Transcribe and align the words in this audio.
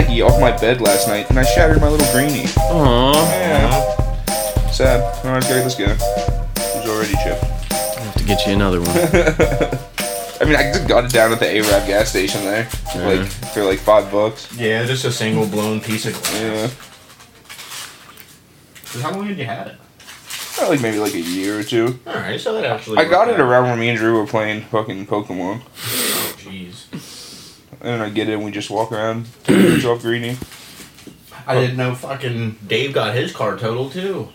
fucking 0.00 0.14
I 0.14 0.18
knocked 0.18 0.18
my 0.18 0.18
baggie 0.18 0.26
off 0.26 0.40
my 0.40 0.56
bed 0.60 0.80
last 0.80 1.08
night 1.08 1.28
and 1.30 1.38
I 1.38 1.42
shattered 1.44 1.80
my 1.80 1.88
little 1.88 2.10
greenie. 2.12 2.44
Aww. 2.44 3.14
Yeah. 3.14 4.70
Sad. 4.70 5.24
Alright, 5.24 5.42
guy, 5.42 5.62
let's 5.62 5.74
go. 5.74 5.86
He's 5.94 6.88
already 6.88 7.14
chipped. 7.24 7.44
I 7.72 8.00
have 8.00 8.14
to 8.16 8.24
get 8.24 8.46
you 8.46 8.52
another 8.54 8.80
one. 8.80 8.90
I 10.40 10.44
mean, 10.44 10.54
I 10.54 10.72
just 10.72 10.86
got 10.86 11.04
it 11.04 11.10
down 11.12 11.32
at 11.32 11.40
the 11.40 11.46
A-Rab 11.48 11.86
gas 11.88 12.10
station 12.10 12.42
there, 12.44 12.68
like 12.94 13.26
for 13.26 13.64
like 13.64 13.80
five 13.80 14.10
bucks. 14.12 14.52
Yeah, 14.56 14.84
just 14.84 15.04
a 15.04 15.10
single 15.10 15.46
blown 15.48 15.80
piece 15.80 16.06
of 16.06 16.12
glass. 16.12 16.40
Yeah, 16.40 16.68
'Cause 18.92 19.02
How 19.02 19.10
long 19.12 19.26
had 19.26 19.36
you 19.36 19.44
had 19.44 19.66
it? 19.66 19.76
Probably 20.54 20.76
like 20.76 20.82
maybe 20.82 20.98
like 21.00 21.14
a 21.14 21.20
year 21.20 21.58
or 21.58 21.62
two. 21.64 21.98
Alright, 22.06 22.40
so 22.40 22.52
that 22.54 22.64
actually. 22.64 22.98
I 22.98 23.04
got 23.04 23.26
worked 23.26 23.38
it 23.40 23.42
out. 23.42 23.48
around 23.48 23.64
when 23.70 23.78
me 23.80 23.88
and 23.88 23.98
Drew 23.98 24.16
were 24.16 24.26
playing 24.26 24.62
fucking 24.62 25.06
Pokemon, 25.08 25.62
Oh, 25.66 26.34
jeez. 26.38 26.84
And 27.80 27.88
then 27.88 28.00
I 28.00 28.10
get 28.10 28.28
it 28.28 28.34
and 28.34 28.44
we 28.44 28.50
just 28.50 28.70
walk 28.70 28.92
around, 28.92 29.26
take 29.44 29.56
pictures 29.56 29.84
off 29.86 30.02
Greenie. 30.02 30.36
I 31.46 31.54
didn't 31.54 31.76
know 31.76 31.94
fucking 31.94 32.58
Dave 32.66 32.92
got 32.92 33.14
his 33.14 33.32
car 33.32 33.56
totaled 33.56 33.92
too. 33.92 34.28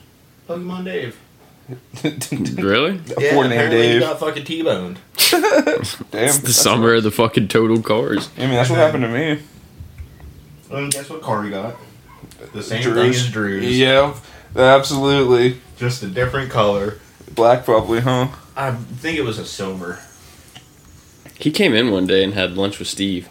Pokemon 0.48 0.86
Dave. 0.86 1.20
really? 2.64 3.00
A 3.18 3.32
four 3.34 3.44
name 3.48 3.52
apparently 3.54 3.82
he 3.84 3.88
Dave. 3.94 4.02
got 4.02 4.20
fucking 4.20 4.44
T-boned. 4.44 5.00
Damn, 5.32 5.44
It's 5.80 5.96
the 5.98 6.06
that's- 6.12 6.56
summer 6.56 6.96
of 6.96 7.04
the 7.04 7.12
fucking 7.12 7.48
total 7.48 7.82
cars. 7.82 8.30
I 8.38 8.42
mean, 8.42 8.52
that's 8.52 8.70
what 8.70 8.80
happened 8.80 9.04
to 9.04 9.10
me. 9.10 9.40
Well, 10.70 10.90
guess 10.90 11.10
what 11.10 11.22
car 11.22 11.44
he 11.44 11.52
got? 11.52 11.76
The 12.54 12.64
same 12.64 12.82
Drew's. 12.82 12.96
thing 12.96 13.10
as 13.28 13.32
Drew's. 13.32 13.78
Yeah, 13.80 14.16
absolutely. 14.56 15.60
Just 15.78 16.04
a 16.04 16.08
different 16.08 16.50
color. 16.52 16.98
Black 17.34 17.64
probably, 17.66 18.02
huh? 18.02 18.28
I 18.56 18.72
think 18.72 19.18
it 19.18 19.24
was 19.24 19.38
a 19.40 19.46
silver. 19.46 20.00
He 21.40 21.52
came 21.52 21.74
in 21.74 21.92
one 21.92 22.06
day 22.08 22.24
and 22.24 22.34
had 22.34 22.56
lunch 22.58 22.80
with 22.80 22.88
Steve. 22.88 23.30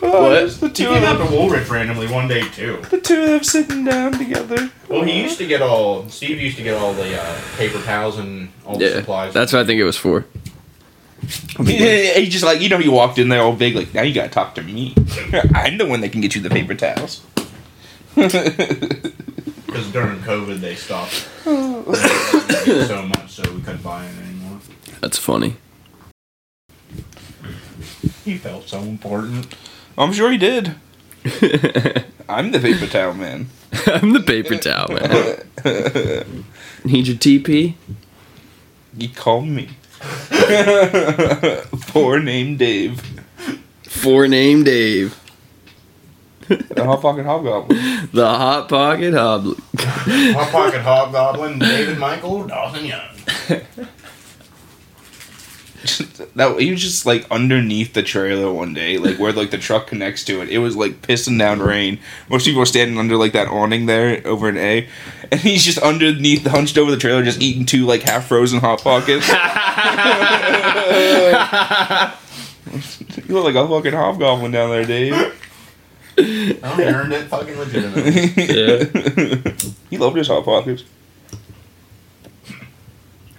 What? 0.00 0.50
The 0.60 0.68
He 0.68 0.72
two 0.72 0.84
came 0.86 0.96
of 0.96 1.02
out 1.04 1.18
them, 1.18 1.28
to 1.28 1.32
Woolrich 1.34 1.70
randomly 1.70 2.08
one 2.08 2.28
day 2.28 2.48
too. 2.48 2.78
the 2.90 3.00
two 3.00 3.20
of 3.22 3.28
them 3.28 3.44
sitting 3.44 3.84
down 3.84 4.12
together. 4.12 4.70
Well, 4.88 5.02
he 5.04 5.22
used 5.22 5.38
to 5.38 5.46
get 5.46 5.62
all. 5.62 6.08
Steve 6.08 6.40
used 6.40 6.56
to 6.58 6.62
get 6.62 6.74
all 6.76 6.92
the 6.92 7.20
uh, 7.20 7.40
paper 7.56 7.80
towels 7.82 8.18
and 8.18 8.50
all 8.66 8.76
the 8.78 8.84
Yeah, 8.86 8.94
supplies. 8.96 9.32
that's 9.32 9.52
what 9.52 9.60
I 9.62 9.64
think 9.64 9.80
it 9.80 9.84
was 9.84 9.96
for. 9.96 10.24
he, 11.64 12.12
he 12.12 12.28
just 12.28 12.44
like 12.44 12.60
you 12.60 12.68
know 12.68 12.78
he 12.78 12.88
walked 12.88 13.18
in 13.18 13.28
there 13.28 13.40
all 13.40 13.54
big 13.54 13.74
like 13.74 13.94
now 13.94 14.02
you 14.02 14.12
gotta 14.14 14.28
talk 14.28 14.54
to 14.56 14.62
me. 14.62 14.94
I'm 15.54 15.78
the 15.78 15.86
one 15.86 16.00
that 16.02 16.10
can 16.12 16.20
get 16.20 16.34
you 16.34 16.40
the 16.42 16.50
paper 16.50 16.74
towels. 16.74 17.22
because 18.14 19.90
during 19.92 20.18
COVID 20.20 20.60
they 20.60 20.74
stopped 20.74 21.12
so 21.44 23.02
much, 23.06 23.30
so 23.32 23.42
we 23.52 23.60
couldn't 23.62 23.82
buy 23.82 24.04
it 24.04 24.08
anymore. 24.18 24.33
That's 25.04 25.18
funny. 25.18 25.56
He 28.24 28.38
felt 28.38 28.66
so 28.66 28.80
important. 28.80 29.54
I'm 29.98 30.14
sure 30.14 30.32
he 30.32 30.38
did. 30.38 30.76
I'm 32.26 32.52
the 32.52 32.58
paper 32.58 32.86
towel 32.86 33.12
man. 33.12 33.48
I'm 33.86 34.14
the 34.14 34.22
paper 34.22 34.56
towel 34.56 34.88
man. 34.88 35.42
Need 36.90 37.06
your 37.06 37.18
TP? 37.18 37.74
He 38.96 39.08
called 39.08 39.46
me. 39.46 39.68
Poor 41.88 42.18
name 42.18 42.56
Dave. 42.56 43.02
For 43.82 44.26
name 44.26 44.64
Dave. 44.64 45.20
The 46.48 46.82
hot 46.82 47.02
pocket 47.02 47.26
hobgoblin. 47.26 48.08
The 48.10 48.26
Hot 48.26 48.70
Pocket 48.70 49.12
Hobble. 49.12 49.56
Hot 49.76 50.50
Pocket 50.50 50.80
Hobgoblin, 50.80 51.58
David 51.58 51.98
Michael, 51.98 52.46
Dawson 52.46 52.86
Young. 52.86 53.14
that 56.34 56.60
he 56.60 56.70
was 56.70 56.80
just 56.80 57.06
like 57.06 57.26
underneath 57.30 57.92
the 57.92 58.02
trailer 58.02 58.52
one 58.52 58.74
day, 58.74 58.98
like 58.98 59.18
where 59.18 59.32
like 59.32 59.50
the 59.50 59.58
truck 59.58 59.86
connects 59.86 60.24
to 60.24 60.42
it. 60.42 60.48
It 60.48 60.58
was 60.58 60.76
like 60.76 61.02
pissing 61.02 61.38
down 61.38 61.60
rain. 61.60 61.98
Most 62.28 62.46
people 62.46 62.60
were 62.60 62.66
standing 62.66 62.98
under 62.98 63.16
like 63.16 63.32
that 63.32 63.48
awning 63.48 63.86
there 63.86 64.26
over 64.26 64.48
an 64.48 64.56
A, 64.56 64.88
and 65.30 65.40
he's 65.40 65.64
just 65.64 65.78
underneath, 65.78 66.46
hunched 66.46 66.78
over 66.78 66.90
the 66.90 66.96
trailer, 66.96 67.22
just 67.22 67.40
eating 67.40 67.66
two 67.66 67.86
like 67.86 68.02
half 68.02 68.26
frozen 68.26 68.60
hot 68.60 68.82
pockets. 68.82 69.28
you 73.28 73.34
look 73.34 73.44
like 73.44 73.54
a 73.54 73.68
fucking 73.68 73.92
hobgoblin 73.92 74.52
down 74.52 74.70
there, 74.70 74.84
Dave. 74.84 75.14
Oh, 76.16 76.76
he 76.76 76.84
earned 76.84 77.12
it 77.12 77.26
fucking 77.26 77.58
legitimately. 77.58 78.54
Yeah. 78.54 79.52
he 79.90 79.98
loved 79.98 80.16
his 80.16 80.28
hot 80.28 80.44
pockets. 80.44 80.84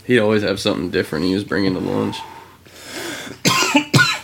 He'd 0.06 0.19
always 0.19 0.44
have 0.44 0.59
something 0.59 0.91
different 0.91 1.25
he 1.25 1.33
was 1.33 1.44
bringing 1.44 1.73
to 1.73 1.79
lunch. 1.79 2.17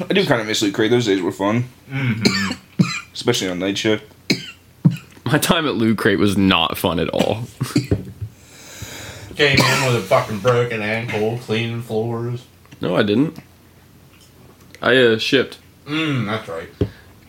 I 0.09 0.13
do 0.13 0.25
kind 0.25 0.41
of 0.41 0.47
miss 0.47 0.61
Loot 0.61 0.73
Crate. 0.73 0.91
Those 0.91 1.05
days 1.05 1.21
were 1.21 1.31
fun, 1.31 1.65
hmm 1.89 2.21
especially 3.13 3.49
on 3.49 3.59
night 3.59 3.77
shift. 3.77 4.05
My 5.25 5.37
time 5.37 5.67
at 5.67 5.75
Loot 5.75 5.97
Crate 5.97 6.17
was 6.17 6.37
not 6.37 6.77
fun 6.77 6.97
at 6.99 7.09
all. 7.09 7.43
Came 9.35 9.57
in 9.59 9.85
with 9.85 9.95
a 9.95 10.01
fucking 10.07 10.39
broken 10.39 10.81
ankle, 10.81 11.37
cleaning 11.39 11.81
floors. 11.81 12.45
No, 12.79 12.95
I 12.95 13.03
didn't. 13.03 13.37
I 14.81 14.95
uh, 14.97 15.17
shipped. 15.17 15.59
Mm, 15.85 16.25
that's 16.25 16.47
right. 16.47 16.69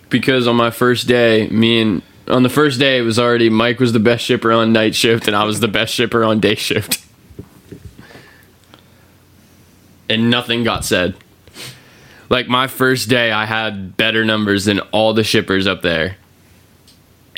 because 0.08 0.46
on 0.46 0.56
my 0.56 0.70
first 0.70 1.06
day, 1.08 1.48
me 1.48 1.80
and 1.82 2.02
on 2.28 2.42
the 2.42 2.48
first 2.48 2.78
day 2.78 2.98
it 2.98 3.02
was 3.02 3.18
already 3.18 3.48
Mike 3.50 3.80
was 3.80 3.92
the 3.92 3.98
best 4.00 4.24
shipper 4.24 4.52
on 4.52 4.72
night 4.72 4.94
shift 4.94 5.26
and 5.26 5.34
I 5.36 5.44
was 5.44 5.60
the 5.60 5.68
best 5.68 5.92
shipper 5.94 6.24
on 6.24 6.38
day 6.40 6.54
shift. 6.54 7.04
And 10.08 10.30
nothing 10.30 10.64
got 10.64 10.84
said. 10.84 11.14
Like 12.32 12.48
my 12.48 12.66
first 12.66 13.10
day 13.10 13.30
I 13.30 13.44
had 13.44 13.94
better 13.98 14.24
numbers 14.24 14.64
than 14.64 14.80
all 14.90 15.12
the 15.12 15.22
shippers 15.22 15.66
up 15.66 15.82
there. 15.82 16.16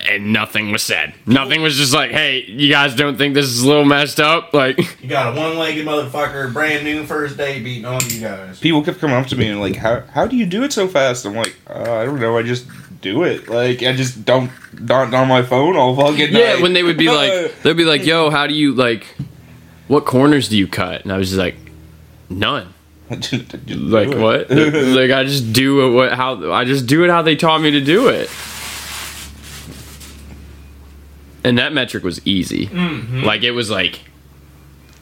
And 0.08 0.32
nothing 0.32 0.70
was 0.70 0.84
said. 0.84 1.14
Nothing 1.26 1.62
was 1.62 1.76
just 1.76 1.92
like, 1.92 2.12
"Hey, 2.12 2.44
you 2.46 2.68
guys 2.70 2.94
don't 2.94 3.16
think 3.16 3.34
this 3.34 3.46
is 3.46 3.62
a 3.62 3.66
little 3.66 3.84
messed 3.84 4.20
up?" 4.20 4.54
Like 4.54 4.78
You 5.02 5.08
got 5.08 5.36
a 5.36 5.40
one-legged 5.40 5.84
motherfucker, 5.84 6.52
brand 6.52 6.84
new 6.84 7.04
first 7.06 7.36
day, 7.36 7.60
beating 7.60 7.86
on 7.86 8.00
you 8.08 8.20
guys. 8.20 8.60
People 8.60 8.82
kept 8.84 9.00
coming 9.00 9.16
up 9.16 9.26
to 9.28 9.36
me 9.36 9.48
and 9.48 9.60
like, 9.60 9.76
"How 9.76 10.02
how 10.12 10.26
do 10.28 10.36
you 10.36 10.46
do 10.46 10.62
it 10.62 10.72
so 10.72 10.86
fast?" 10.86 11.24
I'm 11.24 11.34
like, 11.34 11.56
uh, 11.68 11.92
"I 11.92 12.04
don't 12.04 12.20
know. 12.20 12.36
I 12.38 12.42
just 12.42 12.66
do 13.00 13.24
it. 13.24 13.48
Like 13.48 13.82
I 13.82 13.94
just 13.94 14.24
don't 14.24 14.50
don't 14.84 15.12
on 15.14 15.26
my 15.26 15.42
phone 15.42 15.74
all 15.74 15.96
fucking 15.96 16.32
Yeah, 16.32 16.52
night." 16.54 16.62
when 16.62 16.72
they 16.74 16.82
would 16.84 16.98
be 16.98 17.10
like, 17.10 17.54
they'd 17.62 17.76
be 17.76 17.84
like, 17.84 18.04
"Yo, 18.04 18.30
how 18.30 18.46
do 18.46 18.54
you 18.54 18.74
like? 18.74 19.06
What 19.88 20.04
corners 20.04 20.48
do 20.48 20.56
you 20.58 20.68
cut?" 20.68 21.02
And 21.02 21.12
I 21.12 21.16
was 21.16 21.30
just 21.30 21.38
like, 21.38 21.56
"None." 22.28 22.73
Just- 23.10 23.30
just 23.30 23.66
do 23.66 23.74
Like 23.74 24.08
what? 24.08 24.50
like 24.50 25.10
I 25.10 25.24
just 25.24 25.52
do 25.52 25.86
it. 25.86 25.90
What? 25.90 26.12
How? 26.12 26.52
I 26.52 26.64
just 26.64 26.86
do 26.86 27.04
it 27.04 27.10
how 27.10 27.22
they 27.22 27.36
taught 27.36 27.60
me 27.60 27.70
to 27.72 27.80
do 27.80 28.08
it. 28.08 28.30
And 31.44 31.58
that 31.58 31.72
metric 31.74 32.02
was 32.02 32.26
easy. 32.26 32.66
Mm-hmm. 32.68 33.24
Like 33.24 33.42
it 33.42 33.50
was 33.50 33.70
like 33.70 34.00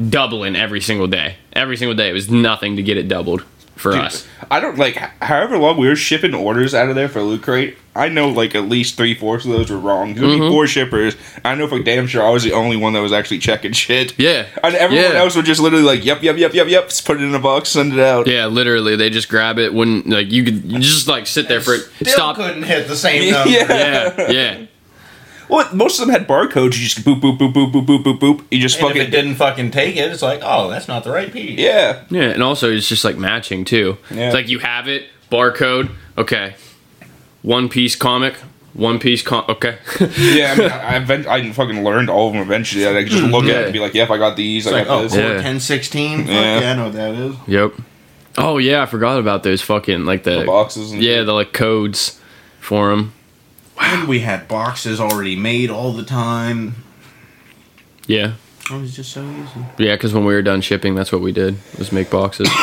doubling 0.08 0.56
every 0.56 0.80
single 0.80 1.06
day. 1.06 1.36
Every 1.52 1.76
single 1.76 1.94
day, 1.94 2.10
it 2.10 2.12
was 2.12 2.28
nothing 2.30 2.76
to 2.76 2.82
get 2.82 2.96
it 2.96 3.06
doubled 3.06 3.44
for 3.76 3.92
Dude, 3.92 4.00
us. 4.02 4.26
I 4.50 4.60
don't 4.60 4.78
like. 4.78 4.96
However 5.22 5.58
long 5.58 5.76
we 5.78 5.88
were 5.88 5.96
shipping 5.96 6.34
orders 6.34 6.74
out 6.74 6.88
of 6.88 6.94
there 6.94 7.08
for 7.08 7.20
Loot 7.22 7.42
Crate, 7.42 7.76
I 7.96 8.08
know 8.08 8.28
like 8.28 8.54
at 8.54 8.68
least 8.68 8.96
three 8.96 9.14
fourths 9.14 9.44
of 9.44 9.50
those 9.52 9.70
were 9.70 9.78
wrong. 9.78 10.14
There'd 10.14 10.26
be 10.26 10.38
Mhm. 10.38 10.50
four 10.50 10.66
shippers. 10.66 11.16
I 11.44 11.54
know 11.54 11.66
for 11.66 11.78
damn 11.80 12.06
sure 12.06 12.24
I 12.24 12.30
was 12.30 12.42
the 12.42 12.52
only 12.52 12.76
one 12.76 12.92
that 12.92 13.00
was 13.00 13.12
actually 13.12 13.38
checking 13.38 13.72
shit. 13.72 14.14
Yeah. 14.18 14.44
And 14.62 14.74
everyone 14.74 15.12
yeah. 15.12 15.18
else 15.18 15.34
would 15.36 15.46
just 15.46 15.60
literally 15.60 15.84
like, 15.84 16.04
"Yep, 16.04 16.22
yep, 16.22 16.36
yep, 16.38 16.54
yep, 16.54 16.68
yep." 16.68 16.88
Just 16.88 17.04
put 17.04 17.18
it 17.20 17.22
in 17.24 17.34
a 17.34 17.38
box, 17.38 17.70
send 17.70 17.92
it 17.92 17.98
out. 18.00 18.26
Yeah, 18.26 18.46
literally, 18.46 18.94
they 18.96 19.10
just 19.10 19.28
grab 19.28 19.58
it 19.58 19.72
when 19.74 20.02
like 20.06 20.30
you 20.30 20.44
could 20.44 20.70
you 20.70 20.78
just 20.78 21.08
like 21.08 21.26
sit 21.26 21.48
there 21.48 21.60
for 21.60 21.76
Still 21.78 22.12
stop. 22.12 22.36
couldn't 22.36 22.62
hit 22.62 22.88
the 22.88 22.96
same 22.96 23.30
number. 23.32 23.50
Yeah. 23.50 23.66
Yeah, 23.68 24.30
yeah. 24.30 24.56
Well, 25.52 25.74
most 25.74 26.00
of 26.00 26.06
them 26.06 26.14
had 26.14 26.26
barcodes. 26.26 26.78
You 26.78 26.88
just 26.88 27.00
boop, 27.04 27.20
boop, 27.20 27.36
boop, 27.38 27.52
boop, 27.52 27.70
boop, 27.70 27.86
boop, 27.86 28.02
boop, 28.02 28.18
boop. 28.18 28.44
You 28.50 28.58
just 28.58 28.80
And 28.80 28.90
if 28.90 28.96
it 28.96 29.10
didn't 29.10 29.34
fucking 29.34 29.70
take 29.70 29.96
it, 29.96 30.10
it's 30.10 30.22
like, 30.22 30.40
oh, 30.42 30.70
that's 30.70 30.88
not 30.88 31.04
the 31.04 31.10
right 31.10 31.30
piece. 31.30 31.58
Yeah. 31.58 32.04
Yeah, 32.08 32.30
and 32.30 32.42
also 32.42 32.72
it's 32.72 32.88
just 32.88 33.04
like 33.04 33.18
matching 33.18 33.66
too. 33.66 33.98
Yeah. 34.10 34.28
It's 34.28 34.34
like 34.34 34.48
you 34.48 34.60
have 34.60 34.88
it, 34.88 35.10
barcode, 35.30 35.90
okay. 36.16 36.54
One 37.42 37.68
piece 37.68 37.96
comic, 37.96 38.34
one 38.72 38.98
piece 38.98 39.20
com 39.20 39.44
okay. 39.46 39.76
Yeah, 40.16 40.52
I 40.52 40.58
mean, 40.58 40.70
I, 40.70 40.94
I, 40.94 40.96
event- 40.96 41.26
I 41.26 41.52
fucking 41.52 41.84
learned 41.84 42.08
all 42.08 42.28
of 42.28 42.32
them 42.32 42.40
eventually. 42.40 42.86
I 42.86 43.02
could 43.02 43.12
just 43.12 43.24
look 43.24 43.44
at 43.44 43.50
it 43.50 43.64
and 43.64 43.72
be 43.74 43.80
like, 43.80 43.92
"Yep, 43.92 44.08
I 44.08 44.16
got 44.16 44.36
these. 44.36 44.64
It's 44.64 44.72
I 44.74 44.78
like, 44.78 44.86
got 44.86 45.00
oh, 45.00 45.02
this." 45.02 45.12
core 45.12 45.20
Yeah. 45.20 45.34
1016? 45.34 46.18
Fuck 46.18 46.28
Yeah. 46.28 46.60
yeah, 46.60 46.70
I 46.72 46.76
know 46.76 46.84
what 46.84 46.92
that 46.94 47.14
is. 47.14 47.36
yep. 47.46 47.74
Oh 48.38 48.56
yeah, 48.56 48.82
I 48.82 48.86
forgot 48.86 49.18
about 49.18 49.42
those 49.42 49.60
fucking 49.60 50.06
like 50.06 50.22
the, 50.22 50.40
The 50.40 50.44
boxes. 50.46 50.92
And 50.92 51.02
yeah, 51.02 51.22
the 51.24 51.34
like 51.34 51.52
codes 51.52 52.18
for 52.60 52.90
them. 52.90 53.12
And 53.82 54.08
we 54.08 54.20
had 54.20 54.48
boxes 54.48 55.00
already 55.00 55.36
made 55.36 55.68
all 55.70 55.92
the 55.92 56.04
time. 56.04 56.76
Yeah. 58.06 58.34
It 58.70 58.80
was 58.80 58.94
just 58.94 59.12
so 59.12 59.22
easy. 59.28 59.66
Yeah, 59.78 59.96
because 59.96 60.14
when 60.14 60.24
we 60.24 60.34
were 60.34 60.42
done 60.42 60.60
shipping, 60.60 60.94
that's 60.94 61.10
what 61.12 61.20
we 61.20 61.32
did 61.32 61.56
was 61.78 61.92
make 61.92 62.10
boxes. 62.10 62.48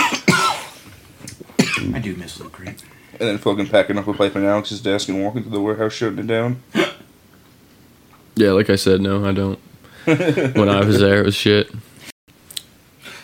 I 1.94 2.00
do 2.01 2.16
miss 2.16 2.39
Loot 2.39 2.51
Crate. 2.51 2.83
and 3.19 3.19
then 3.19 3.38
fucking 3.38 3.68
packing 3.68 3.98
up 3.98 4.07
a 4.07 4.13
pipe 4.13 4.36
in 4.36 4.45
Alex's 4.45 4.81
desk 4.81 5.10
and 5.10 5.21
walking 5.24 5.44
to 5.44 5.50
the 5.50 5.60
warehouse, 5.60 5.94
shutting 5.94 6.19
it 6.19 6.27
down. 6.27 6.63
yeah, 8.36 8.51
like 8.51 8.69
I 8.69 8.75
said, 8.75 9.01
no, 9.01 9.25
I 9.25 9.33
don't. 9.33 9.60
when 10.06 10.69
I 10.69 10.83
was 10.83 11.00
there, 11.00 11.19
it 11.19 11.25
was 11.25 11.36
shit. 11.36 11.69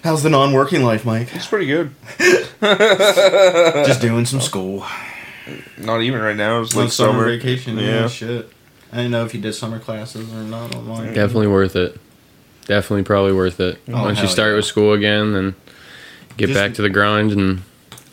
How's 0.04 0.22
the 0.22 0.30
non-working 0.30 0.84
life, 0.84 1.06
Mike? 1.06 1.34
It's 1.34 1.48
pretty 1.48 1.66
good. 1.66 1.92
Just 2.62 4.02
doing 4.02 4.26
some 4.26 4.42
school. 4.42 4.86
Not 5.78 6.02
even 6.02 6.22
right 6.22 6.36
now. 6.36 6.62
It's 6.62 6.76
Like 6.76 6.86
like 6.86 6.92
summer, 6.94 7.12
summer. 7.14 7.26
vacation. 7.38 7.78
Yeah. 7.78 8.02
Yeah. 8.02 8.08
shit. 8.08 8.50
I 8.92 8.98
didn't 8.98 9.12
know 9.12 9.26
if 9.26 9.34
you 9.34 9.42
did 9.42 9.54
summer 9.54 9.80
classes 9.80 10.32
or 10.34 10.38
not 10.38 10.74
online. 10.76 11.14
Definitely 11.14 11.48
worth 11.48 11.76
it. 11.76 12.00
Definitely 12.66 13.04
probably 13.04 13.34
worth 13.34 13.60
it. 13.60 13.80
Oh, 13.90 14.04
Once 14.04 14.22
you 14.22 14.28
start 14.28 14.52
yeah. 14.52 14.56
with 14.56 14.66
school 14.66 14.94
again, 14.94 15.34
then 15.34 15.56
get 16.38 16.48
Just- 16.48 16.60
back 16.60 16.74
to 16.76 16.82
the 16.82 16.90
grind 16.90 17.32
and 17.32 17.62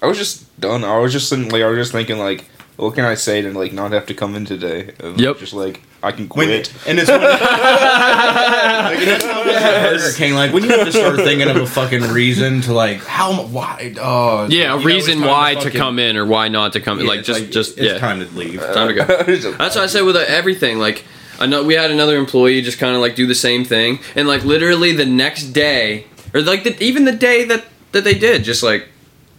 I 0.02 0.06
was 0.06 0.18
just 0.18 0.58
done. 0.60 0.82
I 0.84 0.98
was 0.98 1.12
just 1.12 1.28
sitting, 1.28 1.48
like 1.50 1.62
I 1.62 1.66
was 1.68 1.78
just 1.78 1.92
thinking 1.92 2.18
like, 2.18 2.44
what 2.76 2.94
can 2.94 3.04
I 3.04 3.14
say 3.14 3.40
to 3.42 3.52
like 3.52 3.72
not 3.72 3.92
have 3.92 4.06
to 4.06 4.14
come 4.14 4.34
in 4.34 4.44
today? 4.44 4.90
And, 4.98 5.18
Yep. 5.20 5.38
Just 5.38 5.52
like 5.54 5.80
I 6.04 6.10
can 6.12 6.26
When, 6.28 6.48
quit. 6.48 6.72
and 6.88 6.98
it's 6.98 7.08
when, 7.08 7.20
like, 7.20 7.38
that's 7.40 9.24
how 9.24 9.42
it 9.42 9.48
is 9.48 9.62
at 9.62 9.98
Burger 10.00 10.12
King. 10.16 10.34
Like 10.34 10.52
when 10.52 10.64
you 10.64 10.70
have 10.70 10.86
to 10.86 10.92
start 10.92 11.16
thinking 11.16 11.48
of 11.48 11.56
a 11.56 11.66
fucking 11.66 12.02
reason 12.02 12.60
to 12.62 12.72
like 12.72 13.04
how 13.04 13.44
why 13.46 13.94
oh 14.00 14.48
yeah, 14.50 14.74
a 14.74 14.78
you 14.78 14.78
know, 14.78 14.84
reason 14.84 15.20
why 15.20 15.54
to 15.54 15.60
fucking- 15.62 15.78
come 15.78 15.98
in 15.98 16.16
or 16.16 16.26
why 16.26 16.48
not 16.48 16.72
to 16.72 16.80
come 16.80 16.98
in. 16.98 17.04
Yeah, 17.04 17.10
like 17.10 17.18
it's 17.20 17.28
just 17.28 17.50
just 17.52 17.78
it's 17.78 17.92
yeah, 17.92 17.98
time 17.98 18.20
to 18.20 18.26
leave. 18.36 18.60
time 18.60 18.88
to 18.88 18.94
go. 18.94 19.04
That's 19.52 19.76
what 19.76 19.78
I 19.78 19.86
say 19.86 20.02
with 20.02 20.16
uh, 20.16 20.24
everything. 20.26 20.78
Like, 20.78 21.04
I 21.38 21.46
know 21.46 21.62
we 21.62 21.74
had 21.74 21.90
another 21.90 22.16
employee 22.16 22.62
just 22.62 22.78
kind 22.78 22.94
of 22.94 23.00
like 23.00 23.14
do 23.14 23.26
the 23.26 23.34
same 23.34 23.64
thing, 23.64 24.00
and 24.16 24.26
like 24.26 24.44
literally 24.44 24.92
the 24.92 25.06
next 25.06 25.52
day, 25.52 26.06
or 26.34 26.40
like 26.42 26.64
the, 26.64 26.82
even 26.82 27.04
the 27.04 27.12
day 27.12 27.44
that 27.44 27.64
that 27.92 28.02
they 28.04 28.14
did, 28.14 28.42
just 28.44 28.62
like 28.62 28.88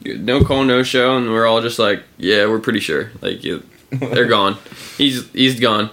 no 0.06 0.44
call, 0.44 0.63
no 0.63 0.83
show, 0.83 1.18
and 1.18 1.30
we're 1.30 1.45
all 1.45 1.62
just 1.62 1.80
like, 1.80 2.04
yeah, 2.18 2.45
we're 2.45 2.60
pretty 2.60 2.80
sure, 2.80 3.12
like 3.21 3.44
you, 3.44 3.63
they're 3.92 4.27
gone. 4.27 4.57
He's 4.98 5.30
he's 5.31 5.60
gone. 5.60 5.89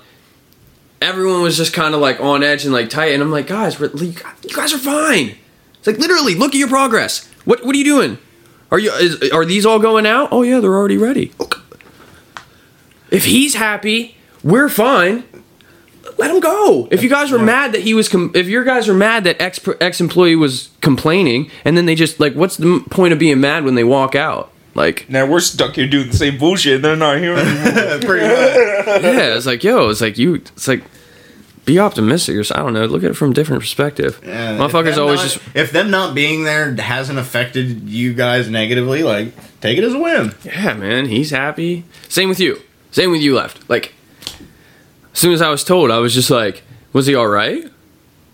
Everyone 1.00 1.42
was 1.42 1.56
just 1.56 1.72
kind 1.72 1.94
of 1.94 2.00
like 2.00 2.20
on 2.20 2.42
edge 2.42 2.64
and 2.64 2.72
like 2.72 2.90
tight, 2.90 3.12
and 3.12 3.22
I'm 3.22 3.30
like, 3.30 3.46
guys, 3.46 3.80
we're, 3.80 3.90
you 3.96 4.12
guys 4.54 4.72
are 4.72 4.78
fine. 4.78 5.36
It's 5.78 5.86
like 5.86 5.98
literally, 5.98 6.34
look 6.34 6.54
at 6.54 6.58
your 6.58 6.68
progress. 6.68 7.26
What 7.44 7.64
what 7.64 7.74
are 7.74 7.78
you 7.78 7.84
doing? 7.84 8.18
Are 8.70 8.78
you 8.78 8.92
is, 8.92 9.30
are 9.30 9.44
these 9.44 9.64
all 9.64 9.78
going 9.78 10.06
out? 10.06 10.28
Oh 10.30 10.42
yeah, 10.42 10.60
they're 10.60 10.74
already 10.74 10.98
ready. 10.98 11.32
If 13.10 13.24
he's 13.24 13.54
happy, 13.54 14.16
we're 14.44 14.68
fine. 14.68 15.24
Let 16.18 16.30
him 16.30 16.40
go. 16.40 16.86
If 16.90 17.02
you 17.02 17.08
guys 17.08 17.30
were 17.30 17.38
mad 17.38 17.72
that 17.72 17.80
he 17.80 17.94
was, 17.94 18.08
com- 18.08 18.32
if 18.34 18.46
your 18.46 18.62
guys 18.64 18.86
were 18.86 18.94
mad 18.94 19.24
that 19.24 19.40
ex 19.40 19.58
ex 19.80 20.00
employee 20.00 20.36
was 20.36 20.70
complaining, 20.80 21.50
and 21.64 21.76
then 21.76 21.86
they 21.86 21.94
just 21.94 22.20
like, 22.20 22.34
what's 22.34 22.56
the 22.56 22.84
point 22.90 23.12
of 23.12 23.18
being 23.18 23.40
mad 23.40 23.64
when 23.64 23.74
they 23.74 23.84
walk 23.84 24.14
out? 24.14 24.49
Like, 24.74 25.08
now 25.10 25.26
we're 25.26 25.40
stuck 25.40 25.74
here 25.74 25.88
doing 25.88 26.10
the 26.10 26.16
same 26.16 26.38
bullshit. 26.38 26.76
and 26.76 26.84
They're 26.84 26.96
not 26.96 27.18
here 27.18 27.34
anymore. 27.34 27.98
Pretty 28.00 28.26
much. 28.26 29.02
yeah, 29.02 29.34
it's 29.36 29.46
like, 29.46 29.64
yo, 29.64 29.88
it's 29.90 30.00
like 30.00 30.16
you, 30.18 30.36
it's 30.36 30.68
like, 30.68 30.84
be 31.64 31.78
optimistic 31.78 32.36
or 32.36 32.40
s- 32.40 32.50
I 32.52 32.58
don't 32.58 32.72
know, 32.72 32.86
look 32.86 33.02
at 33.04 33.10
it 33.10 33.14
from 33.14 33.32
a 33.32 33.34
different 33.34 33.62
perspective. 33.62 34.20
Yeah, 34.24 34.54
if 34.54 34.60
Motherfuckers 34.60 34.94
them 34.94 35.02
always 35.02 35.18
not- 35.20 35.28
just, 35.28 35.40
if 35.54 35.72
them 35.72 35.90
not 35.90 36.14
being 36.14 36.44
there 36.44 36.74
hasn't 36.76 37.18
affected 37.18 37.88
you 37.88 38.14
guys 38.14 38.48
negatively, 38.48 39.02
like 39.02 39.32
take 39.60 39.76
it 39.76 39.84
as 39.84 39.92
a 39.92 39.98
win. 39.98 40.34
yeah, 40.44 40.72
man, 40.74 41.06
he's 41.06 41.30
happy. 41.30 41.84
Same 42.08 42.28
with 42.28 42.40
you. 42.40 42.60
Same 42.92 43.10
with 43.10 43.20
you 43.20 43.34
left. 43.34 43.68
Like, 43.68 43.92
as 45.12 45.18
soon 45.18 45.32
as 45.32 45.42
I 45.42 45.50
was 45.50 45.62
told, 45.64 45.90
I 45.90 45.98
was 45.98 46.14
just 46.14 46.30
like, 46.30 46.62
was 46.92 47.06
he 47.06 47.14
all 47.14 47.28
right? 47.28 47.70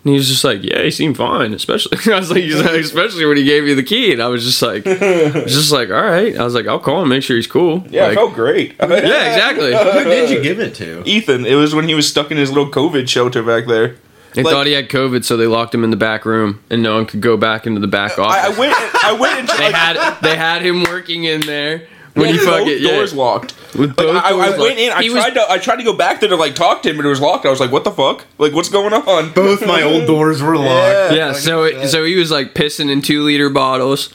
And 0.07 0.13
he 0.13 0.19
was 0.19 0.29
just 0.29 0.45
like, 0.45 0.63
yeah, 0.63 0.83
he 0.83 0.89
seemed 0.91 1.17
fine. 1.17 1.53
Especially, 1.53 1.97
I 2.13 2.17
was 2.17 2.31
like, 2.31 2.41
he's 2.43 2.55
like, 2.55 2.71
especially 2.79 3.25
when 3.25 3.35
he 3.35 3.43
gave 3.43 3.65
me 3.65 3.73
the 3.73 3.83
key, 3.83 4.13
and 4.13 4.21
I 4.23 4.29
was 4.29 4.45
just 4.45 4.61
like, 4.61 4.87
I 4.87 5.31
was 5.43 5.51
just 5.53 5.69
like, 5.73 5.89
all 5.89 6.01
right. 6.01 6.33
I 6.37 6.45
was 6.45 6.55
like, 6.55 6.65
I'll 6.65 6.79
call 6.79 7.01
him, 7.01 7.09
make 7.09 7.23
sure 7.23 7.35
he's 7.35 7.45
cool. 7.45 7.85
yeah, 7.89 8.03
like, 8.03 8.11
it 8.13 8.15
felt 8.15 8.33
great. 8.33 8.75
yeah, 8.79 8.87
exactly. 8.87 9.73
Who 9.75 10.03
did 10.05 10.29
you 10.29 10.41
give 10.41 10.61
it 10.61 10.75
to? 10.75 11.03
Ethan, 11.05 11.45
it 11.45 11.55
was 11.55 11.75
when 11.75 11.89
he 11.89 11.93
was 11.93 12.07
stuck 12.07 12.31
in 12.31 12.37
his 12.37 12.49
little 12.51 12.71
COVID 12.71 13.09
shelter 13.09 13.43
back 13.43 13.65
there. 13.65 13.97
They 14.33 14.43
Like- 14.43 14.53
thought 14.53 14.65
he 14.65 14.71
had 14.71 14.87
COVID, 14.87 15.25
so 15.25 15.35
they 15.35 15.47
locked 15.47 15.75
him 15.75 15.83
in 15.83 15.89
the 15.89 15.97
back 15.97 16.23
room, 16.25 16.63
and 16.69 16.81
no 16.81 16.95
one 16.95 17.05
could 17.05 17.19
go 17.21 17.35
back 17.35 17.67
into 17.67 17.81
the 17.81 17.87
back 17.87 18.17
office. 18.17 18.33
I, 18.45 18.53
I 18.55 18.57
went. 18.57 19.03
I 19.03 19.11
went 19.11 19.39
into 19.41 19.57
they 19.57 19.63
like, 19.65 19.75
had 19.75 20.21
they 20.21 20.37
had 20.37 20.61
him 20.61 20.83
working 20.83 21.25
in 21.25 21.41
there 21.41 21.85
when 22.17 22.33
you 22.33 22.39
both 22.39 22.59
fucking 22.59 22.77
yeah. 22.81 22.91
doors 22.91 23.13
locked. 23.13 23.53
With 23.75 23.89
Like, 23.89 23.97
both 23.97 24.23
I, 24.23 24.29
doors 24.31 24.43
I 24.43 24.47
locked. 24.49 24.59
went 24.59 24.79
in. 24.79 24.91
I 24.91 25.01
He 25.03 25.09
was- 25.09 25.23
tried 25.23 25.33
to. 25.35 25.51
I 25.51 25.57
tried 25.57 25.75
to 25.77 25.83
go 25.83 25.93
back 25.93 26.19
there 26.19 26.29
to 26.29 26.35
like 26.35 26.55
talk 26.55 26.81
to 26.83 26.89
him, 26.89 26.97
but 26.97 27.05
it 27.05 27.09
was 27.09 27.21
locked. 27.21 27.45
I 27.45 27.49
was 27.49 27.59
like, 27.59 27.71
"What 27.71 27.83
the 27.83 27.91
fuck? 27.91 28.25
Like, 28.37 28.53
what's 28.53 28.69
going 28.69 28.93
on?" 28.93 29.31
Both 29.33 29.65
my 29.65 29.81
old 29.83 30.05
doors 30.13 30.41
were 30.41 30.57
locked. 30.57 31.13
Yeah, 31.13 31.33
so 31.33 31.63
it, 31.63 31.87
so 31.89 32.03
he 32.03 32.15
was 32.15 32.31
like 32.31 32.53
pissing 32.53 32.89
in 32.89 33.01
two 33.01 33.23
liter 33.23 33.49
bottles. 33.49 34.13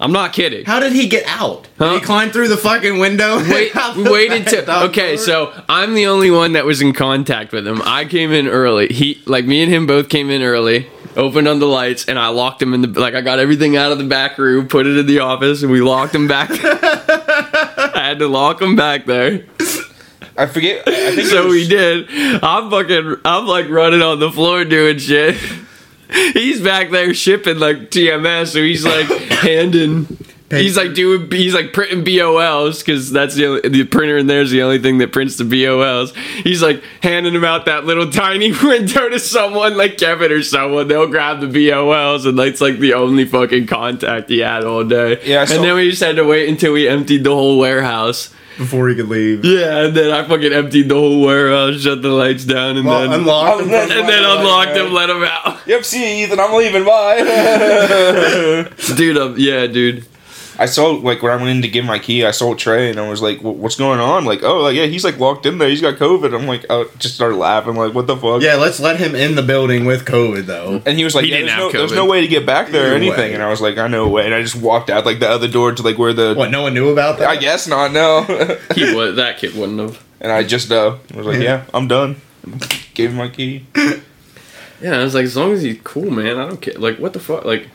I'm 0.00 0.12
not 0.12 0.32
kidding. 0.32 0.64
How 0.64 0.78
did 0.78 0.92
he 0.92 1.08
get 1.08 1.24
out? 1.26 1.66
Huh? 1.76 1.94
Did 1.94 2.00
he 2.00 2.06
climb 2.06 2.30
through 2.30 2.46
the 2.46 2.56
fucking 2.56 3.00
window? 3.00 3.38
Wait, 3.50 3.74
Out 3.74 3.96
we 3.96 4.04
the 4.04 4.12
waited 4.12 4.44
back 4.44 4.54
to. 4.54 4.62
door? 4.62 4.74
Okay, 4.84 5.16
so 5.16 5.52
I'm 5.68 5.94
the 5.94 6.06
only 6.06 6.30
one 6.30 6.52
that 6.52 6.64
was 6.64 6.80
in 6.80 6.92
contact 6.92 7.50
with 7.50 7.66
him. 7.66 7.82
I 7.84 8.04
came 8.04 8.30
in 8.30 8.46
early. 8.46 8.86
He, 8.88 9.20
like 9.26 9.44
me 9.44 9.60
and 9.60 9.72
him, 9.72 9.88
both 9.88 10.08
came 10.08 10.30
in 10.30 10.40
early. 10.40 10.86
Opened 11.16 11.48
on 11.48 11.58
the 11.58 11.66
lights, 11.66 12.04
and 12.06 12.18
I 12.18 12.28
locked 12.28 12.62
him 12.62 12.74
in 12.74 12.82
the 12.82 13.00
like. 13.00 13.14
I 13.14 13.20
got 13.22 13.38
everything 13.40 13.76
out 13.76 13.90
of 13.90 13.98
the 13.98 14.04
back 14.04 14.38
room, 14.38 14.68
put 14.68 14.86
it 14.86 14.96
in 14.96 15.06
the 15.06 15.18
office, 15.20 15.62
and 15.62 15.72
we 15.72 15.80
locked 15.80 16.14
him 16.14 16.28
back. 16.28 16.48
I 16.52 17.90
had 18.10 18.18
to 18.20 18.28
lock 18.28 18.62
him 18.62 18.76
back 18.76 19.04
there. 19.06 19.44
I 20.36 20.46
forget. 20.46 20.86
I 20.86 21.14
think 21.16 21.26
So 21.28 21.44
was- 21.46 21.52
we 21.52 21.66
did. 21.68 22.08
I'm 22.42 22.70
fucking. 22.70 23.16
I'm 23.24 23.46
like 23.46 23.68
running 23.68 24.02
on 24.02 24.20
the 24.20 24.30
floor 24.30 24.64
doing 24.64 24.98
shit. 24.98 25.36
He's 26.32 26.60
back 26.60 26.90
there 26.90 27.12
shipping 27.14 27.58
like 27.58 27.90
TMS, 27.90 28.48
so 28.52 28.62
he's 28.62 28.84
like 28.84 29.06
handing. 29.42 30.06
He's 30.50 30.78
like 30.78 30.94
doing. 30.94 31.30
He's 31.30 31.52
like 31.52 31.74
printing 31.74 32.04
BOLs 32.04 32.78
because 32.78 33.10
that's 33.12 33.34
the 33.34 33.46
only, 33.46 33.68
the 33.68 33.84
printer 33.84 34.16
in 34.16 34.28
there 34.28 34.40
is 34.40 34.50
the 34.50 34.62
only 34.62 34.78
thing 34.78 34.96
that 34.98 35.12
prints 35.12 35.36
the 35.36 35.44
BOLs. 35.44 36.14
He's 36.42 36.62
like 36.62 36.82
handing 37.02 37.34
them 37.34 37.44
out 37.44 37.66
that 37.66 37.84
little 37.84 38.10
tiny 38.10 38.52
window 38.52 39.10
to 39.10 39.18
someone 39.18 39.76
like 39.76 39.98
Kevin 39.98 40.32
or 40.32 40.42
someone. 40.42 40.88
They'll 40.88 41.06
grab 41.06 41.40
the 41.40 41.46
BOLs 41.48 42.24
and 42.24 42.38
that's 42.38 42.62
like 42.62 42.78
the 42.78 42.94
only 42.94 43.26
fucking 43.26 43.66
contact 43.66 44.30
he 44.30 44.38
had 44.38 44.64
all 44.64 44.84
day. 44.84 45.20
Yeah, 45.24 45.44
saw- 45.44 45.56
and 45.56 45.64
then 45.64 45.74
we 45.74 45.90
just 45.90 46.02
had 46.02 46.16
to 46.16 46.24
wait 46.24 46.48
until 46.48 46.72
we 46.72 46.88
emptied 46.88 47.24
the 47.24 47.34
whole 47.34 47.58
warehouse. 47.58 48.32
before 48.56 48.88
he 48.88 48.94
could 48.96 49.08
leave. 49.08 49.44
Yeah, 49.44 49.84
and 49.84 49.94
then 49.94 50.10
I 50.10 50.26
fucking 50.26 50.52
emptied 50.54 50.88
the 50.88 50.94
whole 50.94 51.20
warehouse, 51.26 51.82
shut 51.82 52.00
the 52.00 52.08
lights 52.08 52.44
down, 52.46 52.78
and 52.78 52.86
Well, 52.86 53.02
then 53.02 53.20
unlocked. 53.20 53.62
And 53.64 53.70
and 53.92 54.08
then 54.08 54.24
unlocked 54.24 54.74
him, 54.76 54.92
let 54.94 55.10
him 55.10 55.22
out. 55.24 55.58
Yep. 55.66 55.84
See, 55.84 56.22
Ethan, 56.24 56.40
I'm 56.40 56.54
leaving. 56.54 56.84
Bye. 56.86 57.18
Dude, 58.96 59.18
um, 59.18 59.34
yeah, 59.36 59.66
dude. 59.66 60.06
I 60.60 60.66
saw 60.66 60.88
like 60.90 61.22
when 61.22 61.30
I 61.32 61.36
went 61.36 61.48
in 61.50 61.62
to 61.62 61.68
give 61.68 61.84
my 61.84 61.98
key, 62.00 62.24
I 62.24 62.32
saw 62.32 62.54
Trey 62.54 62.90
and 62.90 62.98
I 62.98 63.08
was 63.08 63.22
like, 63.22 63.40
"What's 63.40 63.76
going 63.76 64.00
on?" 64.00 64.24
Like, 64.24 64.42
"Oh, 64.42 64.62
like 64.62 64.74
yeah, 64.74 64.86
he's 64.86 65.04
like 65.04 65.18
locked 65.18 65.46
in 65.46 65.58
there. 65.58 65.68
He's 65.68 65.80
got 65.80 65.94
COVID." 65.94 66.34
I'm 66.34 66.46
like, 66.48 66.66
"Oh," 66.68 66.90
just 66.98 67.14
started 67.14 67.36
laughing. 67.36 67.76
Like, 67.76 67.94
"What 67.94 68.06
the 68.08 68.16
fuck?" 68.16 68.42
Yeah, 68.42 68.56
let's 68.56 68.80
let 68.80 68.98
him 68.98 69.14
in 69.14 69.36
the 69.36 69.42
building 69.42 69.84
with 69.84 70.04
COVID 70.04 70.46
though. 70.46 70.82
And 70.84 70.98
he 70.98 71.04
was 71.04 71.14
like, 71.14 71.24
He 71.26 71.30
yeah, 71.30 71.38
didn't 71.38 71.48
there's, 71.48 71.62
have 71.62 71.72
no, 71.72 71.78
there's 71.78 71.92
no 71.92 72.06
way 72.06 72.20
to 72.22 72.26
get 72.28 72.44
back 72.44 72.70
there 72.70 72.92
or 72.92 72.94
anything. 72.96 73.18
way. 73.18 73.34
And 73.34 73.42
I 73.42 73.48
was 73.50 73.60
like, 73.60 73.78
I 73.78 73.86
know 73.86 74.04
a 74.04 74.08
way. 74.08 74.24
And 74.24 74.34
I 74.34 74.42
just 74.42 74.56
walked 74.56 74.90
out 74.90 75.06
like 75.06 75.20
the 75.20 75.28
other 75.28 75.48
door 75.48 75.72
to 75.72 75.82
like 75.82 75.96
where 75.96 76.12
the. 76.12 76.34
What? 76.34 76.50
No 76.50 76.62
one 76.62 76.74
knew 76.74 76.88
about 76.90 77.18
that. 77.20 77.28
I 77.28 77.36
guess 77.36 77.66
not. 77.68 77.92
No. 77.92 78.22
He 78.74 78.94
was 78.94 79.16
that 79.16 79.38
kid 79.38 79.54
wouldn't 79.54 79.78
have. 79.78 80.04
and 80.20 80.30
I 80.32 80.42
just 80.44 80.70
uh 80.72 80.96
was 81.14 81.26
like, 81.26 81.40
yeah, 81.40 81.64
I'm 81.72 81.86
done. 81.88 82.16
Gave 82.94 83.10
him 83.10 83.16
my 83.16 83.28
key. 83.28 83.66
Yeah, 84.80 84.92
I 85.00 85.04
was 85.04 85.14
like, 85.14 85.24
as 85.24 85.36
long 85.36 85.52
as 85.52 85.62
he's 85.62 85.80
cool, 85.82 86.08
man, 86.10 86.38
I 86.38 86.46
don't 86.48 86.60
care. 86.60 86.74
Like, 86.74 86.98
what 86.98 87.12
the 87.12 87.18
fuck? 87.20 87.44
Like, 87.44 87.66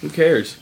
who 0.00 0.08
cares? 0.08 0.56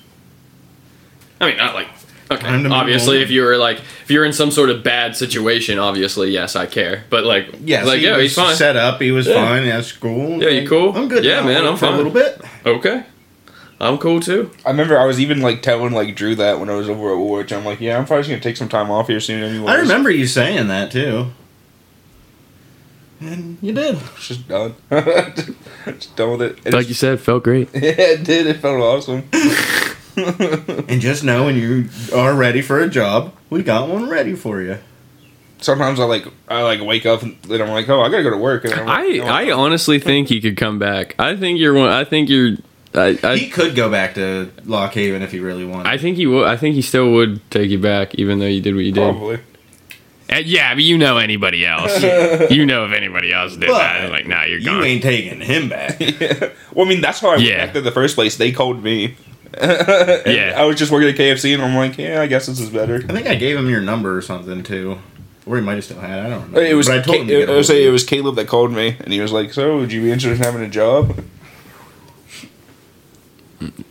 I 1.40 1.46
mean, 1.48 1.56
not 1.56 1.74
like. 1.74 1.88
Okay, 2.30 2.42
Time 2.42 2.70
obviously, 2.72 3.22
if 3.22 3.30
you 3.30 3.42
were 3.42 3.56
like, 3.56 3.78
if 3.78 4.10
you're 4.10 4.24
in 4.26 4.34
some 4.34 4.50
sort 4.50 4.68
of 4.68 4.84
bad 4.84 5.16
situation, 5.16 5.78
obviously, 5.78 6.30
yes, 6.30 6.56
I 6.56 6.66
care. 6.66 7.04
But 7.08 7.24
like, 7.24 7.48
Yeah, 7.64 7.84
like, 7.84 8.00
he 8.00 8.04
yeah, 8.04 8.16
was 8.18 8.22
he's 8.24 8.34
fine. 8.34 8.54
Set 8.54 8.76
up. 8.76 9.00
He 9.00 9.10
was 9.12 9.26
Yeah. 9.26 9.34
fine. 9.34 9.64
That's 9.64 9.92
cool. 9.92 10.42
Yeah, 10.42 10.50
you 10.50 10.68
cool? 10.68 10.94
I'm 10.94 11.08
good. 11.08 11.24
Yeah, 11.24 11.40
now. 11.40 11.46
man, 11.46 11.66
I'm 11.66 11.76
for 11.76 11.86
fine. 11.86 11.94
a 11.94 11.96
little 11.96 12.12
bit. 12.12 12.38
Okay, 12.66 13.02
I'm 13.80 13.96
cool 13.96 14.20
too. 14.20 14.50
I 14.66 14.70
remember 14.72 14.98
I 14.98 15.06
was 15.06 15.18
even 15.20 15.40
like 15.40 15.62
telling 15.62 15.92
like 15.94 16.14
Drew 16.16 16.34
that 16.34 16.60
when 16.60 16.68
I 16.68 16.74
was 16.74 16.90
over 16.90 17.12
at 17.12 17.16
Woolwich. 17.16 17.50
I'm 17.50 17.64
like, 17.64 17.80
yeah, 17.80 17.96
I'm 17.96 18.04
probably 18.04 18.24
just 18.24 18.28
gonna 18.30 18.42
take 18.42 18.58
some 18.58 18.68
time 18.68 18.90
off 18.90 19.06
here 19.08 19.20
soon 19.20 19.42
anyway. 19.42 19.72
I 19.72 19.76
remember 19.76 20.10
you 20.10 20.26
saying 20.26 20.68
that 20.68 20.90
too. 20.90 21.28
And 23.20 23.56
you 23.62 23.72
did. 23.72 23.94
It's 24.16 24.28
just 24.28 24.46
done. 24.48 24.74
just 25.86 26.14
done 26.14 26.32
with 26.32 26.42
it. 26.42 26.58
And 26.66 26.74
Like 26.74 26.88
you 26.88 26.94
said, 26.94 27.14
it 27.14 27.20
felt 27.20 27.42
great. 27.42 27.68
yeah, 27.74 27.94
it 27.96 28.22
did. 28.24 28.46
It 28.46 28.58
felt 28.58 28.80
awesome. 28.80 29.28
And 30.88 31.00
just 31.00 31.24
know 31.24 31.44
when 31.44 31.56
you 31.56 31.88
are 32.14 32.34
ready 32.34 32.62
for 32.62 32.80
a 32.80 32.88
job, 32.88 33.34
we 33.50 33.62
got 33.62 33.88
one 33.88 34.08
ready 34.08 34.34
for 34.34 34.60
you. 34.62 34.78
Sometimes 35.60 35.98
I 35.98 36.04
like 36.04 36.24
I 36.48 36.62
like 36.62 36.80
wake 36.80 37.04
up 37.06 37.22
and 37.22 37.36
then 37.42 37.60
I'm 37.60 37.68
like, 37.70 37.88
oh, 37.88 38.00
I 38.00 38.08
gotta 38.10 38.22
go 38.22 38.30
to 38.30 38.36
work. 38.36 38.64
And 38.64 38.74
I'm 38.74 38.86
like, 38.86 38.98
I 38.98 39.08
no, 39.16 39.24
I 39.26 39.50
honestly 39.50 39.98
think 39.98 40.28
he 40.28 40.40
could 40.40 40.56
come 40.56 40.78
back. 40.78 41.14
I 41.18 41.36
think 41.36 41.58
you're 41.58 41.74
one. 41.74 41.88
I 41.90 42.04
think 42.04 42.28
you're. 42.28 42.56
I, 42.94 43.12
he 43.36 43.50
could 43.50 43.76
go 43.76 43.90
back 43.90 44.14
to 44.14 44.50
Lock 44.64 44.94
Haven 44.94 45.20
if 45.22 45.30
he 45.30 45.40
really 45.40 45.64
wanted. 45.64 45.86
I 45.88 45.98
think 45.98 46.16
he 46.16 46.26
would. 46.26 46.46
I 46.46 46.56
think 46.56 46.74
he 46.74 46.82
still 46.82 47.10
would 47.12 47.48
take 47.50 47.70
you 47.70 47.78
back, 47.78 48.14
even 48.14 48.38
though 48.38 48.46
you 48.46 48.60
did 48.60 48.74
what 48.74 48.84
you 48.84 48.92
did. 48.92 49.10
probably. 49.12 49.38
Uh, 50.32 50.36
yeah, 50.44 50.74
but 50.74 50.82
you 50.82 50.96
know 50.98 51.16
anybody 51.18 51.66
else. 51.66 52.02
you 52.50 52.64
know 52.66 52.86
if 52.86 52.92
anybody 52.92 53.32
else 53.32 53.56
did 53.56 53.68
But 53.68 53.78
that. 53.78 54.10
Like, 54.10 54.26
nah, 54.26 54.44
you're 54.44 54.60
gone. 54.60 54.74
you 54.76 54.80
gone. 54.80 54.84
ain't 54.84 55.02
taking 55.02 55.40
him 55.40 55.68
back. 55.68 55.98
Yeah. 56.00 56.50
Well, 56.74 56.86
I 56.86 56.88
mean, 56.88 57.00
that's 57.00 57.20
how 57.20 57.28
I 57.30 57.36
went 57.36 57.42
Yeah. 57.48 57.64
back 57.66 57.72
there 57.74 57.80
in 57.80 57.84
the 57.84 57.92
first 57.92 58.14
place. 58.14 58.36
They 58.36 58.52
called 58.52 58.82
me. 58.82 59.16
Yeah. 60.26 60.54
I 60.56 60.64
was 60.64 60.76
just 60.76 60.92
working 60.92 61.08
at 61.08 61.16
KFC, 61.16 61.54
and 61.54 61.62
I'm 61.62 61.74
like, 61.74 61.96
yeah, 61.98 62.20
I 62.20 62.26
guess 62.26 62.46
this 62.46 62.60
is 62.60 62.70
better. 62.70 62.96
I 62.96 63.12
think 63.12 63.26
I 63.26 63.34
gave 63.34 63.56
him 63.56 63.68
your 63.68 63.80
number 63.80 64.16
or 64.16 64.22
something 64.22 64.62
too, 64.62 64.98
or 65.46 65.56
he 65.56 65.62
might 65.62 65.74
have 65.74 65.84
still 65.84 66.00
had. 66.00 66.18
it, 66.18 66.26
I 66.26 66.28
don't 66.30 66.52
know. 66.52 66.60
It 66.60 66.74
was 66.74 66.86
But 66.88 66.98
I 66.98 67.02
told 67.02 67.16
Ca- 67.16 67.22
him. 67.22 67.28
To 67.28 67.40
it, 67.42 67.48
was, 67.48 67.70
it 67.70 67.90
was 67.90 68.04
Caleb 68.04 68.36
that 68.36 68.46
called 68.48 68.72
me, 68.72 68.96
and 69.00 69.12
he 69.12 69.20
was 69.20 69.32
like, 69.32 69.52
"So, 69.52 69.78
would 69.78 69.92
you 69.92 70.02
be 70.02 70.10
interested 70.12 70.38
in 70.38 70.44
having 70.44 70.62
a 70.62 70.68
job?" 70.68 71.18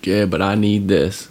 Yeah, 0.03 0.25
but 0.25 0.41
I 0.41 0.55
need 0.55 0.87
this. 0.87 1.27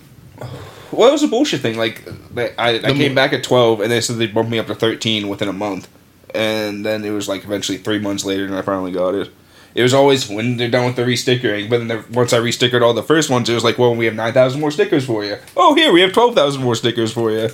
Well, 0.93 1.09
it 1.09 1.13
was 1.13 1.23
a 1.23 1.29
bullshit 1.29 1.61
thing. 1.61 1.77
Like, 1.79 2.07
I, 2.37 2.79
I 2.79 2.93
came 2.93 3.15
back 3.15 3.33
at 3.33 3.43
12, 3.43 3.81
and 3.81 3.91
they 3.91 4.01
said 4.01 4.17
they 4.17 4.27
bumped 4.27 4.51
me 4.51 4.59
up 4.59 4.67
to 4.67 4.75
13 4.75 5.29
within 5.29 5.49
a 5.49 5.53
month. 5.53 5.89
And 6.35 6.85
then 6.85 7.05
it 7.05 7.11
was 7.11 7.29
like 7.29 7.45
eventually 7.45 7.79
three 7.79 7.99
months 7.99 8.25
later, 8.25 8.45
and 8.45 8.55
I 8.55 8.63
finally 8.63 8.93
got 8.93 9.15
it. 9.15 9.31
It 9.77 9.83
was 9.83 9.93
always 9.93 10.27
when 10.27 10.57
they're 10.57 10.71
done 10.71 10.87
with 10.87 10.97
the 10.97 11.03
restickering, 11.03 11.69
but 11.69 11.87
then 11.87 12.03
once 12.11 12.33
I 12.33 12.39
restickered 12.39 12.81
all 12.81 12.95
the 12.95 13.03
first 13.03 13.29
ones, 13.29 13.51
it 13.51 13.55
was 13.55 13.63
like, 13.63 13.77
well, 13.77 13.95
we 13.95 14.07
have 14.07 14.15
9,000 14.15 14.59
more 14.59 14.71
stickers 14.71 15.05
for 15.05 15.23
you. 15.23 15.37
Oh, 15.55 15.75
here, 15.75 15.93
we 15.93 16.01
have 16.01 16.15
12,000 16.15 16.63
more 16.63 16.75
stickers 16.75 17.13
for 17.13 17.31
you. 17.31 17.51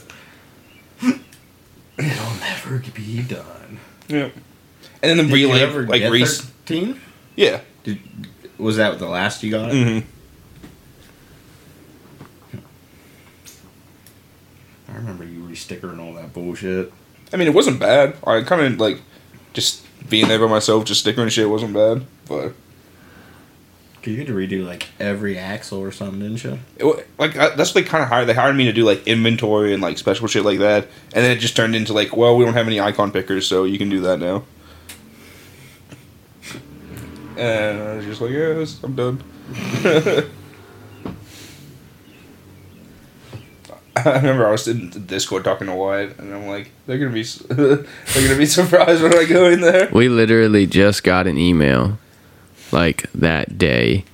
It'll 1.02 2.35
never 2.38 2.79
be 2.95 3.23
done. 3.23 3.81
Yeah. 4.07 4.29
And 5.02 5.11
then 5.11 5.17
the 5.17 5.25
Did 5.25 5.37
you 5.37 5.49
relay, 5.49 5.62
ever 5.62 5.85
like, 5.85 6.09
res- 6.12 6.43
13? 6.43 7.00
Yeah. 7.35 7.61
Was 8.57 8.76
that 8.76 9.00
the 9.00 9.09
last 9.09 9.43
you 9.43 9.50
got? 9.50 9.73
Mm-hmm. 9.73 10.09
I 14.93 14.95
remember 14.95 15.25
you 15.25 15.41
restickering 15.41 15.99
all 15.99 16.14
that 16.14 16.33
bullshit. 16.33 16.93
I 17.33 17.37
mean, 17.37 17.49
it 17.49 17.55
wasn't 17.55 17.81
bad. 17.81 18.14
I 18.25 18.43
kind 18.43 18.62
of, 18.62 18.79
like, 18.79 19.00
just 19.55 19.85
being 20.09 20.28
there 20.28 20.38
by 20.38 20.47
myself, 20.47 20.85
just 20.85 21.00
stickering 21.00 21.28
shit 21.28 21.49
wasn't 21.49 21.75
bad. 21.75 22.04
But 22.28 22.52
You 24.04 24.16
had 24.16 24.26
to 24.26 24.35
redo 24.35 24.66
like 24.66 24.88
every 24.99 25.38
axle 25.38 25.78
or 25.78 25.92
something, 25.92 26.21
didn't 26.21 26.42
you? 26.44 26.59
It, 26.78 27.09
like 27.18 27.37
I, 27.37 27.50
that's 27.54 27.75
what 27.75 27.85
they 27.85 27.88
kind 27.88 28.02
of 28.02 28.09
hired. 28.09 28.28
They 28.28 28.35
hired 28.35 28.56
me 28.56 28.64
to 28.64 28.73
do 28.73 28.85
like 28.85 29.06
inventory 29.06 29.73
and 29.73 29.82
like 29.82 29.99
special 29.99 30.26
shit 30.26 30.44
like 30.44 30.59
that, 30.59 30.85
and 31.14 31.25
then 31.25 31.30
it 31.30 31.40
just 31.40 31.56
turned 31.56 31.75
into 31.76 31.92
like, 31.92 32.16
well, 32.16 32.37
we 32.37 32.44
don't 32.44 32.54
have 32.54 32.66
any 32.66 32.80
icon 32.80 33.12
pickers, 33.12 33.47
so 33.47 33.64
you 33.64 33.78
can 33.78 33.88
do 33.88 34.00
that 34.00 34.18
now. 34.18 34.44
And 37.37 37.80
I 37.80 37.97
was 37.97 38.04
just 38.04 38.21
like, 38.21 38.30
yes, 38.30 38.78
I'm 38.82 38.94
done. 38.94 39.23
I 43.97 44.17
remember 44.17 44.47
I 44.47 44.51
was 44.51 44.67
in 44.69 44.91
the 44.91 44.99
Discord 44.99 45.45
talking 45.45 45.67
to 45.67 45.75
Wyatt, 45.75 46.19
and 46.19 46.35
I'm 46.35 46.47
like, 46.47 46.71
they're 46.87 46.99
gonna 46.99 47.11
be, 47.11 47.23
they're 47.49 47.85
gonna 48.15 48.39
be 48.39 48.47
surprised 48.47 49.03
when 49.03 49.15
I 49.15 49.25
go 49.25 49.51
in 49.51 49.61
there. 49.61 49.91
We 49.93 50.09
literally 50.09 50.67
just 50.67 51.05
got 51.05 51.27
an 51.27 51.37
email 51.37 51.99
like 52.71 53.11
that 53.13 53.59
day. 53.59 54.05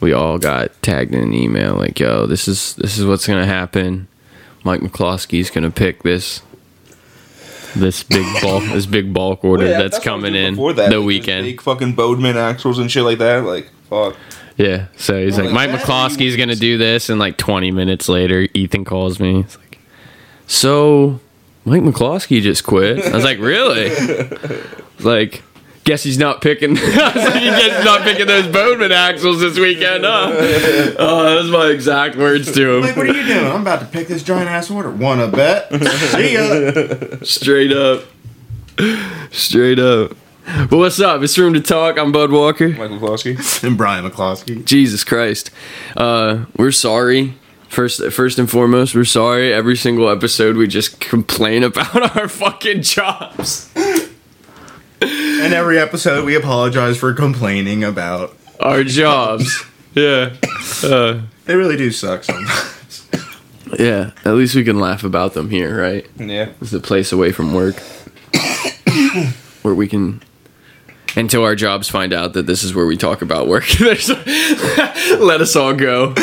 We 0.00 0.12
all 0.12 0.38
got 0.38 0.70
tagged 0.82 1.14
in 1.14 1.22
an 1.22 1.32
email 1.32 1.76
like, 1.76 1.98
"Yo, 1.98 2.26
this 2.26 2.46
is 2.46 2.74
this 2.74 2.98
is 2.98 3.06
what's 3.06 3.26
gonna 3.26 3.46
happen. 3.46 4.08
Mike 4.64 4.80
McCloskey's 4.80 5.48
gonna 5.48 5.70
pick 5.70 6.02
this 6.02 6.42
this 7.74 8.02
big 8.02 8.26
bulk 8.42 8.64
this 8.64 8.84
big 8.84 9.14
bulk 9.14 9.44
order 9.44 9.64
Well, 9.64 9.72
yeah, 9.72 9.78
that's, 9.78 9.96
was 9.96 10.04
coming 10.04 10.34
in 10.34 10.56
that, 10.74 10.90
the 10.90 11.00
weekend." 11.00 11.44
Big 11.44 11.62
fucking 11.62 11.96
Bodeman 11.96 12.34
axles 12.34 12.78
and 12.78 12.90
shit 12.90 13.04
like 13.04 13.18
that. 13.18 13.44
Like, 13.44 13.70
fuck. 13.88 14.16
Yeah, 14.56 14.86
so 14.96 15.22
he's 15.24 15.36
Well, 15.38 15.46
like, 15.52 15.70
Mike 15.70 15.80
McCloskey's 15.80 16.36
gonna 16.36 16.54
do 16.56 16.76
this, 16.78 17.08
and 17.08 17.18
like 17.18 17.36
20 17.38 17.70
minutes 17.70 18.08
later, 18.08 18.46
Ethan 18.54 18.84
calls 18.84 19.18
me. 19.18 19.42
He's 19.42 19.56
like, 19.58 19.78
"So, 20.46 21.20
Mike 21.64 21.82
McCloskey 21.82 22.40
just 22.42 22.64
quit." 22.64 23.04
I 23.04 23.14
was 23.14 23.24
like, 23.24 23.38
"Really?" 23.38 23.90
like, 25.00 25.42
guess 25.84 26.02
he's 26.02 26.18
not 26.18 26.42
picking. 26.42 26.76
I 26.78 26.80
was 26.80 26.90
like, 26.92 27.14
guess 27.14 27.76
he's 27.76 27.84
not 27.84 28.02
picking 28.02 28.26
those 28.26 28.46
Bowman 28.46 28.92
axles 28.92 29.40
this 29.40 29.58
weekend, 29.58 30.04
huh? 30.04 30.30
Oh, 30.98 31.24
that 31.24 31.42
was 31.42 31.50
my 31.50 31.66
exact 31.68 32.16
words 32.16 32.52
to 32.52 32.80
Like, 32.80 32.90
him. 32.90 32.96
what 32.98 33.08
are 33.08 33.18
you 33.18 33.26
doing? 33.26 33.46
I'm 33.46 33.62
about 33.62 33.80
to 33.80 33.86
pick 33.86 34.06
this 34.08 34.22
giant 34.22 34.48
ass 34.50 34.70
order. 34.70 34.90
Wanna 34.90 35.28
bet? 35.28 35.72
See 36.12 36.34
ya. 36.34 37.16
Straight 37.22 37.72
up, 37.72 38.04
straight 39.30 39.78
up. 39.78 40.12
But 40.44 40.72
what's 40.78 41.00
up? 41.00 41.22
It's 41.22 41.38
room 41.38 41.54
to 41.54 41.60
talk. 41.60 41.98
I'm 41.98 42.10
Bud 42.12 42.30
Walker. 42.32 42.68
Michael 42.70 42.98
Klosky. 42.98 43.62
And 43.64 43.76
Brian 43.78 44.08
McCloskey. 44.08 44.64
Jesus 44.64 45.04
Christ. 45.04 45.50
Uh, 45.96 46.46
we're 46.56 46.72
sorry. 46.72 47.34
First, 47.68 48.02
first 48.12 48.38
and 48.38 48.50
foremost, 48.50 48.94
we're 48.94 49.04
sorry. 49.04 49.52
Every 49.52 49.76
single 49.76 50.08
episode, 50.10 50.56
we 50.56 50.66
just 50.66 51.00
complain 51.00 51.62
about 51.62 52.16
our 52.16 52.28
fucking 52.28 52.82
jobs, 52.82 53.70
And 55.00 55.54
every 55.54 55.78
episode, 55.78 56.24
we 56.26 56.34
apologize 56.34 56.98
for 56.98 57.14
complaining 57.14 57.82
about. 57.82 58.36
our 58.60 58.84
jobs. 58.84 59.64
Yeah, 59.94 60.34
uh, 60.84 61.20
They 61.46 61.54
really 61.56 61.76
do 61.76 61.90
suck 61.90 62.24
sometimes. 62.24 63.08
yeah. 63.78 64.10
At 64.24 64.34
least 64.34 64.54
we 64.54 64.64
can 64.64 64.78
laugh 64.80 65.02
about 65.04 65.32
them 65.34 65.48
here, 65.50 65.80
right? 65.80 66.06
Yeah. 66.18 66.50
It's 66.60 66.70
the 66.72 66.80
place 66.80 67.10
away 67.12 67.32
from 67.32 67.54
work 67.54 67.76
where 69.62 69.74
we 69.74 69.88
can. 69.88 70.20
Until 71.14 71.44
our 71.44 71.54
jobs 71.54 71.88
find 71.90 72.12
out 72.12 72.32
that 72.32 72.46
this 72.46 72.64
is 72.64 72.74
where 72.74 72.86
we 72.86 72.96
talk 72.96 73.20
about 73.22 73.46
work, 73.46 73.66
There's- 73.78 74.08
let 75.20 75.40
us 75.42 75.54
all 75.56 75.74
go. 75.74 76.14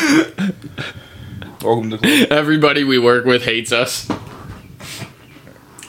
Welcome 1.62 1.89
to 1.91 1.98
club. 1.98 2.27
Everybody 2.31 2.84
we 2.84 2.98
work 2.98 3.25
with 3.25 3.43
hates 3.43 3.72
us. 3.72 4.10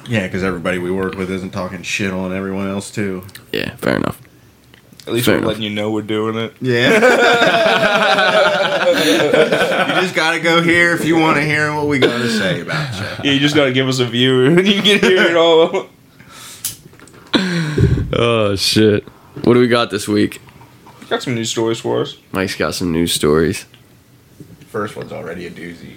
yeah, 0.06 0.26
because 0.26 0.42
everybody 0.42 0.78
we 0.78 0.90
work 0.90 1.14
with 1.14 1.30
isn't 1.30 1.50
talking 1.50 1.82
shit 1.82 2.12
on 2.12 2.32
everyone 2.34 2.68
else, 2.68 2.90
too. 2.90 3.24
Yeah, 3.52 3.74
fair 3.76 3.96
enough. 3.96 4.20
At 5.06 5.14
least 5.14 5.24
Fair 5.26 5.36
we're 5.36 5.38
enough. 5.38 5.48
letting 5.48 5.62
you 5.62 5.70
know 5.70 5.90
we're 5.92 6.02
doing 6.02 6.36
it. 6.36 6.52
Yeah. 6.60 6.90
you 9.94 10.00
just 10.02 10.14
gotta 10.14 10.40
go 10.40 10.60
here 10.62 10.92
if 10.94 11.04
you 11.06 11.16
want 11.16 11.36
to 11.38 11.42
hear 11.42 11.74
what 11.74 11.86
we 11.88 11.98
gotta 11.98 12.28
say 12.28 12.60
about 12.60 12.94
you. 12.94 13.06
Yeah, 13.24 13.32
you 13.32 13.40
just 13.40 13.56
gotta 13.56 13.72
give 13.72 13.88
us 13.88 13.98
a 13.98 14.04
view 14.04 14.44
and 14.44 14.68
you 14.68 14.82
can 14.82 15.00
hear 15.00 15.22
it 15.22 15.36
all. 15.36 15.88
Oh 18.12 18.56
shit! 18.56 19.04
What 19.44 19.54
do 19.54 19.60
we 19.60 19.68
got 19.68 19.90
this 19.90 20.08
week? 20.08 20.40
Got 21.08 21.22
some 21.22 21.34
news 21.34 21.50
stories 21.50 21.80
for 21.80 22.02
us. 22.02 22.16
Mike's 22.32 22.56
got 22.56 22.74
some 22.74 22.92
news 22.92 23.12
stories. 23.12 23.66
First 24.68 24.96
one's 24.96 25.12
already 25.12 25.46
a 25.46 25.50
doozy. 25.50 25.94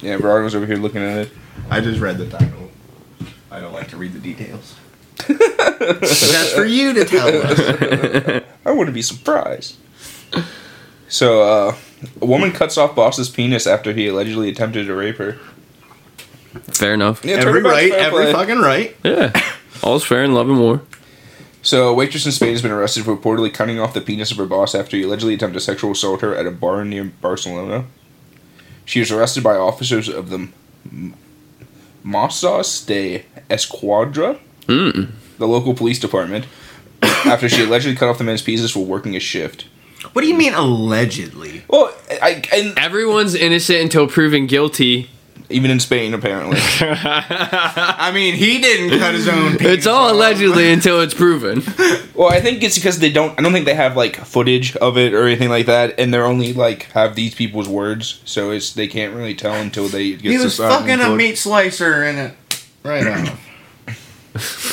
Yeah, 0.00 0.16
Brian 0.16 0.44
was 0.44 0.54
over 0.54 0.66
here 0.66 0.76
looking 0.76 1.02
at 1.02 1.18
it. 1.18 1.32
I 1.70 1.80
just 1.80 2.00
read 2.00 2.16
the 2.18 2.26
title. 2.28 2.70
I 3.50 3.60
don't 3.60 3.72
like 3.72 3.88
to 3.88 3.96
read 3.96 4.12
the 4.14 4.18
details. 4.18 4.74
That's 5.28 6.52
for 6.52 6.64
you 6.64 6.94
to 6.94 7.04
tell 7.04 7.28
us. 7.28 8.42
I 8.64 8.70
wouldn't 8.70 8.94
be 8.94 9.02
surprised. 9.02 9.76
So, 11.08 11.42
uh, 11.42 11.76
a 12.22 12.26
woman 12.26 12.52
cuts 12.52 12.78
off 12.78 12.94
boss's 12.94 13.28
penis 13.28 13.66
after 13.66 13.92
he 13.92 14.06
allegedly 14.06 14.48
attempted 14.48 14.86
to 14.86 14.94
rape 14.94 15.16
her. 15.16 15.32
Fair 16.72 16.94
enough. 16.94 17.24
Yeah, 17.24 17.36
every 17.36 17.62
right, 17.62 17.92
every 17.92 18.24
play. 18.24 18.32
fucking 18.32 18.58
right. 18.58 18.96
Yeah, 19.04 19.32
all's 19.82 20.04
fair 20.04 20.22
in 20.24 20.34
love 20.34 20.48
and 20.48 20.58
war. 20.60 20.82
So, 21.62 21.88
a 21.90 21.94
waitress 21.94 22.24
in 22.24 22.32
Spain 22.32 22.52
has 22.52 22.62
been 22.62 22.70
arrested 22.70 23.04
for 23.04 23.14
reportedly 23.16 23.52
cutting 23.52 23.78
off 23.78 23.92
the 23.92 24.00
penis 24.00 24.30
of 24.30 24.38
her 24.38 24.46
boss 24.46 24.74
after 24.74 24.96
he 24.96 25.02
allegedly 25.02 25.34
attempted 25.34 25.54
to 25.58 25.60
sexual 25.60 25.92
assault 25.92 26.22
her 26.22 26.34
at 26.34 26.46
a 26.46 26.50
bar 26.50 26.84
near 26.86 27.04
Barcelona. 27.04 27.84
She 28.86 28.98
was 29.00 29.10
arrested 29.10 29.42
by 29.44 29.56
officers 29.56 30.08
of 30.08 30.30
the 30.30 30.48
M- 30.90 31.14
Mossos 32.04 32.86
de 32.86 33.24
Esquadra, 33.50 34.38
Mm. 34.66 35.08
the 35.38 35.46
local 35.48 35.74
police 35.74 35.98
department, 35.98 36.46
after 37.02 37.48
she 37.48 37.64
allegedly 37.64 37.96
cut 37.96 38.08
off 38.08 38.18
the 38.18 38.24
man's 38.24 38.42
penises 38.42 38.74
while 38.74 38.84
working 38.86 39.14
a 39.16 39.20
shift. 39.20 39.66
What 40.12 40.22
do 40.22 40.28
you 40.28 40.34
mean 40.34 40.54
allegedly? 40.54 41.62
Well, 41.68 41.92
I, 42.22 42.42
and 42.54 42.78
Everyone's 42.78 43.34
innocent 43.34 43.80
until 43.82 44.06
proven 44.06 44.46
guilty. 44.46 45.10
Even 45.50 45.70
in 45.70 45.80
Spain, 45.80 46.14
apparently. 46.14 46.58
I 46.80 48.10
mean, 48.14 48.34
he 48.34 48.60
didn't 48.60 48.98
cut 48.98 49.14
his 49.14 49.28
own. 49.28 49.56
Penis 49.58 49.72
It's 49.78 49.86
all 49.86 50.06
off. 50.06 50.12
allegedly 50.12 50.72
until 50.72 51.00
it's 51.00 51.14
proven. 51.14 51.62
Well, 52.20 52.30
I 52.30 52.38
think 52.40 52.62
it's 52.62 52.74
because 52.74 52.98
they 52.98 53.10
don't. 53.10 53.38
I 53.38 53.42
don't 53.42 53.52
think 53.54 53.64
they 53.64 53.72
have 53.74 53.96
like 53.96 54.16
footage 54.16 54.76
of 54.76 54.98
it 54.98 55.14
or 55.14 55.24
anything 55.26 55.48
like 55.48 55.64
that, 55.66 55.98
and 55.98 56.12
they're 56.12 56.26
only 56.26 56.52
like 56.52 56.82
have 56.92 57.14
these 57.14 57.34
people's 57.34 57.66
words, 57.66 58.20
so 58.26 58.50
it's 58.50 58.74
they 58.74 58.88
can't 58.88 59.14
really 59.14 59.34
tell 59.34 59.54
until 59.54 59.88
they 59.88 60.10
get 60.10 60.20
He 60.32 60.36
to 60.36 60.44
was 60.44 60.56
sign 60.56 60.68
fucking 60.70 61.00
a 61.00 61.04
court. 61.06 61.16
meat 61.16 61.38
slicer 61.38 62.04
in 62.04 62.18
it. 62.18 62.34
Right 62.82 63.06
on. 63.06 63.38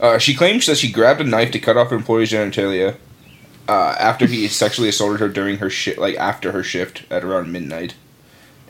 Uh, 0.00 0.18
she 0.18 0.34
claims 0.34 0.66
that 0.66 0.76
she 0.76 0.90
grabbed 0.90 1.20
a 1.20 1.24
knife 1.24 1.50
to 1.52 1.58
cut 1.58 1.76
off 1.76 1.88
her 1.90 1.96
employee's 1.96 2.32
genitalia 2.32 2.96
uh, 3.68 3.94
after 3.98 4.26
he 4.26 4.46
sexually 4.48 4.88
assaulted 4.88 5.20
her 5.20 5.28
during 5.28 5.58
her 5.58 5.70
shift, 5.70 5.98
like 5.98 6.16
after 6.16 6.52
her 6.52 6.62
shift 6.62 7.04
at 7.10 7.22
around 7.24 7.50
midnight. 7.52 7.94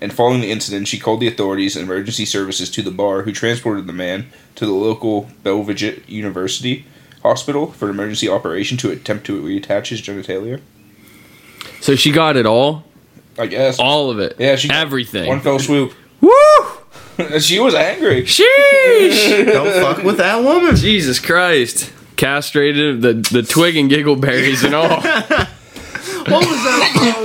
And 0.04 0.12
following 0.12 0.42
the 0.42 0.50
incident, 0.50 0.86
she 0.86 0.98
called 0.98 1.20
the 1.20 1.28
authorities 1.28 1.76
and 1.76 1.86
emergency 1.86 2.26
services 2.26 2.70
to 2.72 2.82
the 2.82 2.90
bar, 2.90 3.22
who 3.22 3.32
transported 3.32 3.86
the 3.86 3.94
man 3.94 4.26
to 4.54 4.66
the 4.66 4.72
local 4.72 5.30
Belvidere 5.42 6.06
University 6.06 6.84
hospital 7.22 7.72
for 7.72 7.86
an 7.86 7.92
emergency 7.92 8.28
operation 8.28 8.76
to 8.76 8.90
attempt 8.90 9.24
to 9.24 9.40
reattach 9.40 9.86
his 9.86 10.02
genitalia. 10.02 10.60
So 11.80 11.96
she 11.96 12.12
got 12.12 12.36
it 12.36 12.44
all, 12.44 12.84
I 13.38 13.46
guess. 13.46 13.78
all 13.78 14.10
of 14.10 14.18
it. 14.18 14.36
Yeah, 14.38 14.56
she 14.56 14.68
everything. 14.68 15.26
One 15.26 15.40
fell 15.40 15.58
swoop. 15.58 15.94
Woo! 16.20 16.30
she 17.40 17.58
was 17.58 17.74
angry. 17.74 18.24
Sheesh! 18.24 19.46
Don't 19.52 19.72
fuck 19.82 20.04
with 20.04 20.18
that 20.18 20.44
woman. 20.44 20.76
Jesus 20.76 21.18
Christ! 21.18 21.90
Castrated 22.16 23.00
the 23.00 23.14
the 23.14 23.42
twig 23.42 23.74
and 23.78 23.88
giggle 23.88 24.16
berries 24.16 24.64
and 24.64 24.74
all. 24.74 25.00
What 26.26 26.46
was 26.46 26.62
that 26.64 27.14
from? 27.14 27.23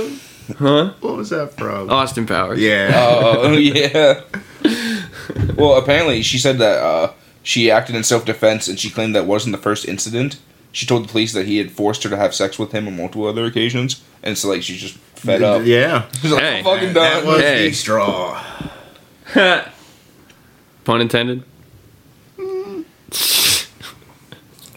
Huh? 0.58 0.92
What 1.00 1.16
was 1.16 1.30
that 1.30 1.54
from? 1.56 1.90
Austin 1.90 2.26
Powers. 2.26 2.60
Yeah. 2.60 2.90
Oh 2.94 3.52
yeah. 3.52 4.22
well, 5.56 5.74
apparently 5.76 6.22
she 6.22 6.38
said 6.38 6.58
that 6.58 6.78
uh, 6.82 7.12
she 7.42 7.70
acted 7.70 7.94
in 7.96 8.02
self 8.04 8.24
defense, 8.24 8.68
and 8.68 8.78
she 8.78 8.90
claimed 8.90 9.14
that 9.14 9.26
wasn't 9.26 9.52
the 9.54 9.62
first 9.62 9.86
incident. 9.86 10.38
she 10.72 10.86
told 10.86 11.04
the 11.04 11.08
police 11.08 11.32
that 11.32 11.46
he 11.46 11.58
had 11.58 11.70
forced 11.70 12.02
her 12.04 12.10
to 12.10 12.16
have 12.16 12.34
sex 12.34 12.58
with 12.58 12.72
him 12.72 12.86
on 12.88 12.96
multiple 12.96 13.26
other 13.26 13.44
occasions, 13.44 14.02
and 14.22 14.36
so 14.38 14.48
like 14.48 14.62
she's 14.62 14.80
just 14.80 14.96
fed 15.16 15.42
up. 15.42 15.62
Yeah. 15.64 16.08
She's 16.22 16.32
like, 16.32 16.42
Hey, 16.42 16.58
I'm 16.58 16.64
fucking 16.64 16.92
That 16.94 17.14
done. 17.20 17.26
was 17.26 17.40
Hey. 17.42 17.68
the 17.68 17.74
straw. 17.74 18.42
Pun 20.84 21.00
intended. 21.02 21.42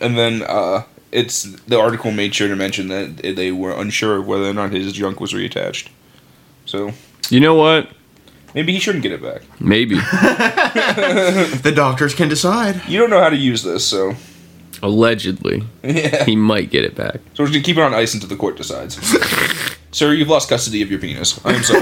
And 0.01 0.17
then 0.17 0.41
uh, 0.43 0.83
it's 1.13 1.43
the 1.67 1.79
article 1.79 2.11
made 2.11 2.33
sure 2.35 2.47
to 2.47 2.55
mention 2.55 2.87
that 2.89 3.17
they 3.35 3.51
were 3.51 3.71
unsure 3.79 4.17
of 4.17 4.27
whether 4.27 4.45
or 4.49 4.53
not 4.53 4.71
his 4.71 4.91
junk 4.93 5.19
was 5.19 5.31
reattached. 5.33 5.87
So 6.65 6.91
You 7.29 7.39
know 7.39 7.55
what? 7.55 7.89
maybe 8.55 8.71
he 8.73 8.79
shouldn't 8.79 9.03
get 9.03 9.11
it 9.11 9.21
back. 9.21 9.41
Maybe. 9.59 9.95
The 11.63 11.71
doctors 11.75 12.13
can 12.15 12.29
decide. 12.29 12.81
You 12.87 12.99
don't 12.99 13.09
know 13.09 13.21
how 13.21 13.29
to 13.29 13.35
use 13.37 13.63
this, 13.63 13.85
so 13.85 14.15
Allegedly, 14.81 15.63
yeah. 15.83 16.25
he 16.25 16.35
might 16.35 16.69
get 16.69 16.83
it 16.83 16.93
back. 16.95 17.21
So 17.35 17.43
we're 17.43 17.47
just 17.47 17.53
gonna 17.53 17.63
keep 17.63 17.77
it 17.77 17.81
on 17.83 17.93
ice 17.93 18.13
until 18.13 18.27
the 18.29 18.35
court 18.35 18.57
decides. 18.57 18.97
Sir, 19.91 20.11
you've 20.13 20.27
lost 20.27 20.49
custody 20.49 20.81
of 20.81 20.89
your 20.91 20.99
penis. 20.99 21.39
I'm 21.45 21.63
sorry. 21.63 21.81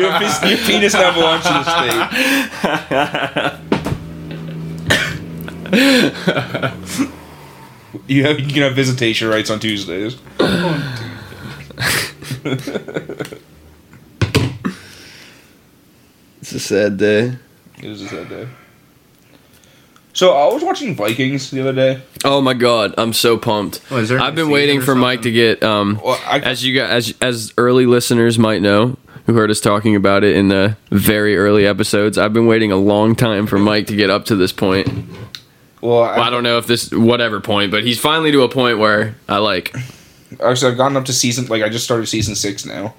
your, 0.00 0.10
your 0.48 0.58
penis 0.66 0.94
now 0.94 1.12
belongs 1.14 1.44
to 1.44 1.52
the 1.52 1.64
state. 3.60 3.79
you, 8.06 8.24
have, 8.24 8.40
you 8.40 8.48
can 8.48 8.62
have 8.62 8.74
visitation 8.74 9.28
rights 9.28 9.50
on 9.50 9.60
Tuesdays. 9.60 10.16
It's 16.40 16.52
a 16.52 16.60
sad 16.60 16.96
day. 16.96 17.36
It 17.80 17.88
was 17.88 18.02
a 18.02 18.08
sad 18.08 18.28
day. 18.28 18.48
So 20.12 20.32
I 20.32 20.52
was 20.52 20.64
watching 20.64 20.96
Vikings 20.96 21.50
the 21.50 21.60
other 21.60 21.72
day. 21.72 22.02
Oh 22.24 22.40
my 22.40 22.54
god, 22.54 22.94
I'm 22.98 23.12
so 23.12 23.38
pumped. 23.38 23.80
Oh, 23.90 23.98
is 23.98 24.08
there 24.08 24.18
a 24.18 24.22
I've 24.22 24.34
been 24.34 24.50
waiting 24.50 24.78
or 24.78 24.82
for 24.82 24.94
Mike 24.96 25.22
to 25.22 25.30
get 25.30 25.62
um 25.62 26.00
Well, 26.04 26.20
I, 26.26 26.40
as 26.40 26.64
you 26.64 26.74
guys 26.74 27.10
as 27.10 27.14
as 27.20 27.52
early 27.56 27.86
listeners 27.86 28.38
might 28.38 28.62
know 28.62 28.96
who 29.26 29.34
heard 29.34 29.50
us 29.50 29.60
talking 29.60 29.94
about 29.94 30.24
it 30.24 30.34
in 30.34 30.48
the 30.48 30.76
very 30.90 31.36
early 31.36 31.66
episodes. 31.66 32.18
I've 32.18 32.32
been 32.32 32.46
waiting 32.46 32.72
a 32.72 32.76
long 32.76 33.14
time 33.14 33.46
for 33.46 33.58
Mike 33.58 33.86
to 33.86 33.96
get 33.96 34.10
up 34.10 34.24
to 34.24 34.34
this 34.34 34.50
point. 34.50 34.88
Well, 35.80 36.02
I, 36.02 36.16
Well, 36.16 36.22
I 36.24 36.30
don't 36.30 36.42
know 36.42 36.58
if 36.58 36.66
this 36.66 36.90
whatever 36.90 37.40
point, 37.40 37.70
but 37.70 37.84
he's 37.84 37.98
finally 37.98 38.32
to 38.32 38.42
a 38.42 38.48
point 38.48 38.78
where 38.78 39.14
I 39.28 39.38
like. 39.38 39.74
actually, 40.42 40.72
I've 40.72 40.76
gotten 40.78 40.96
up 40.96 41.04
to 41.06 41.12
season. 41.12 41.46
Like 41.46 41.62
I 41.62 41.68
just 41.68 41.84
started 41.84 42.06
season 42.06 42.34
six 42.34 42.64
now. 42.66 42.94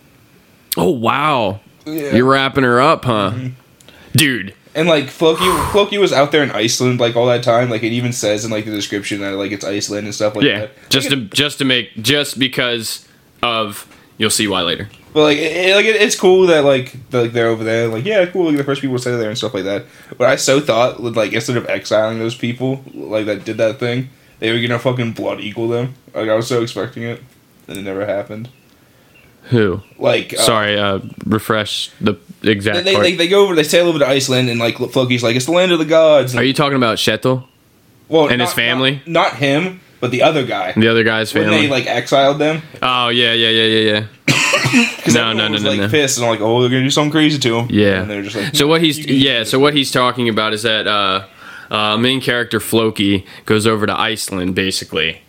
Oh 0.78 0.90
wow, 0.92 1.60
Yeah. 1.86 2.16
you're 2.16 2.26
wrapping 2.30 2.64
her 2.64 2.80
up, 2.82 3.06
huh, 3.06 3.32
mm-hmm. 3.32 3.50
dude? 4.16 4.56
And 4.74 4.88
like 4.88 5.10
Floki, 5.10 5.44
Floki 5.74 5.98
was 5.98 6.14
out 6.14 6.32
there 6.32 6.44
in 6.44 6.52
Iceland 6.52 7.02
like 7.02 7.18
all 7.18 7.26
that 7.26 7.44
time. 7.44 7.70
Like 7.70 7.84
it 7.84 7.92
even 7.92 8.14
says 8.14 8.46
in 8.46 8.52
like 8.52 8.64
the 8.64 8.72
description 8.72 9.20
that 9.20 9.32
like 9.34 9.52
it's 9.52 9.66
Iceland 9.66 10.06
and 10.08 10.16
stuff 10.16 10.34
like 10.36 10.46
Yeah, 10.46 10.60
that. 10.62 10.72
just 10.90 11.10
to 11.10 11.18
just 11.26 11.58
to 11.58 11.66
make 11.66 11.94
just 12.02 12.40
because 12.40 13.06
of 13.44 13.86
you'll 14.22 14.30
see 14.30 14.48
why 14.48 14.62
later. 14.62 14.88
but 15.14 15.24
like 15.24 15.38
it, 15.40 15.76
like 15.76 15.86
it, 15.86 15.96
it's 16.02 16.16
cool 16.16 16.48
that 16.48 16.64
like 16.64 16.96
the, 17.10 17.24
like 17.24 17.34
they're 17.34 17.48
over 17.48 17.64
there. 17.64 17.88
Like 17.88 18.06
yeah, 18.06 18.26
cool. 18.28 18.46
Like 18.48 18.58
the 18.58 18.64
first 18.64 18.82
people 18.82 18.96
to 18.98 19.02
stay 19.02 19.12
there 19.18 19.30
and 19.30 19.38
stuff 19.38 19.54
like 19.54 19.66
that. 19.66 19.86
But 20.18 20.30
I 20.30 20.36
so 20.38 20.60
thought 20.62 21.02
like 21.02 21.34
instead 21.34 21.58
of 21.58 21.68
exiling 21.68 22.20
those 22.20 22.36
people 22.36 22.84
like 22.94 23.26
that 23.26 23.44
did 23.44 23.58
that 23.58 23.80
thing, 23.80 24.10
they 24.40 24.52
were 24.54 24.62
gonna 24.62 24.80
fucking 24.80 25.14
blood 25.14 25.42
eagle 25.42 25.68
them. 25.68 25.96
Like 26.14 26.30
I 26.30 26.36
was 26.36 26.48
so 26.48 26.62
expecting 26.62 27.04
it, 27.04 27.22
and 27.68 27.78
it 27.78 27.82
never 27.82 28.06
happened. 28.06 28.50
Who? 29.46 29.82
Like 29.98 30.34
uh, 30.36 30.42
Sorry, 30.42 30.78
uh, 30.80 31.00
refresh 31.26 31.90
the 32.00 32.16
exact 32.44 32.78
They, 32.78 32.84
they, 32.84 32.94
part. 32.94 33.04
they, 33.04 33.16
they 33.16 33.28
go 33.28 33.44
over, 33.44 33.56
they 33.56 33.64
sail 33.64 33.88
over 33.88 33.98
to 34.00 34.08
Iceland, 34.08 34.50
and 34.50 34.60
like 34.60 34.78
Floki's 34.78 35.24
like, 35.24 35.36
it's 35.36 35.46
the 35.48 35.52
land 35.52 35.72
of 35.72 35.80
the 35.80 35.86
gods. 35.86 36.36
Are 36.36 36.44
you 36.44 36.54
talking 36.54 36.78
about 36.78 36.98
Kjetill, 37.00 37.48
well, 38.08 38.30
and 38.30 38.40
his 38.40 38.54
family? 38.54 39.02
Not, 39.08 39.32
not 39.32 39.36
him, 39.38 39.82
but 40.02 40.12
the 40.12 40.22
other 40.24 40.46
guy. 40.46 40.74
the 40.74 40.90
other 40.90 41.04
guy's 41.06 41.34
when 41.34 41.44
family? 41.46 41.62
they 41.62 41.68
like 41.70 41.86
exiled 41.88 42.40
them, 42.40 42.62
oh 42.82 43.08
yeah, 43.08 43.32
yeah, 43.34 43.50
yeah, 43.50 43.64
yeah, 43.64 43.90
yeah. 43.92 44.08
No, 45.14 45.34
no, 45.34 45.48
no, 45.48 45.52
was, 45.54 45.64
no, 45.64 45.70
like 45.70 45.80
no. 45.80 45.90
pissed 45.90 46.18
and 46.18 46.28
like, 46.28 46.40
oh, 46.42 46.62
they're 46.62 46.70
gonna 46.70 46.84
do 46.84 46.90
something 46.90 47.12
crazy 47.12 47.38
to 47.40 47.60
him. 47.60 47.68
Yeah. 47.70 48.02
and 48.02 48.10
they're 48.10 48.22
just 48.22 48.36
like, 48.36 48.56
So 48.56 48.68
what 48.68 48.82
he's 48.82 48.98
yeah, 49.00 49.44
so 49.44 49.60
what 49.60 49.74
he's 49.74 49.92
talking 49.92 50.30
about 50.30 50.54
is 50.54 50.64
that 50.64 50.88
uh, 50.88 51.26
uh, 51.70 51.98
main 51.98 52.22
character 52.22 52.60
Floki 52.60 53.26
goes 53.46 53.66
over 53.68 53.86
to 53.86 53.98
Iceland 54.00 54.56
basically, 54.56 55.22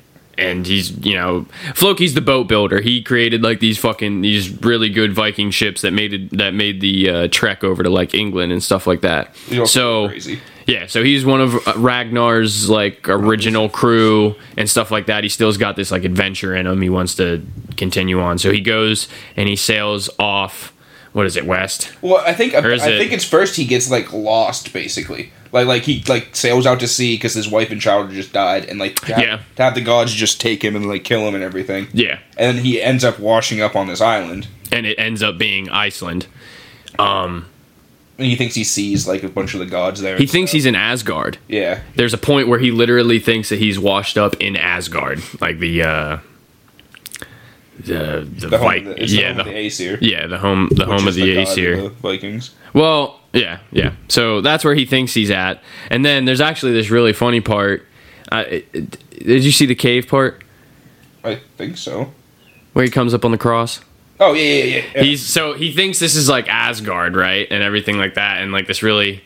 and 0.43 0.67
he's 0.67 0.91
you 1.05 1.15
know 1.15 1.47
Floki's 1.75 2.15
the 2.15 2.21
boat 2.21 2.49
builder. 2.49 2.81
He 2.81 3.03
created 3.03 3.43
like 3.43 3.61
these 3.61 3.79
fucking 3.79 4.21
these 4.21 4.51
really 4.63 4.89
good 4.89 5.13
Viking 5.13 5.51
ships 5.51 5.83
that 5.83 5.93
made 5.93 6.13
it 6.13 6.37
that 6.39 6.55
made 6.55 6.81
the 6.81 7.11
uh, 7.11 7.29
trek 7.31 7.65
over 7.65 7.83
to 7.83 7.91
like 7.91 8.15
England 8.15 8.53
and 8.53 8.63
stuff 8.63 8.87
like 8.87 9.01
that. 9.03 9.35
So 9.67 10.09
crazy. 10.09 10.41
yeah, 10.67 10.87
so 10.87 11.03
he's 11.03 11.25
one 11.25 11.41
of 11.41 11.55
uh, 11.67 11.75
Ragnar's 11.77 12.69
like 12.69 13.09
original 13.09 13.69
crew 13.69 14.35
and 14.57 14.69
stuff 14.69 14.91
like 14.91 15.07
that. 15.07 15.23
He 15.25 15.29
still's 15.29 15.57
got 15.57 15.77
this 15.77 15.91
like 15.91 16.05
adventure 16.05 16.55
in 16.55 16.67
him. 16.67 16.81
He 16.83 16.91
wants 16.91 17.15
to 17.17 17.45
continue 17.77 18.21
on. 18.21 18.39
So 18.39 18.53
he 18.53 18.61
goes 18.61 19.09
and 19.37 19.49
he 19.49 19.57
sails 19.57 20.11
off. 20.19 20.72
What 21.13 21.27
is 21.27 21.37
it, 21.37 21.45
west? 21.47 21.93
Well, 22.01 22.23
I 22.27 22.33
think 22.33 22.55
I, 22.55 22.59
it- 22.61 22.81
think 22.81 23.13
it's 23.13 23.25
first 23.25 23.57
he 23.57 23.65
gets 23.67 23.91
like 23.91 24.13
lost 24.13 24.73
basically. 24.73 25.33
Like 25.53 25.67
like 25.67 25.83
he 25.83 26.03
like 26.09 26.35
sails 26.35 26.67
out 26.67 26.81
to 26.81 26.89
sea 26.89 27.17
because 27.17 27.35
his 27.35 27.49
wife 27.51 27.71
and 27.71 27.79
child 27.81 28.11
just 28.11 28.33
died, 28.33 28.65
and 28.65 28.79
like 28.79 28.97
to 29.01 29.15
have, 29.15 29.23
Yeah. 29.23 29.41
to 29.57 29.63
have 29.63 29.75
the 29.75 29.83
gods 29.83 30.15
just 30.15 30.41
take 30.41 30.65
him 30.65 30.75
and 30.75 30.87
like 30.89 31.05
kill 31.05 31.29
him 31.29 31.35
and 31.35 31.45
everything. 31.45 31.89
Yeah, 31.93 32.21
And 32.39 32.57
then 32.57 32.65
he 32.65 32.81
ends 32.81 33.05
up 33.05 33.19
washing 33.19 33.61
up 33.61 33.77
on 33.77 33.87
this 33.89 34.01
island, 34.01 34.49
and 34.71 34.87
it 34.87 34.99
ends 34.99 35.23
up 35.23 35.37
being 35.37 35.69
Iceland. 35.69 36.27
Um, 36.99 37.47
and 38.19 38.27
he 38.27 38.37
thinks 38.37 38.55
he 38.55 38.65
sees 38.65 39.07
like 39.07 39.23
a 39.23 39.29
bunch 39.29 39.53
of 39.55 39.61
the 39.61 39.67
gods 39.67 40.01
there. 40.01 40.17
he 40.17 40.27
thinks 40.27 40.53
he's 40.53 40.65
in 40.67 40.75
Asgard. 40.75 41.37
yeah. 41.49 41.81
There's 41.97 42.15
a 42.15 42.19
point 42.19 42.49
where 42.49 42.59
he 42.59 42.71
literally 42.71 43.19
thinks 43.19 43.49
that 43.51 43.59
he's 43.59 43.79
washed 43.79 44.17
up 44.17 44.35
in 44.41 44.57
Asgard, 44.57 45.21
like 45.41 45.59
the 45.59 45.83
uh, 45.83 46.19
the 47.79 48.29
the, 48.39 48.49
The 48.49 48.59
home, 48.59 48.69
Vi- 48.69 48.77
of 48.91 48.97
the, 48.97 49.07
yeah 49.07 49.33
the 49.33 49.39
home 49.39 49.39
of 49.41 49.47
the 49.47 49.53
the, 49.53 49.67
Aesir. 49.67 49.99
yeah 50.01 50.27
the 50.27 50.39
home 50.39 50.69
the 50.73 50.85
home 50.87 51.09
of 51.09 51.15
the 51.15 51.35
god 51.35 51.41
Aesir. 51.43 51.77
the 51.83 51.89
Vikings. 51.89 52.51
Well, 52.75 53.21
yeah, 53.33 53.59
yeah. 53.71 53.93
So 54.09 54.41
that's 54.41 54.65
where 54.65 54.75
he 54.75 54.85
thinks 54.87 55.13
he's 55.15 55.31
at. 55.31 55.63
And 55.91 56.05
then 56.05 56.25
there's 56.27 56.41
actually 56.41 56.73
this 56.73 56.91
really 56.91 57.13
funny 57.13 57.41
part. 57.41 57.87
Uh, 58.31 58.45
it- 58.49 58.69
it- 58.73 58.99
did 59.27 59.45
you 59.45 59.53
see 59.53 59.67
the 59.67 59.75
cave 59.75 60.09
part 60.09 60.43
I 61.25 61.37
think 61.57 61.77
so. 61.79 62.13
where 62.73 62.85
he 62.85 62.91
comes 62.91 63.15
up 63.15 63.25
on 63.25 63.31
the 63.31 63.39
cross? 63.39 63.81
Oh 64.21 64.33
yeah, 64.35 64.43
yeah, 64.43 64.65
yeah. 64.65 64.85
yeah. 64.97 65.03
He's 65.03 65.25
so 65.25 65.55
he 65.55 65.73
thinks 65.73 65.99
this 65.99 66.15
is 66.17 66.29
like 66.29 66.49
Asgard, 66.49 67.15
right, 67.17 67.47
and 67.51 67.63
everything 67.63 67.99
like 67.99 68.15
that, 68.15 68.41
and 68.43 68.53
like 68.53 68.67
this 68.67 68.83
really. 68.83 69.23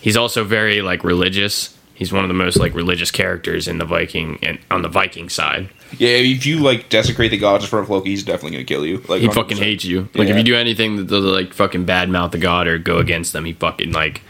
He's 0.00 0.16
also 0.16 0.44
very 0.44 0.82
like 0.82 1.02
religious. 1.02 1.76
He's 1.94 2.12
one 2.12 2.22
of 2.24 2.28
the 2.28 2.34
most 2.34 2.56
like 2.58 2.74
religious 2.74 3.10
characters 3.10 3.66
in 3.66 3.78
the 3.78 3.84
Viking 3.84 4.38
and 4.42 4.58
on 4.70 4.82
the 4.82 4.88
Viking 4.88 5.28
side. 5.28 5.68
Yeah. 5.98 6.08
If 6.10 6.46
you 6.46 6.58
like 6.60 6.88
desecrate 6.88 7.30
the 7.30 7.38
gods 7.38 7.64
in 7.64 7.70
front 7.70 7.82
of 7.84 7.88
Floki, 7.88 8.10
he's 8.10 8.22
definitely 8.24 8.52
gonna 8.58 8.64
kill 8.64 8.84
you. 8.86 9.02
Like 9.08 9.20
He 9.22 9.28
100%. 9.28 9.34
fucking 9.34 9.56
hates 9.56 9.84
you. 9.84 10.08
Like 10.14 10.28
if 10.28 10.36
you 10.36 10.42
do 10.42 10.54
anything 10.56 10.96
that 10.96 11.06
does 11.06 11.24
like 11.24 11.52
fucking 11.54 11.86
badmouth 11.86 12.32
the 12.32 12.38
god 12.38 12.66
or 12.66 12.78
go 12.78 12.98
against 12.98 13.32
them, 13.32 13.44
he 13.44 13.52
fucking 13.52 13.92
like 13.92 14.22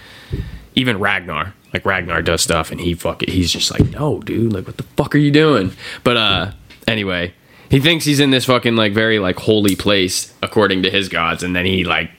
even 0.75 0.99
Ragnar. 0.99 1.55
Like 1.73 1.85
Ragnar 1.85 2.23
does 2.23 2.43
stuff 2.43 2.71
and 2.71 2.81
he 2.81 2.95
fucking 2.95 3.31
he's 3.31 3.51
just 3.51 3.71
like, 3.71 3.91
No, 3.91 4.21
dude, 4.21 4.53
like 4.53 4.67
what 4.67 4.77
the 4.77 4.83
fuck 4.83 5.15
are 5.15 5.19
you 5.19 5.31
doing? 5.31 5.73
But 6.05 6.17
uh 6.17 6.51
anyway, 6.87 7.35
he 7.71 7.81
thinks 7.81 8.05
he's 8.05 8.21
in 8.21 8.31
this 8.31 8.45
fucking 8.47 8.77
like 8.77 8.93
very 8.93 9.19
like 9.19 9.37
holy 9.39 9.77
place 9.77 10.33
according 10.43 10.83
to 10.85 10.91
his 10.91 11.09
gods, 11.09 11.43
and 11.43 11.55
then 11.57 11.67
he 11.67 11.85
like 11.85 12.11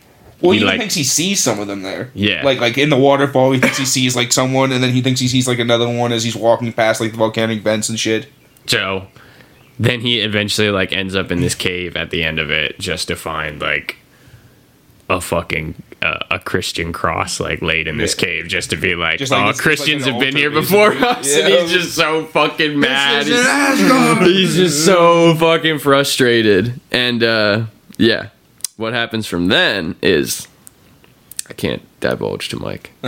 Well, 0.41 0.51
he 0.51 0.59
he, 0.59 0.65
like 0.65 0.79
thinks 0.79 0.93
he 0.93 1.03
sees 1.03 1.41
some 1.41 1.59
of 1.59 1.67
them 1.67 1.81
there. 1.83 2.11
Yeah. 2.13 2.43
Like 2.43 2.59
like 2.59 2.77
in 2.77 2.89
the 2.89 2.97
waterfall, 2.97 3.51
he 3.51 3.59
thinks 3.59 3.77
he 3.77 3.85
sees 3.85 4.15
like 4.15 4.31
someone, 4.31 4.71
and 4.71 4.83
then 4.83 4.91
he 4.91 5.01
thinks 5.01 5.19
he 5.19 5.27
sees 5.27 5.47
like 5.47 5.59
another 5.59 5.87
one 5.87 6.11
as 6.11 6.23
he's 6.23 6.35
walking 6.35 6.71
past 6.73 6.99
like 7.01 7.11
the 7.11 7.17
volcanic 7.17 7.61
vents 7.61 7.89
and 7.89 7.99
shit. 7.99 8.27
so 8.67 9.07
then 9.79 10.01
he 10.01 10.19
eventually 10.21 10.69
like 10.69 10.91
ends 10.91 11.15
up 11.15 11.31
in 11.31 11.41
this 11.41 11.55
cave 11.55 11.95
at 11.95 12.09
the 12.09 12.23
end 12.23 12.39
of 12.39 12.49
it 12.51 12.79
just 12.79 13.07
to 13.09 13.15
find 13.15 13.61
like 13.61 13.97
a 15.09 15.21
fucking 15.21 15.75
uh, 16.01 16.19
a 16.29 16.37
Christian 16.39 16.91
cross 16.93 17.39
like 17.39 17.61
laid 17.61 17.87
in 17.87 17.97
this 17.97 18.15
Yeah. 18.17 18.25
cave 18.25 18.47
just 18.47 18.69
to 18.71 18.75
be 18.75 18.93
like, 18.95 19.19
Just 19.19 19.31
like 19.31 19.55
oh 19.55 19.57
Christians 19.57 20.03
like 20.05 20.13
have 20.13 20.21
been 20.21 20.35
here 20.35 20.51
before 20.51 20.91
us 20.91 21.33
and 21.35 21.47
he's 21.47 21.71
just 21.71 21.95
so 21.95 22.25
fucking 22.25 22.79
mad 22.79 23.25
This 23.25 23.33
is 23.39 23.45
an 23.45 23.51
Asgard. 23.91 24.27
he's 24.27 24.55
just 24.55 24.85
so 24.85 25.33
fucking 25.35 25.79
frustrated 25.79 26.79
and 26.91 27.23
uh 27.23 27.65
yeah 27.97 28.29
what 28.75 28.93
happens 28.93 29.25
from 29.25 29.47
then 29.47 29.95
is 30.03 30.47
I 31.49 31.53
can't 31.53 31.81
divulge 31.99 32.49
to 32.49 32.57
Mike 32.57 32.91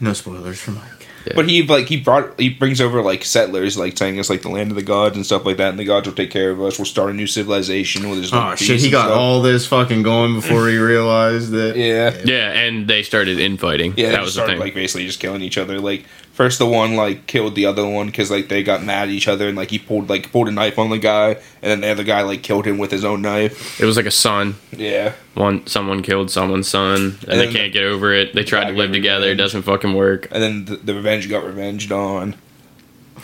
No 0.00 0.12
spoilers 0.12 0.60
for 0.60 0.72
Mike. 0.72 0.95
But 1.34 1.48
he 1.48 1.62
like 1.66 1.86
he 1.86 1.96
brought 1.96 2.38
he 2.38 2.48
brings 2.48 2.80
over 2.80 3.02
like 3.02 3.24
settlers, 3.24 3.76
like 3.76 3.96
saying 3.96 4.18
it's 4.18 4.30
like 4.30 4.42
the 4.42 4.48
land 4.50 4.70
of 4.70 4.76
the 4.76 4.82
gods 4.82 5.16
and 5.16 5.24
stuff 5.26 5.44
like 5.44 5.56
that, 5.56 5.70
and 5.70 5.78
the 5.78 5.84
gods 5.84 6.06
will 6.06 6.14
take 6.14 6.30
care 6.30 6.50
of 6.50 6.60
us. 6.62 6.78
We'll 6.78 6.86
start 6.86 7.10
a 7.10 7.14
new 7.14 7.26
civilization. 7.26 8.06
Where 8.06 8.14
there's 8.16 8.32
Oh 8.32 8.54
shit, 8.54 8.80
he 8.80 8.86
and 8.86 8.92
got 8.92 9.06
stuff. 9.06 9.18
all 9.18 9.42
this 9.42 9.66
fucking 9.66 10.02
going 10.02 10.34
before 10.34 10.68
he 10.68 10.76
realized 10.76 11.50
that. 11.52 11.76
Yeah. 11.76 12.14
yeah 12.24 12.52
and 12.52 12.86
they 12.86 13.02
started 13.02 13.40
infighting 13.40 13.94
Yeah, 13.96 14.10
that 14.10 14.16
they 14.16 14.22
was 14.22 14.34
the 14.34 14.40
started 14.40 14.52
thing 14.52 14.60
like 14.60 14.74
basically 14.74 15.06
just 15.06 15.20
killing 15.20 15.42
each 15.42 15.58
other. 15.58 15.80
Like 15.80 16.04
first, 16.36 16.58
the 16.60 16.66
one 16.66 16.94
like 16.94 17.26
killed 17.26 17.54
the 17.56 17.66
other 17.66 17.84
one 17.88 18.06
because 18.06 18.30
like 18.30 18.46
they 18.48 18.62
got 18.62 18.84
mad 18.84 19.08
at 19.08 19.14
each 19.14 19.26
other 19.26 19.48
and 19.48 19.56
like 19.56 19.70
he 19.70 19.78
pulled 19.80 20.08
like 20.08 20.30
pulled 20.30 20.46
a 20.48 20.52
knife 20.52 20.78
on 20.78 20.90
the 20.90 20.98
guy, 20.98 21.30
and 21.30 21.40
then 21.62 21.80
the 21.80 21.88
other 21.88 22.04
guy 22.04 22.22
like 22.22 22.42
killed 22.44 22.66
him 22.66 22.78
with 22.78 22.90
his 22.92 23.04
own 23.04 23.22
knife. 23.22 23.80
it 23.80 23.84
was 23.84 23.96
like 23.96 24.06
a 24.06 24.10
son 24.12 24.54
Yeah, 24.70 25.14
one 25.34 25.66
someone 25.66 26.02
killed 26.02 26.30
someone's 26.30 26.68
son 26.68 27.18
and, 27.22 27.28
And 27.28 27.40
they 27.40 27.52
can't 27.52 27.72
get 27.72 27.82
over 27.82 28.12
it 28.12 28.34
they 28.34 28.44
tried 28.44 28.66
to 28.70 28.72
live 28.76 28.90
get 28.92 28.98
together 28.98 29.28
it 29.30 29.34
doesn't 29.36 29.62
fucking 29.62 29.94
work 29.94 30.28
and 30.30 30.40
then 30.42 30.64
the, 30.66 30.76
the 30.76 30.94
revenge 30.94 31.28
got 31.28 31.44
revenged 31.44 31.90
on. 31.90 32.36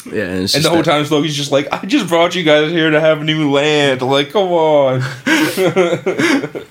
Yeah, 0.07 0.25
and, 0.25 0.55
And 0.55 0.65
the 0.65 0.69
whole 0.71 0.79
that- 0.79 0.85
time 0.87 1.05
Floki's 1.05 1.37
just 1.37 1.53
like, 1.53 1.69
I 1.73 1.85
just 1.87 2.09
brought 2.09 2.35
you 2.35 2.43
guys 2.43 2.73
here 2.73 2.91
to 2.91 2.99
have 3.01 3.21
a 3.21 3.25
new 3.25 3.53
land. 3.53 4.03
Like, 4.03 4.31
come 4.33 4.49
on. 4.51 5.01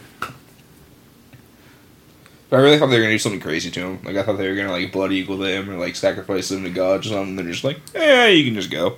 I 2.52 2.58
really 2.58 2.78
thought 2.78 2.88
they 2.88 2.98
were 2.98 3.04
gonna 3.04 3.14
do 3.14 3.20
something 3.20 3.40
crazy 3.40 3.72
to 3.72 3.80
him. 3.80 4.00
Like 4.04 4.18
I 4.18 4.24
thought 4.24 4.38
they 4.38 4.48
were 4.50 4.56
gonna 4.56 4.72
like 4.72 4.92
blood 4.92 5.12
eagle 5.14 5.42
him 5.44 5.70
or 5.70 5.78
like 5.78 5.96
sacrifice 5.96 6.52
him 6.52 6.64
to 6.64 6.70
God 6.70 7.00
or 7.02 7.04
something. 7.04 7.36
They're 7.38 7.46
just 7.46 7.64
like, 7.64 7.80
yeah, 7.96 8.28
you 8.28 8.44
can 8.44 8.56
just 8.56 8.70
go. 8.72 8.98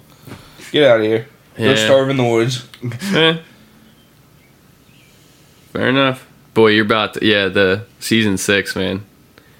Get 0.72 0.90
out 0.90 1.00
of 1.02 1.06
here. 1.06 1.28
Go 1.58 1.64
Yeah. 1.66 1.76
starve 1.76 2.10
in 2.10 2.18
the 2.18 2.24
woods. 2.24 2.68
Eh. 3.16 3.38
Fair 5.72 5.90
enough. 5.90 6.28
Boy, 6.54 6.70
you're 6.70 6.86
about 6.86 7.16
to, 7.16 7.26
yeah, 7.26 7.48
the 7.48 7.86
season 8.00 8.38
six, 8.38 8.76
man. 8.76 9.04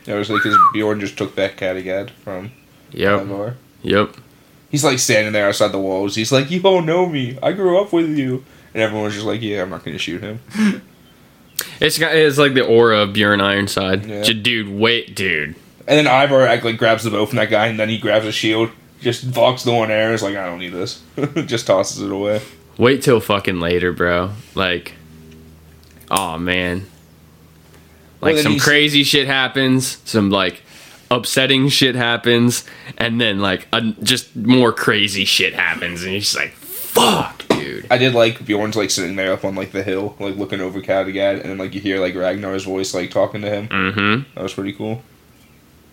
Obviously, 0.02 0.36
because 0.38 0.58
Bjorn 0.74 1.00
just 1.00 1.18
took 1.18 1.36
back 1.36 1.58
Kattegat 1.58 2.10
from 2.12 2.52
Yep. 2.92 3.22
Ivar. 3.22 3.56
Yep. 3.84 4.16
He's 4.70 4.84
like 4.84 5.00
standing 5.00 5.34
there 5.34 5.48
outside 5.48 5.72
the 5.72 5.80
walls. 5.80 6.16
He's 6.16 6.32
like, 6.32 6.50
"You 6.52 6.60
don't 6.60 6.86
know 6.86 7.06
me. 7.08 7.38
I 7.44 7.52
grew 7.54 7.80
up 7.80 7.94
with 7.94 8.10
you." 8.18 8.44
And 8.74 8.82
everyone's 8.84 9.14
just 9.14 9.26
like, 9.26 9.42
"Yeah, 9.42 9.62
I'm 9.62 9.70
not 9.70 9.84
gonna 9.86 9.98
shoot 10.00 10.22
him." 10.22 10.40
It's 11.80 11.98
got 11.98 12.16
it's 12.16 12.38
like 12.38 12.54
the 12.54 12.66
aura 12.66 13.00
of 13.00 13.14
Bjorn 13.14 13.42
Ironside. 13.42 14.06
Yeah. 14.06 14.22
J- 14.24 14.34
Dude, 14.34 14.70
wait, 14.70 15.16
dude. 15.16 15.56
And 15.88 16.06
then 16.06 16.08
Ivar 16.08 16.48
act 16.48 16.64
like 16.64 16.78
grabs 16.78 17.04
the 17.04 17.10
bow 17.12 17.26
from 17.26 17.38
that 17.38 17.50
guy, 17.50 17.68
and 17.68 17.78
then 17.80 17.90
he 17.90 17.98
grabs 17.98 18.26
a 18.26 18.32
shield, 18.32 18.70
just 19.02 19.32
blocks 19.34 19.64
the 19.64 19.74
one 19.74 19.92
arrow. 19.92 20.14
Is 20.14 20.24
like, 20.24 20.36
"I 20.36 20.46
don't 20.46 20.60
need 20.60 20.74
this." 20.74 21.02
just 21.46 21.68
tosses 21.68 22.02
it 22.02 22.12
away. 22.12 22.42
Wait 22.78 23.02
till 23.04 23.20
fucking 23.20 23.60
later, 23.60 23.92
bro. 23.92 24.32
Like, 24.56 24.94
oh 26.10 26.38
man. 26.38 26.86
Like 28.22 28.36
Well, 28.36 28.44
some 28.44 28.52
he's- 28.54 28.64
crazy 28.64 29.04
shit 29.04 29.28
happens, 29.28 29.98
some 30.06 30.30
like 30.30 30.62
upsetting 31.12 31.68
shit 31.70 31.96
happens, 31.96 32.64
and 32.98 33.20
then 33.20 33.40
like 33.40 33.68
a, 33.74 33.82
just 34.02 34.36
more 34.36 34.72
crazy 34.72 35.26
shit 35.26 35.54
happens, 35.54 36.02
and 36.04 36.12
you're 36.14 36.22
just 36.22 36.36
like, 36.38 36.52
fuck, 36.54 37.44
dude. 37.64 37.88
I 37.92 37.98
did 37.98 38.14
like 38.14 38.46
Bjorn's 38.46 38.76
like 38.76 38.92
sitting 38.92 39.16
there 39.16 39.34
up 39.34 39.46
on 39.46 39.56
like 39.56 39.72
the 39.72 39.84
hill, 39.84 40.16
like 40.20 40.36
looking 40.36 40.62
over 40.62 40.82
Kattegat, 40.82 41.42
and 41.42 41.50
then 41.50 41.58
like 41.58 41.74
you 41.74 41.82
hear 41.82 42.00
like 42.00 42.16
Ragnar's 42.16 42.64
voice 42.64 42.94
like 42.94 43.12
talking 43.12 43.42
to 43.42 43.50
him. 43.50 43.68
Mm-hmm. 43.68 44.36
That 44.36 44.44
was 44.44 44.54
pretty 44.54 44.74
cool. 44.74 45.02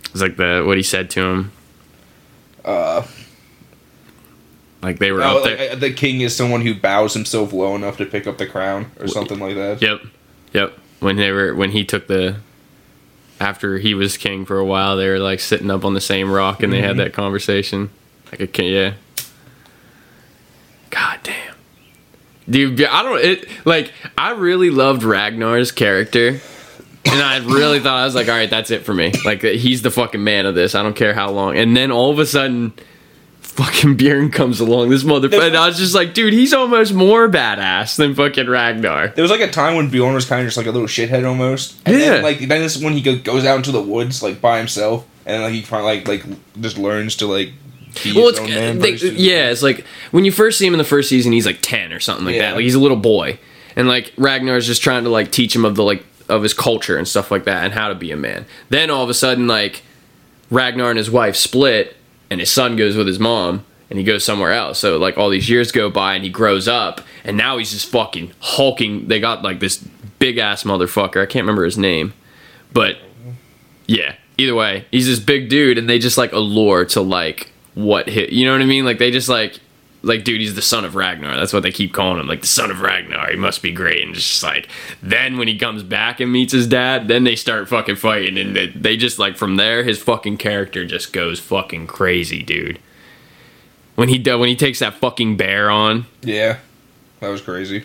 It's 0.07 0.21
like 0.21 0.37
the 0.37 0.65
what 0.67 0.77
he 0.77 0.83
said 0.83 1.11
to 1.11 1.21
him. 1.23 1.53
Uh, 2.65 3.07
Like 4.83 4.99
they 4.99 5.13
were 5.13 5.23
oh, 5.23 5.39
up 5.39 5.45
there. 5.45 5.59
like, 5.59 5.73
uh, 5.73 5.75
the 5.77 5.93
king 5.93 6.21
is 6.23 6.35
someone 6.35 6.63
who 6.63 6.75
bows 6.75 7.15
himself 7.15 7.53
low 7.53 7.75
enough 7.77 7.99
to 7.99 8.07
pick 8.07 8.27
up 8.27 8.39
the 8.39 8.47
crown, 8.47 8.91
or 8.99 9.09
something 9.09 9.39
like 9.39 9.55
that. 9.57 9.83
Yep. 9.83 10.01
Yep. 10.53 10.79
When 11.01 11.17
they 11.17 11.31
were 11.31 11.55
when 11.55 11.71
he 11.71 11.85
took 11.85 12.07
the 12.07 12.37
after 13.39 13.79
he 13.79 13.95
was 13.95 14.17
king 14.17 14.45
for 14.45 14.59
a 14.59 14.65
while, 14.65 14.97
they 14.97 15.09
were 15.09 15.19
like 15.19 15.41
sitting 15.41 15.71
up 15.71 15.85
on 15.85 15.95
the 15.95 16.01
same 16.01 16.31
rock 16.31 16.63
and 16.63 16.73
they 16.73 16.83
had 16.83 16.97
that 16.99 17.13
conversation. 17.13 17.91
Like 18.31 18.41
a 18.41 18.47
king, 18.47 18.73
yeah. 18.73 18.95
God 20.91 21.21
damn. 21.23 21.40
Dude, 22.51 22.83
I 22.83 23.03
don't 23.03 23.25
it 23.25 23.49
like 23.65 23.93
I 24.19 24.33
really 24.33 24.71
loved 24.71 25.03
Ragnar's 25.05 25.73
character. 25.73 26.41
And 27.07 27.23
I 27.23 27.39
really 27.39 27.81
thought 27.81 27.97
I 27.99 28.05
was 28.05 28.15
like, 28.15 28.29
all 28.29 28.35
right, 28.35 28.51
that's 28.51 28.71
it 28.71 28.85
for 28.85 28.93
me. 28.93 29.13
Like 29.25 29.43
uh, 29.43 29.49
he's 29.49 29.83
the 29.83 29.91
fucking 29.91 30.23
man 30.23 30.47
of 30.47 30.55
this. 30.55 30.75
I 30.75 30.83
don't 30.83 30.95
care 30.95 31.15
how 31.15 31.31
long. 31.31 31.57
And 31.57 31.77
then 31.77 31.91
all 31.91 32.11
of 32.11 32.19
a 32.19 32.27
sudden, 32.27 32.75
fucking 33.41 33.97
Bjorn 33.97 34.31
comes 34.31 34.61
along. 34.61 34.91
This 34.91 35.03
motherfucker. 35.03 35.47
And 35.47 35.57
I 35.57 35.67
was 35.67 35.79
just 35.79 35.95
like, 35.95 36.15
dude, 36.15 36.33
he's 36.33 36.53
almost 36.53 36.93
more 36.93 37.29
badass 37.29 37.97
than 37.97 38.15
fucking 38.15 38.49
Ragnar. 38.49 39.09
There 39.09 39.23
was 39.23 39.31
like 39.31 39.41
a 39.41 39.51
time 39.51 39.77
when 39.77 39.91
Bjorn 39.91 40.15
was 40.15 40.27
kind 40.27 40.43
of 40.43 40.47
just 40.47 40.57
like 40.57 40.67
a 40.67 40.71
little 40.71 40.89
shithead 40.89 41.27
almost. 41.27 41.81
And 41.87 41.99
Yeah. 41.99 42.11
Then, 42.11 42.23
like 42.23 42.39
then 42.41 42.63
it's 42.63 42.77
when 42.77 42.93
he 42.93 43.17
goes 43.17 43.45
out 43.45 43.57
into 43.57 43.73
the 43.73 43.83
woods 43.83 44.23
like 44.23 44.41
by 44.41 44.59
himself, 44.59 45.07
and 45.27 45.43
like 45.43 45.53
he 45.53 45.63
finally 45.63 46.05
like 46.05 46.09
like 46.09 46.25
just 46.61 46.79
learns 46.79 47.17
to 47.17 47.27
like 47.27 47.53
Well, 48.15 48.29
it's 48.29 48.39
they, 48.41 48.93
yeah, 49.11 49.51
it's 49.51 49.63
like 49.63 49.85
when 50.11 50.25
you 50.25 50.33
first 50.33 50.59
see 50.59 50.67
him 50.67 50.75
in 50.75 50.79
the 50.79 50.85
first 50.85 51.09
season, 51.09 51.33
he's 51.33 51.47
like 51.47 51.59
ten 51.63 51.93
or 51.93 52.01
something 52.01 52.25
like 52.25 52.37
Yeah. 52.37 52.51
that. 52.51 52.55
Like 52.57 52.63
he's 52.65 52.75
a 52.75 52.81
little 52.81 52.97
boy, 52.97 53.39
and 53.77 53.89
like 53.89 54.13
Ragnar's 54.17 54.67
just 54.67 54.83
trying 54.83 55.05
to 55.05 55.11
like 55.11 55.31
teach 55.33 55.55
him 55.55 55.65
of 55.65 55.77
the 55.77 55.83
like 55.83 56.05
of 56.29 56.43
his 56.43 56.55
culture 56.55 56.97
and 56.97 57.07
stuff 57.09 57.31
like 57.31 57.45
that, 57.45 57.65
and 57.65 57.73
how 57.75 57.89
to 57.89 57.95
be 57.95 58.13
a 58.13 58.17
man. 58.17 58.47
Then 58.69 58.91
all 58.91 59.03
of 59.03 59.11
a 59.11 59.15
sudden, 59.15 59.47
like 59.47 59.83
Ragnar 60.51 60.91
and 60.91 60.99
his 60.99 61.11
wife 61.11 61.37
split, 61.37 61.97
and 62.31 62.41
his 62.41 62.51
son 62.51 62.77
goes 62.77 62.97
with 62.97 63.07
his 63.07 63.19
mom, 63.19 63.65
and 63.91 63.99
he 63.99 64.05
goes 64.05 64.25
somewhere 64.25 64.53
else. 64.53 64.79
So 64.79 64.97
like 64.99 65.19
all 65.19 65.31
these 65.31 65.49
years 65.51 65.73
go 65.73 65.91
by, 65.91 66.15
and 66.15 66.23
he 66.25 66.31
grows 66.31 66.69
up, 66.69 67.01
and 67.25 67.37
now 67.37 67.59
he's 67.59 67.73
just 67.73 67.87
fucking 67.89 68.33
hulking. 68.41 69.09
They 69.09 69.19
got 69.21 69.43
like 69.43 69.59
this 69.61 69.79
big 70.19 70.39
ass 70.39 70.63
motherfucker. 70.65 71.21
I 71.23 71.27
can't 71.27 71.43
remember 71.45 71.65
his 71.65 71.79
name, 71.79 72.13
but 72.73 72.97
yeah. 73.87 74.15
Either 74.39 74.55
way, 74.55 74.87
he's 74.91 75.07
this 75.07 75.19
big 75.19 75.51
dude, 75.51 75.77
and 75.77 75.87
they 75.91 75.99
just 75.99 76.17
like 76.17 76.33
allure 76.33 76.87
to 76.87 77.03
like 77.03 77.53
what 77.85 78.09
hit. 78.09 78.31
You 78.31 78.47
know 78.47 78.53
what 78.53 78.63
I 78.63 78.67
mean? 78.67 78.85
Like 78.85 78.99
they 78.99 79.11
just 79.11 79.29
like 79.29 79.59
like 80.03 80.25
dude, 80.25 80.41
he's 80.41 80.55
the 80.55 80.63
son 80.63 80.85
of 80.85 80.95
Ragnar. 80.95 81.37
That's 81.37 81.53
what 81.53 81.63
they 81.63 81.73
keep 81.73 81.93
calling 81.93 82.21
him. 82.21 82.27
Like 82.27 82.41
the 82.41 82.47
son 82.47 82.71
of 82.71 82.81
Ragnar. 82.81 83.31
He 83.31 83.37
must 83.37 83.63
be 83.63 83.73
great. 83.73 84.03
And 84.03 84.15
just 84.15 84.43
like 84.43 84.69
then 85.03 85.39
when 85.39 85.49
he 85.49 85.59
comes 85.59 85.83
back 85.83 86.21
and 86.21 86.33
meets 86.33 86.53
his 86.53 86.67
dad, 86.67 87.09
then 87.09 87.25
they 87.25 87.37
start 87.37 87.69
fucking 87.69 87.97
fighting, 87.97 88.39
and 88.39 88.57
they, 88.57 88.69
they 88.69 88.97
just 88.97 89.19
like 89.19 89.37
from 89.37 89.57
there, 89.57 89.83
his 89.85 90.01
fucking 90.03 90.39
character 90.39 90.85
just 90.85 91.13
goes 91.13 91.41
fucking 91.41 91.87
crazy, 91.87 92.43
dude. 92.43 92.79
When 93.97 94.09
he 94.09 94.19
do, 94.19 94.39
when 94.39 94.49
he 94.49 94.57
takes 94.57 94.79
that 94.79 94.95
fucking 94.95 95.37
bear 95.37 95.69
on, 95.71 96.07
yeah, 96.23 96.59
that 97.21 97.29
was 97.29 97.43
crazy. 97.43 97.85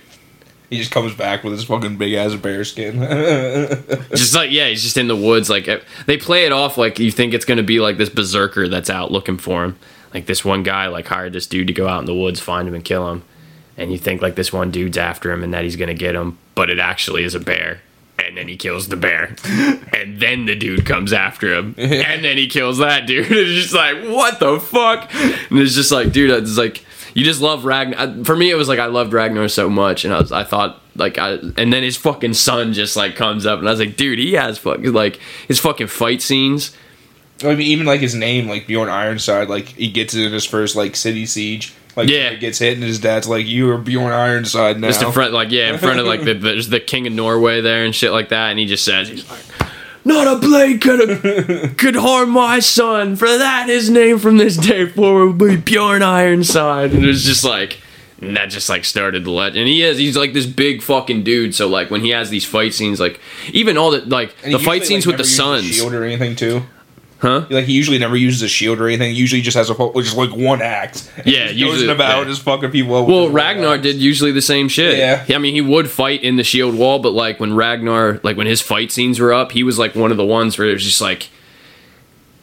He 0.75 0.81
just 0.81 0.91
comes 0.91 1.15
back 1.15 1.45
with 1.45 1.53
his 1.53 1.63
fucking 1.63 1.95
big 1.95 2.11
ass 2.15 2.35
bear 2.35 2.65
skin. 2.65 2.99
just 4.09 4.35
like 4.35 4.51
yeah, 4.51 4.67
he's 4.67 4.83
just 4.83 4.97
in 4.97 5.07
the 5.07 5.15
woods. 5.15 5.49
Like 5.49 5.69
eh, 5.69 5.79
they 6.05 6.17
play 6.17 6.45
it 6.45 6.51
off 6.51 6.77
like 6.77 6.99
you 6.99 7.11
think 7.11 7.33
it's 7.33 7.45
gonna 7.45 7.63
be 7.63 7.79
like 7.79 7.97
this 7.97 8.09
berserker 8.09 8.67
that's 8.67 8.89
out 8.89 9.09
looking 9.09 9.37
for 9.37 9.63
him. 9.63 9.79
Like 10.13 10.25
this 10.25 10.43
one 10.43 10.63
guy 10.63 10.87
like 10.87 11.07
hired 11.07 11.31
this 11.31 11.47
dude 11.47 11.67
to 11.67 11.73
go 11.73 11.87
out 11.87 12.01
in 12.01 12.07
the 12.07 12.13
woods, 12.13 12.41
find 12.41 12.67
him, 12.67 12.73
and 12.73 12.83
kill 12.83 13.09
him. 13.09 13.23
And 13.77 13.89
you 13.89 13.97
think 13.97 14.21
like 14.21 14.35
this 14.35 14.51
one 14.51 14.69
dude's 14.69 14.97
after 14.97 15.31
him 15.31 15.45
and 15.45 15.53
that 15.53 15.63
he's 15.63 15.77
gonna 15.77 15.93
get 15.93 16.13
him, 16.13 16.37
but 16.55 16.69
it 16.69 16.77
actually 16.79 17.23
is 17.23 17.35
a 17.35 17.39
bear. 17.39 17.79
And 18.19 18.35
then 18.35 18.49
he 18.49 18.57
kills 18.57 18.89
the 18.89 18.97
bear, 18.97 19.37
and 19.93 20.19
then 20.19 20.45
the 20.45 20.55
dude 20.55 20.85
comes 20.85 21.13
after 21.13 21.53
him, 21.53 21.73
and 21.77 22.23
then 22.23 22.37
he 22.37 22.47
kills 22.47 22.79
that 22.79 23.07
dude. 23.07 23.31
It's 23.31 23.63
just 23.63 23.73
like 23.73 24.03
what 24.09 24.41
the 24.41 24.59
fuck? 24.59 25.09
And 25.13 25.59
it's 25.59 25.75
just 25.75 25.91
like, 25.93 26.11
dude, 26.11 26.31
it's 26.31 26.57
like 26.57 26.83
you 27.15 27.23
just 27.25 27.41
love 27.41 27.65
Ragnar. 27.65 27.97
Uh, 27.99 28.23
for 28.23 28.35
me, 28.35 28.51
it 28.51 28.55
was 28.55 28.67
like 28.67 28.77
I 28.77 28.85
loved 28.85 29.11
Ragnar 29.13 29.47
so 29.47 29.67
much, 29.69 30.05
and 30.05 30.13
I 30.13 30.19
was 30.19 30.31
I 30.31 30.43
thought 30.43 30.79
like 30.95 31.17
I 31.17 31.31
and 31.57 31.73
then 31.73 31.81
his 31.81 31.97
fucking 31.97 32.35
son 32.35 32.73
just 32.73 32.95
like 32.95 33.15
comes 33.15 33.45
up, 33.47 33.57
and 33.57 33.67
I 33.67 33.71
was 33.71 33.79
like, 33.79 33.95
dude, 33.97 34.19
he 34.19 34.33
has 34.33 34.59
fucking 34.59 34.93
like 34.93 35.19
his 35.47 35.59
fucking 35.59 35.87
fight 35.87 36.21
scenes. 36.21 36.75
I 37.43 37.47
mean, 37.49 37.61
even 37.61 37.85
like 37.85 37.99
his 38.01 38.13
name, 38.15 38.47
like 38.47 38.67
Bjorn 38.67 38.87
Ironside, 38.89 39.49
like 39.49 39.65
he 39.69 39.89
gets 39.89 40.13
it 40.13 40.25
in 40.25 40.31
his 40.33 40.45
first 40.45 40.75
like 40.75 40.95
city 40.95 41.25
siege. 41.25 41.73
Like 41.95 42.09
Yeah. 42.09 42.31
he 42.31 42.37
gets 42.37 42.59
hit, 42.59 42.73
and 42.73 42.83
his 42.83 42.99
dad's 42.99 43.27
like, 43.27 43.45
"You 43.45 43.71
are 43.71 43.77
Bjorn 43.77 44.11
Ironside 44.11 44.79
now." 44.79 44.87
Just 44.87 45.01
in 45.01 45.11
front, 45.13 45.31
like 45.33 45.49
yeah, 45.51 45.71
in 45.71 45.79
front 45.79 45.99
of 45.99 46.05
like 46.05 46.23
the 46.25 46.33
there's 46.33 46.67
the 46.69 46.79
king 46.81 47.07
of 47.07 47.13
Norway 47.13 47.61
there 47.61 47.85
and 47.85 47.95
shit 47.95 48.11
like 48.11 48.29
that, 48.29 48.49
and 48.49 48.59
he 48.59 48.65
just 48.65 48.83
says 48.83 49.07
he's 49.07 49.29
like, 49.29 49.69
"Not 50.05 50.27
a 50.27 50.39
blade 50.39 50.81
could 50.81 51.77
could 51.77 51.95
harm 51.95 52.29
my 52.29 52.59
son. 52.59 53.15
For 53.15 53.27
that, 53.27 53.67
his 53.67 53.89
name 53.89 54.19
from 54.19 54.37
this 54.37 54.55
day 54.55 54.87
forward 54.87 55.25
will 55.25 55.49
be 55.49 55.57
Bjorn 55.57 56.03
Ironside." 56.03 56.91
And 56.93 57.03
it 57.03 57.07
was 57.07 57.23
just 57.23 57.43
like. 57.43 57.81
And 58.21 58.37
that 58.37 58.49
just 58.49 58.69
like 58.69 58.85
started 58.85 59.25
the 59.25 59.29
legend. 59.29 59.57
And 59.57 59.67
he 59.67 59.83
is, 59.83 59.97
he's 59.97 60.15
like 60.15 60.31
this 60.31 60.45
big 60.45 60.81
fucking 60.81 61.23
dude. 61.23 61.53
So 61.53 61.67
like 61.67 61.91
when 61.91 61.99
he 61.99 62.11
has 62.11 62.29
these 62.29 62.45
fight 62.45 62.73
scenes, 62.73 62.97
like 62.97 63.19
even 63.51 63.77
all 63.77 63.91
the 63.91 63.99
like 64.05 64.33
And 64.41 64.53
the 64.53 64.57
fight 64.57 64.75
usually, 64.75 65.01
scenes 65.01 65.05
like, 65.05 65.17
with 65.17 65.27
the 65.27 65.41
never 65.41 65.57
uses 65.57 65.67
a 65.67 65.67
sons, 65.67 65.75
shield 65.75 65.93
or 65.93 66.05
anything 66.05 66.35
too. 66.37 66.63
Huh? 67.25 67.45
Like 67.49 67.65
he 67.65 67.73
usually 67.73 67.97
never 67.97 68.15
uses 68.15 68.41
a 68.41 68.47
shield 68.47 68.79
or 68.79 68.87
anything. 68.87 69.13
He 69.13 69.19
usually 69.19 69.41
just 69.41 69.57
has 69.57 69.69
a 69.69 69.73
just 69.95 70.15
like 70.15 70.31
one 70.31 70.61
axe. 70.61 71.09
Yeah, 71.25 71.47
he 71.47 71.59
just 71.59 71.73
usually- 71.73 71.89
about 71.91 72.19
yeah. 72.19 72.29
just 72.29 72.41
fucking 72.43 72.71
people. 72.71 72.95
up 72.95 73.07
Well, 73.07 73.29
Ragnar 73.29 73.77
did 73.77 73.95
usually 73.97 74.31
the 74.31 74.41
same 74.41 74.67
shit. 74.67 74.97
Yeah. 74.97 75.25
I 75.35 75.39
mean, 75.39 75.53
he 75.55 75.61
would 75.61 75.89
fight 75.89 76.23
in 76.23 76.35
the 76.35 76.43
shield 76.43 76.75
wall, 76.75 76.99
but 76.99 77.11
like 77.13 77.39
when 77.39 77.53
Ragnar, 77.55 78.19
like 78.23 78.37
when 78.37 78.47
his 78.47 78.61
fight 78.61 78.91
scenes 78.91 79.19
were 79.19 79.33
up, 79.33 79.51
he 79.51 79.63
was 79.63 79.79
like 79.79 79.95
one 79.95 80.11
of 80.11 80.17
the 80.17 80.25
ones 80.25 80.57
where 80.57 80.69
it 80.69 80.73
was 80.73 80.83
just 80.83 81.01
like 81.01 81.29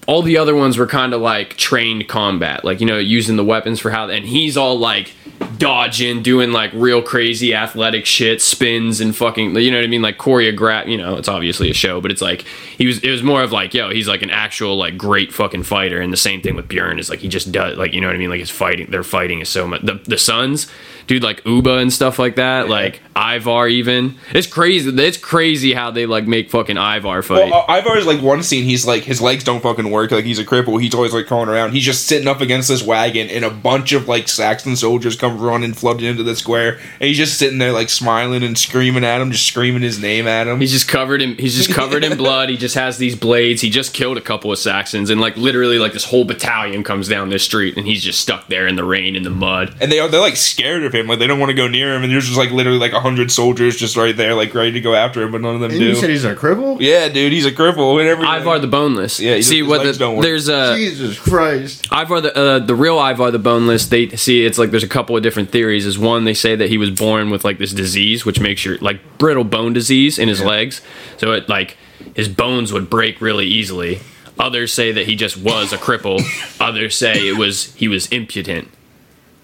all 0.09 0.23
the 0.23 0.37
other 0.37 0.55
ones 0.55 0.77
were 0.77 0.87
kind 0.87 1.15
of 1.15 1.21
like 1.21 1.57
trained 1.57 2.09
combat, 2.09 2.65
like 2.65 2.81
you 2.81 2.87
know, 2.87 2.99
using 2.99 3.37
the 3.37 3.45
weapons 3.45 3.79
for 3.79 3.91
how, 3.91 4.09
and 4.09 4.25
he's 4.27 4.57
all 4.57 4.77
like 4.79 5.15
dodging, 5.59 6.23
doing 6.23 6.53
like 6.53 6.73
real 6.75 7.03
crazy 7.03 7.55
athletic 7.55 8.07
shit, 8.07 8.41
spins 8.43 9.01
and 9.01 9.15
fucking, 9.15 9.57
you 9.57 9.71
know 9.71 9.79
what 9.79 9.85
I 9.85 9.89
mean, 9.89 10.03
like 10.03 10.19
choreograph. 10.19 10.89
You 10.89 10.99
know, 10.99 11.17
it's 11.17 11.29
obviously 11.29 11.71
a 11.71 11.75
show, 11.75 12.01
but 12.01 12.11
it's 12.11 12.23
like 12.23 12.43
he 12.77 12.87
was. 12.87 12.99
It 12.99 13.11
was 13.11 13.23
more 13.23 13.43
of 13.43 13.53
like, 13.53 13.75
yo, 13.75 13.91
he's 13.91 14.09
like 14.09 14.23
an 14.23 14.31
actual 14.31 14.77
like 14.77 14.97
great 14.97 15.33
fucking 15.33 15.65
fighter, 15.65 16.01
and 16.01 16.13
the 16.13 16.17
same 16.17 16.41
thing 16.41 16.55
with 16.55 16.69
Bjorn 16.69 16.99
is 16.99 17.11
like 17.11 17.21
he 17.21 17.29
just 17.29 17.53
does, 17.53 17.77
like 17.77 17.93
you 17.93 18.01
know 18.01 18.07
what 18.09 18.17
I 18.17 18.19
mean, 18.19 18.31
like 18.31 18.41
his 18.41 18.51
fighting, 18.51 18.91
their 18.91 19.03
fighting 19.03 19.41
is 19.41 19.49
so 19.49 19.67
much. 19.67 19.83
The 19.83 20.01
the 20.05 20.19
sons, 20.19 20.69
dude, 21.07 21.23
like 21.23 21.43
Ubbe 21.45 21.81
and 21.81 21.93
stuff 21.93 22.19
like 22.19 22.37
that, 22.37 22.69
like 22.69 23.01
Ivar 23.17 23.69
even. 23.69 24.17
It's 24.33 24.47
crazy. 24.47 24.91
It's 24.91 25.19
crazy 25.19 25.75
how 25.75 25.91
they 25.91 26.07
like 26.07 26.27
make 26.27 26.51
fucking 26.51 26.77
Ivar 26.77 27.23
fight. 27.23 27.51
Well, 27.51 27.65
uh, 27.69 27.79
Ivar's 27.79 28.07
like 28.07 28.23
one 28.23 28.43
scene. 28.43 28.65
He's 28.65 28.87
like 28.87 29.03
his 29.05 29.21
legs 29.21 29.45
don't 29.45 29.63
fucking 29.63 29.91
work. 29.91 30.11
Like 30.11 30.25
he's 30.25 30.39
a 30.39 30.45
cripple. 30.45 30.81
He's 30.81 30.95
always 30.95 31.13
like 31.13 31.27
crawling 31.27 31.49
around. 31.49 31.73
He's 31.73 31.85
just 31.85 32.07
sitting 32.07 32.29
up 32.29 32.41
against 32.41 32.69
this 32.69 32.83
wagon, 32.83 33.29
and 33.29 33.45
a 33.45 33.51
bunch 33.51 33.93
of 33.93 34.09
like 34.09 34.29
Saxon 34.29 34.77
soldiers 34.77 35.17
come 35.17 35.39
running, 35.43 35.73
flooding 35.75 36.07
into 36.07 36.23
the 36.23 36.35
square, 36.37 36.79
and 37.01 37.09
he's 37.09 37.17
just 37.17 37.39
sitting 37.39 37.59
there 37.59 37.73
like 37.73 37.89
smiling 37.89 38.43
and 38.43 38.57
screaming 38.57 39.05
at 39.05 39.21
him, 39.21 39.31
just 39.33 39.47
screaming 39.47 39.83
his 39.83 39.99
name 40.01 40.27
at 40.27 40.47
him. 40.47 40.61
He's 40.61 40.73
just 40.73 40.89
covered 40.89 41.21
in 41.23 41.37
he's 41.37 41.55
just 41.57 41.73
covered 41.75 42.05
in 42.05 42.17
blood. 42.25 42.49
He 42.49 42.57
just 42.57 42.75
has 42.77 42.99
these 42.99 43.17
blades. 43.17 43.61
He 43.61 43.71
just 43.71 43.93
killed 43.95 44.17
a 44.17 44.21
couple 44.21 44.53
of 44.53 44.59
Saxons 44.59 45.11
and 45.11 45.21
like 45.21 45.37
literally 45.37 45.79
like 45.79 45.93
this 45.93 46.05
whole 46.05 46.25
battalion 46.25 46.83
comes 46.85 47.09
down 47.09 47.29
this 47.31 47.43
street 47.43 47.77
and 47.77 47.87
he's 47.87 48.03
just 48.03 48.21
stuck 48.21 48.47
there 48.49 48.67
in 48.67 48.77
the 48.77 48.85
rain 48.85 49.17
in 49.17 49.23
the 49.23 49.31
mud. 49.31 49.75
and 49.81 49.91
they 49.91 49.99
are 49.99 50.09
they're 50.09 50.21
like 50.21 50.37
scared 50.37 50.85
of 50.85 50.95
him, 50.95 51.07
like 51.07 51.19
they 51.19 51.27
don't 51.27 51.39
want 51.41 51.51
to 51.51 51.55
go 51.57 51.69
near 51.69 51.95
him, 51.95 52.03
and 52.03 52.13
there's 52.13 52.27
just 52.27 52.39
like 52.39 52.51
literally 52.51 52.79
like 52.79 52.93
a 52.93 53.01
hundred 53.01 53.31
soldiers 53.33 53.77
just 53.77 53.97
right 53.97 54.17
there, 54.17 54.35
like 54.35 54.55
ready 54.55 54.73
to 54.73 54.81
go 54.81 54.95
after 54.95 55.23
him, 55.23 55.33
but 55.33 55.41
none 55.41 55.55
of 55.57 55.61
them 55.61 55.71
And 55.71 55.81
do. 55.81 55.87
you 55.87 55.95
said 55.95 56.11
he's 56.11 56.25
a 56.25 56.35
cripple? 56.35 56.79
yeah, 56.81 57.09
dude, 57.09 57.33
he's 57.33 57.47
a 57.47 57.53
cripple 57.53 57.99
and 58.01 58.09
everything. 58.09 58.33
Ivar 58.35 58.59
the 58.59 58.67
Boneless. 58.69 59.19
Yeah, 59.21 59.37
he- 59.37 59.43
see 59.43 59.63
what 59.63 59.83
the, 59.83 59.93
don't 59.93 60.17
work. 60.17 60.23
there's 60.25 60.49
a 60.49 60.75
Jesus 60.77 61.19
Christ. 61.19 61.87
Ivar 61.93 62.21
the 62.21 62.37
uh, 62.37 62.59
the 62.61 62.75
real 62.75 62.99
Ivar 62.99 63.31
the 63.31 63.39
Boneless. 63.39 63.87
They 63.87 64.09
see 64.11 64.45
it's 64.45 64.59
like 64.59 64.71
there's 64.71 64.83
a 64.85 64.89
couple 64.89 65.17
of 65.17 65.22
different 65.23 65.51
theories. 65.51 65.87
Is 65.87 65.99
one 65.99 66.25
they 66.25 66.35
say 66.35 66.55
that 66.57 66.69
he 66.69 66.79
was 66.79 66.91
born 66.91 67.31
with 67.31 67.45
like 67.45 67.59
this 67.59 67.73
disease, 67.73 68.27
which 68.27 68.41
makes 68.41 68.65
your 68.65 68.79
like 68.79 69.19
brittle 69.19 69.45
bone 69.45 69.73
disease 69.73 70.19
in 70.19 70.29
his 70.29 70.43
legs, 70.43 70.83
so 71.17 71.33
it 71.33 71.49
like 71.49 71.77
his 72.15 72.29
bones 72.29 72.73
would 72.73 72.91
break 72.91 73.21
really 73.21 73.47
easily. 73.47 74.01
Others 74.39 74.73
say 74.73 74.93
that 74.93 75.07
he 75.07 75.15
just 75.15 75.37
was 75.37 75.73
a 75.73 75.79
cripple. 75.79 76.21
Others 76.61 76.97
say 76.97 77.29
it 77.29 77.37
was 77.39 77.75
he 77.75 77.89
was 77.89 78.11
impotent, 78.11 78.69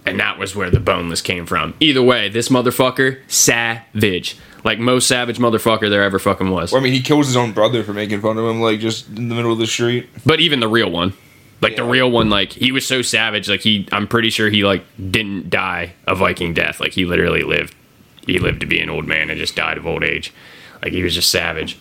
and 0.04 0.18
that 0.18 0.38
was 0.38 0.56
where 0.56 0.70
the 0.70 0.80
boneless 0.80 1.22
came 1.22 1.46
from. 1.46 1.74
Either 1.80 2.02
way, 2.02 2.28
this 2.28 2.48
motherfucker 2.48 3.20
savage, 3.28 4.36
like 4.64 4.78
most 4.78 5.06
savage 5.06 5.38
motherfucker 5.38 5.88
there 5.90 6.02
ever 6.02 6.18
fucking 6.18 6.50
was. 6.50 6.72
Well, 6.72 6.80
I 6.80 6.84
mean, 6.84 6.92
he 6.92 7.02
kills 7.02 7.26
his 7.26 7.36
own 7.36 7.52
brother 7.52 7.82
for 7.84 7.92
making 7.92 8.20
fun 8.20 8.38
of 8.38 8.44
him, 8.44 8.60
like 8.60 8.80
just 8.80 9.08
in 9.08 9.28
the 9.28 9.34
middle 9.34 9.52
of 9.52 9.58
the 9.58 9.66
street. 9.66 10.08
But 10.24 10.40
even 10.40 10.60
the 10.60 10.68
real 10.68 10.90
one, 10.90 11.12
like 11.60 11.76
the 11.76 11.84
real 11.84 12.10
one, 12.10 12.30
like 12.30 12.52
he 12.52 12.72
was 12.72 12.86
so 12.86 13.02
savage. 13.02 13.48
Like 13.48 13.60
he, 13.60 13.88
I'm 13.92 14.06
pretty 14.06 14.30
sure 14.30 14.48
he 14.48 14.64
like 14.64 14.84
didn't 15.10 15.50
die 15.50 15.94
a 16.06 16.14
Viking 16.14 16.54
death. 16.54 16.80
Like 16.80 16.92
he 16.92 17.04
literally 17.04 17.42
lived. 17.42 17.74
He 18.26 18.38
lived 18.38 18.60
to 18.60 18.66
be 18.66 18.80
an 18.80 18.90
old 18.90 19.06
man 19.06 19.30
and 19.30 19.38
just 19.38 19.56
died 19.56 19.78
of 19.78 19.86
old 19.86 20.04
age. 20.04 20.32
Like 20.82 20.92
he 20.92 21.02
was 21.02 21.14
just 21.14 21.30
savage. 21.30 21.78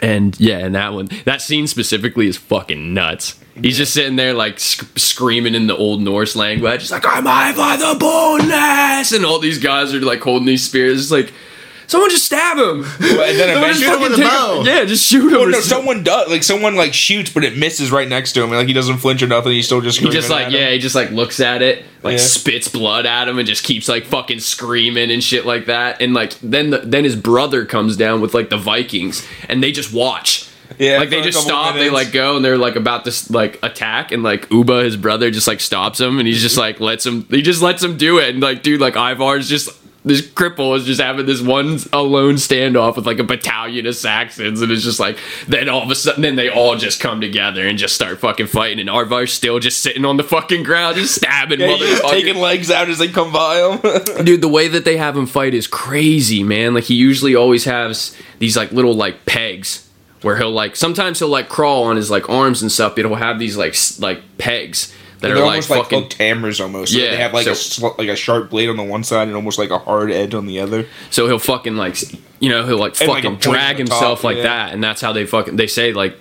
And 0.00 0.38
yeah, 0.38 0.58
and 0.58 0.74
that 0.74 0.92
one, 0.92 1.08
that 1.24 1.42
scene 1.42 1.66
specifically 1.66 2.28
is 2.28 2.36
fucking 2.36 2.94
nuts. 2.94 3.38
He's 3.60 3.76
just 3.76 3.92
sitting 3.92 4.14
there 4.14 4.34
like 4.34 4.60
sc- 4.60 4.96
screaming 4.96 5.56
in 5.56 5.66
the 5.66 5.76
old 5.76 6.00
Norse 6.00 6.36
language, 6.36 6.90
like 6.92 7.04
I'm 7.04 7.26
Ivar 7.26 7.76
the 7.76 7.98
Boneless, 7.98 9.12
and 9.12 9.24
all 9.24 9.40
these 9.40 9.58
guys 9.58 9.92
are 9.92 10.00
like 10.00 10.20
holding 10.20 10.46
these 10.46 10.64
spears. 10.64 11.00
It's 11.00 11.10
like 11.10 11.32
someone 11.88 12.10
just 12.10 12.24
stab 12.26 12.56
him. 12.56 12.82
But 12.82 12.98
then 13.00 13.48
Someone 13.58 13.70
just 13.72 13.82
eventually, 13.82 13.84
Shoot 13.84 13.94
him 13.94 14.00
with 14.02 14.10
fucking 14.10 14.12
a 14.12 14.16
take 14.16 14.26
bow. 14.30 14.62
Yeah, 14.64 14.84
just 14.84 15.04
shoot 15.06 15.32
him. 15.32 15.38
well, 15.40 15.50
no, 15.50 15.60
someone 15.60 16.02
does 16.04 16.28
like 16.28 16.42
someone 16.44 16.76
like 16.76 16.94
shoots, 16.94 17.30
but 17.32 17.42
it 17.44 17.56
misses 17.56 17.90
right 17.90 18.06
next 18.08 18.32
to 18.34 18.40
him, 18.42 18.50
and 18.50 18.58
like 18.58 18.68
he 18.68 18.72
doesn't 18.72 18.98
flinch 18.98 19.20
or 19.22 19.26
nothing. 19.26 19.50
He's 19.52 19.66
still 19.66 19.80
just 19.80 19.98
He 19.98 20.08
just 20.10 20.30
like 20.30 20.46
at 20.46 20.52
him. 20.52 20.60
yeah, 20.60 20.70
he 20.70 20.78
just 20.78 20.94
like 20.94 21.10
looks 21.10 21.40
at 21.40 21.60
it, 21.62 21.84
like 22.04 22.12
Yeah. 22.12 22.18
spits 22.18 22.68
blood 22.68 23.04
at 23.06 23.26
him, 23.26 23.38
and 23.38 23.48
just 23.48 23.64
keeps 23.64 23.88
like 23.88 24.04
fucking 24.04 24.38
screaming 24.40 25.10
and 25.10 25.24
shit 25.24 25.44
like 25.44 25.66
that. 25.66 26.00
And 26.00 26.14
like 26.14 26.38
then 26.40 26.70
the, 26.70 26.78
then 26.78 27.02
his 27.04 27.16
brother 27.16 27.64
comes 27.64 27.96
down 27.96 28.20
with 28.20 28.34
like 28.34 28.50
the 28.50 28.58
Vikings, 28.58 29.26
and 29.48 29.62
they 29.62 29.72
just 29.72 29.92
watch. 29.92 30.44
Yeah, 30.78 30.98
like 30.98 31.08
they 31.08 31.22
just 31.22 31.38
couple 31.38 31.48
stop, 31.50 31.74
they 31.76 31.88
like 31.88 32.12
go, 32.12 32.36
and 32.36 32.44
they're 32.44 32.58
like 32.58 32.76
about 32.76 33.06
to 33.06 33.32
like 33.32 33.58
attack, 33.62 34.12
and 34.12 34.22
like 34.22 34.46
Ubbe, 34.50 34.84
his 34.84 34.98
brother, 34.98 35.30
just 35.30 35.48
like 35.48 35.60
stops 35.60 35.98
him, 35.98 36.18
and 36.18 36.28
he's 36.28 36.42
just 36.42 36.58
like 36.58 36.78
lets 36.78 37.06
him, 37.06 37.24
he 37.30 37.40
just 37.40 37.62
lets 37.62 37.82
him 37.82 37.96
do 37.96 38.18
it, 38.18 38.28
and 38.34 38.42
like 38.42 38.62
dude, 38.62 38.78
like 38.80 38.94
Ivar's 38.94 39.48
just. 39.48 39.70
This 40.08 40.22
cripple 40.22 40.76
is 40.76 40.84
just 40.84 41.00
having 41.00 41.26
this 41.26 41.40
one 41.40 41.78
alone 41.92 42.34
standoff 42.34 42.96
with 42.96 43.06
like 43.06 43.18
a 43.20 43.24
battalion 43.24 43.86
of 43.86 43.94
Saxons, 43.94 44.60
and 44.62 44.72
it's 44.72 44.82
just 44.82 44.98
like 44.98 45.18
then 45.46 45.68
all 45.68 45.82
of 45.82 45.90
a 45.90 45.94
sudden, 45.94 46.22
then 46.22 46.34
they 46.36 46.48
all 46.48 46.74
just 46.76 46.98
come 47.00 47.20
together 47.20 47.66
and 47.66 47.78
just 47.78 47.94
start 47.94 48.18
fucking 48.18 48.46
fighting, 48.48 48.80
and 48.80 48.88
Ivar's 48.90 49.32
still 49.32 49.58
just 49.60 49.80
sitting 49.82 50.04
on 50.04 50.16
the 50.16 50.24
fucking 50.24 50.62
ground, 50.64 50.96
just 50.96 51.14
stabbing 51.14 51.60
Yeah, 51.60 51.68
motherfuckers. 51.68 52.10
taking 52.10 52.36
legs 52.36 52.70
out 52.70 52.88
as 52.88 52.98
they 52.98 53.08
come 53.08 53.32
by 53.32 53.58
him. 53.60 54.24
Dude, 54.24 54.40
the 54.40 54.48
way 54.48 54.66
that 54.68 54.84
they 54.84 54.96
have 54.96 55.16
him 55.16 55.26
fight 55.26 55.54
is 55.54 55.66
crazy, 55.66 56.42
man. 56.42 56.74
Like 56.74 56.84
he 56.84 56.94
usually 56.94 57.34
always 57.34 57.64
has 57.66 58.16
these 58.38 58.56
like 58.56 58.72
little 58.72 58.94
like 58.94 59.26
pegs 59.26 59.88
where 60.22 60.36
he'll 60.36 60.50
like 60.50 60.74
sometimes 60.74 61.20
he'll 61.20 61.28
like 61.28 61.48
crawl 61.48 61.84
on 61.84 61.94
his 61.96 62.10
like 62.10 62.28
arms 62.28 62.60
and 62.62 62.72
stuff, 62.72 62.96
but 62.96 63.04
he'll 63.04 63.14
have 63.14 63.38
these 63.38 63.56
like 63.56 63.72
s- 63.72 64.00
like 64.00 64.20
pegs 64.38 64.92
that 65.20 65.28
They're 65.28 65.36
are 65.36 65.40
like 65.40 65.46
almost 65.46 65.70
like 65.70 65.82
fucking. 65.84 66.00
hooked 66.02 66.14
hammers 66.14 66.60
almost. 66.60 66.92
So 66.92 66.98
Yeah, 66.98 67.10
they 67.10 67.16
have 67.16 67.32
like 67.34 67.46
a 67.46 67.54
so- 67.54 67.88
sl- 67.90 67.94
like 67.98 68.08
a 68.08 68.16
sharp 68.16 68.50
blade 68.50 68.68
on 68.68 68.76
the 68.76 68.82
one 68.84 69.02
side 69.04 69.28
and 69.28 69.36
almost 69.36 69.58
like 69.58 69.70
a 69.70 69.78
hard 69.78 70.10
edge 70.10 70.34
on 70.34 70.46
the 70.46 70.60
other. 70.60 70.86
so 71.10 71.26
he'll 71.26 71.38
fucking 71.38 71.76
like 71.76 71.96
you 72.40 72.48
know 72.48 72.64
he'll 72.66 72.78
like 72.78 72.98
And, 73.00 73.08
like, 73.08 73.22
fucking 73.24 73.38
drag 73.38 73.76
the 73.76 73.82
himself 73.82 74.18
top, 74.20 74.24
like 74.24 74.36
yeah. 74.38 74.42
that, 74.44 74.74
and 74.74 74.82
that's 74.82 75.00
how 75.00 75.12
they 75.12 75.26
fucking 75.26 75.56
they 75.56 75.66
say 75.66 75.92
like. 75.92 76.16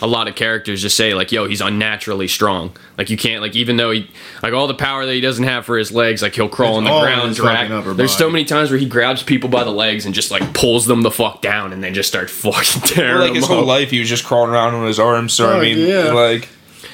A 0.00 0.06
lot 0.08 0.26
of 0.26 0.34
characters 0.34 0.82
just 0.82 0.96
say 0.96 1.14
like, 1.14 1.30
"Yo, 1.30 1.46
he's 1.46 1.60
unnaturally 1.60 2.26
strong. 2.26 2.76
Like 2.98 3.08
you 3.08 3.16
can't 3.16 3.40
like 3.40 3.54
even 3.54 3.76
though 3.76 3.92
he 3.92 4.10
like 4.42 4.52
all 4.52 4.66
the 4.66 4.74
power 4.74 5.06
that 5.06 5.12
he 5.12 5.20
doesn't 5.20 5.44
have 5.44 5.64
for 5.64 5.78
his 5.78 5.92
legs, 5.92 6.22
like 6.22 6.34
he'll 6.34 6.48
crawl 6.48 6.74
on 6.74 6.82
the 6.82 6.90
ground, 6.90 7.36
drag. 7.36 7.68
fucking 7.68 7.72
upper 7.72 7.94
There's 7.94 8.12
so 8.16 8.28
many 8.28 8.44
times 8.44 8.70
where 8.70 8.80
he 8.80 8.86
grabs 8.86 9.22
people 9.22 9.48
by 9.48 9.62
the 9.62 9.70
legs 9.70 10.04
and 10.04 10.12
just 10.12 10.32
like 10.32 10.54
pulls 10.54 10.86
them 10.86 11.02
the 11.02 11.12
fuck 11.12 11.40
down, 11.40 11.72
and 11.72 11.84
then 11.84 11.94
just 11.94 12.08
start 12.08 12.30
fucking 12.30 12.82
tearing 12.82 13.18
like 13.18 13.26
them 13.28 13.34
his 13.36 13.44
up. 13.44 13.50
whole 13.50 13.64
life, 13.64 13.90
he 13.92 14.00
was 14.00 14.08
just 14.08 14.24
crawling 14.24 14.50
around 14.50 14.74
on 14.74 14.84
his 14.88 14.98
arms. 14.98 15.34
So 15.34 15.48
I 15.48 15.58
Oh, 15.58 15.60
mean, 15.60 15.78
yeah. 15.78 16.10
like 16.12 16.48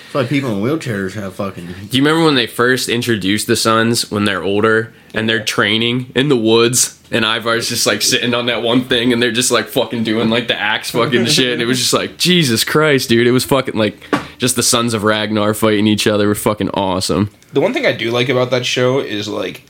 It's 0.09 0.14
like 0.14 0.31
people 0.31 0.51
in 0.53 0.62
wheelchairs 0.62 1.12
have 1.16 1.35
fucking. 1.35 1.66
Do 1.66 1.99
you 1.99 2.03
remember 2.03 2.25
when 2.25 2.35
they 2.35 2.47
first 2.47 2.88
introduced 2.88 3.47
the 3.47 3.57
sons 3.57 4.11
when 4.11 4.25
they're 4.25 4.42
older 4.42 4.94
and 5.12 5.29
they're 5.29 5.44
training 5.44 6.12
in 6.14 6.31
the 6.31 6.37
woods 6.37 6.99
and 7.11 7.27
Ivar's 7.27 7.68
just 7.68 7.87
like 7.87 8.01
sitting 8.01 8.33
on 8.33 8.47
that 8.47 8.62
one 8.62 8.85
thing 8.85 9.12
and 9.12 9.23
they're 9.23 9.33
just 9.33 9.51
like 9.51 9.68
fucking 9.68 10.05
doing 10.05 10.31
like 10.31 10.49
the 10.49 10.59
axe 10.59 10.92
fucking 10.92 11.27
shit 11.27 11.53
and 11.53 11.61
it 11.61 11.66
was 11.66 11.79
just 11.79 11.92
like 11.92 12.16
Jesus 12.16 12.64
Christ, 12.64 13.11
dude. 13.11 13.27
It 13.27 13.33
was 13.33 13.44
fucking 13.44 13.75
like 13.75 14.03
just 14.38 14.57
the 14.57 14.62
sons 14.62 14.94
of 14.94 15.05
Ragnar 15.05 15.53
fighting 15.53 15.87
each 15.87 16.07
other 16.07 16.27
were 16.27 16.35
fucking 16.35 16.71
awesome. 16.71 17.31
the 17.53 17.61
one 17.61 17.75
thing 17.75 17.85
I 17.85 17.92
do 17.92 18.11
like 18.11 18.31
about 18.31 18.49
that 18.51 18.64
show 18.64 19.01
is 19.01 19.29
like, 19.29 19.62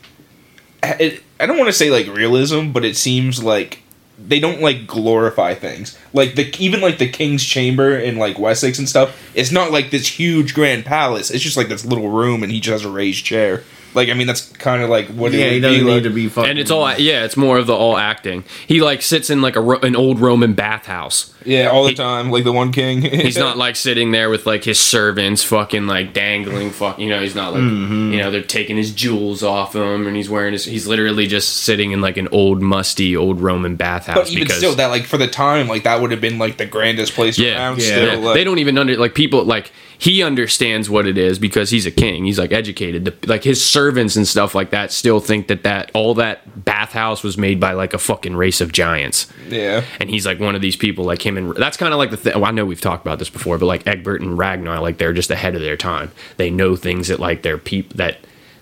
it, 0.81 1.21
I 1.37 1.47
don't 1.47 1.57
want 1.57 1.67
to 1.67 1.73
say 1.73 1.89
like 1.89 2.07
realism, 2.07 2.71
but 2.71 2.85
it 2.85 2.95
seems 2.95 3.43
like 3.43 3.83
they 4.27 4.39
don't 4.39 4.61
like 4.61 4.85
glorify 4.85 5.53
things. 5.55 5.97
Like 6.13 6.35
the 6.35 6.53
even 6.59 6.81
like 6.81 6.97
the 6.97 7.07
King's 7.09 7.43
Chamber 7.43 7.97
in 7.97 8.17
like 8.17 8.37
Wessex 8.37 8.77
and 8.79 8.87
stuff. 8.89 9.17
It's 9.33 9.51
not 9.51 9.71
like 9.71 9.91
this 9.91 10.07
huge 10.07 10.53
grand 10.53 10.85
palace. 10.85 11.31
It's 11.31 11.43
just 11.43 11.57
like 11.57 11.69
this 11.69 11.85
little 11.85 12.09
room, 12.09 12.43
and 12.43 12.51
he 12.51 12.59
just 12.59 12.71
has 12.83 12.85
a 12.85 12.91
raised 12.93 13.25
chair. 13.25 13.63
Like 13.95 14.09
I 14.09 14.13
mean, 14.13 14.27
that's 14.27 14.51
kind 14.53 14.83
of 14.83 14.89
like 14.89 15.07
what 15.07 15.31
Yeah, 15.33 15.45
it 15.45 15.49
he 15.49 15.55
would 15.55 15.61
doesn't 15.63 15.79
be 15.79 15.85
need 15.85 15.93
like. 15.95 16.03
to 16.03 16.09
be 16.11 16.29
fucking. 16.29 16.49
And 16.51 16.59
it's 16.59 16.69
all 16.69 16.93
yeah, 16.97 17.25
it's 17.25 17.35
more 17.37 17.57
of 17.57 17.65
the 17.65 17.73
all 17.73 17.97
acting. 17.97 18.43
He 18.67 18.81
like 18.81 19.01
sits 19.01 19.29
in 19.31 19.41
like 19.41 19.55
a 19.55 19.61
Ro- 19.61 19.79
an 19.79 19.95
old 19.95 20.19
Roman 20.19 20.53
bathhouse. 20.53 21.33
Yeah, 21.45 21.69
all 21.69 21.85
the 21.85 21.93
time, 21.93 22.29
like 22.31 22.43
the 22.43 22.51
one 22.51 22.71
king. 22.71 23.01
He's 23.29 23.37
not 23.37 23.57
like 23.57 23.75
sitting 23.75 24.11
there 24.11 24.29
with 24.29 24.45
like 24.45 24.63
his 24.63 24.79
servants 24.79 25.43
fucking 25.43 25.87
like 25.87 26.13
dangling 26.13 26.71
fuck 26.71 26.99
you 26.99 27.09
know, 27.09 27.21
he's 27.21 27.35
not 27.35 27.53
like 27.53 27.61
mm-hmm. 27.61 28.11
you 28.11 28.19
know, 28.19 28.31
they're 28.31 28.41
taking 28.41 28.77
his 28.77 28.93
jewels 28.93 29.43
off 29.43 29.75
him 29.75 30.07
and 30.07 30.15
he's 30.15 30.29
wearing 30.29 30.53
his 30.53 30.65
he's 30.65 30.87
literally 30.87 31.27
just 31.27 31.57
sitting 31.57 31.91
in 31.91 32.01
like 32.01 32.17
an 32.17 32.27
old 32.31 32.61
musty 32.61 33.15
old 33.15 33.41
Roman 33.41 33.75
bathhouse 33.75 34.15
But 34.15 34.29
even 34.31 34.43
because 34.43 34.57
still, 34.57 34.75
that 34.75 34.87
like 34.87 35.05
for 35.05 35.17
the 35.17 35.27
time, 35.27 35.67
like 35.67 35.83
that 35.83 36.01
would 36.01 36.11
have 36.11 36.21
been 36.21 36.37
like 36.37 36.57
the 36.57 36.65
grandest 36.65 37.13
place 37.13 37.37
yeah, 37.37 37.57
around. 37.57 37.79
yeah. 37.79 37.85
Still, 37.85 38.05
yeah. 38.05 38.15
like, 38.27 38.33
they 38.35 38.43
don't 38.43 38.59
even 38.59 38.77
under 38.77 38.97
like 38.97 39.15
people 39.15 39.43
like 39.43 39.71
he 39.99 40.23
understands 40.23 40.89
what 40.89 41.05
it 41.05 41.17
is 41.17 41.39
because 41.39 41.69
he's 41.69 41.85
a 41.85 41.91
king. 41.91 42.23
He's 42.23 42.39
like 42.39 42.53
educated. 42.53 43.03
The, 43.03 43.27
like 43.27 43.43
his 43.43 43.63
servants 43.63 44.15
and 44.15 44.25
stuff 44.25 44.55
like 44.55 44.69
that 44.69 44.93
still 44.93 45.19
think 45.19 45.49
that 45.49 45.63
that 45.63 45.91
all 45.93 46.13
that 46.15 46.63
bathhouse 46.63 47.21
was 47.21 47.37
made 47.37 47.59
by 47.59 47.73
like 47.73 47.93
a 47.93 47.97
fucking 47.97 48.35
race 48.35 48.61
of 48.61 48.71
giants. 48.71 49.27
Yeah, 49.49 49.83
and 49.99 50.09
he's 50.09 50.25
like 50.25 50.39
one 50.39 50.55
of 50.55 50.61
these 50.61 50.77
people 50.77 51.03
like 51.03 51.25
him 51.25 51.28
and 51.37 51.55
that's 51.55 51.77
kind 51.77 51.93
of 51.93 51.97
like 51.97 52.11
the 52.11 52.17
thing 52.17 52.33
well, 52.33 52.45
oh, 52.45 52.47
i 52.47 52.51
know 52.51 52.65
we've 52.65 52.81
talked 52.81 53.05
about 53.05 53.19
this 53.19 53.29
before 53.29 53.57
but 53.57 53.65
like 53.65 53.85
egbert 53.87 54.21
and 54.21 54.37
ragnar 54.37 54.79
like 54.79 54.97
they're 54.97 55.13
just 55.13 55.31
ahead 55.31 55.55
of 55.55 55.61
their 55.61 55.77
time 55.77 56.11
they 56.37 56.49
know 56.49 56.75
things 56.75 57.07
that 57.07 57.19
like 57.19 57.41
their 57.41 57.57
people 57.57 57.95
that 57.97 58.17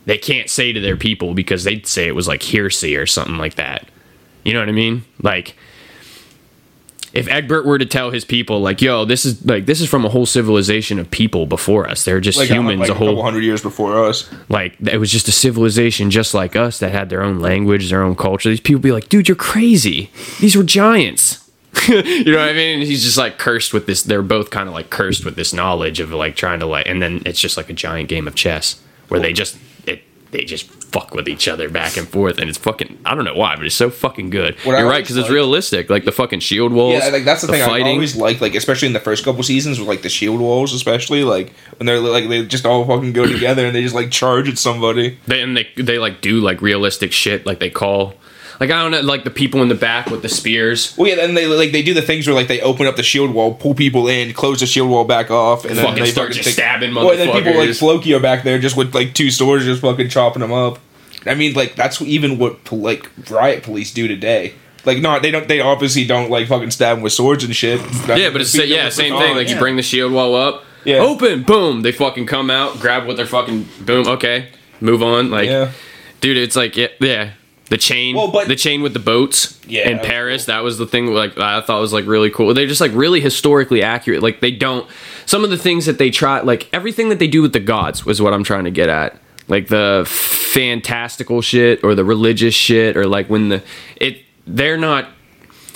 they 0.05 0.17
can't 0.17 0.49
say 0.49 0.71
to 0.71 0.79
their 0.79 0.97
people 0.97 1.33
because 1.33 1.63
they'd 1.63 1.85
say 1.87 2.07
it 2.07 2.15
was 2.15 2.27
like 2.27 2.41
hearsay 2.41 2.95
or 2.95 3.05
something 3.05 3.37
like 3.37 3.55
that 3.55 3.87
you 4.43 4.53
know 4.53 4.59
what 4.59 4.69
i 4.69 4.73
mean 4.73 5.03
like 5.21 5.55
if 7.13 7.27
egbert 7.29 7.65
were 7.65 7.77
to 7.77 7.85
tell 7.85 8.11
his 8.11 8.25
people 8.25 8.59
like 8.59 8.81
yo 8.81 9.05
this 9.05 9.25
is 9.25 9.43
like 9.45 9.65
this 9.65 9.81
is 9.81 9.89
from 9.89 10.05
a 10.05 10.09
whole 10.09 10.25
civilization 10.25 10.99
of 10.99 11.09
people 11.09 11.45
before 11.45 11.89
us 11.89 12.03
they're 12.03 12.19
just 12.19 12.37
like 12.37 12.49
humans 12.49 12.79
like 12.79 12.89
a 12.89 12.93
a 12.93 12.95
whole 12.95 13.21
hundred 13.23 13.43
years 13.43 13.61
before 13.61 14.05
us. 14.05 14.29
like 14.49 14.75
it 14.81 14.97
was 14.97 15.11
just 15.11 15.27
a 15.27 15.31
civilization 15.31 16.11
just 16.11 16.33
like 16.33 16.55
us 16.55 16.79
that 16.79 16.91
had 16.91 17.09
their 17.09 17.23
own 17.23 17.39
language, 17.39 17.89
their 17.89 18.03
own 18.03 18.15
culture. 18.15 18.49
These 18.49 18.59
people 18.59 18.81
be 18.81 18.91
like, 18.91 19.09
dude, 19.09 19.27
you're 19.27 19.35
crazy. 19.35 20.11
These 20.39 20.55
were 20.55 20.63
giants. 20.63 21.46
you 21.87 22.31
know 22.31 22.39
what 22.39 22.49
I 22.49 22.53
mean? 22.53 22.79
And 22.79 22.83
he's 22.83 23.03
just 23.03 23.17
like 23.17 23.37
cursed 23.37 23.73
with 23.73 23.85
this. 23.87 24.03
They're 24.03 24.21
both 24.21 24.49
kind 24.51 24.67
of 24.67 24.73
like 24.73 24.89
cursed 24.89 25.25
with 25.25 25.35
this 25.35 25.53
knowledge 25.53 25.99
of 25.99 26.11
like 26.11 26.35
trying 26.35 26.59
to 26.59 26.65
like, 26.65 26.87
and 26.87 27.01
then 27.01 27.21
it's 27.25 27.39
just 27.39 27.57
like 27.57 27.69
a 27.69 27.73
giant 27.73 28.09
game 28.09 28.27
of 28.27 28.35
chess 28.35 28.81
where 29.07 29.19
they 29.19 29.33
just 29.33 29.57
it 29.85 30.01
they 30.31 30.43
just 30.43 30.69
fuck 30.91 31.13
with 31.13 31.27
each 31.27 31.47
other 31.47 31.69
back 31.69 31.97
and 31.97 32.07
forth, 32.07 32.37
and 32.37 32.49
it's 32.49 32.57
fucking 32.57 32.99
I 33.05 33.15
don't 33.15 33.23
know 33.23 33.35
why, 33.35 33.55
but 33.55 33.65
it's 33.65 33.75
so 33.75 33.89
fucking 33.89 34.29
good. 34.29 34.55
What 34.63 34.77
you're 34.77 34.89
right 34.89 35.03
because 35.03 35.17
it's 35.17 35.29
realistic, 35.29 35.89
like 35.89 36.05
the 36.05 36.11
fucking 36.11 36.39
shield 36.39 36.73
walls. 36.73 37.03
Yeah, 37.03 37.09
like 37.09 37.25
that's 37.25 37.41
the, 37.41 37.47
thing. 37.47 37.61
I 37.61 37.65
fighting. 37.65 37.87
always 37.87 38.15
like, 38.15 38.41
like 38.41 38.55
especially 38.55 38.87
in 38.87 38.93
the 38.93 38.99
first 38.99 39.23
couple 39.23 39.43
seasons 39.43 39.79
with 39.79 39.87
like 39.87 40.01
the 40.01 40.09
shield 40.09 40.39
walls, 40.39 40.73
especially 40.73 41.23
like 41.23 41.53
when 41.77 41.85
they're 41.85 41.99
like 41.99 42.27
they 42.29 42.45
just 42.45 42.65
all 42.65 42.85
fucking 42.85 43.13
go 43.13 43.25
together 43.25 43.65
and 43.65 43.75
they 43.75 43.83
just 43.83 43.95
like 43.95 44.11
charge 44.11 44.49
at 44.49 44.57
somebody. 44.57 45.17
They, 45.27 45.41
and 45.41 45.55
they 45.55 45.67
they 45.75 45.99
like 45.99 46.21
do 46.21 46.39
like 46.39 46.61
realistic 46.61 47.11
shit, 47.11 47.45
like 47.45 47.59
they 47.59 47.69
call. 47.69 48.15
Like 48.59 48.71
I 48.71 48.81
don't 48.81 48.91
know, 48.91 49.01
like 49.01 49.23
the 49.23 49.29
people 49.29 49.61
in 49.61 49.67
the 49.69 49.75
back 49.75 50.09
with 50.09 50.21
the 50.23 50.29
spears. 50.29 50.95
Well, 50.97 51.07
yeah, 51.07 51.23
and 51.23 51.37
they 51.37 51.45
like 51.45 51.71
they 51.71 51.83
do 51.83 51.93
the 51.93 52.01
things 52.01 52.25
where 52.27 52.35
like 52.35 52.47
they 52.47 52.59
open 52.61 52.87
up 52.87 52.95
the 52.95 53.03
shield 53.03 53.31
wall, 53.33 53.53
pull 53.53 53.75
people 53.75 54.07
in, 54.07 54.33
close 54.33 54.61
the 54.61 54.65
shield 54.65 54.89
wall 54.89 55.03
back 55.05 55.29
off, 55.29 55.63
and 55.65 55.77
then 55.77 55.95
they 55.95 56.05
start 56.09 56.29
fucking 56.29 56.43
just 56.43 56.55
stabbing 56.55 56.95
Well, 56.95 57.11
and 57.11 57.19
then 57.19 57.31
people 57.31 57.53
like 57.59 57.69
motherfuckers. 57.69 57.79
Floki 57.79 58.13
are 58.15 58.19
back 58.19 58.43
there 58.43 58.57
just 58.57 58.75
with 58.75 58.95
like 58.95 59.13
two 59.13 59.29
swords, 59.29 59.65
just 59.65 59.81
fucking 59.81 60.09
chopping 60.09 60.41
them 60.41 60.51
up. 60.53 60.79
I 61.25 61.35
mean, 61.35 61.53
like 61.53 61.75
that's 61.75 62.01
even 62.01 62.37
what 62.39 62.71
like 62.71 63.09
riot 63.29 63.61
police 63.63 63.93
do 63.93 64.07
today. 64.07 64.53
Like, 64.85 64.99
not 65.01 65.21
they 65.21 65.31
don't 65.31 65.47
they 65.47 65.59
obviously 65.59 66.05
don't 66.05 66.29
like 66.31 66.47
fucking 66.47 66.71
stab 66.71 66.97
'em 66.97 67.03
with 67.03 67.11
swords 67.13 67.43
and 67.43 67.53
shit. 67.55 67.79
Yeah, 68.07 68.29
but 68.31 68.41
it's 68.41 68.53
Beat 68.53 68.63
'em 68.63 68.69
yeah, 68.69 68.89
same 68.89 69.11
thing. 69.13 69.27
gong, 69.27 69.35
Like 69.35 69.49
you 69.49 69.57
bring 69.57 69.75
the 69.75 69.81
shield 69.83 70.13
wall 70.13 70.33
up, 70.35 70.63
Yeah. 70.85 70.97
open, 70.99 71.43
boom. 71.43 71.81
They 71.81 71.91
fucking 71.91 72.25
come 72.25 72.49
out, 72.49 72.79
grab 72.79 73.05
what 73.05 73.17
they're 73.17 73.25
fucking 73.25 73.67
boom. 73.81 74.07
Okay, 74.07 74.47
move 74.79 75.03
on. 75.03 75.29
Like, 75.29 75.49
Yeah. 75.49 75.71
dude, 76.21 76.37
it's 76.37 76.55
like 76.55 76.77
yeah, 76.77 76.87
yeah. 77.01 77.29
The 77.69 77.77
chain, 77.77 78.15
Well, 78.15 78.29
but- 78.31 78.47
the 78.47 78.55
chain 78.55 78.81
with 78.81 78.93
the 78.93 78.99
boats 78.99 79.59
Yeah, 79.67 79.89
in 79.89 79.99
Paris. 79.99 80.45
That 80.45 80.63
was 80.63 80.77
the 80.77 80.87
thing. 80.87 81.07
Like 81.07 81.37
I 81.37 81.59
thought 81.61 81.81
was 81.81 81.91
like 81.93 82.05
really 82.05 82.29
cool. 82.29 82.53
They're 82.53 82.65
just 82.67 82.79
like 82.81 82.93
really 82.93 83.19
historically 83.19 83.83
accurate. 83.83 84.23
Like 84.23 84.39
they 84.39 84.51
don't. 84.51 84.87
Some 85.25 85.43
of 85.43 85.49
the 85.49 85.57
things 85.57 85.85
that 85.85 85.97
they 85.97 86.09
try, 86.09 86.39
like 86.41 86.69
everything 86.71 87.09
that 87.09 87.19
they 87.19 87.27
do 87.27 87.41
with 87.41 87.51
the 87.53 87.59
gods, 87.59 88.05
was 88.05 88.21
what 88.21 88.33
I'm 88.33 88.43
trying 88.45 88.63
to 88.63 88.71
get 88.71 88.87
at. 88.89 89.19
Like 89.49 89.67
the 89.67 90.03
fantastical 90.07 91.41
shit 91.41 91.83
or 91.83 91.93
the 91.95 92.03
religious 92.05 92.53
shit 92.55 92.95
or 92.97 93.05
like 93.05 93.29
when 93.29 93.49
the 93.49 93.63
it 93.97 94.19
they're 94.45 94.77
not 94.77 95.09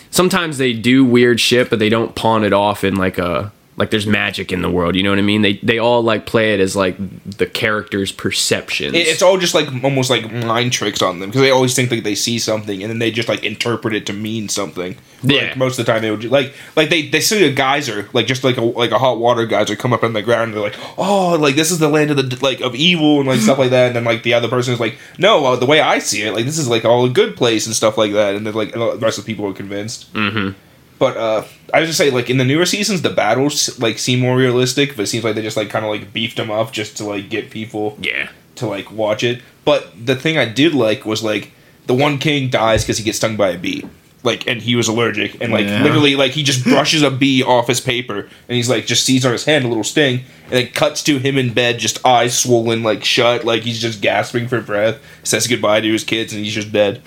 sometimes 0.10 0.58
they 0.58 0.74
do 0.74 1.04
weird 1.06 1.40
shit, 1.40 1.70
but 1.70 1.80
they 1.80 1.90
don't 1.90 2.16
pawn 2.16 2.44
it 2.44 2.54
off 2.54 2.84
in 2.84 2.96
like 2.96 3.18
a 3.18 3.52
like 3.82 3.90
there's 3.90 4.06
magic 4.06 4.52
in 4.52 4.62
the 4.62 4.70
world. 4.70 4.96
You 4.96 5.02
know 5.04 5.10
what 5.10 5.18
I 5.20 5.24
mean? 5.24 5.42
They 5.42 5.54
they 5.64 5.80
all 5.80 6.04
like 6.04 6.26
play 6.28 6.54
it 6.54 6.60
as 6.60 6.76
like 6.76 6.96
the 7.38 7.48
character's 7.48 8.12
perceptions. 8.12 8.94
It- 8.94 9.08
It's 9.08 9.22
all 9.24 9.38
just 9.40 9.56
like 9.56 9.68
almost 9.84 10.10
like 10.10 10.32
mind 10.32 10.72
tricks 10.72 11.02
on 11.02 11.20
them 11.20 11.30
because 11.30 11.42
they 11.42 11.50
always 11.52 11.76
think 11.76 11.90
that 11.90 12.04
they 12.04 12.16
see 12.16 12.38
something 12.40 12.82
and 12.84 12.90
then 12.92 13.00
they 13.00 13.10
just 13.12 13.28
like 13.28 13.44
interpret 13.44 13.96
it 13.96 14.06
to 14.06 14.14
mean 14.14 14.50
something. 14.50 14.96
Yeah. 15.24 15.42
Like, 15.50 15.58
most 15.58 15.80
of 15.80 15.86
the 15.86 15.92
time 15.92 16.02
they 16.04 16.12
would 16.12 16.24
like 16.26 16.54
like 16.76 16.90
they 16.90 17.08
they 17.08 17.22
see 17.22 17.44
a 17.46 17.52
geyser 17.52 18.08
like 18.14 18.28
just 18.28 18.44
like 18.44 18.58
a 18.58 18.62
like 18.62 18.92
a 18.92 19.00
hot 19.00 19.18
water 19.20 19.46
geyser 19.48 19.76
come 19.76 19.94
up 19.94 20.04
on 20.04 20.14
the 20.14 20.22
ground 20.22 20.46
and 20.50 20.54
they're 20.54 20.64
like 20.70 20.78
oh 20.98 21.38
like 21.40 21.56
this 21.56 21.72
is 21.72 21.80
the 21.80 21.90
land 21.90 22.10
of 22.12 22.18
the 22.18 22.38
like 22.44 22.62
of 22.62 22.74
evil 22.76 23.20
and 23.20 23.28
like 23.28 23.40
stuff 23.40 23.58
like 23.60 23.72
that 23.72 23.88
and 23.88 23.96
then 23.96 24.04
like 24.04 24.22
the 24.24 24.34
other 24.36 24.48
person 24.48 24.74
is 24.74 24.80
like 24.80 24.96
no 25.18 25.46
uh, 25.46 25.56
the 25.56 25.66
way 25.66 25.80
I 25.80 26.00
see 26.00 26.22
it 26.24 26.34
like 26.34 26.46
this 26.46 26.58
is 26.58 26.68
like 26.68 26.86
all 26.86 27.06
a 27.06 27.10
good 27.10 27.36
place 27.36 27.66
and 27.68 27.76
stuff 27.76 27.98
like 27.98 28.14
that 28.14 28.36
and 28.36 28.46
then 28.48 28.54
like 28.54 28.74
the 28.74 28.98
rest 28.98 29.18
of 29.20 29.26
the 29.26 29.32
people 29.32 29.46
are 29.48 29.54
convinced. 29.54 30.12
Mhm. 30.14 30.56
But 31.02 31.18
uh, 31.18 31.44
I 31.74 31.80
was 31.80 31.90
just 31.90 31.98
say 31.98 32.12
like 32.12 32.30
in 32.30 32.38
the 32.38 32.46
newer 32.46 32.68
seasons 32.68 33.02
the 33.02 33.10
battles 33.10 33.80
like 33.80 33.98
seem 33.98 34.20
more 34.20 34.38
realistic 34.38 34.96
but 34.96 35.02
it 35.02 35.08
seems 35.08 35.24
like 35.24 35.34
they 35.34 35.42
just 35.42 35.58
like 35.58 35.72
kind 35.72 35.84
of 35.84 35.90
like 35.90 36.14
beefed 36.14 36.38
them 36.38 36.52
up 36.52 36.72
just 36.72 36.96
to 36.98 37.06
like 37.06 37.28
get 37.28 37.50
people 37.50 37.98
yeah. 38.00 38.30
to 38.58 38.68
like 38.68 38.92
watch 38.92 39.24
it. 39.24 39.42
But 39.66 39.88
the 40.06 40.16
thing 40.16 40.38
I 40.38 40.46
did 40.46 40.76
like 40.76 41.04
was 41.04 41.24
like 41.24 41.54
the 41.88 41.96
one 41.96 42.20
king 42.20 42.52
dies 42.52 42.84
because 42.84 43.00
he 43.00 43.04
gets 43.04 43.18
stung 43.18 43.36
by 43.36 43.50
a 43.50 43.58
bee. 43.58 43.84
Like 44.22 44.46
and 44.46 44.62
he 44.62 44.76
was 44.76 44.88
allergic 44.88 45.42
and 45.42 45.52
like 45.52 45.66
Yeah. 45.66 45.82
literally 45.82 46.16
like 46.16 46.34
he 46.34 46.44
just 46.44 46.64
brushes 46.72 47.02
a 47.02 47.10
bee 47.10 47.42
off 47.42 47.66
his 47.66 47.82
paper 47.82 48.20
and 48.20 48.56
he's 48.56 48.70
like 48.70 48.86
just 48.86 49.04
sees 49.04 49.26
on 49.26 49.32
his 49.32 49.46
hand 49.46 49.66
a 49.66 49.70
little 49.70 49.84
sting 49.84 50.22
and 50.52 50.60
it 50.60 50.76
cuts 50.76 51.02
to 51.06 51.18
him 51.18 51.36
in 51.36 51.52
bed 51.52 51.80
just 51.80 52.06
eyes 52.06 52.38
swollen 52.38 52.84
like 52.84 53.04
shut 53.04 53.44
like 53.44 53.64
he's 53.64 53.82
just 53.82 54.02
gasping 54.02 54.48
for 54.48 54.62
breath 54.62 55.00
says 55.24 55.48
goodbye 55.48 55.82
to 55.82 55.92
his 55.92 56.04
kids 56.04 56.32
and 56.32 56.46
he's 56.46 56.54
just 56.54 56.72
dead. 56.72 57.02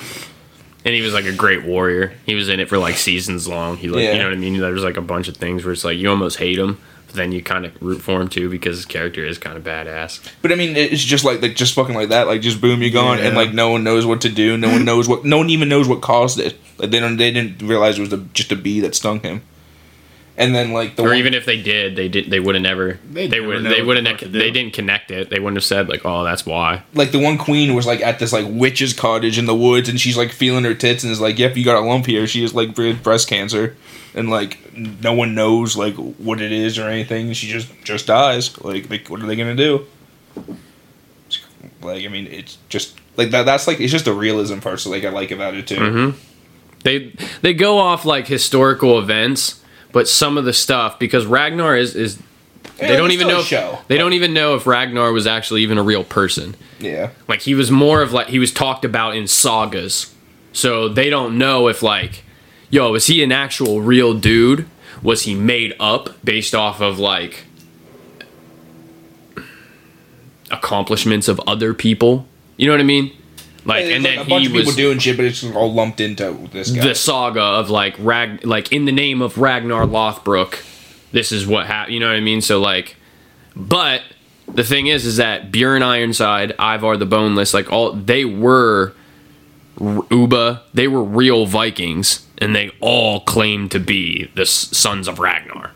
And 0.84 0.94
he 0.94 1.00
was 1.00 1.14
like 1.14 1.24
a 1.24 1.32
great 1.32 1.64
warrior. 1.64 2.12
He 2.26 2.34
was 2.34 2.48
in 2.48 2.60
it 2.60 2.68
for 2.68 2.78
like 2.78 2.96
seasons 2.96 3.48
long. 3.48 3.76
He 3.78 3.88
like 3.88 4.02
Yeah. 4.02 4.12
you 4.12 4.18
know 4.18 4.24
what 4.26 4.34
I 4.34 4.36
mean. 4.36 4.58
There 4.58 4.72
was 4.72 4.84
like 4.84 4.96
a 4.98 5.02
bunch 5.02 5.28
of 5.28 5.36
things 5.36 5.64
where 5.64 5.72
it's 5.72 5.84
like 5.84 5.96
you 5.96 6.10
almost 6.10 6.36
hate 6.38 6.58
him, 6.58 6.78
but 7.06 7.16
then 7.16 7.32
you 7.32 7.42
kind 7.42 7.64
of 7.64 7.72
root 7.80 8.02
for 8.02 8.20
him 8.20 8.28
too 8.28 8.50
because 8.50 8.76
his 8.76 8.84
character 8.84 9.24
is 9.24 9.38
kind 9.38 9.56
of 9.56 9.64
badass. 9.64 10.20
But 10.42 10.52
I 10.52 10.56
mean 10.56 10.76
it's 10.76 11.02
just 11.02 11.24
like 11.24 11.40
like 11.40 11.54
just 11.56 11.74
fucking 11.74 11.94
like 11.94 12.10
that 12.10 12.26
like 12.26 12.42
just 12.42 12.60
boom 12.60 12.82
you're 12.82 12.90
gone 12.90 13.18
and 13.18 13.34
like 13.34 13.54
no 13.54 13.70
one 13.70 13.82
knows 13.82 14.04
what 14.04 14.20
to 14.22 14.28
do 14.28 14.56
no 14.58 14.68
one 14.70 14.84
knows 14.84 15.08
what 15.08 15.24
no 15.24 15.38
one 15.38 15.48
even 15.50 15.68
knows 15.68 15.88
what 15.88 16.02
caused 16.02 16.38
it 16.38 16.56
like 16.78 16.90
they 16.90 17.00
don't 17.00 17.16
they 17.16 17.30
didn't 17.30 17.66
realize 17.66 17.96
it 17.98 18.00
was 18.02 18.10
the, 18.10 18.18
just 18.34 18.52
a 18.52 18.56
bee 18.56 18.80
that 18.80 18.94
stung 18.94 19.20
him. 19.20 19.40
And 20.36 20.52
then 20.52 20.72
like 20.72 20.96
the 20.96 21.04
Or 21.04 21.10
one- 21.10 21.18
even 21.18 21.32
if 21.32 21.44
they 21.44 21.62
did, 21.62 21.94
they 21.94 22.08
did. 22.08 22.28
They 22.28 22.40
would 22.40 22.56
have 22.56 22.62
never. 22.62 22.98
They'd 23.08 23.30
They 23.30 23.40
would. 23.40 23.62
know 23.62 23.70
They 23.70 23.82
would 23.82 23.96
the 23.96 24.02
have. 24.10 24.18
fuck 24.18 24.32
to 24.32 24.36
They 24.36 24.50
didn't 24.50 24.72
connect 24.72 25.12
it. 25.12 25.30
They 25.30 25.38
wouldn't 25.38 25.56
have 25.58 25.64
said 25.64 25.88
like, 25.88 26.04
"Oh, 26.04 26.24
that's 26.24 26.44
why." 26.44 26.82
like 26.92 27.12
the 27.12 27.20
one 27.20 27.38
queen 27.38 27.72
was 27.74 27.86
like 27.86 28.00
at 28.02 28.18
this 28.18 28.32
like 28.32 28.46
witch's 28.48 28.92
cottage 28.94 29.38
in 29.38 29.46
the 29.46 29.54
woods 29.54 29.88
and 29.88 30.00
she's 30.00 30.16
like 30.16 30.32
feeling 30.32 30.64
her 30.64 30.74
tits 30.74 31.04
and 31.04 31.12
is 31.12 31.20
like 31.20 31.38
yep 31.38 31.56
you 31.56 31.64
got 31.64 31.76
a 31.76 31.86
lump 31.86 32.06
here 32.06 32.26
she 32.26 32.42
is 32.42 32.52
like 32.52 32.74
bre- 32.74 32.94
breast 33.00 33.28
cancer 33.28 33.76
and 34.14 34.28
like 34.28 34.58
no 34.76 35.12
one 35.12 35.36
knows 35.36 35.76
like 35.76 35.94
what 35.94 36.40
it 36.40 36.50
is 36.50 36.78
or 36.80 36.88
anything 36.88 37.32
she 37.32 37.46
just 37.46 37.68
just 37.84 38.06
dies 38.08 38.60
like 38.62 38.88
they, 38.88 38.98
what 39.08 39.22
are 39.22 39.26
they 39.26 39.36
gonna 39.36 39.54
do 39.54 39.86
like 41.82 42.04
i 42.04 42.08
mean 42.08 42.26
it's 42.26 42.58
just 42.68 42.96
like 43.16 43.30
that 43.30 43.44
that's 43.44 43.66
like 43.66 43.80
it's 43.80 43.92
just 43.92 44.04
the 44.04 44.12
realism 44.12 44.58
part 44.58 44.80
so 44.80 44.90
like 44.90 45.04
i 45.04 45.08
like 45.10 45.30
about 45.30 45.54
it 45.54 45.66
too 45.66 45.76
Mhm. 45.76 46.14
They 46.82 47.12
they 47.40 47.54
go 47.54 47.78
off 47.78 48.04
like 48.04 48.26
historical 48.26 48.98
events, 48.98 49.62
but 49.94 50.06
some 50.08 50.36
of 50.36 50.44
the 50.44 50.52
stuff 50.52 50.98
because 50.98 51.24
Ragnar 51.24 51.74
is 51.76 51.94
is 51.96 52.18
Yeah, 52.78 52.88
they 52.88 52.96
don't 52.96 53.12
even 53.12 53.28
know 53.28 53.38
if, 53.40 53.46
show. 53.46 53.78
they 53.88 53.96
don't 53.96 54.12
even 54.12 54.34
know 54.34 54.56
if 54.56 54.66
Ragnar 54.66 55.12
was 55.12 55.26
actually 55.26 55.62
even 55.62 55.78
a 55.78 55.82
real 55.82 56.04
person. 56.04 56.54
yeah 56.80 57.10
Like 57.28 57.40
he 57.42 57.54
was 57.54 57.70
more 57.70 58.02
of 58.02 58.12
like 58.12 58.26
he 58.28 58.38
was 58.38 58.52
talked 58.52 58.84
about 58.84 59.14
in 59.16 59.26
sagas. 59.26 60.12
So 60.52 60.88
they 60.88 61.08
don't 61.10 61.38
know 61.38 61.68
if 61.68 61.82
like 61.82 62.24
yo, 62.70 62.94
is 62.94 63.06
he 63.06 63.22
an 63.22 63.32
actual 63.32 63.80
real 63.80 64.12
dude? 64.14 64.66
Was 65.02 65.22
he 65.22 65.34
made 65.34 65.74
up 65.78 66.10
based 66.24 66.54
off 66.54 66.80
of 66.80 66.98
like 66.98 67.44
accomplishments 70.50 71.28
of 71.28 71.40
other 71.46 71.74
people? 71.74 72.26
You 72.56 72.66
know 72.66 72.72
what 72.72 72.80
I 72.80 72.84
mean? 72.84 73.12
Like 73.64 73.84
and 73.84 74.04
like, 74.04 74.16
then 74.16 74.26
a 74.26 74.28
bunch 74.28 74.42
he 74.42 74.46
of 74.46 74.52
people 74.52 74.66
was 74.66 74.76
doing 74.76 74.98
shit 74.98 75.16
but 75.16 75.24
it's 75.24 75.42
all 75.42 75.72
lumped 75.72 76.00
into 76.00 76.32
this 76.52 76.70
guy 76.70 76.86
the 76.86 76.94
saga 76.94 77.40
of 77.40 77.70
like 77.70 77.94
Rag 77.98 78.44
like 78.44 78.72
in 78.72 78.84
the 78.84 78.92
name 78.92 79.22
of 79.22 79.38
Ragnar 79.38 79.86
Lothbrok, 79.86 80.62
this 81.12 81.32
is 81.32 81.46
what 81.46 81.66
happened. 81.66 81.94
You 81.94 82.00
know 82.00 82.08
what 82.08 82.16
I 82.16 82.20
mean? 82.20 82.42
So 82.42 82.60
like, 82.60 82.96
but 83.56 84.02
the 84.52 84.64
thing 84.64 84.88
is, 84.88 85.06
is 85.06 85.16
that 85.16 85.50
Bjorn 85.50 85.82
Ironside, 85.82 86.52
Ivar 86.58 86.96
the 86.96 87.06
Boneless, 87.06 87.54
like 87.54 87.72
all 87.72 87.92
they 87.92 88.24
were 88.24 88.92
Ubbe, 89.78 90.60
they 90.72 90.86
were 90.86 91.02
real 91.02 91.46
Vikings, 91.46 92.26
and 92.38 92.54
they 92.54 92.70
all 92.80 93.20
claimed 93.20 93.70
to 93.72 93.80
be 93.80 94.30
the 94.34 94.46
sons 94.46 95.08
of 95.08 95.18
Ragnar. 95.18 95.70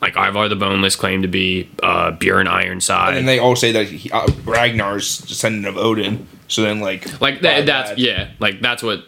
Like 0.00 0.16
Ivar 0.16 0.48
the 0.48 0.56
Boneless 0.56 0.96
claimed 0.96 1.22
to 1.22 1.28
be 1.28 1.68
uh, 1.82 2.12
Bjorn 2.12 2.46
Ironside. 2.46 3.16
and 3.16 3.26
they 3.26 3.38
all 3.38 3.56
say 3.56 3.72
that 3.72 3.88
he, 3.88 4.10
uh, 4.10 4.28
ragnar's 4.44 5.18
descendant 5.18 5.66
of 5.66 5.76
odin 5.76 6.28
so 6.48 6.62
then 6.62 6.80
like 6.80 7.20
Like 7.20 7.40
that, 7.42 7.66
that's 7.66 7.90
that- 7.90 7.98
yeah. 7.98 8.30
Like 8.38 8.60
that's 8.60 8.82
what 8.82 9.04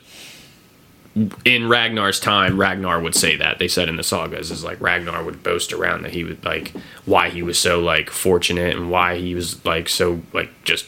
in 1.47 1.67
Ragnar's 1.69 2.21
time, 2.21 2.61
Ragnar 2.61 3.01
would 3.01 3.15
say 3.15 3.37
that. 3.37 3.59
They 3.59 3.69
said 3.69 3.89
in 3.89 3.97
the 3.97 4.03
sagas 4.03 4.51
is 4.51 4.63
like 4.63 4.79
Ragnar 4.83 5.25
would 5.25 5.43
boast 5.43 5.73
around 5.73 6.03
that 6.03 6.13
he 6.13 6.25
would 6.25 6.45
like 6.45 6.73
why 7.07 7.31
he 7.31 7.43
was 7.43 7.59
so 7.59 7.81
like 7.81 8.11
fortunate 8.11 8.77
and 8.77 8.91
why 8.91 9.17
he 9.17 9.35
was 9.35 9.65
like 9.65 9.89
so 9.89 10.21
like 10.35 10.51
just 10.65 10.85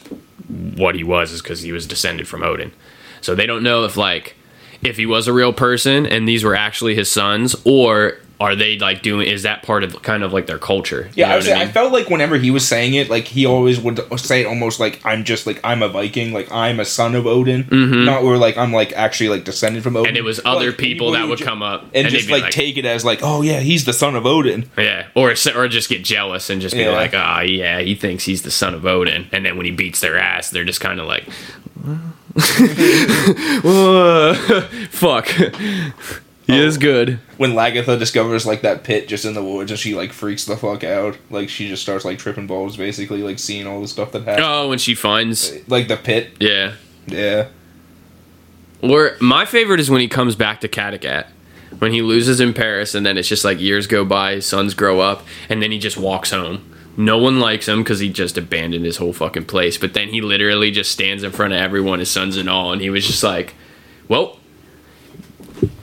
what 0.75 0.93
he 0.95 1.03
was 1.03 1.31
is 1.31 1.41
because 1.41 1.61
he 1.61 1.71
was 1.71 1.87
descended 1.87 2.27
from 2.27 2.43
Odin. 2.43 2.71
So 3.21 3.33
they 3.33 3.47
don't 3.47 3.63
know 3.63 3.85
if 3.85 3.97
like 3.97 4.35
if 4.83 4.97
he 4.97 5.05
was 5.07 5.27
a 5.27 5.33
real 5.33 5.51
person 5.51 6.05
and 6.05 6.27
these 6.27 6.43
were 6.43 6.55
actually 6.55 6.93
his 6.93 7.09
sons 7.09 7.55
or 7.65 8.17
are 8.39 8.55
they 8.55 8.77
like 8.79 9.01
doing 9.01 9.27
is 9.27 9.43
that 9.43 9.63
part 9.63 9.83
of 9.83 10.01
kind 10.01 10.23
of 10.23 10.31
like 10.31 10.45
their 10.47 10.57
culture? 10.57 11.07
You 11.13 11.21
Yeah, 11.21 11.27
know 11.27 11.33
I, 11.33 11.35
was 11.37 11.47
what 11.47 11.57
I, 11.57 11.67
felt 11.67 11.91
like 11.91 12.09
whenever 12.09 12.37
he 12.37 12.51
was 12.51 12.65
saying 12.67 12.93
it, 12.93 13.09
like 13.09 13.25
he 13.25 13.45
always 13.45 13.79
would 13.81 13.99
say 14.19 14.41
it 14.41 14.45
almost 14.45 14.79
like 14.79 15.01
I'm 15.05 15.25
just 15.25 15.45
like 15.45 15.59
I'm 15.63 15.83
a 15.83 15.89
Viking, 15.89 16.31
like 16.31 16.49
I'm 16.51 16.79
a 16.79 16.85
son 16.85 17.15
of 17.15 17.27
Odin, 17.27 17.67
not 18.05 18.23
where 18.23 18.37
like 18.37 18.57
I'm 18.57 18.71
like 18.71 18.93
actually 18.93 19.29
like 19.29 19.43
descended 19.43 19.83
from 19.83 19.97
Odin. 19.97 20.03
Mm-hmm. 20.05 20.09
and 20.09 20.17
it 20.17 20.23
was 20.23 20.39
other 20.45 20.67
like, 20.67 20.77
people 20.77 21.11
that 21.11 21.27
would 21.27 21.39
ju- 21.39 21.45
come 21.45 21.61
up 21.61 21.83
and, 21.93 22.05
they'd 22.05 22.09
just 22.11 22.27
be 22.27 22.39
like, 22.39 22.51
take 22.51 22.77
it 22.77 22.85
as 22.85 23.03
like, 23.03 23.19
oh 23.23 23.41
yeah, 23.41 23.59
he's 23.59 23.83
the 23.85 23.93
son 23.93 24.15
of 24.15 24.25
Odin. 24.25 24.69
Yeah, 24.77 25.07
or 25.15 25.33
or 25.55 25.67
just 25.67 25.89
get 25.89 26.03
jealous 26.05 26.49
and 26.49 26.61
just 26.61 26.75
be 26.75 26.81
Yeah. 26.83 26.91
like, 26.91 27.11
ah, 27.13 27.41
yeah, 27.41 27.79
he 27.81 27.93
thinks 27.95 28.23
he's 28.23 28.43
the 28.43 28.51
son 28.51 28.73
of 28.73 28.85
Odin, 28.85 29.27
and 29.33 29.45
then 29.45 29.57
when 29.57 29.65
he 29.65 29.71
beats 29.71 29.99
their 29.99 30.17
ass, 30.17 30.49
they're 30.49 30.63
just 30.63 30.79
kind 30.79 30.99
of 31.01 31.07
like, 31.07 31.23
"Whoa, 33.63 34.33
fuck, 34.91 35.27
he 36.49 36.59
oh. 36.59 36.63
is 36.63 36.77
good. 36.77 37.19
When 37.37 37.51
Lagertha 37.53 37.97
discovers 37.99 38.45
like 38.45 38.61
that 38.61 38.83
pit 38.83 39.07
just 39.07 39.25
in 39.25 39.33
the 39.33 39.43
woods, 39.43 39.71
and 39.71 39.79
she 39.79 39.95
like 39.95 40.11
freaks 40.11 40.45
the 40.45 40.57
fuck 40.57 40.83
out, 40.83 41.17
like 41.29 41.49
she 41.49 41.67
just 41.67 41.81
starts 41.81 42.05
like 42.05 42.17
tripping 42.19 42.47
balls, 42.47 42.77
basically 42.77 43.21
like 43.21 43.39
seeing 43.39 43.67
all 43.67 43.81
the 43.81 43.87
stuff 43.87 44.11
that 44.13 44.23
happened, 44.23 44.45
Oh, 44.45 44.69
when 44.69 44.79
she 44.79 44.95
finds, 44.95 45.67
like 45.69 45.87
the 45.87 45.97
pit. 45.97 46.31
yeah. 46.39 46.73
Yeah, 47.07 47.47
Or 48.83 49.17
my 49.19 49.45
favorite 49.45 49.79
is 49.79 49.89
when 49.89 50.01
he 50.01 50.07
comes 50.07 50.35
back 50.35 50.61
to 50.61 50.67
Kattegat. 50.67 51.25
When 51.79 51.91
he 51.91 52.01
loses 52.01 52.39
in 52.39 52.53
Paris, 52.53 52.93
and 52.93 53.05
then 53.05 53.17
it's 53.17 53.27
just 53.27 53.45
like 53.45 53.59
years 53.59 53.87
go 53.87 54.03
by, 54.05 54.39
sons 54.39 54.73
grow 54.73 54.99
up, 54.99 55.25
and 55.49 55.61
then 55.61 55.71
he 55.71 55.79
just 55.79 55.97
walks 55.97 56.31
home. 56.31 56.65
No 56.97 57.17
one 57.17 57.39
likes 57.39 57.67
him 57.67 57.83
because 57.83 57.99
he 57.99 58.09
just 58.09 58.37
abandoned 58.37 58.85
his 58.85 58.97
whole 58.97 59.13
fucking 59.13 59.45
place. 59.45 59.77
But 59.77 59.93
then 59.93 60.09
he 60.09 60.21
literally 60.21 60.71
just 60.71 60.91
stands 60.91 61.23
in 61.23 61.31
front 61.31 61.53
of 61.53 61.59
everyone, 61.59 61.99
his 61.99 62.11
sons 62.11 62.37
and 62.37 62.49
all, 62.49 62.73
and 62.73 62.81
he 62.81 62.89
was 62.89 63.07
just 63.07 63.23
like, 63.23 63.55
"Well, 64.07 64.38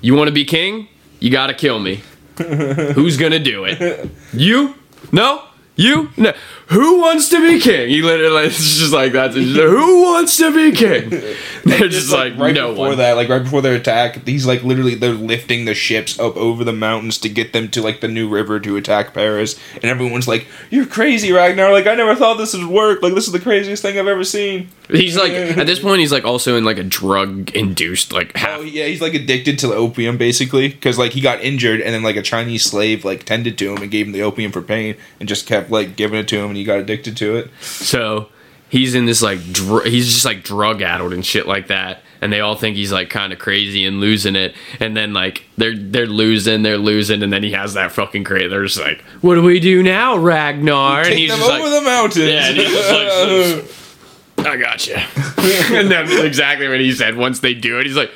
you 0.01 0.15
want 0.15 0.29
to 0.29 0.33
be 0.33 0.45
king? 0.45 0.89
You 1.21 1.31
gotta 1.31 1.55
kill 1.55 1.79
me. 1.79 2.03
Who's 2.37 3.17
gonna 3.17 3.39
do 3.39 3.65
it? 3.65 4.11
You? 4.33 4.75
No? 5.13 5.43
You? 5.77 6.11
No. 6.17 6.33
Who 6.69 6.99
wants 7.01 7.29
to 7.29 7.41
be 7.41 7.61
king? 7.61 7.89
He 7.89 8.03
literally, 8.03 8.43
it's 8.47 8.79
just 8.79 8.93
like 8.93 9.13
that. 9.13 9.33
Just, 9.33 9.57
Who 9.57 10.03
wants 10.03 10.37
to 10.39 10.53
be 10.53 10.77
king? 10.77 11.11
They're 11.65 11.89
just 11.89 12.13
like, 12.13 12.37
right 12.37 12.55
no 12.55 12.71
before 12.71 12.89
one. 12.89 12.99
that, 12.99 13.13
like 13.15 13.29
right 13.29 13.43
before 13.43 13.63
their 13.63 13.75
attack, 13.75 14.27
he's 14.27 14.47
like 14.47 14.63
literally 14.63 14.95
they're 14.95 15.13
lifting 15.13 15.65
the 15.65 15.75
ships 15.75 16.19
up 16.19 16.37
over 16.37 16.63
the 16.63 16.73
mountains 16.73 17.19
to 17.19 17.29
get 17.29 17.53
them 17.53 17.69
to 17.71 17.83
like 17.83 18.01
the 18.01 18.07
new 18.09 18.29
river 18.29 18.61
to 18.61 18.77
attack 18.77 19.13
Paris, 19.15 19.59
and 19.75 19.85
everyone's 19.85 20.29
like, 20.29 20.47
"You're 20.71 20.87
crazy, 20.87 21.33
Ragnar! 21.33 21.73
Like 21.73 21.89
I 21.89 21.97
never 21.97 22.15
thought 22.15 22.39
this 22.39 22.55
would 22.55 22.69
work. 22.69 23.03
Like 23.03 23.15
this 23.15 23.27
is 23.27 23.33
the 23.33 23.41
craziest 23.41 23.83
thing 23.83 23.99
I've 23.99 24.07
ever 24.07 24.23
seen." 24.23 24.69
He's 24.89 25.17
like, 25.17 25.33
at 25.33 25.67
this 25.67 25.81
point, 25.81 25.99
he's 25.99 26.13
like 26.13 26.25
also 26.25 26.57
in 26.57 26.65
like 26.65 26.79
a 26.79 26.85
drug 26.85 27.51
induced, 27.51 28.13
like 28.13 28.37
half. 28.37 28.61
Oh 28.61 28.63
yeah, 28.63 28.87
he's 28.87 29.01
like 29.01 29.15
addicted 29.15 29.59
to 29.61 29.75
opium 29.75 30.17
basically 30.19 30.69
because 30.69 30.99
like 30.99 31.13
he 31.13 31.21
got 31.21 31.41
injured 31.41 31.81
and 31.81 31.93
then 31.93 32.05
like 32.05 32.17
a 32.17 32.23
Chinese 32.23 32.65
slave 32.65 33.05
like 33.05 33.25
tended 33.25 33.59
to 33.59 33.73
him 33.73 33.83
and 33.83 33.91
gave 33.91 34.07
him 34.07 34.13
the 34.13 34.23
opium 34.23 34.53
for 34.53 34.63
pain 34.63 34.97
and 35.19 35.29
just 35.29 35.47
kept 35.47 35.71
like 35.71 35.97
giving 35.97 36.21
it 36.21 36.29
to 36.29 36.39
him 36.39 36.56
and 36.57 36.61
he 36.61 36.65
got 36.65 36.79
addicted 36.79 37.19
to 37.19 37.37
it. 37.37 37.51
So 37.61 38.31
he's 38.71 38.95
in 38.95 39.05
this 39.05 39.21
like, 39.21 39.53
dr- 39.53 39.85
he's 39.85 40.07
just 40.07 40.25
like 40.25 40.43
drug 40.43 40.81
addled 40.81 41.13
and 41.13 41.25
shit 41.25 41.47
like 41.47 41.67
that. 41.67 42.01
And 42.23 42.33
they 42.33 42.41
all 42.41 42.57
think 42.57 42.77
he's 42.77 42.91
like 42.91 43.11
kind 43.11 43.31
of 43.31 43.39
crazy 43.39 43.85
and 43.85 44.01
losing 44.01 44.37
it. 44.37 44.55
And 44.81 44.97
then 44.97 45.13
like 45.13 45.45
they're 45.59 45.77
they're 45.77 46.07
losing, 46.07 46.63
they're 46.63 46.79
losing, 46.79 47.23
and 47.23 47.31
then 47.31 47.43
he 47.43 47.53
has 47.53 47.75
that 47.75 47.93
fucking 47.93 48.23
great. 48.23 48.49
They're 48.49 48.65
just 48.65 48.81
like, 48.81 49.03
"What 49.21 49.35
do 49.35 49.43
we 49.43 49.61
do 49.61 49.83
now, 49.83 50.17
Ragnar?" 50.17 51.01
and 51.01 51.09
Take 51.09 51.19
he's 51.19 51.31
them 51.31 51.43
over 51.43 51.65
like, 51.65 51.73
the 51.73 51.81
mountains. 51.83 52.25
Yeah, 52.25 52.47
and 52.49 52.57
he's 52.57 52.71
just 52.71 54.39
like, 54.39 54.47
I 54.47 54.57
got 54.57 54.87
you. 54.87 54.95
and 55.77 55.91
that's 55.91 56.11
exactly 56.13 56.69
what 56.69 56.81
he 56.81 56.91
said. 56.93 57.17
Once 57.17 57.41
they 57.41 57.53
do 57.53 57.79
it, 57.79 57.85
he's 57.87 57.97
like, 57.97 58.11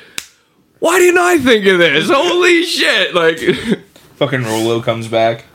"Why 0.79 0.97
didn't 0.97 1.19
I 1.19 1.37
think 1.37 1.67
of 1.67 1.77
this? 1.77 2.09
Holy 2.09 2.63
shit!" 2.63 3.13
Like, 3.13 3.37
Fucking 4.15 4.43
Rollo 4.43 4.81
comes 4.81 5.07
back. 5.07 5.45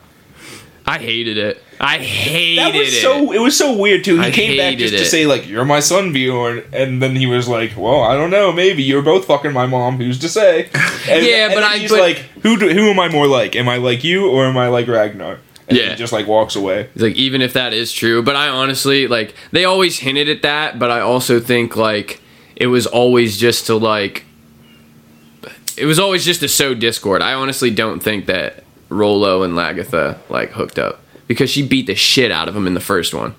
I 0.87 0.99
hated 0.99 1.37
it. 1.37 1.63
I 1.79 1.99
hated 1.99 2.59
That 2.59 2.75
was 2.79 2.89
it. 2.95 3.03
so. 3.03 3.33
It 3.33 3.39
was 3.39 3.57
so 3.57 3.77
weird 3.77 4.03
too. 4.05 4.19
He 4.21 4.27
I 4.27 4.31
came 4.31 4.57
back 4.57 4.79
just 4.79 4.95
to 4.95 5.05
say 5.05 5.27
like, 5.27 5.47
"You're 5.49 5.65
my 5.65 5.81
son, 5.81 6.13
Bjorn," 6.13 6.65
and 6.73 7.03
then 7.03 7.15
he 7.17 7.27
was 7.27 7.49
like, 7.49 7.73
"Well, 7.77 8.03
I 8.03 8.15
don't 8.15 8.31
know. 8.31 8.51
Maybe 8.53 8.83
you're 8.83 9.03
both 9.03 9.27
fucking 9.27 9.53
my 9.53 9.67
mom. 9.67 9.99
Who's 9.99 10.19
to 10.21 10.29
say?" 10.29 10.69
And, 11.09 11.25
Yeah, 11.25 11.47
and 11.47 11.55
but 11.55 11.63
I- 11.63 11.79
He's 11.79 11.91
but- 11.91 12.01
like, 12.01 12.17
"Who? 12.43 12.57
Do, 12.57 12.69
who 12.71 12.91
am 12.91 12.99
I 12.99 13.09
more 13.09 13.27
like? 13.27 13.55
Am 13.57 13.69
I 13.69 13.77
like 13.77 14.03
you 14.05 14.29
or 14.29 14.47
am 14.47 14.57
I 14.57 14.69
like 14.69 14.89
Ragnar?" 14.89 15.39
And 15.69 15.77
Yeah. 15.77 15.91
He 15.91 15.97
just 15.97 16.13
like 16.13 16.27
walks 16.27 16.57
away. 16.57 16.89
He's 16.95 17.03
like, 17.03 17.15
even 17.17 17.43
if 17.43 17.53
that 17.53 17.73
is 17.73 17.93
true, 17.93 18.23
but 18.23 18.37
I 18.37 18.49
honestly 18.49 19.07
like 19.09 19.35
they 19.53 19.65
always 19.65 19.99
hinted 19.99 20.29
at 20.29 20.43
that, 20.43 20.79
but 20.79 20.91
I 20.91 21.01
also 21.01 21.41
think 21.41 21.77
like 21.77 22.21
it 22.57 22.69
was 22.69 22.87
always 22.87 23.37
just 23.37 23.67
to 23.67 23.75
like 23.77 24.25
it 25.77 25.85
was 25.85 25.99
always 25.99 26.25
just 26.25 26.41
to 26.41 26.49
sow 26.49 26.73
discord. 26.75 27.21
I 27.21 27.35
honestly 27.35 27.71
don't 27.71 28.01
think 28.01 28.27
that 28.27 28.65
Rollo 28.89 29.43
and 29.43 29.55
Lagertha 29.55 30.19
like 30.31 30.53
hooked 30.53 30.79
up 30.79 31.01
because 31.27 31.51
she 31.51 31.67
beat 31.67 31.87
the 31.87 31.95
shit 31.95 32.31
out 32.31 32.49
of 32.49 32.57
him 32.57 32.67
in 32.67 32.75
the 32.75 32.81
first 32.81 33.15
one. 33.15 33.35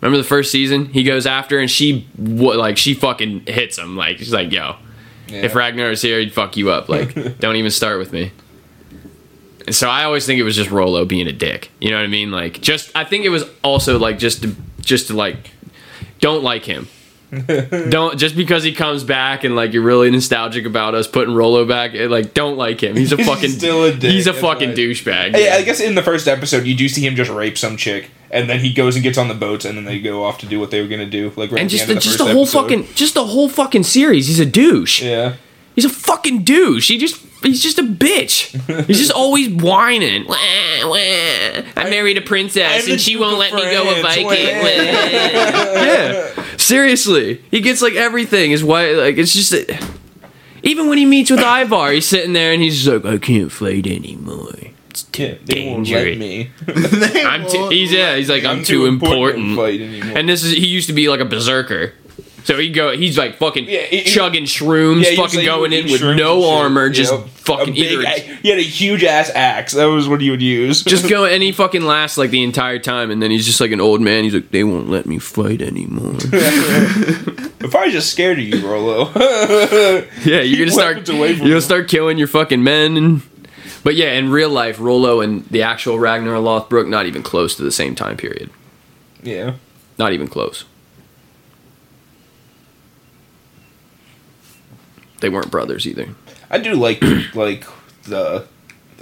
Remember 0.00 0.18
the 0.18 0.28
first 0.28 0.50
season? 0.50 0.86
He 0.86 1.04
goes 1.04 1.26
after 1.26 1.58
and 1.58 1.70
she 1.70 2.08
what 2.16 2.56
like 2.56 2.76
she 2.76 2.94
fucking 2.94 3.46
hits 3.46 3.78
him 3.78 3.96
like 3.96 4.18
she's 4.18 4.32
like, 4.32 4.50
"Yo, 4.50 4.76
if 5.28 5.54
Ragnar 5.54 5.90
is 5.90 6.02
here, 6.02 6.18
he'd 6.18 6.32
fuck 6.32 6.56
you 6.56 6.70
up. 6.70 6.88
Like, 6.88 7.38
don't 7.38 7.56
even 7.56 7.70
start 7.70 7.98
with 7.98 8.12
me." 8.12 8.32
And 9.66 9.74
so 9.74 9.88
I 9.88 10.04
always 10.04 10.26
think 10.26 10.40
it 10.40 10.42
was 10.42 10.56
just 10.56 10.70
Rollo 10.70 11.04
being 11.04 11.28
a 11.28 11.32
dick. 11.32 11.70
You 11.80 11.90
know 11.90 11.98
what 11.98 12.04
I 12.04 12.08
mean? 12.08 12.32
Like, 12.32 12.60
just 12.60 12.90
I 12.96 13.04
think 13.04 13.24
it 13.24 13.28
was 13.28 13.44
also 13.62 13.98
like 13.98 14.18
just 14.18 14.42
to 14.42 14.56
just 14.80 15.06
to 15.06 15.14
like 15.14 15.52
don't 16.20 16.42
like 16.42 16.64
him. 16.64 16.88
don't 17.88 18.18
just 18.18 18.36
because 18.36 18.62
he 18.62 18.74
comes 18.74 19.04
back 19.04 19.42
and 19.42 19.56
like 19.56 19.72
you're 19.72 19.82
really 19.82 20.10
nostalgic 20.10 20.66
about 20.66 20.94
us 20.94 21.06
putting 21.06 21.34
Rollo 21.34 21.64
back. 21.64 21.94
It, 21.94 22.10
like, 22.10 22.34
don't 22.34 22.58
like 22.58 22.82
him. 22.82 22.94
He's 22.94 23.10
a 23.10 23.16
He's 23.22 23.26
fucking 23.26 23.50
still 23.50 23.84
a 23.84 23.92
dick, 23.92 24.10
He's 24.10 24.26
a 24.26 24.34
fucking 24.34 24.70
right. 24.70 24.76
douchebag. 24.76 25.34
Hey, 25.34 25.50
I 25.50 25.62
guess 25.62 25.80
in 25.80 25.94
the 25.94 26.02
first 26.02 26.28
episode, 26.28 26.66
you 26.66 26.74
do 26.74 26.90
see 26.90 27.06
him 27.06 27.16
just 27.16 27.30
rape 27.30 27.56
some 27.56 27.78
chick, 27.78 28.10
and 28.30 28.50
then 28.50 28.60
he 28.60 28.70
goes 28.74 28.96
and 28.96 29.02
gets 29.02 29.16
on 29.16 29.28
the 29.28 29.34
boats, 29.34 29.64
and 29.64 29.78
then 29.78 29.86
they 29.86 29.98
go 29.98 30.24
off 30.24 30.38
to 30.40 30.46
do 30.46 30.60
what 30.60 30.70
they 30.70 30.82
were 30.82 30.88
gonna 30.88 31.06
do. 31.06 31.32
Like 31.34 31.52
right 31.52 31.62
and 31.62 31.70
just 31.70 31.86
the, 31.86 31.94
the 31.94 32.00
just 32.00 32.18
the 32.18 32.24
whole 32.24 32.42
episode. 32.42 32.62
fucking 32.62 32.86
just 32.94 33.14
the 33.14 33.26
whole 33.26 33.48
fucking 33.48 33.84
series. 33.84 34.28
He's 34.28 34.40
a 34.40 34.46
douche. 34.46 35.02
yeah. 35.02 35.36
He's 35.74 35.84
a 35.84 35.88
fucking 35.88 36.44
douche. 36.44 36.88
He 36.88 36.98
just 36.98 37.16
he's 37.42 37.62
just 37.62 37.78
a 37.78 37.82
bitch. 37.82 38.50
He's 38.86 38.98
just 38.98 39.12
always 39.12 39.48
whining. 39.48 40.26
Wah, 40.26 40.36
wah. 40.84 40.96
I 40.96 41.86
married 41.88 42.18
a 42.18 42.22
princess 42.22 42.88
and 42.88 43.00
she 43.00 43.16
won't 43.16 43.38
let 43.38 43.54
me 43.54 43.62
go 43.62 43.98
a. 43.98 44.02
Viking. 44.02 44.26
Yeah, 44.26 46.56
seriously, 46.56 47.42
he 47.50 47.60
gets 47.60 47.82
like 47.82 47.94
everything. 47.94 48.50
His 48.50 48.64
wife, 48.64 48.96
like 48.96 49.16
it's 49.18 49.32
just. 49.32 49.54
even 50.62 50.88
when 50.88 50.98
he 50.98 51.04
meets 51.06 51.30
with 51.30 51.40
Ivar, 51.40 51.92
he's 51.92 52.06
sitting 52.06 52.32
there 52.32 52.52
and 52.52 52.62
he's 52.62 52.84
just 52.84 53.04
like, 53.04 53.14
I 53.14 53.18
can't 53.18 53.50
fight 53.50 53.86
anymore. 53.86 54.48
It's 54.90 55.04
too 55.04 55.22
Yeah, 55.22 55.34
they 55.46 55.66
won't 55.68 55.88
let 55.88 56.04
dangerous. 56.04 56.18
me. 56.18 56.50
I'm 57.24 57.48
too. 57.48 57.68
He's 57.70 57.92
yeah. 57.92 58.16
He's 58.16 58.28
like 58.28 58.44
I'm, 58.44 58.62
too, 58.62 58.86
important. 58.86 59.56
fight 59.56 59.80
anymore. 59.80 60.18
And 60.18 60.28
this 60.28 60.44
is 60.44 60.52
he 60.52 60.66
used 60.66 60.88
to 60.88 60.92
be 60.92 61.08
like 61.08 61.20
a 61.20 61.24
berserker. 61.24 61.94
So 62.44 62.58
he 62.58 62.70
go 62.70 62.96
he's 62.96 63.16
like 63.16 63.36
fucking 63.36 63.66
Yeah, 63.68 63.82
he- 63.82 64.02
chugging 64.04 64.44
shrooms, 64.44 65.04
Yeah, 65.04 65.16
fucking 65.16 65.38
like 65.40 65.46
going 65.46 65.72
in 65.72 65.84
with 65.90 66.02
no 66.02 66.50
armor, 66.50 66.90
just 66.90 67.12
Yep. 67.12 67.28
fucking 67.28 67.68
a 67.74 67.76
big, 67.76 67.92
either 68.04 68.34
He 68.42 68.48
had 68.48 68.58
a 68.58 68.62
huge 68.62 69.04
ass 69.04 69.30
axe. 69.34 69.72
That 69.74 69.84
was 69.86 70.08
what 70.08 70.20
he 70.20 70.30
would 70.30 70.42
use. 70.42 70.82
just 70.84 71.08
go 71.08 71.24
and 71.24 71.42
he 71.42 71.52
fucking 71.52 71.82
lasts 71.82 72.18
like 72.18 72.30
the 72.30 72.42
entire 72.42 72.78
time 72.78 73.10
and 73.10 73.22
then 73.22 73.30
he's 73.30 73.46
just 73.46 73.60
like 73.60 73.70
an 73.70 73.80
old 73.80 74.00
man. 74.00 74.24
He's 74.24 74.34
like, 74.34 74.50
They 74.50 74.64
won't 74.64 74.88
let 74.88 75.06
me 75.06 75.18
fight 75.18 75.62
anymore. 75.62 76.16
I'm 76.32 77.70
probably 77.70 77.92
just 77.92 78.10
scared 78.10 78.38
of 78.38 78.44
you, 78.44 78.66
Rollo. 78.66 79.10
yeah, 80.24 80.40
you're 80.40 80.58
gonna 80.58 80.70
start 80.72 80.96
weapons 80.96 81.08
away 81.10 81.36
from 81.36 81.46
you're 81.46 81.60
start 81.60 81.88
killing 81.88 82.18
your 82.18 82.26
fucking 82.28 82.62
men 82.62 82.96
and 82.96 83.22
but 83.84 83.96
yeah, 83.96 84.12
in 84.12 84.30
real 84.30 84.50
life, 84.50 84.78
Rollo 84.78 85.20
and 85.20 85.44
the 85.46 85.62
actual 85.62 85.98
Ragnar 85.98 86.34
Lothbrok 86.36 86.88
not 86.88 87.06
even 87.06 87.22
close 87.22 87.56
to 87.56 87.62
the 87.62 87.72
same 87.72 87.94
time 87.94 88.16
period. 88.16 88.50
yeah. 89.22 89.54
Not 89.98 90.12
even 90.14 90.26
close. 90.26 90.64
They 95.22 95.28
weren't 95.28 95.52
brothers 95.52 95.86
either. 95.86 96.08
I 96.50 96.58
do 96.58 96.74
like 96.74 97.00
like 97.34 97.64
the 98.02 98.44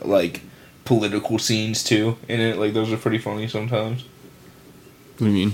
like 0.02 0.42
political 0.84 1.38
scenes 1.38 1.82
too 1.82 2.18
in 2.28 2.40
it. 2.40 2.58
Like 2.58 2.74
those 2.74 2.92
are 2.92 2.98
pretty 2.98 3.16
funny 3.16 3.48
sometimes. 3.48 4.04
What 5.16 5.18
do 5.18 5.24
you 5.26 5.32
mean? 5.32 5.52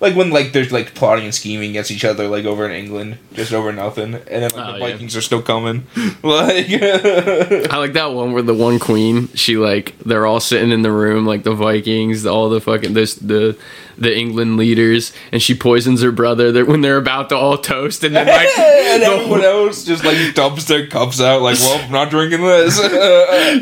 Like 0.00 0.16
when 0.16 0.30
like 0.30 0.52
there's 0.52 0.72
like 0.72 0.94
plotting 0.94 1.24
and 1.26 1.34
scheming 1.34 1.70
against 1.70 1.90
each 1.90 2.04
other, 2.06 2.26
like 2.26 2.46
over 2.46 2.64
in 2.68 2.72
England, 2.72 3.18
just 3.34 3.52
over 3.52 3.70
nothing, 3.72 4.14
and 4.14 4.24
then 4.42 4.50
like 4.50 4.54
Oh, 4.54 4.72
the 4.72 4.78
yeah. 4.78 4.92
Vikings 4.92 5.14
are 5.16 5.20
still 5.20 5.42
coming. 5.42 5.86
like 6.22 6.66
I 6.72 7.76
like 7.76 7.92
that 7.92 8.12
one 8.12 8.32
where 8.32 8.42
the 8.42 8.54
one 8.54 8.78
queen, 8.78 9.28
she 9.34 9.56
like 9.56 9.98
they're 9.98 10.26
all 10.26 10.40
sitting 10.40 10.70
in 10.70 10.82
the 10.82 10.92
room, 10.92 11.26
like 11.26 11.42
the 11.44 11.54
Vikings, 11.54 12.24
all 12.26 12.48
the 12.48 12.60
fucking 12.60 12.94
this 12.94 13.14
the 13.14 13.58
the 13.98 14.16
England 14.16 14.56
leaders, 14.56 15.12
and 15.30 15.42
she 15.42 15.54
poisons 15.54 16.00
her 16.00 16.10
brother 16.12 16.50
that 16.52 16.66
when 16.66 16.80
they're 16.80 16.96
about 16.96 17.28
to 17.28 17.36
all 17.36 17.58
toast, 17.58 18.02
and 18.02 18.16
then 18.16 18.26
like 18.26 18.48
and 18.58 19.02
the 19.02 19.06
everyone 19.06 19.40
whole- 19.42 19.66
else 19.66 19.84
just 19.84 20.02
like 20.04 20.34
dumps 20.34 20.64
their 20.64 20.86
cups 20.86 21.20
out. 21.20 21.42
Like, 21.42 21.58
well, 21.58 21.84
I'm 21.84 21.92
not 21.92 22.08
drinking 22.08 22.40
this. 22.40 22.76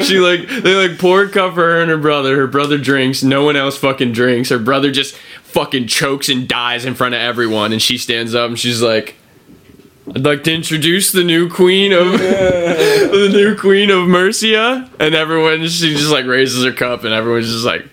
she 0.07 0.19
like 0.21 0.49
they 0.63 0.75
like 0.89 0.99
pour 0.99 1.23
a 1.23 1.29
cup 1.29 1.55
for 1.55 1.63
her 1.63 1.81
and 1.81 1.91
her 1.91 1.99
brother. 1.99 2.37
Her 2.37 2.47
brother 2.47 2.79
drinks, 2.79 3.25
no 3.25 3.45
one 3.45 3.57
else 3.57 3.77
fucking 3.77 4.13
drinks. 4.13 4.51
Her 4.51 4.61
brother 4.61 4.93
just 4.93 5.17
fucking 5.49 5.87
chokes 5.87 6.29
and 6.29 6.49
dies 6.49 6.85
in 6.85 6.95
front 6.95 7.15
of 7.15 7.21
everyone, 7.21 7.73
and 7.73 7.81
she 7.83 7.99
stands 7.99 8.35
up 8.35 8.49
and 8.49 8.59
she's 8.59 8.83
like. 8.83 9.17
I'd 10.15 10.25
like 10.25 10.43
to 10.45 10.55
introduce 10.55 11.13
the 11.13 11.23
new 11.23 11.51
queen 11.51 11.93
of 11.93 12.13
the 12.19 13.29
new 13.31 13.55
queen 13.55 13.91
of 13.91 14.09
Mercia, 14.09 14.89
and 14.99 15.15
everyone 15.15 15.69
she 15.69 15.93
just 15.93 16.11
like 16.11 16.25
raises 16.25 16.65
her 16.65 16.73
cup, 16.73 17.05
and 17.05 17.13
everyone's 17.13 17.53
just 17.53 17.67
like, 17.67 17.85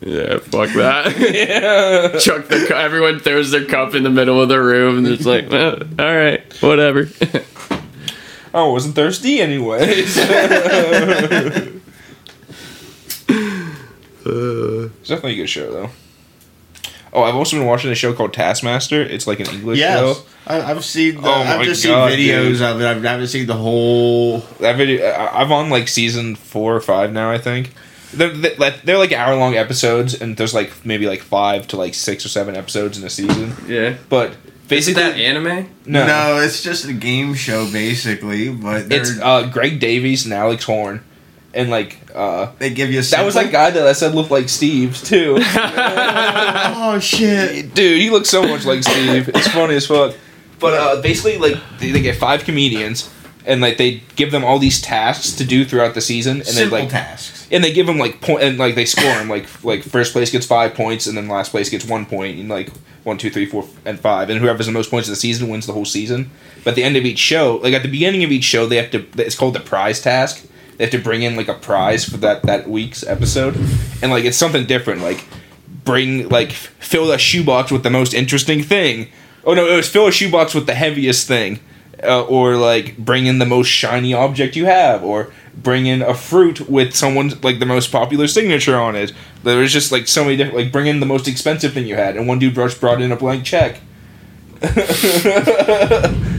yeah, 0.00 0.38
fuck 0.38 0.70
that. 0.70 1.16
yeah. 1.18 2.18
Chuck 2.18 2.48
the 2.48 2.66
cu- 2.66 2.74
everyone 2.74 3.20
throws 3.20 3.52
their 3.52 3.64
cup 3.64 3.94
in 3.94 4.02
the 4.02 4.10
middle 4.10 4.42
of 4.42 4.48
the 4.48 4.60
room, 4.60 4.98
and 4.98 5.06
it's 5.06 5.24
like, 5.24 5.48
well, 5.48 5.74
all 5.98 6.16
right, 6.16 6.42
whatever. 6.60 7.08
I 7.22 7.44
oh, 8.54 8.72
wasn't 8.72 8.96
thirsty 8.96 9.40
anyways. 9.40 10.16
it's 10.16 10.18
definitely 15.08 15.32
a 15.32 15.36
good 15.36 15.48
show 15.48 15.72
though. 15.72 15.90
Oh, 17.14 17.22
I've 17.22 17.34
also 17.34 17.58
been 17.58 17.66
watching 17.66 17.90
a 17.90 17.94
show 17.94 18.12
called 18.14 18.32
Taskmaster. 18.32 19.02
It's 19.02 19.26
like 19.26 19.38
an 19.40 19.46
English 19.48 19.78
Yes, 19.78 19.98
show. 19.98 20.22
I, 20.46 20.62
I've 20.62 20.82
seen. 20.84 21.16
The, 21.20 21.28
Oh 21.28 21.44
my 21.44 21.56
I've 21.58 21.64
just 21.66 21.84
God, 21.84 22.10
seen 22.10 22.18
videos 22.18 22.42
dude. 22.58 22.62
of 22.62 22.80
it. 22.80 22.86
I've 22.86 23.02
never 23.02 23.26
seen 23.26 23.46
the 23.46 23.54
whole. 23.54 24.38
That 24.60 24.76
video, 24.76 25.06
I- 25.10 25.42
I'm 25.42 25.52
on 25.52 25.68
like 25.68 25.88
season 25.88 26.36
four 26.36 26.74
or 26.74 26.80
five 26.80 27.12
now. 27.12 27.30
I 27.30 27.36
think 27.38 27.72
they're 28.14 28.30
they're, 28.30 28.70
they're 28.84 28.98
like 28.98 29.12
hour 29.12 29.36
long 29.36 29.54
episodes, 29.56 30.20
and 30.20 30.36
there's 30.38 30.54
like 30.54 30.72
maybe 30.86 31.06
like 31.06 31.20
five 31.20 31.68
to 31.68 31.76
like 31.76 31.92
six 31.94 32.24
or 32.24 32.28
seven 32.30 32.56
episodes 32.56 32.98
in 32.98 33.04
a 33.04 33.10
season. 33.10 33.54
Yeah. 33.68 33.96
But 34.08 34.30
Is 34.30 34.36
basically, 34.68 35.02
that 35.02 35.16
anime? 35.16 35.68
no, 35.84 36.06
No. 36.06 36.38
it's 36.40 36.62
just 36.62 36.86
a 36.88 36.94
game 36.94 37.34
show 37.34 37.70
basically. 37.70 38.48
But 38.50 38.88
they're- 38.88 39.02
it's 39.02 39.18
uh, 39.20 39.48
Greg 39.52 39.80
Davies 39.80 40.24
and 40.24 40.32
Alex 40.32 40.64
Horne, 40.64 41.02
and 41.54 41.70
like 41.70 41.98
uh, 42.14 42.52
they 42.58 42.70
give 42.72 42.90
you. 42.90 43.00
A 43.00 43.02
that 43.02 43.24
was 43.24 43.34
simple- 43.34 43.50
that 43.50 43.52
guy 43.52 43.70
that 43.70 43.86
I 43.86 43.92
said 43.92 44.14
looked 44.14 44.30
like 44.30 44.48
Steve 44.48 44.96
too. 45.02 45.38
Oh 46.84 46.98
shit! 47.00 47.74
Dude, 47.74 48.00
he 48.00 48.10
looks 48.10 48.28
so 48.28 48.42
much 48.46 48.64
like 48.64 48.82
Steve. 48.82 49.28
It's 49.28 49.48
funny 49.48 49.74
as 49.76 49.86
fuck. 49.86 50.14
But 50.58 50.74
uh, 50.74 51.00
basically, 51.02 51.38
like 51.38 51.56
they, 51.78 51.90
they 51.90 52.00
get 52.02 52.16
five 52.16 52.44
comedians, 52.44 53.12
and 53.46 53.60
like 53.60 53.76
they 53.78 54.02
give 54.16 54.30
them 54.32 54.44
all 54.44 54.58
these 54.58 54.80
tasks 54.80 55.32
to 55.36 55.44
do 55.44 55.64
throughout 55.64 55.94
the 55.94 56.00
season, 56.00 56.38
and 56.38 56.46
Simple 56.46 56.76
they 56.78 56.82
like 56.84 56.90
tasks. 56.92 57.48
and 57.50 57.62
they 57.62 57.72
give 57.72 57.86
them 57.86 57.98
like 57.98 58.20
point 58.20 58.42
and 58.42 58.58
like 58.58 58.74
they 58.74 58.84
score 58.84 59.04
them 59.04 59.28
like 59.28 59.46
like 59.64 59.82
first 59.82 60.12
place 60.12 60.30
gets 60.30 60.46
five 60.46 60.74
points 60.74 61.06
and 61.06 61.16
then 61.16 61.28
last 61.28 61.50
place 61.50 61.68
gets 61.70 61.84
one 61.84 62.04
point 62.06 62.38
and 62.38 62.48
like 62.48 62.70
one 63.04 63.18
two 63.18 63.30
three 63.30 63.46
four 63.46 63.66
and 63.84 63.98
five 64.00 64.30
and 64.30 64.40
whoever 64.40 64.56
has 64.58 64.66
the 64.66 64.72
most 64.72 64.90
points 64.90 65.08
of 65.08 65.12
the 65.12 65.16
season 65.16 65.48
wins 65.48 65.66
the 65.66 65.72
whole 65.72 65.84
season 65.84 66.30
but 66.62 66.70
at 66.70 66.76
the 66.76 66.84
end 66.84 66.96
of 66.96 67.04
each 67.04 67.18
show 67.18 67.56
like 67.62 67.74
at 67.74 67.82
the 67.82 67.88
beginning 67.90 68.22
of 68.22 68.30
each 68.30 68.44
show 68.44 68.64
they 68.66 68.76
have 68.76 68.90
to 68.92 69.04
it's 69.20 69.34
called 69.34 69.54
the 69.54 69.60
prize 69.60 70.00
task 70.00 70.46
they 70.82 70.86
have 70.86 70.90
to 70.90 70.98
bring 70.98 71.22
in 71.22 71.36
like 71.36 71.46
a 71.46 71.54
prize 71.54 72.04
for 72.04 72.16
that 72.16 72.42
that 72.42 72.68
week's 72.68 73.06
episode. 73.06 73.54
And 74.02 74.10
like 74.10 74.24
it's 74.24 74.36
something 74.36 74.66
different 74.66 75.00
like 75.00 75.24
bring 75.84 76.28
like 76.28 76.50
fill 76.50 77.12
a 77.12 77.18
shoebox 77.18 77.70
with 77.70 77.84
the 77.84 77.90
most 77.90 78.12
interesting 78.12 78.64
thing. 78.64 79.06
Oh 79.44 79.54
no 79.54 79.64
it 79.64 79.76
was 79.76 79.88
fill 79.88 80.08
a 80.08 80.12
shoebox 80.12 80.54
with 80.54 80.66
the 80.66 80.74
heaviest 80.74 81.28
thing. 81.28 81.60
Uh, 82.02 82.24
or 82.24 82.56
like 82.56 82.96
bring 82.96 83.26
in 83.26 83.38
the 83.38 83.46
most 83.46 83.68
shiny 83.68 84.12
object 84.12 84.56
you 84.56 84.66
have. 84.66 85.04
Or 85.04 85.32
bring 85.54 85.86
in 85.86 86.02
a 86.02 86.14
fruit 86.14 86.68
with 86.68 86.96
someone's 86.96 87.44
like 87.44 87.60
the 87.60 87.66
most 87.66 87.92
popular 87.92 88.26
signature 88.26 88.76
on 88.76 88.96
it. 88.96 89.12
There 89.44 89.58
was 89.58 89.72
just 89.72 89.92
like 89.92 90.08
so 90.08 90.24
many 90.24 90.34
different 90.34 90.56
like 90.56 90.72
bring 90.72 90.88
in 90.88 90.98
the 90.98 91.06
most 91.06 91.28
expensive 91.28 91.74
thing 91.74 91.86
you 91.86 91.94
had. 91.94 92.16
And 92.16 92.26
one 92.26 92.40
dude 92.40 92.56
just 92.56 92.80
brought 92.80 93.00
in 93.00 93.12
a 93.12 93.16
blank 93.16 93.44
check 93.44 93.78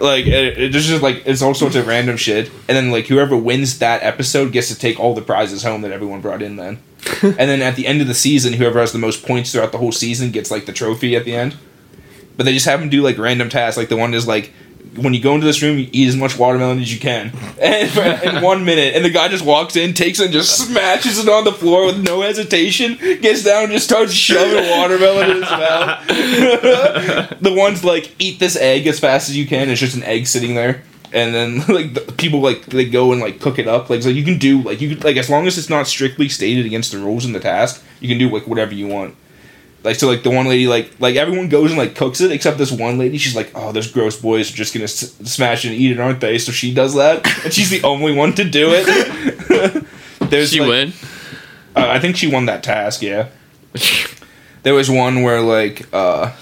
like 0.00 0.26
it, 0.26 0.58
it's 0.58 0.86
just 0.86 1.02
like 1.02 1.22
it's 1.26 1.42
all 1.42 1.54
sorts 1.54 1.76
of 1.76 1.86
random 1.86 2.16
shit. 2.16 2.50
And 2.68 2.76
then 2.76 2.90
like 2.90 3.06
whoever 3.06 3.36
wins 3.36 3.78
that 3.78 4.02
episode 4.02 4.52
gets 4.52 4.68
to 4.68 4.78
take 4.78 4.98
all 4.98 5.14
the 5.14 5.22
prizes 5.22 5.62
home 5.62 5.82
that 5.82 5.92
everyone 5.92 6.20
brought 6.20 6.42
in 6.42 6.56
then. 6.56 6.78
And 7.22 7.36
then 7.36 7.62
at 7.62 7.76
the 7.76 7.86
end 7.86 8.00
of 8.00 8.06
the 8.06 8.14
season 8.14 8.52
whoever 8.52 8.80
has 8.80 8.92
the 8.92 8.98
most 8.98 9.24
points 9.24 9.52
throughout 9.52 9.72
the 9.72 9.78
whole 9.78 9.92
season 9.92 10.30
gets 10.30 10.50
like 10.50 10.66
the 10.66 10.72
trophy 10.72 11.16
at 11.16 11.24
the 11.24 11.34
end. 11.34 11.56
But 12.36 12.44
they 12.44 12.52
just 12.52 12.66
have 12.66 12.80
them 12.80 12.88
do 12.88 13.02
like 13.02 13.18
random 13.18 13.48
tasks. 13.48 13.76
Like 13.76 13.88
the 13.88 13.96
one 13.96 14.14
is 14.14 14.26
like 14.26 14.52
when 14.96 15.14
you 15.14 15.20
go 15.20 15.34
into 15.34 15.46
this 15.46 15.62
room 15.62 15.78
you 15.78 15.88
eat 15.92 16.08
as 16.08 16.16
much 16.16 16.38
watermelon 16.38 16.80
as 16.80 16.92
you 16.92 17.00
can 17.00 17.32
and 17.60 18.24
in 18.24 18.42
one 18.42 18.64
minute 18.64 18.94
and 18.94 19.04
the 19.04 19.10
guy 19.10 19.28
just 19.28 19.44
walks 19.44 19.76
in 19.76 19.94
takes 19.94 20.20
it 20.20 20.24
and 20.24 20.32
just 20.32 20.66
smashes 20.66 21.18
it 21.18 21.28
on 21.28 21.44
the 21.44 21.52
floor 21.52 21.86
with 21.86 22.02
no 22.02 22.22
hesitation 22.22 22.96
gets 23.20 23.44
down 23.44 23.64
and 23.64 23.72
just 23.72 23.86
starts 23.86 24.12
shoving 24.12 24.68
watermelon 24.70 25.30
in 25.30 25.36
his 25.36 25.50
mouth 25.50 26.06
the 27.40 27.52
ones 27.52 27.84
like 27.84 28.14
eat 28.18 28.38
this 28.38 28.56
egg 28.56 28.86
as 28.86 29.00
fast 29.00 29.28
as 29.28 29.36
you 29.36 29.46
can. 29.46 29.68
It's 29.68 29.80
just 29.80 29.96
an 29.96 30.02
egg 30.02 30.26
sitting 30.26 30.54
there, 30.54 30.82
and 31.12 31.34
then 31.34 31.58
like 31.68 31.94
the, 31.94 32.00
people 32.16 32.40
like 32.40 32.66
they 32.66 32.88
go 32.88 33.12
and 33.12 33.20
like 33.20 33.40
cook 33.40 33.58
it 33.58 33.68
up. 33.68 33.90
Like 33.90 34.02
so 34.02 34.08
you 34.08 34.24
can 34.24 34.38
do 34.38 34.62
like 34.62 34.80
you 34.80 34.94
like 34.96 35.16
as 35.16 35.30
long 35.30 35.46
as 35.46 35.58
it's 35.58 35.70
not 35.70 35.86
strictly 35.86 36.28
stated 36.28 36.66
against 36.66 36.92
the 36.92 36.98
rules 36.98 37.24
in 37.24 37.32
the 37.32 37.40
task, 37.40 37.82
you 38.00 38.08
can 38.08 38.18
do 38.18 38.30
like 38.30 38.46
whatever 38.46 38.74
you 38.74 38.86
want. 38.86 39.14
Like 39.84 39.96
so, 39.96 40.08
like 40.08 40.22
the 40.24 40.30
one 40.30 40.46
lady, 40.48 40.66
like 40.66 40.90
like 40.98 41.14
everyone 41.16 41.48
goes 41.48 41.70
and 41.70 41.78
like 41.78 41.94
cooks 41.94 42.20
it 42.20 42.32
except 42.32 42.58
this 42.58 42.72
one 42.72 42.98
lady. 42.98 43.16
She's 43.16 43.36
like, 43.36 43.52
"Oh, 43.54 43.70
those 43.72 43.90
gross 43.90 44.20
boys 44.20 44.52
are 44.52 44.56
just 44.56 44.74
gonna 44.74 44.84
s- 44.84 45.14
smash 45.24 45.64
it 45.64 45.68
and 45.68 45.76
eat 45.78 45.92
it, 45.92 46.00
aren't 46.00 46.20
they?" 46.20 46.36
So 46.38 46.50
she 46.52 46.74
does 46.74 46.94
that, 46.96 47.24
and 47.44 47.52
she's 47.52 47.70
the 47.70 47.82
only 47.84 48.12
one 48.12 48.32
to 48.34 48.44
do 48.44 48.68
it. 48.72 49.84
There's 50.30 50.50
She 50.52 50.60
like, 50.60 50.68
win. 50.68 50.92
uh, 51.76 51.86
I 51.88 52.00
think 52.00 52.16
she 52.16 52.26
won 52.26 52.46
that 52.46 52.62
task. 52.64 53.02
Yeah. 53.02 53.28
There 54.64 54.74
was 54.74 54.90
one 54.90 55.22
where 55.22 55.40
like 55.40 55.86
uh 55.94 56.32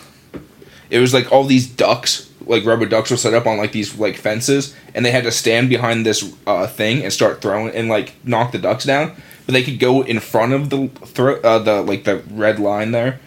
it 0.91 0.99
was 1.01 1.12
like 1.12 1.30
all 1.30 1.45
these 1.45 1.66
ducks, 1.66 2.30
like 2.47 2.64
rubber 2.64 2.87
ducks 2.87 3.11
were 3.11 3.16
set 3.16 3.34
up 3.34 3.47
on 3.47 3.59
like 3.59 3.72
these 3.72 3.97
like 3.99 4.16
fences 4.16 4.74
and 4.95 5.05
they 5.05 5.11
had 5.11 5.24
to 5.24 5.30
stand 5.30 5.68
behind 5.68 6.07
this 6.07 6.32
uh 6.47 6.66
thing 6.66 7.03
and 7.05 7.12
start 7.12 7.43
throwing 7.43 7.74
and 7.74 7.89
like 7.89 8.14
knock 8.24 8.53
the 8.53 8.59
ducks 8.59 8.84
down. 8.84 9.14
But 9.45 9.53
they 9.53 9.62
could 9.62 9.78
go 9.78 10.03
in 10.03 10.18
front 10.20 10.53
of 10.55 10.70
the 10.70 10.89
throw 11.05 11.37
uh 11.43 11.59
the 11.59 11.82
like 11.82 12.05
the 12.05 12.22
red 12.30 12.59
line 12.59 12.93
there 12.93 13.20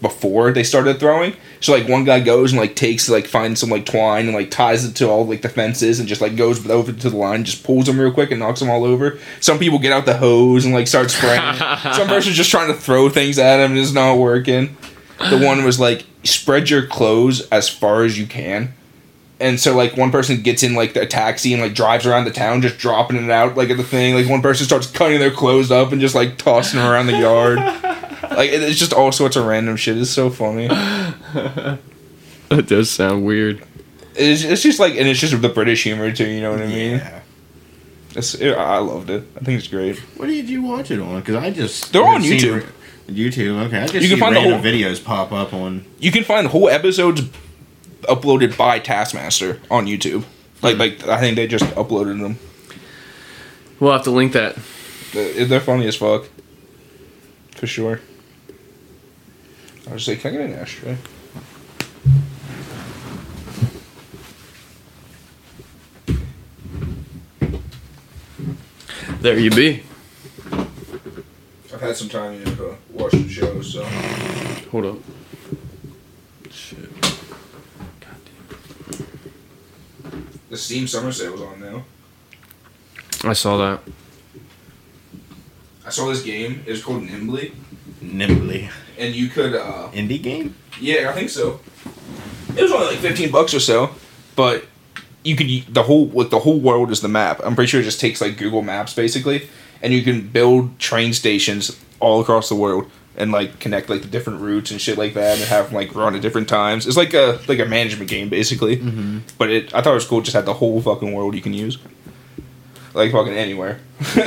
before 0.00 0.52
they 0.52 0.62
started 0.62 1.00
throwing. 1.00 1.34
So 1.60 1.72
like 1.72 1.88
one 1.88 2.04
guy 2.04 2.20
goes 2.20 2.52
and 2.52 2.60
like 2.60 2.76
takes 2.76 3.08
like 3.08 3.26
finds 3.26 3.60
some 3.60 3.70
like 3.70 3.86
twine 3.86 4.26
and 4.26 4.34
like 4.34 4.50
ties 4.50 4.84
it 4.84 4.94
to 4.96 5.08
all 5.08 5.26
like 5.26 5.42
the 5.42 5.48
fences 5.48 5.98
and 5.98 6.08
just 6.08 6.20
like 6.20 6.36
goes 6.36 6.68
over 6.68 6.92
to 6.92 7.10
the 7.10 7.16
line, 7.16 7.44
just 7.44 7.64
pulls 7.64 7.86
them 7.86 7.98
real 7.98 8.12
quick 8.12 8.30
and 8.30 8.40
knocks 8.40 8.60
them 8.60 8.70
all 8.70 8.84
over. 8.84 9.18
Some 9.40 9.58
people 9.58 9.78
get 9.78 9.92
out 9.92 10.04
the 10.04 10.18
hose 10.18 10.64
and 10.64 10.74
like 10.74 10.88
start 10.88 11.10
spraying. 11.10 11.40
Some 11.94 12.08
person's 12.08 12.36
just 12.36 12.50
trying 12.50 12.68
to 12.68 12.74
throw 12.74 13.08
things 13.08 13.38
at 13.38 13.60
him 13.60 13.72
and 13.72 13.80
it's 13.80 13.92
not 13.92 14.18
working. 14.18 14.76
The 15.30 15.38
one 15.38 15.64
was 15.64 15.80
like 15.80 16.04
spread 16.24 16.68
your 16.70 16.86
clothes 16.86 17.48
as 17.48 17.68
far 17.68 18.04
as 18.04 18.18
you 18.18 18.26
can. 18.26 18.74
And 19.40 19.58
so 19.58 19.74
like 19.74 19.96
one 19.96 20.10
person 20.10 20.42
gets 20.42 20.62
in 20.62 20.74
like 20.74 20.94
a 20.96 21.06
taxi 21.06 21.52
and 21.52 21.62
like 21.62 21.74
drives 21.74 22.06
around 22.06 22.24
the 22.24 22.30
town 22.30 22.62
just 22.62 22.78
dropping 22.78 23.16
it 23.16 23.30
out 23.30 23.56
like 23.56 23.70
at 23.70 23.76
the 23.76 23.84
thing. 23.84 24.14
Like 24.14 24.28
one 24.28 24.42
person 24.42 24.66
starts 24.66 24.86
cutting 24.86 25.18
their 25.18 25.30
clothes 25.30 25.70
up 25.70 25.92
and 25.92 26.00
just 26.00 26.14
like 26.14 26.38
tossing 26.38 26.78
them 26.78 26.90
around 26.90 27.06
the 27.06 27.18
yard. 27.18 27.58
Like 28.30 28.50
it's 28.50 28.78
just 28.78 28.92
all 28.92 29.12
sorts 29.12 29.36
of 29.36 29.46
random 29.46 29.76
shit. 29.76 29.96
It's 29.98 30.10
so 30.10 30.30
funny. 30.30 30.68
That 32.50 32.66
does 32.68 32.90
sound 32.90 33.24
weird. 33.24 33.64
It's, 34.14 34.44
it's 34.44 34.62
just 34.62 34.78
like 34.78 34.94
and 34.94 35.08
it's 35.08 35.18
just 35.18 35.40
the 35.40 35.48
British 35.48 35.82
humor 35.82 36.12
too. 36.12 36.28
You 36.28 36.40
know 36.42 36.52
what 36.52 36.60
I 36.62 36.66
mean? 36.66 36.98
Yeah. 36.98 37.20
It's, 38.14 38.34
it, 38.34 38.56
I 38.56 38.78
loved 38.78 39.10
it. 39.10 39.24
I 39.36 39.40
think 39.40 39.58
it's 39.58 39.66
great. 39.66 39.98
What 40.16 40.26
did 40.26 40.48
you 40.48 40.62
watch 40.62 40.90
it 40.90 41.00
on? 41.00 41.20
Because 41.20 41.34
I 41.36 41.50
just 41.50 41.92
They're 41.92 42.04
on 42.04 42.20
have 42.20 42.22
seen 42.22 42.38
YouTube. 42.38 42.62
ra- 42.62 42.68
YouTube. 43.08 43.66
Okay, 43.66 43.78
I 43.78 43.82
just 43.86 43.94
You 43.94 44.00
you 44.02 44.08
can 44.08 44.16
see 44.16 44.20
find 44.20 44.36
the 44.36 44.40
whole- 44.42 44.60
videos 44.60 45.02
pop 45.02 45.32
up 45.32 45.52
on. 45.52 45.84
You 45.98 46.12
can 46.12 46.22
find 46.22 46.46
whole 46.46 46.68
episodes 46.68 47.22
uploaded 48.02 48.56
by 48.56 48.78
Taskmaster 48.78 49.60
on 49.70 49.86
YouTube. 49.86 50.24
Like 50.62 50.74
hmm. 50.74 50.80
like 50.80 51.08
I 51.08 51.18
think 51.18 51.36
they 51.36 51.46
just 51.48 51.64
uploaded 51.74 52.20
them. 52.20 52.38
We'll 53.80 53.92
have 53.92 54.04
to 54.04 54.10
link 54.10 54.32
that. 54.34 54.56
They're 55.12 55.44
they're 55.46 55.60
funny 55.60 55.88
as 55.88 55.96
fuck. 55.96 56.26
For 57.56 57.66
sure. 57.66 58.00
I 59.88 59.92
was 59.92 60.08
like, 60.08 60.20
can 60.20 60.34
I 60.34 60.36
get 60.38 60.50
an 60.50 60.54
ashtray? 60.54 60.96
There 69.20 69.38
you 69.38 69.50
be. 69.50 69.82
I've 71.72 71.80
had 71.80 71.96
some 71.96 72.08
time 72.08 72.34
you 72.34 72.44
know, 72.44 72.54
to 72.56 72.76
watch 72.90 73.12
the 73.12 73.28
show, 73.28 73.62
so. 73.62 73.82
Hold 74.70 74.84
up. 74.84 74.96
Shit. 76.50 76.90
Goddamn. 78.00 78.50
The 80.50 80.56
Steam 80.56 80.86
Summer 80.86 81.10
Sale's 81.10 81.40
on 81.40 81.60
now. 81.60 81.84
I 83.24 83.32
saw 83.32 83.56
that. 83.56 83.80
I 85.86 85.90
saw 85.90 86.08
this 86.08 86.22
game. 86.22 86.62
It 86.66 86.72
was 86.72 86.84
called 86.84 87.02
Nimbly, 87.02 87.52
Nimbly. 88.02 88.70
And 88.98 89.14
you 89.14 89.28
could. 89.28 89.54
uh 89.54 89.90
Indie 89.92 90.22
game? 90.22 90.54
Yeah, 90.80 91.10
I 91.10 91.12
think 91.12 91.30
so. 91.30 91.60
It 92.56 92.62
was 92.62 92.72
only 92.72 92.86
like 92.86 92.98
fifteen 92.98 93.30
bucks 93.30 93.54
or 93.54 93.60
so, 93.60 93.90
but 94.36 94.64
you 95.24 95.36
could 95.36 95.48
the 95.74 95.82
whole 95.82 96.06
like 96.08 96.30
the 96.30 96.40
whole 96.40 96.58
world 96.60 96.90
is 96.90 97.00
the 97.00 97.08
map. 97.08 97.40
I'm 97.44 97.54
pretty 97.54 97.68
sure 97.70 97.80
it 97.80 97.84
just 97.84 98.00
takes 98.00 98.20
like 98.20 98.36
Google 98.36 98.62
Maps 98.62 98.94
basically, 98.94 99.48
and 99.82 99.92
you 99.92 100.02
can 100.02 100.28
build 100.28 100.78
train 100.78 101.12
stations 101.12 101.78
all 102.00 102.20
across 102.20 102.48
the 102.48 102.54
world 102.54 102.90
and 103.16 103.30
like 103.32 103.58
connect 103.60 103.88
like 103.88 104.02
the 104.02 104.08
different 104.08 104.40
routes 104.40 104.70
and 104.72 104.80
shit 104.80 104.98
like 104.98 105.14
that, 105.14 105.38
and 105.38 105.48
have 105.48 105.66
them 105.66 105.74
like 105.74 105.94
run 105.94 106.14
at 106.14 106.22
different 106.22 106.48
times. 106.48 106.86
It's 106.86 106.96
like 106.96 107.14
a 107.14 107.40
like 107.48 107.58
a 107.60 107.64
management 107.64 108.10
game 108.10 108.28
basically, 108.28 108.76
Mm-hmm. 108.76 109.18
but 109.38 109.50
it 109.50 109.74
I 109.74 109.80
thought 109.80 109.92
it 109.92 109.94
was 109.94 110.06
cool. 110.06 110.18
It 110.18 110.24
just 110.24 110.34
had 110.36 110.44
the 110.46 110.54
whole 110.54 110.80
fucking 110.82 111.12
world 111.12 111.34
you 111.34 111.40
can 111.42 111.54
use, 111.54 111.78
like 112.92 113.12
fucking 113.12 113.32
anywhere. 113.34 113.78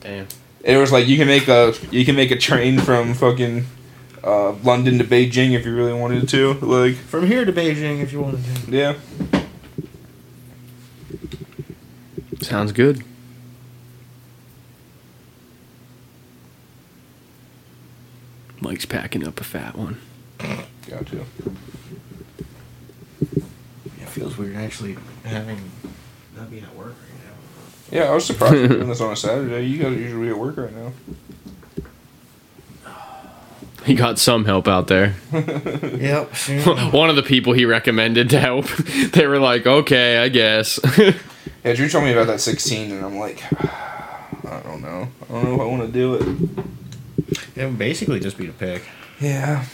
Damn. 0.00 0.26
It 0.64 0.76
was 0.78 0.90
like 0.90 1.06
you 1.06 1.16
can 1.18 1.28
make 1.28 1.46
a 1.46 1.74
you 1.90 2.04
can 2.06 2.16
make 2.16 2.30
a 2.30 2.36
train 2.38 2.78
from 2.80 3.12
fucking 3.14 3.66
uh, 4.24 4.52
London 4.64 4.96
to 4.98 5.04
Beijing 5.04 5.52
if 5.52 5.66
you 5.66 5.74
really 5.76 5.92
wanted 5.92 6.26
to. 6.30 6.54
Like 6.54 6.94
From 6.96 7.26
here 7.26 7.44
to 7.44 7.52
Beijing, 7.52 8.00
if 8.02 8.12
you 8.12 8.22
wanted 8.22 8.42
to. 8.44 8.70
yeah, 8.70 8.94
Sounds 12.40 12.72
good. 12.72 13.04
Mike's 18.60 18.86
packing 18.86 19.26
up 19.26 19.40
a 19.40 19.44
fat 19.44 19.76
one. 19.76 20.00
got 20.88 21.06
to. 21.06 21.24
It 23.20 24.08
feels 24.08 24.38
weird 24.38 24.56
actually 24.56 24.96
having 25.24 25.58
not 26.36 26.50
being 26.50 26.64
at 26.64 26.74
work 26.74 26.86
right 26.86 26.96
now. 26.96 27.03
Yeah, 27.90 28.04
I 28.04 28.14
was 28.14 28.24
surprised 28.24 28.54
you're 28.58 28.68
doing 28.68 28.88
this 28.88 29.00
on 29.00 29.12
a 29.12 29.16
Saturday. 29.16 29.66
You 29.66 29.78
guys 29.78 29.92
are 29.92 30.00
usually 30.00 30.28
at 30.30 30.38
work 30.38 30.56
right 30.56 30.72
now. 30.74 30.92
He 33.84 33.94
got 33.94 34.18
some 34.18 34.46
help 34.46 34.66
out 34.66 34.86
there. 34.88 35.14
Yep. 35.94 36.34
One 36.92 37.10
of 37.10 37.16
the 37.16 37.22
people 37.22 37.52
he 37.52 37.64
recommended 37.66 38.30
to 38.30 38.40
help, 38.40 38.66
they 39.12 39.26
were 39.26 39.38
like, 39.38 39.66
okay, 39.66 40.18
I 40.18 40.28
guess. 40.28 40.78
Yeah, 41.64 41.72
Drew 41.74 41.88
told 41.88 42.04
me 42.04 42.12
about 42.12 42.26
that 42.26 42.40
16, 42.40 42.92
and 42.92 43.04
I'm 43.04 43.18
like, 43.18 43.42
I 44.44 44.60
don't 44.64 44.82
know. 44.82 45.08
I 45.28 45.32
don't 45.32 45.44
know 45.44 45.54
if 45.54 45.60
I 45.60 45.64
want 45.64 45.82
to 45.82 45.88
do 45.92 46.14
it. 46.14 47.38
it 47.56 47.64
would 47.66 47.78
basically 47.78 48.20
just 48.20 48.36
be 48.36 48.46
to 48.46 48.52
pick. 48.52 48.82
Yeah, 49.20 49.64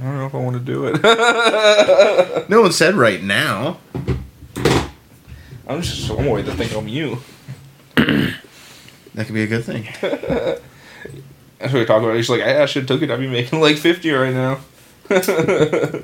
I 0.00 0.04
don't 0.04 0.18
know 0.18 0.26
if 0.26 0.34
I 0.34 0.38
want 0.38 0.56
to 0.56 0.62
do 0.62 0.86
it. 0.86 2.48
No 2.50 2.60
one 2.62 2.72
said 2.72 2.94
right 2.94 3.22
now. 3.22 3.78
I'm 5.66 5.80
just 5.80 6.06
so 6.06 6.16
worried 6.16 6.46
to 6.46 6.52
think 6.52 6.74
I'm 6.74 6.88
you. 6.88 7.18
That 9.14 9.26
could 9.26 9.34
be 9.34 9.42
a 9.42 9.46
good 9.46 9.64
thing. 9.64 9.86
That's 10.00 11.70
what 11.70 11.74
we 11.74 11.84
talk 11.84 12.02
about. 12.02 12.16
He's 12.16 12.30
like, 12.30 12.40
yeah, 12.40 12.62
I 12.62 12.66
should 12.66 12.88
have 12.88 12.88
took 12.88 13.02
it. 13.02 13.10
I'd 13.10 13.20
be 13.20 13.26
making 13.28 13.60
like 13.60 13.76
50 13.76 14.10
right 14.10 14.32
now. 14.32 14.60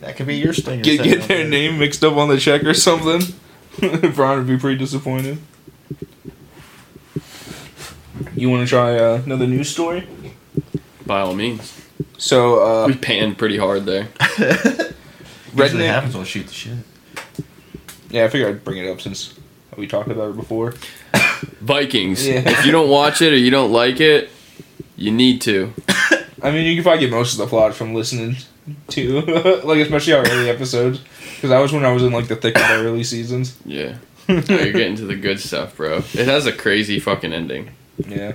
That 0.00 0.14
could 0.16 0.26
be 0.26 0.36
your 0.36 0.52
stinger. 0.52 0.82
Get, 0.82 1.02
get 1.02 1.22
their 1.28 1.38
there. 1.38 1.48
name 1.48 1.78
mixed 1.78 2.04
up 2.04 2.14
on 2.16 2.28
the 2.28 2.38
check 2.38 2.62
or 2.64 2.74
something. 2.74 3.34
Brian 4.14 4.38
would 4.38 4.46
be 4.46 4.56
pretty 4.56 4.78
disappointed. 4.78 5.38
You 8.34 8.48
want 8.50 8.62
to 8.66 8.68
try 8.68 8.96
uh, 8.96 9.20
another 9.24 9.46
news 9.46 9.68
story? 9.68 10.06
By 11.04 11.20
all 11.20 11.34
means. 11.34 11.74
So, 12.16 12.84
uh, 12.84 12.86
We 12.86 12.94
panned 12.94 13.38
pretty 13.38 13.56
hard 13.58 13.84
there. 13.86 14.08
Usually 14.38 14.94
Redneck. 15.54 15.86
happens 15.86 16.14
when 16.14 16.22
I 16.22 16.26
shoot 16.26 16.46
the 16.46 16.52
shit. 16.52 16.74
Yeah, 18.10 18.24
I 18.24 18.28
figured 18.28 18.48
I'd 18.54 18.64
bring 18.64 18.78
it 18.78 18.88
up 18.88 19.00
since 19.00 19.37
we 19.78 19.86
talked 19.86 20.10
about 20.10 20.30
it 20.30 20.36
before. 20.36 20.74
Vikings. 21.60 22.26
Yeah. 22.26 22.42
If 22.44 22.66
you 22.66 22.72
don't 22.72 22.90
watch 22.90 23.22
it 23.22 23.32
or 23.32 23.36
you 23.36 23.50
don't 23.50 23.72
like 23.72 24.00
it, 24.00 24.30
you 24.96 25.10
need 25.10 25.40
to. 25.42 25.72
I 26.42 26.50
mean, 26.50 26.66
you 26.66 26.74
can 26.74 26.82
probably 26.82 27.00
get 27.00 27.10
most 27.10 27.32
of 27.32 27.38
the 27.38 27.46
plot 27.46 27.74
from 27.74 27.94
listening 27.94 28.36
to, 28.88 29.20
like, 29.64 29.78
especially 29.78 30.12
our 30.12 30.26
early 30.28 30.50
episodes. 30.50 31.00
Because 31.34 31.50
that 31.50 31.58
was 31.58 31.72
when 31.72 31.84
I 31.84 31.92
was 31.92 32.02
in, 32.02 32.12
like, 32.12 32.28
the 32.28 32.36
thick 32.36 32.56
of 32.56 32.68
the 32.68 32.74
early 32.74 33.04
seasons. 33.04 33.56
Yeah. 33.64 33.96
Now 34.28 34.42
you're 34.48 34.72
getting 34.72 34.96
to 34.96 35.06
the 35.06 35.16
good 35.16 35.40
stuff, 35.40 35.76
bro. 35.76 35.98
It 35.98 36.26
has 36.26 36.46
a 36.46 36.52
crazy 36.52 36.98
fucking 37.00 37.32
ending. 37.32 37.70
Yeah. 38.06 38.32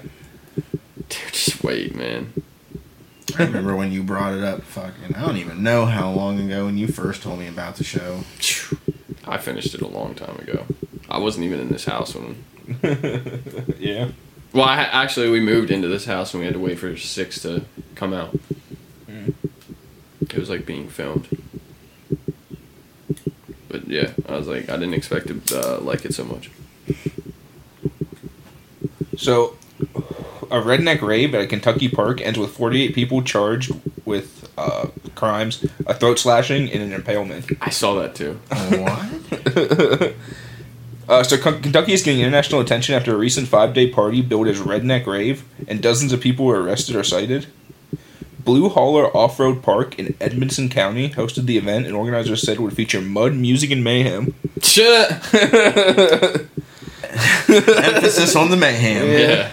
Dude, 0.55 1.31
just 1.31 1.63
wait, 1.63 1.95
man. 1.95 2.33
I 3.37 3.43
remember 3.43 3.75
when 3.75 3.91
you 3.91 4.03
brought 4.03 4.33
it 4.33 4.43
up. 4.43 4.63
Fucking, 4.63 5.15
I 5.15 5.21
don't 5.21 5.37
even 5.37 5.63
know 5.63 5.85
how 5.85 6.09
long 6.11 6.39
ago 6.39 6.65
when 6.65 6.77
you 6.77 6.87
first 6.87 7.21
told 7.21 7.39
me 7.39 7.47
about 7.47 7.75
the 7.75 7.83
show. 7.83 8.23
I 9.25 9.37
finished 9.37 9.73
it 9.73 9.81
a 9.81 9.87
long 9.87 10.15
time 10.15 10.37
ago. 10.39 10.65
I 11.13 11.19
wasn't 11.19 11.45
even 11.45 11.59
in 11.59 11.69
this 11.69 11.85
house 11.85 12.15
when. 12.15 12.43
yeah. 13.79 14.09
Well, 14.51 14.65
I, 14.65 14.81
actually, 14.81 15.29
we 15.29 15.39
moved 15.39 15.69
into 15.69 15.87
this 15.87 16.05
house 16.05 16.33
and 16.33 16.39
we 16.39 16.45
had 16.45 16.55
to 16.55 16.59
wait 16.59 16.79
for 16.79 16.97
six 16.97 17.39
to 17.43 17.63
come 17.93 18.13
out. 18.13 18.35
Mm. 19.07 19.35
It 20.21 20.35
was 20.35 20.49
like 20.49 20.65
being 20.65 20.89
filmed. 20.89 21.27
But 23.69 23.87
yeah, 23.87 24.11
I 24.27 24.37
was 24.37 24.47
like, 24.47 24.69
I 24.69 24.73
didn't 24.73 24.95
expect 24.95 25.27
to 25.47 25.59
uh, 25.59 25.79
like 25.81 26.03
it 26.03 26.15
so 26.15 26.23
much. 26.23 26.49
So, 29.17 29.55
a 29.95 30.61
redneck 30.61 31.01
rave 31.01 31.35
at 31.35 31.41
a 31.41 31.47
Kentucky 31.47 31.89
park 31.89 32.21
ends 32.21 32.39
with 32.39 32.51
48 32.51 32.95
people 32.95 33.21
charged 33.21 33.71
with 34.05 34.51
uh, 34.57 34.87
crimes, 35.13 35.65
a 35.85 35.93
throat 35.93 36.17
slashing, 36.17 36.71
and 36.71 36.81
an 36.81 36.91
impalement. 36.91 37.45
I 37.61 37.69
saw 37.69 37.93
that 38.01 38.15
too. 38.15 38.39
What? 38.79 40.13
Uh, 41.07 41.23
so, 41.23 41.37
Ken- 41.37 41.61
Kentucky 41.61 41.93
is 41.93 42.01
getting 42.01 42.21
international 42.21 42.61
attention 42.61 42.95
after 42.95 43.13
a 43.13 43.17
recent 43.17 43.47
five 43.47 43.73
day 43.73 43.89
party 43.89 44.21
billed 44.21 44.47
as 44.47 44.59
Redneck 44.59 45.05
Rave, 45.05 45.43
and 45.67 45.81
dozens 45.81 46.13
of 46.13 46.21
people 46.21 46.45
were 46.45 46.61
arrested 46.61 46.95
or 46.95 47.03
cited. 47.03 47.47
Blue 48.39 48.69
Holler 48.69 49.05
Off 49.15 49.39
Road 49.39 49.63
Park 49.63 49.97
in 49.97 50.15
Edmonson 50.19 50.69
County 50.69 51.09
hosted 51.09 51.45
the 51.45 51.57
event, 51.57 51.85
and 51.85 51.95
organizers 51.95 52.41
said 52.41 52.55
it 52.57 52.61
would 52.61 52.75
feature 52.75 52.99
mud, 53.01 53.33
music, 53.33 53.71
and 53.71 53.83
mayhem. 53.83 54.33
Shit. 54.61 55.11
Emphasis 57.49 58.35
on 58.35 58.49
the 58.49 58.57
mayhem. 58.57 59.07
Yeah. 59.07 59.51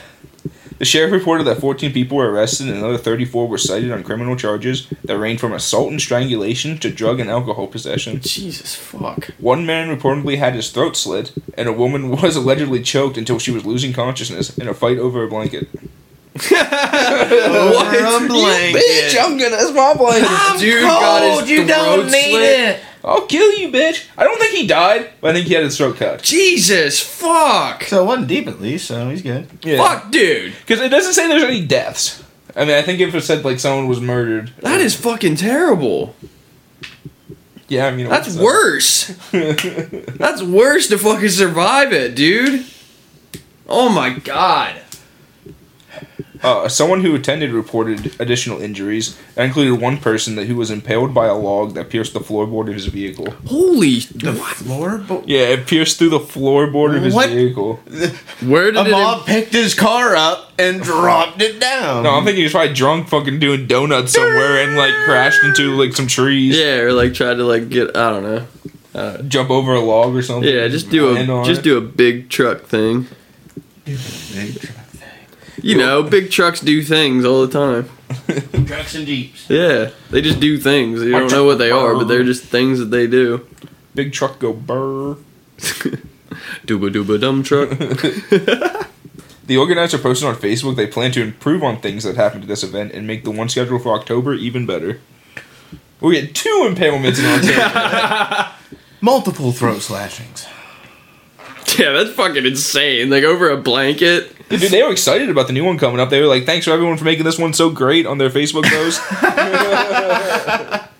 The 0.80 0.86
sheriff 0.86 1.12
reported 1.12 1.44
that 1.44 1.60
14 1.60 1.92
people 1.92 2.16
were 2.16 2.30
arrested 2.30 2.68
and 2.68 2.78
another 2.78 2.96
34 2.96 3.46
were 3.46 3.58
cited 3.58 3.92
on 3.92 4.02
criminal 4.02 4.34
charges 4.34 4.88
that 5.04 5.18
ranged 5.18 5.42
from 5.42 5.52
assault 5.52 5.90
and 5.90 6.00
strangulation 6.00 6.78
to 6.78 6.90
drug 6.90 7.20
and 7.20 7.28
alcohol 7.28 7.66
possession. 7.66 8.18
Jesus 8.22 8.76
fuck. 8.76 9.26
One 9.36 9.66
man 9.66 9.94
reportedly 9.94 10.38
had 10.38 10.54
his 10.54 10.70
throat 10.70 10.96
slit, 10.96 11.32
and 11.52 11.68
a 11.68 11.72
woman 11.74 12.08
was 12.22 12.34
allegedly 12.34 12.82
choked 12.82 13.18
until 13.18 13.38
she 13.38 13.50
was 13.50 13.66
losing 13.66 13.92
consciousness 13.92 14.56
in 14.56 14.68
a 14.68 14.72
fight 14.72 14.96
over 14.96 15.22
a 15.22 15.28
blanket. 15.28 15.68
Over 15.74 16.54
a 16.54 18.20
blanket. 18.26 18.80
bitch 18.82 19.16
I'm 19.22 19.36
gonna, 19.36 19.50
that's 19.50 19.72
my 19.72 19.92
blanket. 19.92 20.60
Dude 20.60 20.80
got 20.82 21.46
his 21.46 21.68
throat 21.68 22.08
slit. 22.08 22.80
I'll 23.02 23.26
kill 23.26 23.50
you, 23.58 23.68
bitch. 23.70 24.06
I 24.18 24.24
don't 24.24 24.38
think 24.38 24.54
he 24.54 24.66
died, 24.66 25.10
but 25.20 25.30
I 25.30 25.32
think 25.34 25.46
he 25.46 25.54
had 25.54 25.64
his 25.64 25.76
throat 25.76 25.96
cut. 25.96 26.22
Jesus 26.22 27.00
fuck. 27.00 27.84
So 27.84 28.02
it 28.02 28.06
wasn't 28.06 28.28
deep 28.28 28.46
at 28.46 28.60
least, 28.60 28.86
so 28.88 29.08
he's 29.08 29.22
good. 29.22 29.48
Yeah. 29.62 29.78
Fuck, 29.78 30.10
dude. 30.10 30.52
Because 30.60 30.80
it 30.80 30.90
doesn't 30.90 31.14
say 31.14 31.26
there's 31.28 31.42
any 31.42 31.64
deaths. 31.64 32.22
I 32.54 32.64
mean, 32.64 32.74
I 32.76 32.82
think 32.82 33.00
if 33.00 33.14
it 33.14 33.22
said 33.22 33.44
like 33.44 33.58
someone 33.60 33.86
was 33.88 34.00
murdered, 34.00 34.52
That 34.58 34.80
is 34.80 34.94
fucking 34.94 35.36
terrible. 35.36 36.14
yeah. 37.68 37.86
I 37.86 37.92
mean, 37.92 38.08
That's 38.08 38.28
it's, 38.28 38.36
worse. 38.36 39.06
That's 39.32 40.42
worse 40.42 40.88
to 40.88 40.98
fucking 40.98 41.28
survive 41.30 41.92
it, 41.92 42.14
dude. 42.14 42.66
Oh 43.68 43.88
my 43.88 44.10
god. 44.18 44.80
Uh, 46.42 46.68
someone 46.68 47.02
who 47.02 47.14
attended 47.14 47.52
reported 47.52 48.18
additional 48.18 48.60
injuries. 48.62 49.18
That 49.34 49.44
included 49.44 49.78
one 49.80 49.98
person 49.98 50.36
that 50.36 50.46
who 50.46 50.56
was 50.56 50.70
impaled 50.70 51.12
by 51.12 51.26
a 51.26 51.34
log 51.34 51.74
that 51.74 51.90
pierced 51.90 52.14
the 52.14 52.20
floorboard 52.20 52.68
of 52.68 52.74
his 52.74 52.86
vehicle. 52.86 53.30
Holy. 53.46 53.98
The 54.00 54.32
floor? 54.32 54.98
But 55.06 55.28
Yeah, 55.28 55.40
it 55.48 55.66
pierced 55.66 55.98
through 55.98 56.08
the 56.10 56.18
floorboard 56.18 56.96
of 56.96 57.02
his 57.02 57.14
What? 57.14 57.28
vehicle. 57.28 57.76
Where 58.40 58.72
did 58.72 58.76
a 58.76 58.88
it? 58.88 58.90
mob 58.90 59.26
picked 59.26 59.52
his 59.52 59.74
car 59.74 60.16
up 60.16 60.52
and 60.58 60.80
dropped 60.82 61.42
it 61.42 61.60
down. 61.60 62.04
No, 62.04 62.10
I'm 62.10 62.24
thinking 62.24 62.38
he 62.38 62.44
was 62.44 62.52
probably 62.52 62.72
drunk, 62.74 63.08
fucking 63.08 63.38
doing 63.38 63.66
donuts 63.66 64.12
somewhere, 64.14 64.62
and 64.62 64.76
like 64.76 64.94
crashed 65.04 65.44
into 65.44 65.74
like 65.76 65.94
some 65.94 66.06
trees. 66.06 66.56
yeah, 66.58 66.76
or 66.78 66.92
like 66.92 67.12
tried 67.12 67.34
to 67.34 67.44
like 67.44 67.68
get. 67.68 67.94
I 67.96 68.10
don't 68.10 68.22
know. 68.22 69.22
Jump 69.28 69.50
over 69.50 69.74
a 69.74 69.80
log 69.80 70.14
or 70.16 70.22
something. 70.22 70.48
Yeah, 70.52 70.68
just 70.68 70.88
do 70.90 71.10
a 71.16 71.44
just 71.44 71.60
it. 71.60 71.64
do 71.64 71.76
a 71.76 71.80
big 71.82 72.28
truck 72.30 72.62
thing. 72.62 73.06
Big 73.84 73.98
truck 74.60 74.79
You 75.62 75.76
know, 75.76 76.02
big 76.02 76.30
trucks 76.30 76.60
do 76.60 76.82
things 76.82 77.24
all 77.24 77.46
the 77.46 77.52
time. 77.52 77.88
Trucks 78.66 78.94
and 78.94 79.06
jeeps. 79.06 79.48
Yeah, 79.48 79.90
they 80.10 80.20
just 80.22 80.40
do 80.40 80.58
things. 80.58 81.02
You 81.02 81.12
don't 81.12 81.30
know 81.30 81.44
what 81.44 81.58
they 81.58 81.70
are, 81.70 81.94
but 81.94 82.04
they're 82.08 82.24
just 82.24 82.44
things 82.44 82.78
that 82.78 82.86
they 82.86 83.06
do. 83.06 83.46
big 83.94 84.12
truck 84.12 84.38
go 84.38 84.52
burr. 84.52 85.16
Dooba 86.66 86.90
dooba 86.90 87.20
dumb 87.20 87.42
truck. 87.42 87.70
The 89.50 89.56
organizer 89.56 89.98
posted 89.98 90.28
on 90.28 90.36
Facebook 90.36 90.76
they 90.76 90.86
plan 90.86 91.10
to 91.10 91.20
improve 91.20 91.64
on 91.64 91.80
things 91.80 92.04
that 92.04 92.14
happened 92.14 92.44
at 92.44 92.48
this 92.48 92.62
event 92.62 92.92
and 92.92 93.04
make 93.04 93.24
the 93.24 93.32
one 93.32 93.48
scheduled 93.48 93.82
for 93.82 93.98
October 93.98 94.32
even 94.32 94.64
better. 94.64 95.00
We 96.00 96.20
had 96.20 96.36
two 96.36 96.68
impalements 96.70 97.18
in 97.18 97.26
Ontario. 97.26 98.52
Multiple 99.00 99.50
throat 99.50 99.82
slashings. 99.82 100.46
yeah, 101.78 101.92
that's 101.92 102.10
fucking 102.10 102.44
insane. 102.46 103.10
Like 103.10 103.24
over 103.24 103.50
a 103.50 103.56
blanket. 103.56 104.34
Dude, 104.48 104.60
they 104.62 104.82
were 104.82 104.90
excited 104.90 105.30
about 105.30 105.46
the 105.46 105.52
new 105.52 105.64
one 105.64 105.78
coming 105.78 106.00
up. 106.00 106.10
They 106.10 106.20
were 106.20 106.26
like, 106.26 106.44
"Thanks 106.44 106.66
for 106.66 106.72
everyone 106.72 106.96
for 106.96 107.04
making 107.04 107.24
this 107.24 107.38
one 107.38 107.52
so 107.52 107.70
great" 107.70 108.04
on 108.06 108.18
their 108.18 108.30
Facebook 108.30 108.64
post. 108.64 109.00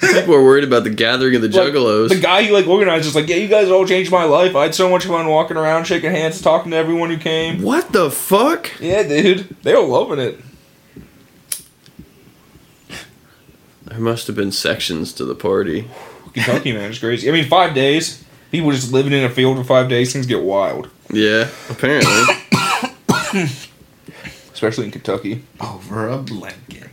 People 0.00 0.34
are 0.34 0.44
worried 0.44 0.62
about 0.64 0.84
the 0.84 0.90
gathering 0.90 1.34
of 1.34 1.42
the 1.42 1.48
Like, 1.48 1.72
juggalos. 1.72 2.08
the 2.10 2.20
guy 2.20 2.44
who 2.44 2.54
like 2.54 2.66
organized 2.68 3.06
is 3.06 3.14
like, 3.16 3.28
"Yeah, 3.28 3.36
you 3.36 3.48
guys 3.48 3.68
all 3.68 3.84
changed 3.86 4.10
my 4.12 4.24
life. 4.24 4.54
I 4.54 4.62
had 4.64 4.74
so 4.74 4.88
much 4.88 5.04
fun 5.06 5.26
walking 5.26 5.56
around, 5.56 5.84
shaking 5.86 6.10
hands, 6.12 6.40
talking 6.40 6.70
to 6.70 6.76
everyone 6.76 7.10
who 7.10 7.18
came." 7.18 7.62
what 7.62 7.92
the 7.92 8.10
fuck? 8.10 8.70
Yeah, 8.80 9.02
dude, 9.02 9.56
they 9.62 9.74
were 9.74 9.80
loving 9.82 10.20
it. 10.20 10.38
There 13.84 13.98
must 13.98 14.26
have 14.28 14.36
been 14.36 14.52
sections 14.52 15.12
to 15.14 15.24
the 15.24 15.34
party. 15.34 15.88
Kentucky 16.32 16.72
man, 16.72 16.90
it's 16.90 17.00
crazy. 17.00 17.28
I 17.28 17.32
mean, 17.32 17.46
five 17.46 17.74
days. 17.74 18.22
People 18.50 18.70
just 18.72 18.92
living 18.92 19.12
in 19.12 19.24
a 19.24 19.30
field 19.30 19.58
for 19.58 19.64
five 19.64 19.88
days. 19.88 20.12
Things 20.12 20.26
get 20.26 20.42
wild, 20.42 20.88
Yeah, 21.12 21.48
apparently. 21.68 22.22
especially 24.52 24.86
in 24.86 24.90
Kentucky. 24.90 25.44
Oh, 25.60 25.74
Over 25.76 26.08
a 26.08 26.18
blanket. 26.18 26.88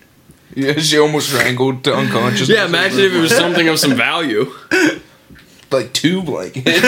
Yeah, 0.54 0.78
she 0.80 0.98
almost 1.00 1.30
strangled 1.30 1.84
to 1.86 1.94
unconscious. 1.94 2.48
yeah, 2.50 2.66
imagine 2.66 3.00
if 3.00 3.14
it 3.14 3.20
was 3.20 3.36
something 3.36 3.68
of 3.68 3.80
some 3.80 3.96
value. 3.96 4.52
like 5.72 5.92
two 5.94 6.22
blankets. 6.22 6.66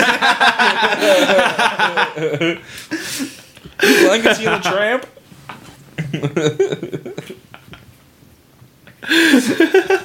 Two 3.79 4.05
blankets, 4.07 4.39
you 4.39 4.49
the 4.49 4.59
tramp. 4.63 5.05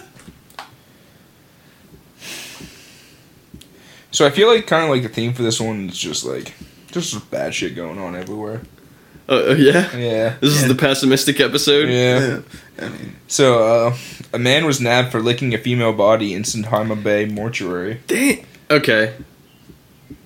so 4.13 4.25
I 4.25 4.31
feel 4.31 4.47
like 4.47 4.67
kind 4.69 4.85
of 4.85 4.91
like 4.91 5.03
the 5.03 5.09
theme 5.09 5.35
for 5.35 5.43
this 5.43 5.61
one 5.61 5.89
is 5.89 5.99
just 5.99 6.25
like 6.25 6.55
just 6.93 7.31
bad 7.31 7.55
shit 7.55 7.75
going 7.75 7.99
on 7.99 8.15
everywhere. 8.15 8.61
Uh, 9.29 9.55
yeah. 9.57 9.97
Yeah. 9.97 10.37
This 10.41 10.55
is 10.61 10.69
the 10.69 10.75
pessimistic 10.75 11.41
episode. 11.41 11.89
Yeah. 11.89 12.41
I 12.79 12.89
mean, 12.89 13.17
So, 13.29 13.63
uh, 13.63 13.97
a 14.33 14.39
man 14.39 14.67
was 14.67 14.81
nabbed 14.81 15.11
for 15.13 15.21
licking 15.21 15.55
a 15.55 15.59
female 15.59 15.93
body 15.93 16.35
in 16.35 16.45
Sandhama 16.45 16.97
Bay 16.97 17.25
mortuary. 17.25 18.01
Dang. 18.07 18.45
Okay. 18.71 19.15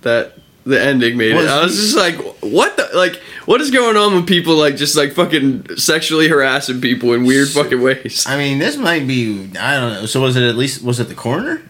That 0.02 0.38
the 0.64 0.82
ending 0.82 1.16
made 1.16 1.34
Was 1.36 1.44
it. 1.44 1.50
I 1.50 1.62
was 1.62 1.76
just 1.76 1.96
like, 1.96 2.16
what 2.42 2.76
the 2.76 2.88
like? 2.94 3.16
What 3.44 3.60
is 3.60 3.70
going 3.70 3.96
on 3.96 4.14
with 4.16 4.26
people 4.26 4.56
like 4.56 4.76
just 4.76 4.96
like 4.96 5.12
fucking 5.12 5.76
sexually 5.76 6.26
harassing 6.26 6.80
people 6.80 7.12
in 7.12 7.24
weird 7.24 7.48
fucking 7.48 7.80
ways? 7.80 8.24
I 8.26 8.36
mean, 8.36 8.58
this 8.58 8.76
might 8.76 9.06
be. 9.06 9.50
I 9.58 9.78
don't 9.78 9.92
know. 9.92 10.06
So 10.06 10.20
was 10.20 10.36
it 10.36 10.42
at 10.42 10.56
least? 10.56 10.82
Was 10.82 10.98
it 10.98 11.08
the 11.08 11.14
coroner? 11.14 11.62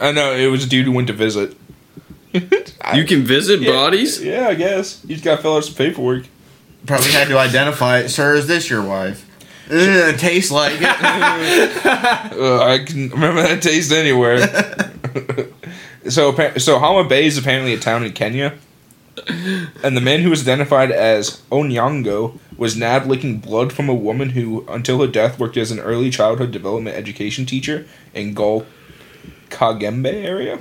I 0.00 0.12
know 0.12 0.32
it 0.32 0.46
was 0.46 0.64
a 0.64 0.68
dude 0.68 0.84
who 0.86 0.92
went 0.92 1.06
to 1.08 1.12
visit. 1.12 1.56
You 2.94 3.04
can 3.04 3.22
visit 3.24 3.60
Yeah. 3.60 3.72
bodies. 3.72 4.22
Yeah, 4.22 4.48
I 4.48 4.54
guess 4.54 5.02
you 5.04 5.14
just 5.14 5.24
got 5.24 5.36
to 5.36 5.42
fill 5.42 5.56
out 5.56 5.64
some 5.64 5.74
paperwork. 5.74 6.24
Probably 6.86 7.10
had 7.10 7.28
to 7.28 7.36
identify 7.38 7.98
it. 7.98 8.08
Sir, 8.08 8.34
is 8.34 8.46
this 8.46 8.70
your 8.70 8.82
wife? 8.82 9.26
Uh, 9.70 10.12
tastes 10.12 10.50
like 10.50 10.72
it. 10.80 10.82
Uh, 12.38 12.62
I 12.64 12.78
can 12.86 13.10
remember 13.10 13.42
that 13.42 13.60
taste 13.60 13.92
anywhere. 13.92 14.38
so, 16.08 16.34
so 16.56 16.78
Hama 16.78 17.06
Bay 17.08 17.26
is 17.26 17.36
apparently 17.36 17.74
a 17.74 17.78
town 17.78 18.04
in 18.04 18.12
Kenya, 18.12 18.54
and 19.82 19.96
the 19.96 20.00
man 20.00 20.20
who 20.20 20.30
was 20.30 20.40
identified 20.42 20.90
as 20.90 21.42
Onyango 21.50 22.38
was 22.56 22.76
nabbed 22.76 23.06
licking 23.06 23.38
blood 23.38 23.72
from 23.72 23.88
a 23.88 23.94
woman 23.94 24.30
who, 24.30 24.64
until 24.68 25.00
her 25.00 25.06
death, 25.06 25.38
worked 25.38 25.56
as 25.56 25.70
an 25.70 25.80
early 25.80 26.08
childhood 26.10 26.52
development 26.52 26.96
education 26.96 27.44
teacher 27.44 27.86
in 28.14 28.32
Gol 28.34 28.64
Kagembe 29.50 30.12
area. 30.12 30.60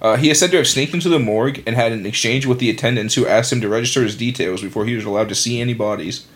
Uh, 0.00 0.16
he 0.16 0.30
is 0.30 0.38
said 0.38 0.50
to 0.50 0.56
have 0.58 0.66
sneaked 0.66 0.94
into 0.94 1.08
the 1.08 1.18
morgue 1.18 1.62
and 1.66 1.74
had 1.74 1.92
an 1.92 2.06
exchange 2.06 2.46
with 2.46 2.58
the 2.58 2.70
attendants 2.70 3.14
who 3.14 3.26
asked 3.26 3.52
him 3.52 3.60
to 3.60 3.68
register 3.68 4.02
his 4.02 4.16
details 4.16 4.60
before 4.60 4.84
he 4.84 4.94
was 4.94 5.04
allowed 5.04 5.28
to 5.28 5.34
see 5.34 5.60
any 5.60 5.74
bodies. 5.74 6.26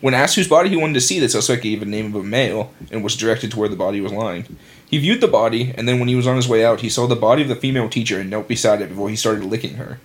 When 0.00 0.14
asked 0.14 0.34
whose 0.34 0.48
body 0.48 0.68
he 0.68 0.76
wanted 0.76 0.94
to 0.94 1.00
see, 1.00 1.18
the 1.18 1.28
suspect 1.28 1.62
gave 1.62 1.80
a 1.80 1.86
name 1.86 2.14
of 2.14 2.20
a 2.20 2.26
male 2.26 2.72
and 2.90 3.02
was 3.02 3.16
directed 3.16 3.52
to 3.52 3.58
where 3.58 3.68
the 3.68 3.76
body 3.76 4.00
was 4.00 4.12
lying. 4.12 4.58
He 4.86 4.98
viewed 4.98 5.20
the 5.20 5.28
body, 5.28 5.72
and 5.78 5.88
then 5.88 5.98
when 5.98 6.08
he 6.08 6.14
was 6.14 6.26
on 6.26 6.36
his 6.36 6.48
way 6.48 6.64
out, 6.64 6.80
he 6.80 6.90
saw 6.90 7.06
the 7.06 7.16
body 7.16 7.42
of 7.42 7.48
the 7.48 7.56
female 7.56 7.88
teacher 7.88 8.20
and 8.20 8.28
knelt 8.28 8.48
beside 8.48 8.82
it 8.82 8.90
before 8.90 9.08
he 9.08 9.16
started 9.16 9.44
licking 9.44 9.76
her. 9.76 9.98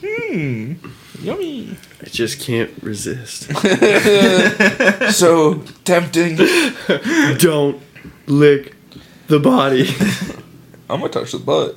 Hmm, 0.00 0.74
yummy. 1.20 1.76
I 2.00 2.06
just 2.06 2.40
can't 2.40 2.70
resist. 2.82 3.50
So 5.12 5.62
tempting. 5.84 6.36
Don't 7.38 7.80
lick 8.26 8.74
the 9.28 9.40
body. 9.40 9.88
I'm 10.90 11.00
gonna 11.00 11.08
touch 11.08 11.32
the 11.32 11.38
butt. 11.38 11.76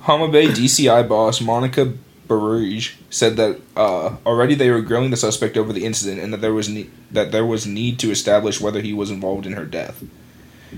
Hama 0.00 0.28
Bay 0.28 0.46
DCI 0.46 1.08
boss 1.08 1.40
Monica 1.40 1.92
Baruj 2.28 2.94
said 3.10 3.36
that 3.36 3.60
uh, 3.76 4.16
already 4.24 4.54
they 4.54 4.70
were 4.70 4.80
grilling 4.80 5.10
the 5.10 5.16
suspect 5.16 5.56
over 5.56 5.72
the 5.72 5.84
incident 5.84 6.20
and 6.20 6.32
that 6.32 6.40
there 6.40 6.54
was 6.54 6.68
ne- 6.68 6.90
that 7.10 7.32
there 7.32 7.44
was 7.44 7.66
need 7.66 7.98
to 8.00 8.10
establish 8.10 8.60
whether 8.60 8.80
he 8.80 8.92
was 8.92 9.10
involved 9.10 9.46
in 9.46 9.52
her 9.52 9.64
death. 9.64 10.02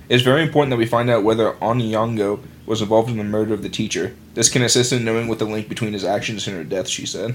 It's 0.09 0.23
very 0.23 0.43
important 0.43 0.71
that 0.71 0.77
we 0.77 0.87
find 0.87 1.11
out 1.11 1.25
whether 1.25 1.53
Onyango 1.55 2.41
was 2.67 2.83
involved 2.83 3.11
in 3.11 3.17
the 3.17 3.25
murder 3.25 3.55
of 3.55 3.63
the 3.63 3.69
teacher. 3.69 4.15
This 4.35 4.49
can 4.49 4.63
assist 4.63 4.93
in 4.93 5.05
knowing 5.05 5.29
what 5.29 5.39
the 5.39 5.47
link 5.47 5.69
between 5.69 5.95
his 5.95 6.05
actions 6.05 6.47
and 6.47 6.57
her 6.57 6.65
death, 6.65 6.89
she 6.89 7.07
said. 7.07 7.35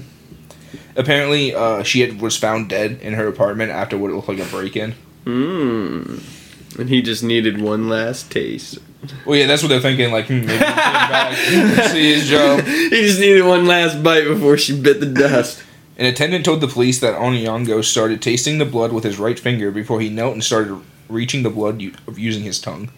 Apparently, 0.96 1.54
uh, 1.54 1.82
she 1.82 2.00
had, 2.00 2.20
was 2.20 2.36
found 2.36 2.68
dead 2.68 3.00
in 3.02 3.14
her 3.14 3.26
apartment 3.26 3.72
after 3.72 3.98
what 3.98 4.12
looked 4.12 4.28
like 4.28 4.38
a 4.38 4.44
break-in. 4.44 4.94
Mmm. 5.24 6.22
And 6.78 6.88
he 6.88 7.02
just 7.02 7.22
needed 7.22 7.60
one 7.60 7.88
last 7.88 8.30
taste. 8.30 8.78
Well, 9.26 9.38
yeah, 9.38 9.46
that's 9.46 9.62
what 9.62 9.68
they're 9.68 9.80
thinking. 9.80 10.10
Like, 10.10 10.26
hmm, 10.26 10.40
maybe 10.40 10.52
he 10.52 10.58
came 10.58 10.64
back, 10.64 11.36
see 11.90 12.14
his 12.14 12.28
job. 12.28 12.60
He 12.64 12.88
just 13.02 13.20
needed 13.20 13.44
one 13.44 13.66
last 13.66 14.02
bite 14.02 14.24
before 14.24 14.56
she 14.56 14.78
bit 14.80 15.00
the 15.00 15.06
dust. 15.06 15.62
An 15.98 16.06
attendant 16.06 16.44
told 16.44 16.60
the 16.60 16.66
police 16.68 16.98
that 17.00 17.14
Onyango 17.14 17.84
started 17.84 18.20
tasting 18.22 18.58
the 18.58 18.64
blood 18.64 18.92
with 18.92 19.04
his 19.04 19.18
right 19.18 19.38
finger 19.38 19.70
before 19.70 20.00
he 20.00 20.08
knelt 20.08 20.32
and 20.32 20.42
started 20.42 20.80
reaching 21.08 21.42
the 21.44 21.50
blood 21.50 21.80
u- 21.80 21.92
using 22.16 22.42
his 22.42 22.58
tongue. 22.60 22.90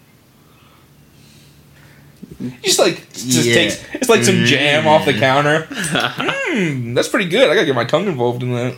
Just 2.63 2.79
like 2.79 3.11
just 3.13 3.45
Yeah. 3.47 3.53
takes 3.53 3.83
it's 3.93 4.09
like 4.09 4.23
some 4.23 4.45
jam 4.45 4.87
off 4.87 5.05
the 5.05 5.13
counter. 5.13 5.63
Mmm, 5.69 6.95
that's 6.95 7.07
pretty 7.09 7.29
good. 7.29 7.49
I 7.49 7.53
gotta 7.53 7.65
get 7.65 7.75
my 7.75 7.85
tongue 7.85 8.07
involved 8.07 8.41
in 8.43 8.53
that. 8.53 8.75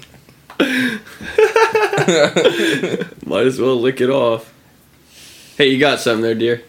Might 3.26 3.45
as 3.47 3.60
well 3.60 3.80
lick 3.80 4.02
it 4.02 4.10
off. 4.10 4.54
Hey, 5.60 5.68
you 5.72 5.78
got 5.78 5.99
something 5.99 6.22
there, 6.22 6.36
dear? 6.36 6.64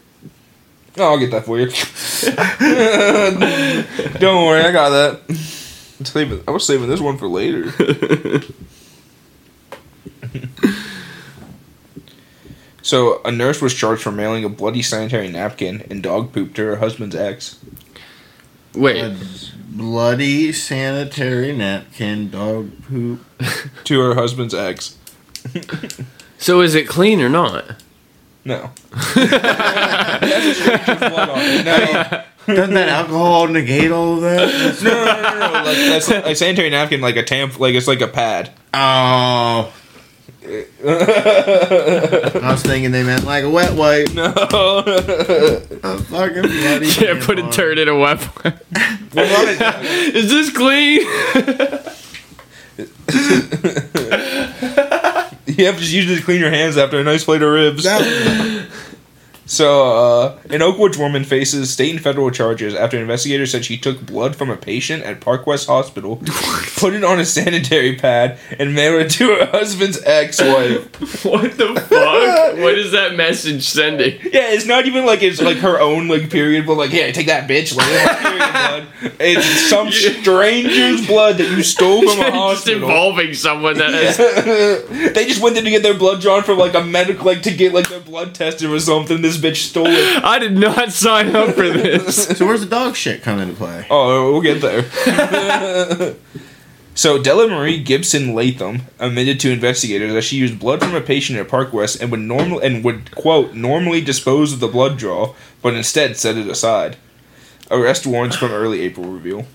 Oh, 0.99 1.13
I'll 1.13 1.19
get 1.21 1.31
that 1.31 1.45
for 1.45 1.61
you. 1.61 1.67
Don't 4.19 4.47
worry, 4.49 4.63
I 4.63 4.73
got 4.73 4.91
that. 4.91 5.21
I'm 6.01 6.05
saving- 6.05 6.43
I 6.49 6.51
was 6.51 6.67
saving 6.67 6.89
this 6.89 6.99
one 7.01 7.17
for 7.17 7.29
later. 7.29 7.71
So, 12.83 13.21
a 13.25 13.31
nurse 13.31 13.61
was 13.61 13.75
charged 13.75 14.03
for 14.03 14.11
mailing 14.11 14.45
a 14.45 14.49
bloody 14.49 14.83
sanitary 14.83 15.29
napkin 15.29 15.87
and 15.91 16.03
dog 16.03 16.33
poop 16.33 16.55
to 16.55 16.65
her 16.65 16.77
husband's 16.77 17.15
ex. 17.15 17.59
Wait, 18.75 19.03
A 19.03 19.17
bloody 19.69 20.53
sanitary 20.53 21.55
napkin, 21.55 22.31
dog 22.31 22.71
poop. 22.89 23.21
To 23.85 24.01
her 24.01 24.15
husband's 24.15 24.55
ex. 24.55 24.97
so 26.39 26.63
is 26.63 26.75
it 26.75 26.89
clean 26.89 27.21
or 27.21 27.29
not? 27.29 27.77
No. 28.45 28.71
That's 28.91 30.47
a 30.47 30.55
stranger's 30.55 30.99
blood 30.99 31.29
on 31.31 31.39
it. 31.41 31.65
No, 31.65 32.23
Doesn't 32.55 32.75
that 32.75 32.89
alcohol 32.89 33.47
negate 33.49 33.91
all 33.93 34.15
of 34.15 34.21
that? 34.23 34.81
no, 34.83 34.91
no, 34.91 35.05
no, 35.05 35.39
no, 35.39 35.39
no. 35.39 35.53
Like, 35.65 35.77
that's 35.77 36.09
a 36.11 36.35
sanitary 36.35 36.71
napkin, 36.71 37.01
like 37.01 37.17
a 37.17 37.23
tamp, 37.23 37.61
like 37.61 37.75
it's 37.75 37.87
like 37.87 38.01
a 38.01 38.09
pad. 38.09 38.51
Oh. 38.75 39.73
I 40.43 40.65
was 42.51 42.63
thinking 42.63 42.91
they 42.93 43.03
meant 43.05 43.25
like 43.25 43.45
a 43.45 43.51
wet 43.51 43.75
wipe. 43.75 44.13
No. 44.15 44.33
A 44.35 45.99
fucking 45.99 46.43
bloody 46.43 46.87
Yeah, 46.89 47.21
put 47.25 47.39
a 47.39 47.43
tampon. 47.43 47.53
turd 47.53 47.79
in 47.79 47.89
a 47.89 47.95
weapon. 47.97 48.55
is 49.13 50.31
this 50.31 50.51
clean? 50.51 51.03
You 55.65 55.67
have 55.67 55.75
to 55.77 55.81
just 55.83 55.93
use 55.93 56.11
it 56.11 56.17
to 56.17 56.23
clean 56.23 56.41
your 56.41 56.51
hands 56.51 56.79
after 56.79 56.99
a 56.99 57.05
nice 57.05 57.23
plate 57.25 57.43
of 57.43 57.51
ribs. 57.53 57.85
That- 57.85 58.67
So, 59.51 59.83
uh, 59.83 60.39
an 60.49 60.63
Oakwood 60.63 60.95
woman 60.95 61.25
faces 61.25 61.73
state 61.73 61.91
and 61.91 62.01
federal 62.01 62.31
charges 62.31 62.73
after 62.73 62.97
investigators 62.97 63.51
said 63.51 63.65
she 63.65 63.77
took 63.77 64.01
blood 64.01 64.37
from 64.37 64.49
a 64.49 64.57
patient 64.57 65.03
at 65.03 65.21
Park 65.21 65.45
West 65.45 65.67
Hospital, 65.67 66.19
put 66.77 66.95
it 66.95 67.03
on 67.03 67.19
a 67.19 67.25
sanitary 67.25 67.97
pad, 67.97 68.39
and 68.61 68.77
mailed 68.77 69.03
it 69.03 69.11
to 69.11 69.27
her 69.35 69.47
husband's 69.47 70.01
ex-wife. 70.05 71.25
what 71.25 71.59
the 71.59 71.75
fuck? 71.75 71.91
what 72.59 72.79
is 72.79 72.93
that 72.93 73.17
message 73.17 73.67
sending? 73.67 74.21
Yeah, 74.23 74.53
it's 74.53 74.67
not 74.67 74.87
even 74.87 75.05
like 75.05 75.21
it's 75.25 75.43
like 75.43 75.57
her 75.57 75.81
own 75.81 76.07
like 76.07 76.31
period, 76.31 76.65
but 76.65 76.77
like, 76.77 76.93
yeah, 76.93 77.11
take 77.11 77.27
that 77.27 77.51
bitch. 77.51 77.75
Like, 77.77 77.89
it's 77.91 78.21
period 78.23 78.53
blood. 78.53 78.87
It's 79.19 79.69
some 79.69 79.91
stranger's 79.91 81.09
blood 81.09 81.39
that 81.39 81.51
you 81.51 81.65
stole 81.65 82.03
from 82.03 82.21
a 82.21 82.31
just 82.31 82.33
hospital. 82.33 82.83
involving 82.85 83.35
someone 83.35 83.79
that 83.79 83.95
has. 83.95 85.13
they 85.13 85.27
just 85.27 85.43
went 85.43 85.57
there 85.57 85.65
to 85.65 85.71
get 85.71 85.83
their 85.83 85.99
blood 85.99 86.21
drawn 86.21 86.45
for 86.45 86.55
like 86.55 86.75
a 86.75 86.85
medical, 86.85 87.27
like 87.27 87.43
to 87.43 87.51
get 87.51 87.75
like 87.75 87.89
their 87.89 87.99
blood 87.99 88.33
tested 88.33 88.71
or 88.71 88.79
something. 88.79 89.21
This 89.21 89.40
bitch 89.41 89.69
stole 89.69 89.87
it. 89.87 90.25
I 90.25 90.39
did 90.39 90.57
not 90.57 90.93
sign 90.93 91.35
up 91.35 91.55
for 91.55 91.69
this. 91.69 92.27
so 92.39 92.47
where's 92.47 92.61
the 92.61 92.67
dog 92.67 92.97
shit 92.97 93.23
come 93.23 93.39
into 93.39 93.55
play? 93.55 93.87
Oh, 93.91 94.33
we'll 94.33 94.41
get 94.41 94.61
there. 94.61 96.15
so 96.95 97.23
Della 97.23 97.49
Marie 97.49 97.83
Gibson 97.83 98.35
Latham 98.35 98.83
admitted 98.99 99.41
to 99.41 99.51
investigators 99.51 100.13
that 100.13 100.23
she 100.23 100.37
used 100.37 100.59
blood 100.59 100.81
from 100.81 100.95
a 100.95 101.01
patient 101.01 101.39
at 101.39 101.49
Park 101.49 101.73
West 101.73 102.01
and 102.01 102.11
would 102.11 102.21
normal 102.21 102.59
and 102.59 102.85
would 102.85 103.11
quote 103.13 103.55
normally 103.55 104.01
dispose 104.01 104.53
of 104.53 104.61
the 104.61 104.69
blood 104.69 104.97
draw, 104.99 105.35
but 105.63 105.75
instead 105.75 106.17
set 106.17 106.37
it 106.37 106.47
aside. 106.47 106.97
Arrest 107.71 108.07
warrants 108.07 108.37
from 108.37 108.51
early 108.51 108.81
April 108.81 109.07
reveal. 109.07 109.47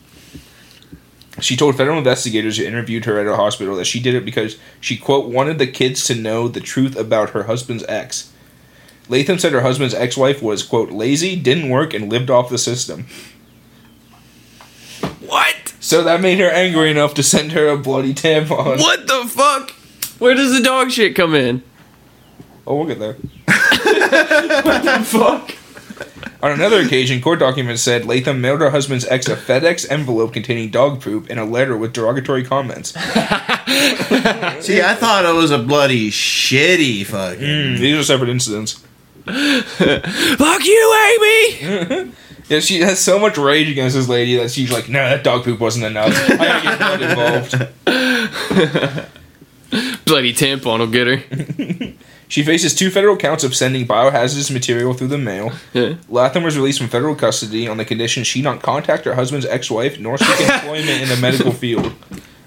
She 1.41 1.57
told 1.57 1.75
federal 1.75 1.97
investigators 1.97 2.57
who 2.57 2.63
interviewed 2.63 3.05
her 3.05 3.19
at 3.19 3.27
a 3.27 3.36
hospital 3.36 3.75
that 3.75 3.86
she 3.86 3.99
did 3.99 4.15
it 4.15 4.23
because 4.23 4.57
she 4.79 4.95
quote 4.95 5.29
wanted 5.29 5.59
the 5.59 5.67
kids 5.67 6.05
to 6.07 6.15
know 6.15 6.47
the 6.47 6.61
truth 6.61 6.95
about 6.95 7.31
her 7.31 7.43
husband's 7.43 7.83
ex. 7.89 8.31
Latham 9.09 9.37
said 9.39 9.53
her 9.53 9.61
husband's 9.61 9.93
ex-wife 9.93 10.41
was 10.41 10.63
quote 10.63 10.91
lazy, 10.91 11.35
didn't 11.35 11.69
work, 11.69 11.93
and 11.93 12.09
lived 12.09 12.29
off 12.29 12.49
the 12.49 12.57
system. 12.57 13.05
what? 15.21 15.73
So 15.79 16.03
that 16.03 16.21
made 16.21 16.39
her 16.39 16.49
angry 16.49 16.89
enough 16.91 17.13
to 17.15 17.23
send 17.23 17.51
her 17.51 17.67
a 17.67 17.77
bloody 17.77 18.13
tampon. 18.13 18.79
What 18.79 19.07
the 19.07 19.25
fuck? 19.27 19.71
Where 20.19 20.33
does 20.33 20.53
the 20.57 20.63
dog 20.63 20.91
shit 20.91 21.15
come 21.15 21.35
in? 21.35 21.61
Oh, 22.65 22.77
we'll 22.77 22.87
get 22.87 22.99
there. 22.99 23.15
Fuck. 25.03 25.55
On 26.41 26.51
another 26.51 26.79
occasion, 26.81 27.21
court 27.21 27.39
documents 27.39 27.81
said 27.81 28.05
Latham 28.05 28.39
mailed 28.41 28.61
her 28.61 28.69
husband's 28.69 29.05
ex 29.05 29.27
a 29.27 29.35
FedEx 29.35 29.89
envelope 29.89 30.33
containing 30.33 30.69
dog 30.69 31.01
poop 31.01 31.27
and 31.29 31.39
a 31.39 31.45
letter 31.45 31.75
with 31.77 31.93
derogatory 31.93 32.43
comments. 32.43 32.89
See, 32.93 32.99
I 34.81 34.95
thought 34.95 35.25
it 35.25 35.35
was 35.35 35.51
a 35.51 35.57
bloody 35.59 36.09
shitty 36.11 37.05
fucking. 37.05 37.41
Mm, 37.41 37.79
these 37.79 37.97
are 37.97 38.03
separate 38.03 38.29
incidents. 38.29 38.83
Fuck 40.38 40.65
you, 40.65 40.95
Amy! 41.19 42.11
Yeah, 42.47 42.59
she 42.59 42.82
has 42.82 42.99
so 42.99 43.17
much 43.17 43.39
rage 43.39 43.71
against 43.71 43.95
this 43.95 44.07
lady 44.07 44.36
that 44.38 44.51
she's 44.51 44.71
like, 44.71 44.88
"No, 44.88 44.99
that 44.99 45.23
dog 45.23 45.45
poop 45.45 45.59
wasn't 45.59 45.86
enough. 45.86 46.13
I 46.30 46.38
gotta 46.38 46.99
get 46.99 47.15
blood 47.15 47.49
involved." 47.82 49.11
Bloody 50.05 50.32
tampon 50.32 50.78
will 50.78 50.86
get 50.86 51.07
her. 51.07 51.95
She 52.28 52.43
faces 52.43 52.76
two 52.76 52.89
federal 52.89 53.17
counts 53.17 53.43
of 53.43 53.55
sending 53.55 53.88
biohazardous 53.88 54.51
material 54.51 54.93
through 54.93 55.07
the 55.07 55.17
mail. 55.17 55.53
Yeah. 55.73 55.95
Latham 56.09 56.43
was 56.43 56.55
released 56.57 56.80
from 56.80 56.88
federal 56.88 57.15
custody 57.15 57.67
on 57.67 57.78
the 57.78 57.86
condition 57.86 58.23
she 58.23 58.41
not 58.41 58.61
contact 58.61 59.05
her 59.05 59.15
husband's 59.15 59.45
ex-wife 59.45 59.99
nor 59.99 60.17
seek 60.17 60.49
employment 60.49 61.01
in 61.01 61.09
the 61.09 61.17
medical 61.17 61.51
field. 61.51 61.93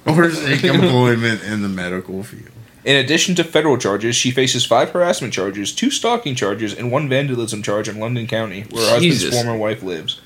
Or 0.06 0.30
seek 0.30 0.64
employment 0.64 1.42
in 1.42 1.62
the 1.62 1.68
medical 1.68 2.22
field. 2.22 2.50
In 2.88 2.96
addition 2.96 3.34
to 3.34 3.44
federal 3.44 3.76
charges, 3.76 4.16
she 4.16 4.30
faces 4.30 4.64
five 4.64 4.90
harassment 4.90 5.34
charges, 5.34 5.72
two 5.74 5.90
stalking 5.90 6.34
charges, 6.34 6.72
and 6.72 6.90
one 6.90 7.06
vandalism 7.06 7.62
charge 7.62 7.86
in 7.86 8.00
Loudon 8.00 8.26
County, 8.26 8.62
where 8.70 8.82
her 8.82 8.90
husband's 8.92 9.28
former 9.30 9.56
wife 9.58 9.82
lives. 9.82 10.20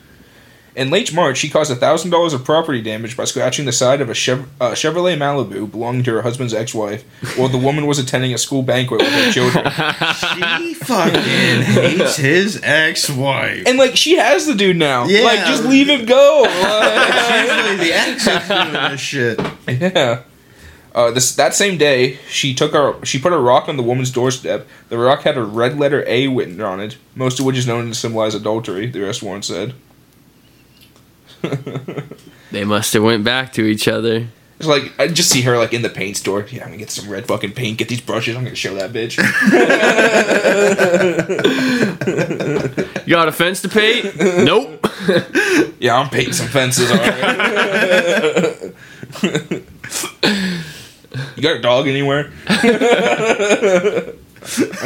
In 0.77 0.89
late 0.89 1.13
March, 1.13 1.39
she 1.39 1.51
caused 1.51 1.77
thousand 1.79 2.13
dollars 2.13 2.33
of 2.33 2.45
property 2.45 2.81
damage 2.81 3.17
by 3.17 3.25
scratching 3.25 3.65
the 3.67 3.73
side 3.73 4.01
of 4.01 4.09
a 4.09 4.15
Chev- 4.15 4.49
uh, 4.61 4.71
Chevrolet 4.71 5.19
Malibu 5.19 5.69
belonging 5.71 6.05
to 6.05 6.13
her 6.13 6.23
husband's 6.23 6.55
ex-wife, 6.55 7.03
while 7.37 7.49
the 7.49 7.59
woman 7.59 7.87
was 7.87 7.99
attending 7.99 8.33
a 8.33 8.39
school 8.39 8.63
banquet 8.63 9.01
with 9.01 9.11
her 9.13 9.33
children. 9.33 9.65
She 10.33 10.75
fucking 10.75 11.63
hates 11.63 12.17
his 12.17 12.61
ex-wife. 12.63 13.65
And 13.67 13.77
like, 13.77 13.97
she 13.97 14.17
has 14.19 14.47
the 14.47 14.55
dude 14.55 14.77
now. 14.77 15.07
Yeah. 15.07 15.25
Like, 15.25 15.41
just 15.41 15.65
leave 15.65 15.89
him 15.89 16.07
go. 16.07 16.43
Like- 16.47 17.43
Usually 17.43 17.89
the 17.89 17.93
ex 17.97 18.27
is 18.27 18.49
doing 18.49 18.73
this 18.93 19.01
shit. 19.01 19.41
Yeah. 19.69 20.23
Uh, 20.95 21.11
this 21.11 21.35
that 21.37 21.55
same 21.55 21.79
day, 21.79 22.19
she 22.29 22.55
took 22.55 22.75
a 22.75 22.95
she 23.05 23.19
put 23.19 23.33
a 23.33 23.39
rock 23.39 23.69
on 23.69 23.77
the 23.77 23.83
woman's 23.83 24.11
doorstep. 24.11 24.67
The 24.91 24.99
rock 24.99 25.23
had 25.23 25.39
a 25.39 25.43
red 25.43 25.79
letter 25.79 26.05
A 26.07 26.29
written 26.29 26.61
on 26.61 26.81
it, 26.81 26.99
most 27.15 27.41
of 27.41 27.47
which 27.47 27.57
is 27.57 27.67
known 27.67 27.89
to 27.89 27.95
symbolize 27.95 28.35
adultery. 28.35 28.87
The 28.87 29.05
arrest 29.05 29.23
warrant 29.23 29.45
said. 29.45 29.75
They 32.53 32.65
must 32.65 32.93
have 32.93 33.03
went 33.03 33.25
back 33.25 33.55
to 33.55 33.65
each 33.65 33.89
other. 33.89 34.27
It's 34.59 34.69
like 34.69 34.93
I 35.01 35.09
just 35.09 35.31
see 35.31 35.41
her 35.41 35.57
like 35.57 35.73
in 35.73 35.81
the 35.81 35.89
paint 35.89 36.19
store. 36.19 36.47
Yeah, 36.51 36.65
I'm 36.65 36.69
gonna 36.69 36.77
get 36.77 36.91
some 36.91 37.09
red 37.11 37.27
fucking 37.27 37.53
paint. 37.53 37.79
Get 37.79 37.89
these 37.89 38.03
brushes. 38.03 38.37
I'm 38.37 38.45
gonna 38.45 38.55
show 38.55 38.75
that 38.75 38.93
bitch. 38.93 39.17
You 43.05 43.17
got 43.17 43.27
a 43.27 43.33
fence 43.33 43.61
to 43.63 43.69
paint? 43.69 44.17
nope. 44.17 44.87
yeah, 45.81 45.97
I'm 45.99 46.09
painting 46.09 46.35
some 46.35 46.47
fences. 46.47 46.89
All 46.91 46.97
right. 46.99 48.73
You 51.37 51.43
got 51.43 51.57
a 51.57 51.61
dog 51.61 51.87
anywhere? 51.89 52.31
I 52.49 54.13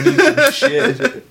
need 0.05 0.20
some 0.20 0.53
shit. 0.53 1.01
At 1.01 1.22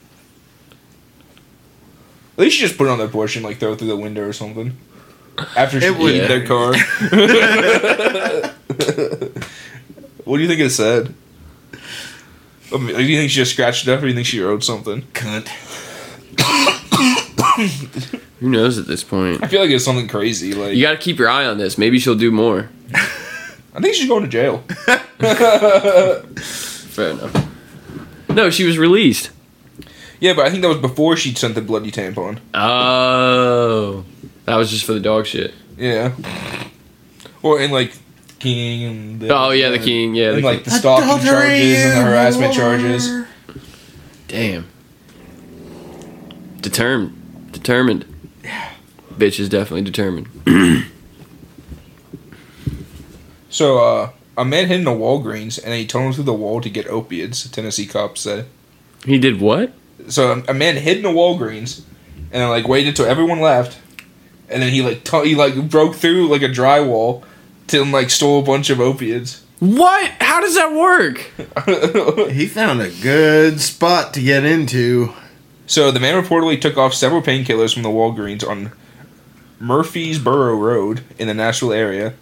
least 2.38 2.60
you 2.60 2.68
just 2.68 2.78
put 2.78 2.88
it 2.88 2.90
on 2.90 2.98
their 2.98 3.08
porch 3.08 3.36
and 3.36 3.46
like 3.46 3.58
throw 3.60 3.74
it 3.74 3.80
through 3.80 3.88
the 3.90 3.96
window 3.98 4.28
or 4.28 4.34
something. 4.34 4.76
After 5.56 5.80
she 5.82 5.88
It 5.88 5.98
would- 5.98 6.14
eat 6.16 6.28
their 6.28 6.46
car. 6.46 6.74
what 10.26 10.38
do 10.38 10.42
you 10.44 10.48
think 10.48 10.60
it 10.62 10.72
said? 10.72 11.14
I 12.74 12.78
mean, 12.78 12.96
do 12.96 13.04
you 13.04 13.18
think 13.20 13.30
she 13.32 13.36
just 13.38 13.52
scratched 13.54 13.88
it 13.88 13.92
up, 13.92 14.00
or 14.00 14.02
do 14.04 14.08
you 14.08 14.14
think 14.16 14.26
she 14.28 14.40
wrote 14.42 14.64
something? 14.64 15.04
Cunt. 15.14 15.48
Who 18.40 18.50
knows 18.50 18.78
at 18.78 18.88
this 18.88 19.04
point? 19.04 19.44
I 19.44 19.48
feel 19.48 19.62
like 19.62 19.70
it's 19.70 19.86
something 19.86 20.08
crazy. 20.08 20.54
Like 20.54 20.76
You 20.76 20.82
got 20.82 20.92
to 20.92 20.98
keep 20.98 21.20
your 21.20 21.30
eye 21.30 21.46
on 21.46 21.58
this. 21.58 21.78
Maybe 21.78 22.00
she'll 22.00 22.16
do 22.16 22.32
more. 22.32 22.70
I 23.76 23.82
think 23.82 23.94
she's 23.96 24.08
going 24.08 24.24
to 24.24 24.30
jail. 24.30 24.60
Fair 26.40 27.10
enough. 27.10 27.50
No, 28.30 28.50
she 28.50 28.64
was 28.64 28.78
released. 28.78 29.32
Yeah, 30.20 30.34
but 30.34 30.46
I 30.46 30.50
think 30.50 30.62
that 30.62 30.70
was 30.70 30.78
before 30.78 31.18
she'd 31.18 31.38
sent 31.38 31.56
the 31.56 31.62
bloody 31.62 31.92
tampon. 31.92 32.40
Oh, 32.54 34.06
that 34.46 34.56
was 34.56 34.72
just 34.72 34.86
for 34.86 34.94
the 34.94 35.00
dog 35.02 35.26
shit. 35.26 35.54
Yeah. 35.78 36.14
Or 37.44 37.60
in 37.60 37.72
like 37.72 37.94
King 38.40 38.84
and 38.84 39.20
the, 39.20 39.36
Oh 39.36 39.52
yeah, 39.52 39.70
the 39.70 39.80
king. 39.80 40.16
Yeah, 40.16 40.32
the 40.32 40.42
like 40.42 40.64
king. 40.64 40.66
the 40.66 40.72
stalking 40.72 41.26
charges 41.26 41.84
and 41.84 41.98
the 41.98 42.02
harassment 42.10 42.54
charges. 42.54 43.10
Damn. 44.28 44.68
Determined. 46.62 47.52
Determined. 47.52 48.06
Yeah. 48.44 48.72
Bitch 49.14 49.40
is 49.40 49.50
definitely 49.50 49.82
determined. 49.84 50.28
So, 53.56 53.78
uh, 53.78 54.10
a 54.38 54.44
man 54.44 54.68
hid 54.68 54.82
in 54.82 54.88
a 54.88 54.92
Walgreens 54.92 55.64
and 55.64 55.74
he 55.74 55.88
tunneled 55.88 56.16
through 56.16 56.26
the 56.26 56.34
wall 56.34 56.60
to 56.60 56.70
get 56.70 56.88
opiates. 56.88 57.48
Tennessee 57.48 57.86
cops 57.86 58.20
said. 58.20 58.48
He 59.06 59.18
did 59.18 59.40
what? 59.40 59.72
So 60.10 60.34
a, 60.34 60.52
a 60.52 60.54
man 60.54 60.76
hid 60.76 60.98
in 60.98 61.06
a 61.06 61.10
Walgreens 61.10 61.84
and 62.18 62.42
then 62.42 62.50
like 62.50 62.68
waited 62.68 62.98
till 62.98 63.06
everyone 63.06 63.40
left, 63.40 63.80
and 64.50 64.62
then 64.62 64.74
he 64.74 64.82
like 64.82 65.06
tu- 65.06 65.22
he 65.22 65.36
like 65.36 65.70
broke 65.70 65.96
through 65.96 66.28
like 66.28 66.42
a 66.42 66.50
drywall 66.50 67.24
till 67.68 67.86
like 67.86 68.10
stole 68.10 68.42
a 68.42 68.44
bunch 68.44 68.70
of 68.70 68.82
opiates. 68.82 69.42
What? 69.60 70.12
How 70.20 70.42
does 70.42 70.56
that 70.56 70.74
work? 70.74 71.32
He 72.34 72.48
found 72.48 72.82
a 72.82 72.92
good 73.02 73.62
spot 73.62 74.14
to 74.16 74.22
get 74.22 74.44
into. 74.44 75.14
So 75.66 75.92
the 75.92 76.02
man 76.02 76.22
reportedly 76.22 76.60
took 76.60 76.76
off 76.76 76.94
several 76.94 77.22
painkillers 77.22 77.74
from 77.74 77.84
the 77.84 77.90
Walgreens 77.90 78.46
on 78.46 78.74
Murfreesboro 79.62 80.58
Road 80.58 81.06
in 81.18 81.28
the 81.30 81.34
Nashville 81.34 81.72
area. 81.72 82.16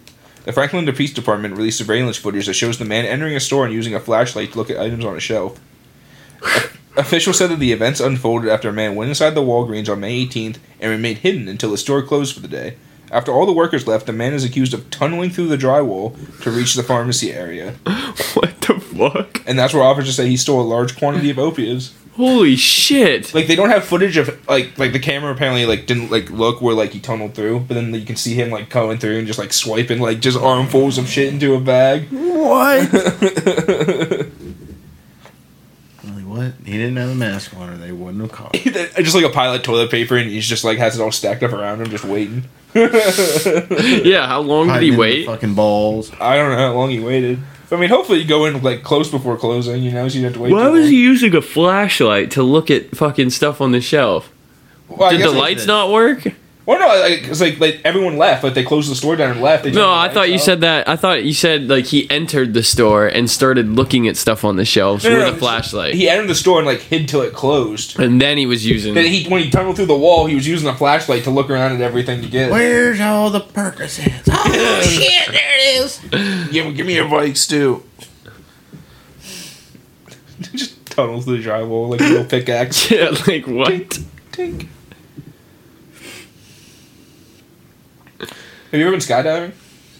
The 0.44 0.52
Franklin 0.52 0.84
Police 0.84 1.12
Department 1.12 1.56
released 1.56 1.78
surveillance 1.78 2.18
footage 2.18 2.46
that 2.46 2.54
shows 2.54 2.78
the 2.78 2.84
man 2.84 3.06
entering 3.06 3.34
a 3.34 3.40
store 3.40 3.64
and 3.64 3.74
using 3.74 3.94
a 3.94 4.00
flashlight 4.00 4.52
to 4.52 4.58
look 4.58 4.70
at 4.70 4.78
items 4.78 5.04
on 5.04 5.16
a 5.16 5.20
shelf. 5.20 5.58
Officials 6.96 7.38
said 7.38 7.50
that 7.50 7.58
the 7.58 7.72
events 7.72 7.98
unfolded 7.98 8.50
after 8.50 8.68
a 8.68 8.72
man 8.72 8.94
went 8.94 9.08
inside 9.08 9.30
the 9.30 9.40
Walgreens 9.40 9.88
on 9.88 10.00
May 10.00 10.24
18th 10.26 10.58
and 10.80 10.90
remained 10.90 11.18
hidden 11.18 11.48
until 11.48 11.70
the 11.70 11.78
store 11.78 12.02
closed 12.02 12.34
for 12.34 12.40
the 12.40 12.48
day. 12.48 12.76
After 13.10 13.32
all 13.32 13.46
the 13.46 13.52
workers 13.52 13.86
left, 13.86 14.06
the 14.06 14.12
man 14.12 14.34
is 14.34 14.44
accused 14.44 14.74
of 14.74 14.90
tunneling 14.90 15.30
through 15.30 15.48
the 15.48 15.56
drywall 15.56 16.14
to 16.42 16.50
reach 16.50 16.74
the 16.74 16.82
pharmacy 16.82 17.32
area. 17.32 17.74
What 18.34 18.60
the 18.60 18.80
fuck? 18.80 19.42
And 19.46 19.58
that's 19.58 19.74
where 19.74 19.82
officers 19.82 20.16
say 20.16 20.28
he 20.28 20.36
stole 20.36 20.60
a 20.60 20.62
large 20.62 20.96
quantity 20.96 21.30
of 21.30 21.38
opiates. 21.38 21.92
Holy 22.16 22.54
shit! 22.54 23.34
like 23.34 23.48
they 23.48 23.56
don't 23.56 23.70
have 23.70 23.84
footage 23.84 24.16
of 24.16 24.48
like 24.48 24.78
like 24.78 24.92
the 24.92 25.00
camera 25.00 25.32
apparently 25.32 25.66
like 25.66 25.86
didn't 25.86 26.10
like 26.12 26.30
look 26.30 26.60
where 26.62 26.74
like 26.74 26.92
he 26.92 27.00
tunneled 27.00 27.34
through, 27.34 27.60
but 27.60 27.74
then 27.74 27.92
you 27.92 28.04
can 28.06 28.14
see 28.16 28.34
him 28.34 28.50
like 28.50 28.70
coming 28.70 28.98
through 28.98 29.18
and 29.18 29.26
just 29.26 29.38
like 29.38 29.52
swiping 29.52 29.98
like 30.00 30.20
just 30.20 30.38
armfuls 30.38 30.96
of 30.96 31.08
shit 31.08 31.32
into 31.32 31.54
a 31.54 31.60
bag. 31.60 32.06
What? 32.10 32.90
Really, 36.04 36.24
what? 36.24 36.52
He 36.66 36.72
didn't 36.72 36.96
have 36.96 37.08
a 37.08 37.14
mask 37.14 37.56
on, 37.56 37.70
or 37.70 37.76
they 37.78 37.90
wouldn't 37.92 38.20
have 38.20 38.30
caught. 38.32 38.54
him. 38.54 38.74
just 38.98 39.14
like 39.14 39.24
a 39.24 39.30
pile 39.30 39.54
of 39.54 39.62
toilet 39.62 39.90
paper, 39.90 40.16
and 40.16 40.28
he's 40.28 40.46
just 40.46 40.62
like 40.64 40.76
has 40.78 40.98
it 40.98 41.02
all 41.02 41.10
stacked 41.12 41.42
up 41.42 41.52
around 41.52 41.80
him, 41.80 41.88
just 41.88 42.04
waiting. 42.04 42.44
yeah, 42.74 44.26
how 44.26 44.40
long 44.40 44.66
did 44.66 44.72
Hiding 44.72 44.82
he 44.82 44.88
in 44.88 44.94
the 44.94 45.00
wait? 45.00 45.26
Fucking 45.26 45.54
balls. 45.54 46.12
I 46.20 46.36
don't 46.36 46.50
know 46.50 46.58
how 46.58 46.72
long 46.74 46.90
he 46.90 47.00
waited. 47.00 47.38
I 47.74 47.80
mean, 47.80 47.90
hopefully 47.90 48.20
you 48.20 48.24
go 48.26 48.44
in 48.46 48.62
like 48.62 48.82
close 48.82 49.10
before 49.10 49.36
closing, 49.36 49.82
you 49.82 49.90
know, 49.90 50.08
so 50.08 50.16
you 50.16 50.22
don't 50.22 50.32
have 50.32 50.34
to 50.34 50.40
wait. 50.40 50.52
Why 50.52 50.68
was 50.68 50.88
he 50.88 50.96
using 50.96 51.34
a 51.34 51.42
flashlight 51.42 52.30
to 52.32 52.42
look 52.42 52.70
at 52.70 52.96
fucking 52.96 53.30
stuff 53.30 53.60
on 53.60 53.72
the 53.72 53.80
shelf? 53.80 54.30
Well, 54.88 55.10
Did 55.10 55.22
the 55.22 55.30
lights 55.30 55.66
not 55.66 55.90
work? 55.90 56.26
Well, 56.66 56.78
no, 56.78 56.86
like, 56.86 57.24
it's 57.28 57.42
like 57.42 57.60
like 57.60 57.82
everyone 57.84 58.16
left, 58.16 58.42
like 58.42 58.54
they 58.54 58.64
closed 58.64 58.90
the 58.90 58.94
store 58.94 59.16
down 59.16 59.32
and 59.32 59.42
left. 59.42 59.64
They 59.64 59.70
No, 59.70 59.92
I 59.92 60.08
thought 60.08 60.20
lights 60.20 60.32
you 60.32 60.38
said 60.38 60.62
that. 60.62 60.88
I 60.88 60.96
thought 60.96 61.22
you 61.22 61.34
said 61.34 61.68
like 61.68 61.84
he 61.84 62.10
entered 62.10 62.54
the 62.54 62.62
store 62.62 63.06
and 63.06 63.28
started 63.30 63.68
looking 63.68 64.08
at 64.08 64.16
stuff 64.16 64.44
on 64.44 64.56
the 64.56 64.64
shelves 64.64 65.04
No, 65.04 65.10
no, 65.10 65.16
with 65.18 65.26
no, 65.26 65.32
a 65.34 65.36
flashlight, 65.36 65.92
He 65.94 66.08
entered 66.08 66.28
the 66.28 66.34
store 66.34 66.58
and 66.60 66.66
like 66.66 66.80
hid 66.80 67.06
till 67.06 67.20
it 67.20 67.34
closed. 67.34 68.00
and 68.00 68.18
then 68.18 68.38
he 68.38 68.46
was 68.46 68.64
using. 68.66 68.94
Then 68.94 69.04
he 69.04 69.28
when 69.28 69.42
he 69.42 69.50
tunneled 69.50 69.76
through 69.76 69.86
the 69.86 69.96
wall, 69.98 70.24
he 70.24 70.34
was 70.34 70.48
using 70.48 70.66
a 70.68 70.74
flashlight 70.74 71.24
to 71.24 71.30
look 71.30 71.50
around 71.50 71.72
at 71.72 71.82
everything 71.82 72.22
to 72.22 72.28
get. 72.28 72.50
Where's 72.50 72.98
all 72.98 73.28
the 73.28 73.40
Percocets? 73.42 74.22
Oh 74.30 74.80
shit! 74.84 75.32
There 75.32 75.58
it 75.58 75.84
is. 75.84 75.98
Give, 76.50 76.74
give 76.74 76.86
me 76.86 76.94
your 76.94 77.10
bikes 77.10 77.46
too. 77.54 77.82
Just 80.54 80.84
tunnels 80.86 81.24
through 81.24 81.42
the 81.42 81.48
drywall 81.48 81.90
like 81.90 82.00
a 82.00 82.04
little 82.04 82.24
pickaxe. 82.36 82.90
yeah, 82.90 83.10
like 83.26 83.46
what? 83.46 83.98
Tink. 84.32 84.68
Have 88.74 88.80
you 88.80 88.88
ever 88.88 88.96
been 88.96 89.06
skydiving? 89.06 89.52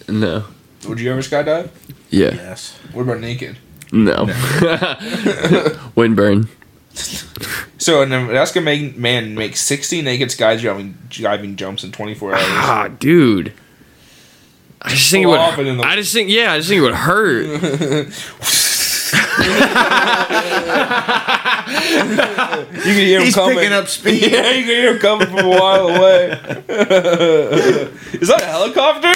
No. 0.08 0.46
Would 0.88 0.98
you 0.98 1.12
ever 1.12 1.20
skydive? 1.20 1.68
Yeah. 2.10 2.34
Yes. 2.34 2.76
What 2.92 3.02
about 3.02 3.20
naked? 3.20 3.56
No. 3.92 4.26
Windburn. 5.96 6.48
So 7.78 8.02
a 8.02 8.06
Nebraska 8.06 8.60
man, 8.60 9.00
man 9.00 9.36
makes 9.36 9.60
60 9.60 10.02
naked 10.02 10.30
skydiving 10.30 10.94
diving 11.22 11.54
jumps 11.54 11.84
in 11.84 11.92
24 11.92 12.34
hours. 12.34 12.42
Ah, 12.44 12.88
dude. 12.98 13.52
I 14.82 14.88
just 14.90 15.08
think 15.12 15.22
it 15.22 15.26
would. 15.28 15.36
Flop 15.36 15.58
it 15.60 15.68
in 15.68 15.76
the- 15.76 15.84
I 15.84 15.94
just 15.94 16.12
think, 16.12 16.28
yeah, 16.28 16.52
I 16.52 16.56
just 16.56 16.68
think 16.68 16.80
it 16.80 16.82
would 16.82 16.94
hurt. 16.94 18.12
You 22.84 22.90
can 22.92 23.06
hear 23.06 23.18
him 23.20 23.24
He's 23.24 23.34
coming. 23.34 23.56
picking 23.56 23.72
up 23.72 23.88
speed. 23.88 24.22
Yeah, 24.32 24.50
you 24.50 24.64
can 24.64 24.74
hear 24.74 24.92
him 24.94 24.98
coming 25.00 25.26
from 25.28 25.38
a 25.38 25.48
while 25.48 25.88
away. 25.88 26.30
Is 28.20 28.28
that 28.28 28.42
a 28.42 28.46
helicopter? 28.46 29.12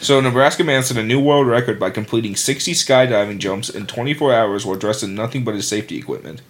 so, 0.00 0.20
Nebraska 0.20 0.64
man 0.64 0.82
set 0.82 0.96
a 0.98 1.02
new 1.02 1.18
world 1.20 1.46
record 1.46 1.80
by 1.80 1.88
completing 1.90 2.36
60 2.36 2.72
skydiving 2.72 3.38
jumps 3.38 3.70
in 3.70 3.86
24 3.86 4.34
hours 4.34 4.66
while 4.66 4.76
dressed 4.76 5.02
in 5.02 5.14
nothing 5.14 5.44
but 5.44 5.54
his 5.54 5.66
safety 5.66 5.96
equipment. 5.96 6.42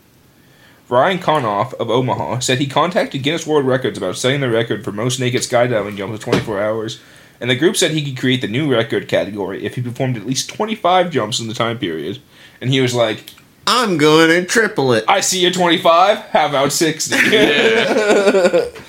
Ryan 0.89 1.19
Konoff 1.19 1.73
of 1.75 1.89
Omaha 1.89 2.41
said 2.41 2.59
he 2.59 2.67
contacted 2.67 3.23
Guinness 3.23 3.47
World 3.47 3.65
Records 3.67 3.97
about 3.97 4.17
setting 4.17 4.41
the 4.41 4.51
record 4.51 4.85
for 4.85 4.93
most 4.93 5.21
naked 5.21 5.43
skydiving 5.43 5.97
jumps 5.97 6.17
in 6.17 6.21
24 6.21 6.61
hours, 6.61 7.01
and 7.41 7.51
the 7.51 7.55
group 7.57 7.77
said 7.77 7.91
he 7.91 8.05
could 8.05 8.19
create 8.19 8.41
the 8.41 8.49
new 8.49 8.71
record 8.71 9.09
category 9.09 9.65
if 9.65 9.75
he 9.75 9.83
performed 9.83 10.17
at 10.17 10.27
least 10.27 10.49
25 10.51 11.11
jumps 11.11 11.41
in 11.41 11.49
the 11.49 11.55
time 11.55 11.79
period. 11.79 12.21
And 12.61 12.71
he 12.71 12.81
was 12.81 12.95
like, 12.95 13.31
I'm 13.67 13.97
going 13.99 14.29
to 14.29 14.45
triple 14.47 14.93
it. 14.93 15.05
I 15.09 15.21
see 15.21 15.41
you're 15.41 15.51
25. 15.51 16.19
How 16.19 16.49
about 16.49 16.73
60? 16.73 17.15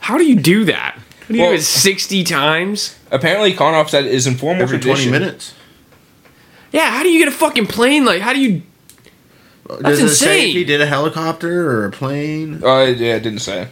How 0.00 0.18
do 0.18 0.24
you 0.24 0.36
do 0.36 0.64
that? 0.66 0.94
How 0.94 1.26
do 1.28 1.34
you 1.34 1.40
Well- 1.42 1.50
do 1.52 1.56
it 1.58 1.62
60 1.62 2.24
times? 2.24 2.96
Apparently, 3.10 3.52
Konoff 3.54 3.90
said 3.90 4.04
his 4.04 4.26
informal 4.26 4.62
Every 4.64 4.78
tradition. 4.78 5.10
20 5.10 5.24
minutes. 5.24 5.54
Yeah, 6.72 6.90
how 6.90 7.02
do 7.02 7.08
you 7.08 7.18
get 7.20 7.28
a 7.28 7.36
fucking 7.36 7.66
plane? 7.66 8.04
Like, 8.04 8.20
how 8.20 8.32
do 8.32 8.40
you. 8.40 8.62
Does 9.82 10.00
it 10.00 10.08
say 10.14 10.40
insane. 10.40 10.48
if 10.50 10.54
he 10.56 10.64
did 10.64 10.80
a 10.80 10.86
helicopter 10.86 11.70
or 11.70 11.86
a 11.86 11.90
plane? 11.90 12.62
Uh, 12.62 12.82
yeah, 12.84 13.14
it 13.16 13.20
didn't 13.22 13.38
say. 13.38 13.68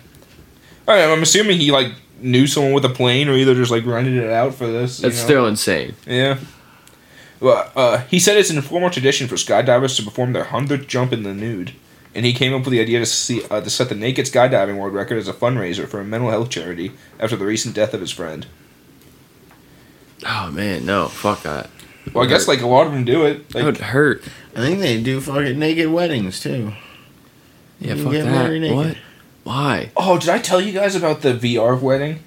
All 0.89 0.95
right, 0.95 1.05
I'm 1.05 1.23
assuming 1.23 1.59
he 1.59 1.71
like 1.71 1.93
knew 2.21 2.47
someone 2.47 2.73
with 2.73 2.85
a 2.85 2.89
plane, 2.91 3.29
or 3.29 3.35
either 3.35 3.55
just 3.55 3.71
like 3.71 3.85
rented 3.87 4.15
it 4.17 4.31
out 4.31 4.55
for 4.55 4.67
this. 4.67 4.99
you 4.99 5.03
That's 5.09 5.19
know? 5.21 5.25
still 5.25 5.47
insane. 5.47 5.95
Yeah. 6.07 6.39
Well, 7.41 7.71
uh, 7.77 7.99
he 7.99 8.19
said 8.19 8.37
it's 8.39 8.51
an 8.51 8.57
informal 8.57 8.91
tradition 8.91 9.29
for 9.29 9.35
skydivers 9.35 9.97
to 9.97 10.03
perform 10.03 10.33
their 10.33 10.45
hundredth 10.45 10.87
jump 10.87 11.13
in 11.13 11.25
the 11.25 11.35
nude, 11.35 11.73
and 12.15 12.25
he 12.25 12.33
came 12.33 12.55
up 12.55 12.63
with 12.63 12.71
the 12.73 12.81
idea 12.81 13.01
to 13.01 13.07
see 13.07 13.43
uh, 13.51 13.61
to 13.61 13.69
set 13.69 13.89
the 13.91 13.95
naked 13.95 14.27
skydiving 14.27 14.79
world 14.79 14.95
record 14.95 15.19
as 15.19 15.29
a 15.29 15.33
fundraiser 15.35 15.87
for 15.87 16.01
a 16.01 16.05
mental 16.05 16.31
health 16.31 16.49
charity 16.49 16.93
after 17.21 17.37
the 17.37 17.45
recent 17.45 17.75
death 17.75 17.93
of 17.93 18.01
his 18.01 18.11
friend. 18.13 18.47
Oh 20.27 20.51
man, 20.51 20.87
no, 20.87 21.09
fuck 21.09 21.43
that. 21.43 21.69
Well, 22.15 22.25
I 22.25 22.29
guess 22.29 22.49
like 22.49 22.61
a 22.63 22.67
lot 22.67 22.87
of 22.87 22.93
them 22.93 23.05
do 23.05 23.27
it. 23.27 23.49
That 23.51 23.65
would 23.65 23.79
hurt. 23.79 24.23
I 24.55 24.61
think 24.61 24.79
they 24.81 25.03
do 25.03 25.21
fucking 25.21 25.59
naked 25.59 25.91
weddings 25.91 26.41
too. 26.41 26.73
Yeah, 27.81 27.95
You 27.95 28.03
fuck 28.05 28.13
get 28.13 28.25
that. 28.25 28.31
married 28.31 28.61
naked. 28.63 28.77
What? 28.77 28.97
Why? 29.45 29.91
oh, 29.97 30.19
did 30.19 30.31
I 30.31 30.39
tell 30.39 30.61
you 30.61 30.73
guys 30.73 30.97
about 30.97 31.21
the 31.21 31.35
VR 31.35 31.81
wedding? 31.81 32.21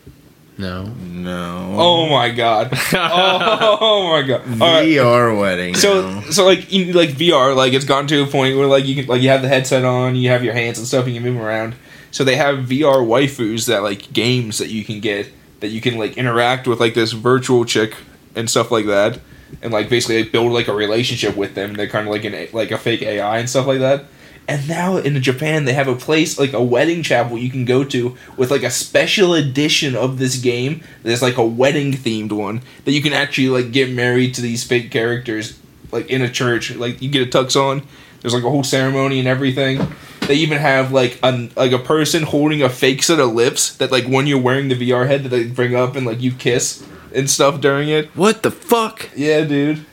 No. 0.57 0.85
No. 0.85 1.75
Oh 1.77 2.09
my 2.09 2.29
god! 2.29 2.71
Oh, 2.93 4.09
my 4.09 4.21
god! 4.27 4.41
All 4.61 4.67
right. 4.67 4.87
VR 4.87 5.37
wedding. 5.37 5.75
So 5.75 6.09
no. 6.09 6.21
so 6.31 6.45
like 6.45 6.71
you, 6.71 6.93
like 6.93 7.09
VR 7.09 7.55
like 7.55 7.73
it's 7.73 7.85
gotten 7.85 8.07
to 8.07 8.23
a 8.23 8.27
point 8.27 8.57
where 8.57 8.65
like 8.65 8.85
you 8.85 8.95
can 8.95 9.05
like 9.07 9.21
you 9.21 9.29
have 9.29 9.41
the 9.41 9.47
headset 9.47 9.83
on, 9.83 10.15
you 10.15 10.29
have 10.29 10.43
your 10.43 10.53
hands 10.53 10.77
and 10.79 10.87
stuff, 10.87 11.05
and 11.05 11.13
you 11.13 11.21
can 11.21 11.33
move 11.33 11.41
around. 11.41 11.75
So 12.11 12.23
they 12.23 12.35
have 12.35 12.59
VR 12.59 13.05
waifus 13.05 13.67
that 13.67 13.83
like 13.83 14.11
games 14.13 14.57
that 14.57 14.69
you 14.69 14.83
can 14.83 14.99
get 14.99 15.31
that 15.59 15.67
you 15.67 15.81
can 15.81 15.97
like 15.97 16.17
interact 16.17 16.67
with 16.67 16.79
like 16.79 16.93
this 16.93 17.11
virtual 17.11 17.65
chick 17.65 17.95
and 18.35 18.49
stuff 18.49 18.71
like 18.71 18.85
that, 18.85 19.19
and 19.61 19.71
like 19.73 19.89
basically 19.89 20.23
like, 20.23 20.31
build 20.31 20.51
like 20.51 20.67
a 20.67 20.73
relationship 20.73 21.35
with 21.35 21.55
them. 21.55 21.73
They're 21.73 21.87
kind 21.87 22.07
of 22.07 22.13
like 22.13 22.23
an 22.23 22.47
like 22.53 22.71
a 22.71 22.77
fake 22.77 23.01
AI 23.01 23.37
and 23.39 23.49
stuff 23.49 23.67
like 23.67 23.79
that. 23.79 24.05
And 24.47 24.67
now 24.67 24.97
in 24.97 25.21
Japan 25.21 25.65
they 25.65 25.73
have 25.73 25.87
a 25.87 25.95
place 25.95 26.39
like 26.39 26.53
a 26.53 26.63
wedding 26.63 27.03
chapel 27.03 27.37
you 27.37 27.49
can 27.49 27.65
go 27.65 27.83
to 27.83 28.15
with 28.37 28.49
like 28.49 28.63
a 28.63 28.71
special 28.71 29.33
edition 29.33 29.95
of 29.95 30.19
this 30.19 30.37
game. 30.37 30.81
There's 31.03 31.21
like 31.21 31.37
a 31.37 31.45
wedding 31.45 31.91
themed 31.91 32.31
one 32.31 32.61
that 32.85 32.93
you 32.93 33.01
can 33.01 33.13
actually 33.13 33.49
like 33.49 33.71
get 33.71 33.91
married 33.91 34.33
to 34.35 34.41
these 34.41 34.63
fake 34.63 34.89
characters 34.89 35.59
like 35.91 36.09
in 36.09 36.21
a 36.21 36.29
church. 36.29 36.73
Like 36.75 37.01
you 37.01 37.09
get 37.09 37.27
a 37.27 37.37
tux 37.37 37.55
on. 37.55 37.85
There's 38.21 38.33
like 38.33 38.43
a 38.43 38.49
whole 38.49 38.63
ceremony 38.63 39.19
and 39.19 39.27
everything. 39.27 39.85
They 40.21 40.35
even 40.35 40.57
have 40.57 40.91
like 40.91 41.19
a 41.23 41.49
like 41.55 41.71
a 41.71 41.79
person 41.79 42.23
holding 42.23 42.61
a 42.61 42.69
fake 42.69 43.03
set 43.03 43.19
of 43.19 43.33
lips 43.33 43.75
that 43.77 43.91
like 43.91 44.05
when 44.05 44.27
you're 44.27 44.41
wearing 44.41 44.69
the 44.69 44.75
VR 44.75 45.07
head 45.07 45.23
that 45.23 45.29
they 45.29 45.45
bring 45.45 45.75
up 45.75 45.95
and 45.95 46.05
like 46.05 46.21
you 46.21 46.31
kiss 46.31 46.85
and 47.13 47.29
stuff 47.29 47.61
during 47.61 47.89
it. 47.89 48.15
What 48.15 48.43
the 48.43 48.51
fuck? 48.51 49.09
Yeah, 49.15 49.43
dude. 49.43 49.85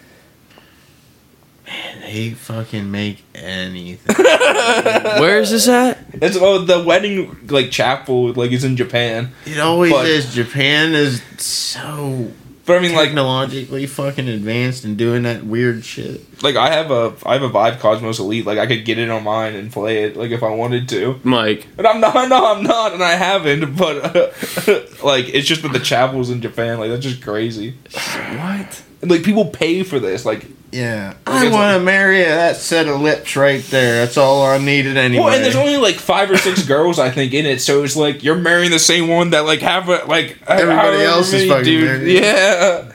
They 2.01 2.31
fucking 2.31 2.91
make 2.91 3.25
anything. 3.35 4.17
Where 5.21 5.41
is 5.41 5.51
this 5.51 5.69
at? 5.69 5.99
It's 6.15 6.37
oh 6.37 6.59
the 6.59 6.83
wedding 6.83 7.37
like 7.49 7.71
chapel 7.71 8.33
like 8.33 8.53
is 8.53 8.65
in 8.65 8.77
Japan. 8.77 9.33
It 9.47 9.59
always 9.59 9.93
But- 9.93 10.07
is. 10.07 10.35
Japan 10.35 10.95
is 10.95 11.23
so 11.39 12.31
But 12.67 12.77
I 12.77 12.81
mean 12.81 12.93
like 12.95 13.09
technologically 13.09 13.87
fucking 13.87 14.29
advanced 14.29 14.85
and 14.85 14.97
doing 14.97 15.23
that 15.25 15.45
weird 15.45 15.85
shit. 15.85 16.21
Like 16.45 16.57
I 16.57 16.71
have 16.73 16.91
a 16.91 17.15
I 17.27 17.33
have 17.35 17.43
a 17.43 17.49
Vive 17.49 17.81
Cosmos 17.81 18.19
Elite. 18.21 18.47
Like 18.47 18.59
I 18.59 18.67
could 18.67 18.85
get 18.85 18.99
it 18.99 19.11
on 19.11 19.25
mine 19.25 19.55
and 19.55 19.73
play 19.73 20.05
it 20.05 20.17
like 20.17 20.31
if 20.31 20.43
I 20.43 20.51
wanted 20.51 20.89
to. 20.91 21.19
Mike. 21.25 21.67
But 21.77 21.87
I'm 21.87 22.01
not. 22.01 22.15
No, 22.29 22.55
I'm 22.55 22.63
not, 22.63 22.93
and 22.93 23.03
I 23.03 23.13
haven't. 23.15 23.77
But 23.77 24.15
like 25.03 25.29
it's 25.29 25.49
just 25.49 25.63
that 25.63 25.73
the 25.73 25.81
chapels 25.81 26.31
in 26.31 26.41
Japan. 26.41 26.79
Like 26.79 26.91
that's 26.91 27.03
just 27.05 27.23
crazy. 27.23 27.75
What? 27.95 28.83
And, 29.03 29.11
like 29.11 29.23
people 29.23 29.47
pay 29.47 29.83
for 29.83 29.99
this. 29.99 30.25
Like 30.25 30.47
Yeah, 30.73 31.09
Like, 31.27 31.49
I 31.49 31.51
want 31.51 31.71
to 31.73 31.77
like- 31.77 31.83
marry 31.85 32.23
that 32.23 32.57
set 32.57 32.89
of 32.89 33.01
lips 33.03 33.37
right 33.37 33.63
there. 33.65 34.05
That's 34.05 34.17
all 34.17 34.43
I 34.45 34.57
needed 34.59 34.97
anyway. 34.97 35.25
well, 35.25 35.35
and 35.35 35.45
there's 35.45 35.57
only 35.57 35.77
like 35.77 35.97
five 35.97 36.31
or 36.31 36.37
six 36.39 36.63
girls 36.67 36.99
I 36.99 37.11
think 37.11 37.35
in 37.35 37.45
it. 37.47 37.61
So 37.61 37.83
it's 37.85 37.97
like 37.97 38.23
you're 38.25 38.37
marrying 38.37 38.71
the 38.71 38.79
same 38.79 39.09
one 39.09 39.31
that 39.31 39.41
like 39.45 39.61
have 39.61 39.89
a 39.89 40.05
like 40.07 40.39
Everybody 40.47 41.03
else 41.03 41.29
is 41.33 41.47
many 41.47 41.49
fucking 41.49 41.65
dudes- 41.65 41.85
married. 41.87 42.13
Yeah. 42.23 42.93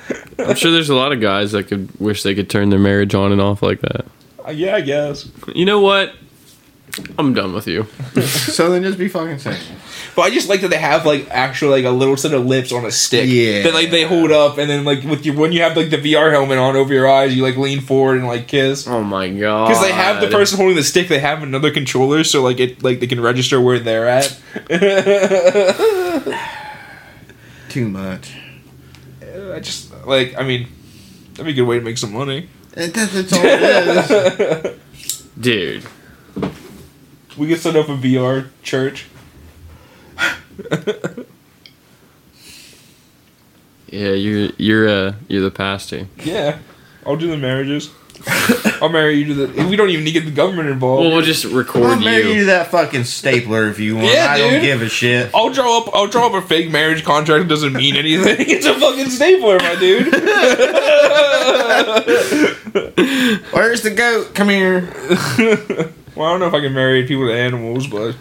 I'm 0.47 0.55
sure 0.55 0.71
there's 0.71 0.89
a 0.89 0.95
lot 0.95 1.11
of 1.11 1.21
guys 1.21 1.51
that 1.51 1.67
could 1.67 1.99
wish 1.99 2.23
they 2.23 2.35
could 2.35 2.49
turn 2.49 2.69
their 2.69 2.79
marriage 2.79 3.15
on 3.15 3.31
and 3.31 3.41
off 3.41 3.61
like 3.61 3.81
that. 3.81 4.05
Uh, 4.45 4.51
yeah, 4.51 4.75
I 4.75 4.81
guess. 4.81 5.29
You 5.53 5.65
know 5.65 5.79
what? 5.79 6.13
I'm 7.17 7.33
done 7.33 7.53
with 7.53 7.67
you. 7.67 7.83
so 8.23 8.71
then 8.71 8.83
just 8.83 8.97
be 8.97 9.07
fucking 9.07 9.39
single. 9.39 9.61
But 10.15 10.23
I 10.23 10.29
just 10.31 10.49
like 10.49 10.61
that 10.61 10.69
they 10.69 10.77
have 10.77 11.05
like 11.05 11.29
actual 11.29 11.69
like 11.69 11.85
a 11.85 11.91
little 11.91 12.17
set 12.17 12.33
of 12.33 12.45
lips 12.45 12.71
on 12.71 12.85
a 12.85 12.91
stick. 12.91 13.29
Yeah. 13.29 13.63
That 13.63 13.73
like 13.73 13.91
they 13.91 14.03
hold 14.03 14.31
up 14.31 14.57
and 14.57 14.69
then 14.69 14.85
like 14.85 15.03
with 15.03 15.25
your 15.25 15.35
when 15.35 15.51
you 15.51 15.61
have 15.61 15.77
like 15.77 15.91
the 15.91 15.97
VR 15.97 16.31
helmet 16.31 16.57
on 16.57 16.75
over 16.75 16.93
your 16.93 17.09
eyes, 17.09 17.35
you 17.35 17.43
like 17.43 17.57
lean 17.57 17.81
forward 17.81 18.17
and 18.17 18.27
like 18.27 18.47
kiss. 18.47 18.87
Oh 18.87 19.03
my 19.03 19.29
god. 19.29 19.67
Because 19.67 19.83
they 19.83 19.91
have 19.91 20.19
the 20.19 20.29
person 20.29 20.57
holding 20.57 20.75
the 20.75 20.83
stick, 20.83 21.07
they 21.07 21.19
have 21.19 21.43
another 21.43 21.71
controller, 21.71 22.23
so 22.23 22.41
like 22.41 22.59
it 22.59 22.83
like 22.83 22.99
they 22.99 23.07
can 23.07 23.21
register 23.21 23.61
where 23.61 23.79
they're 23.79 24.07
at. 24.07 24.39
Too 27.69 27.87
much. 27.87 28.33
I 29.53 29.59
just 29.59 29.88
like 30.05 30.35
I 30.37 30.43
mean 30.43 30.67
that'd 31.31 31.45
be 31.45 31.51
a 31.51 31.55
good 31.55 31.67
way 31.67 31.79
to 31.79 31.85
make 31.85 31.97
some 31.97 32.13
money. 32.13 32.49
And 32.75 32.93
that- 32.93 33.09
that's 33.11 33.33
all 33.33 33.39
it 33.43 34.65
is. 34.65 34.73
Dude. 35.39 35.83
We 37.37 37.47
could 37.47 37.59
set 37.59 37.75
up 37.75 37.87
a 37.89 37.95
VR 37.97 38.47
church. 38.63 39.05
Yeah, 43.87 44.11
you're 44.11 44.49
you're 44.57 44.87
uh 44.89 45.13
you're 45.27 45.41
the 45.41 45.51
pastor. 45.51 46.07
Yeah, 46.23 46.59
I'll 47.05 47.15
do 47.15 47.27
the 47.27 47.37
marriages. 47.37 47.89
I'll 48.81 48.89
marry 48.89 49.15
you 49.15 49.25
to 49.25 49.33
the. 49.33 49.67
We 49.67 49.75
don't 49.75 49.89
even 49.89 50.05
need 50.05 50.13
to 50.13 50.19
get 50.19 50.25
the 50.25 50.35
government 50.35 50.69
involved. 50.69 51.01
Well, 51.01 51.11
we'll 51.11 51.25
just 51.25 51.45
I'll 51.45 51.53
record 51.53 51.99
marry 51.99 52.23
you 52.23 52.29
you. 52.29 52.39
to 52.41 52.45
that 52.45 52.71
fucking 52.71 53.03
stapler 53.05 53.67
if 53.67 53.79
you 53.79 53.95
want. 53.95 54.07
Yeah, 54.07 54.27
I 54.29 54.37
don't 54.37 54.61
give 54.61 54.81
a 54.81 54.89
shit. 54.89 55.31
I'll 55.33 55.51
draw 55.51 55.79
up. 55.79 55.89
I'll 55.93 56.07
draw 56.07 56.27
up 56.27 56.33
a 56.33 56.45
fake 56.45 56.71
marriage 56.71 57.03
contract. 57.03 57.43
That 57.43 57.49
doesn't 57.49 57.73
mean 57.73 57.95
anything. 57.95 58.37
It's 58.49 58.65
a 58.65 58.73
fucking 58.73 59.09
stapler, 59.09 59.59
my 59.59 59.75
dude. 59.75 60.13
Where's 63.53 63.81
the 63.81 63.91
goat? 63.91 64.33
Come 64.33 64.49
here. 64.49 64.81
well, 66.15 66.27
I 66.27 66.31
don't 66.31 66.39
know 66.39 66.47
if 66.47 66.53
I 66.53 66.61
can 66.61 66.73
marry 66.73 67.05
people 67.05 67.27
to 67.27 67.33
animals, 67.33 67.87
but 67.87 68.15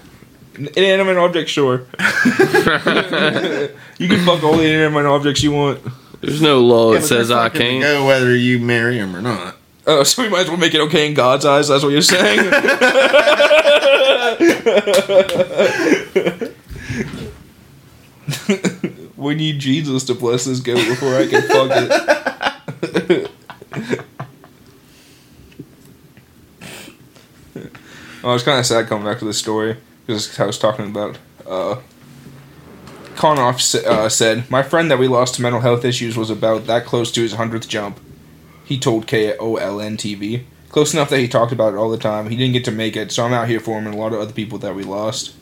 inanimate 0.77 1.17
objects, 1.17 1.53
sure. 1.53 1.87
you 3.99 4.09
can 4.09 4.25
fuck 4.25 4.43
all 4.45 4.57
the 4.57 4.65
inanimate 4.65 5.07
objects 5.07 5.43
you 5.43 5.53
want. 5.53 5.81
There's 6.21 6.43
no 6.43 6.61
law 6.61 6.93
that 6.93 7.01
but 7.01 7.07
says 7.07 7.31
I 7.31 7.49
can't. 7.49 7.83
Go 7.83 8.07
whether 8.07 8.35
you 8.35 8.59
marry 8.59 8.99
him 8.99 9.15
or 9.15 9.23
not. 9.23 9.57
Oh, 9.89 10.03
so 10.05 10.23
we 10.23 10.29
might 10.29 10.41
as 10.41 10.49
well 10.49 10.59
make 10.59 10.75
it 10.75 10.81
okay 10.83 11.07
in 11.09 11.15
God's 11.15 11.47
eyes. 11.47 11.69
That's 11.69 11.83
what 11.83 11.89
you're 11.93 12.03
saying. 12.03 12.51
we 19.17 19.35
need 19.35 19.59
Jesus 19.59 20.05
to 20.05 20.15
bless 20.15 20.45
this 20.45 20.61
goat 20.61 20.87
before 20.87 21.17
I 21.17 21.27
can 21.27 21.41
fuck 21.43 21.71
it. 21.73 23.31
oh, 28.23 28.35
it's 28.35 28.45
kind 28.45 28.59
of 28.59 28.67
sad 28.67 28.87
coming 28.89 29.07
back 29.07 29.19
to 29.21 29.25
this 29.25 29.39
story 29.39 29.79
because 30.07 30.39
I 30.39 30.45
was 30.45 30.59
talking 30.59 30.91
about. 30.91 31.19
Uh, 31.47 31.81
Konoff 33.15 33.75
uh, 33.75 34.11
said, 34.11 34.51
"My 34.51 34.63
friend 34.63 34.91
that 34.91 34.99
we 34.99 35.09
lost 35.09 35.37
to 35.37 35.43
mental 35.43 35.63
health 35.63 35.85
issues 35.85 36.17
was 36.17 36.29
about 36.31 36.67
that 36.67 36.85
close 36.85 37.11
to 37.13 37.23
his 37.23 37.33
hundredth 37.33 37.69
jump." 37.69 37.99
He 38.69 38.79
told 38.79 39.07
KOLN 39.07 39.97
TV. 39.97 40.43
Close 40.69 40.93
enough 40.93 41.09
that 41.09 41.21
he 41.21 41.27
talked 41.27 41.53
about 41.53 41.73
it 41.73 41.79
all 41.79 41.89
the 41.89 41.97
time. 41.97 42.29
He 42.29 42.37
didn't 42.37 42.53
get 42.53 42.67
to 42.67 42.71
make 42.71 42.97
it, 42.97 43.11
so 43.11 43.25
I'm 43.25 43.33
out 43.33 43.49
here 43.49 43.61
for 43.61 43.79
him 43.79 43.87
and 43.87 43.95
a 43.95 43.99
lot 43.99 44.13
of 44.13 44.21
other 44.21 44.35
people 44.35 44.59
that 44.59 44.75
we 44.75 44.83
lost. 44.85 45.35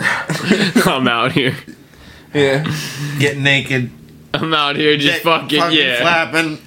I'm 0.86 1.06
out 1.06 1.32
here. 1.32 1.54
Yeah. 2.32 2.64
Get 3.18 3.36
naked. 3.36 3.90
I'm 4.32 4.54
out 4.54 4.76
here 4.76 4.96
just 4.96 5.16
dick 5.16 5.22
fucking, 5.22 5.72
yeah. 5.72 6.00
flapping. 6.00 6.58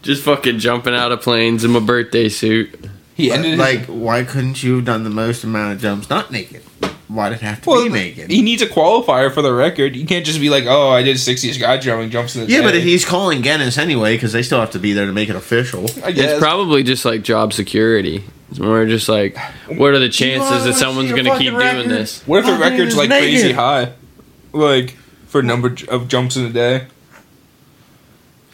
Just 0.00 0.24
fucking 0.24 0.58
jumping 0.60 0.94
out 0.94 1.12
of 1.12 1.20
planes 1.20 1.62
in 1.62 1.70
my 1.70 1.80
birthday 1.80 2.30
suit. 2.30 2.74
He 3.14 3.30
ended 3.30 3.58
Like, 3.58 3.86
why 3.86 4.24
couldn't 4.24 4.62
you 4.62 4.76
have 4.76 4.84
done 4.84 5.04
the 5.04 5.10
most 5.10 5.44
amount 5.44 5.74
of 5.74 5.80
jumps 5.80 6.10
not 6.10 6.30
naked? 6.30 6.62
Why 7.06 7.28
did 7.28 7.36
it 7.36 7.42
have 7.42 7.60
to 7.62 7.70
well, 7.70 7.84
be 7.84 7.90
naked? 7.90 8.30
he 8.30 8.42
needs 8.42 8.62
a 8.62 8.66
qualifier 8.66 9.32
for 9.32 9.42
the 9.42 9.52
record. 9.52 9.94
You 9.94 10.06
can't 10.06 10.24
just 10.24 10.40
be 10.40 10.48
like, 10.48 10.64
"Oh, 10.66 10.90
I 10.90 11.02
did 11.02 11.18
60 11.20 11.52
sky 11.52 11.76
jumping 11.76 12.10
jumps 12.10 12.34
in 12.34 12.40
the 12.40 12.46
day. 12.46 12.54
yeah, 12.54 12.62
but 12.62 12.72
day." 12.72 12.78
if 12.78 12.84
he's 12.84 13.04
calling 13.04 13.42
Guinness 13.42 13.78
anyway, 13.78 14.16
because 14.16 14.32
they 14.32 14.42
still 14.42 14.58
have 14.58 14.70
to 14.70 14.78
be 14.78 14.94
there 14.94 15.06
to 15.06 15.12
make 15.12 15.28
it 15.28 15.36
official. 15.36 15.84
I 16.02 16.12
guess. 16.12 16.32
It's 16.32 16.40
probably 16.40 16.82
just 16.82 17.04
like 17.04 17.22
job 17.22 17.52
security. 17.52 18.24
It's 18.50 18.58
more 18.58 18.86
just 18.86 19.08
like, 19.08 19.36
what 19.68 19.92
are 19.92 19.98
the 19.98 20.08
chances 20.08 20.64
that 20.64 20.74
someone's 20.74 21.10
gonna 21.10 21.38
keep 21.38 21.52
fucking 21.52 21.76
doing 21.76 21.88
this? 21.88 22.22
what 22.26 22.40
if 22.40 22.46
the 22.46 22.52
record's 22.54 22.88
it's 22.88 22.96
like 22.96 23.10
crazy 23.10 23.52
high, 23.52 23.92
like 24.52 24.90
for 25.26 25.42
number 25.42 25.76
of 25.88 26.08
jumps 26.08 26.36
in 26.36 26.46
a 26.46 26.50
day? 26.50 26.86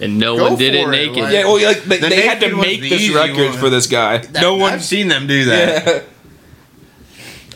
And 0.00 0.18
no 0.18 0.36
Go 0.36 0.44
one 0.50 0.56
did 0.58 0.74
it 0.74 0.84
for 0.84 0.92
it, 0.92 0.96
naked. 0.96 1.16
like- 1.24 1.32
Yeah, 1.32 1.44
well, 1.44 1.62
like 1.62 1.82
they, 1.84 1.98
The 1.98 2.08
they 2.08 2.22
had 2.26 2.40
to 2.40 2.56
make 2.56 2.80
the 2.80 2.88
this 2.88 3.10
record 3.14 3.50
one. 3.50 3.58
for 3.58 3.68
this 3.70 3.86
guy. 3.86 4.22
no 4.40 4.56
one 4.56 4.72
I've 4.72 4.84
seen 4.84 5.08
them 5.08 5.26
do 5.26 5.44
that. 5.46 5.86
Yeah. 5.86 6.02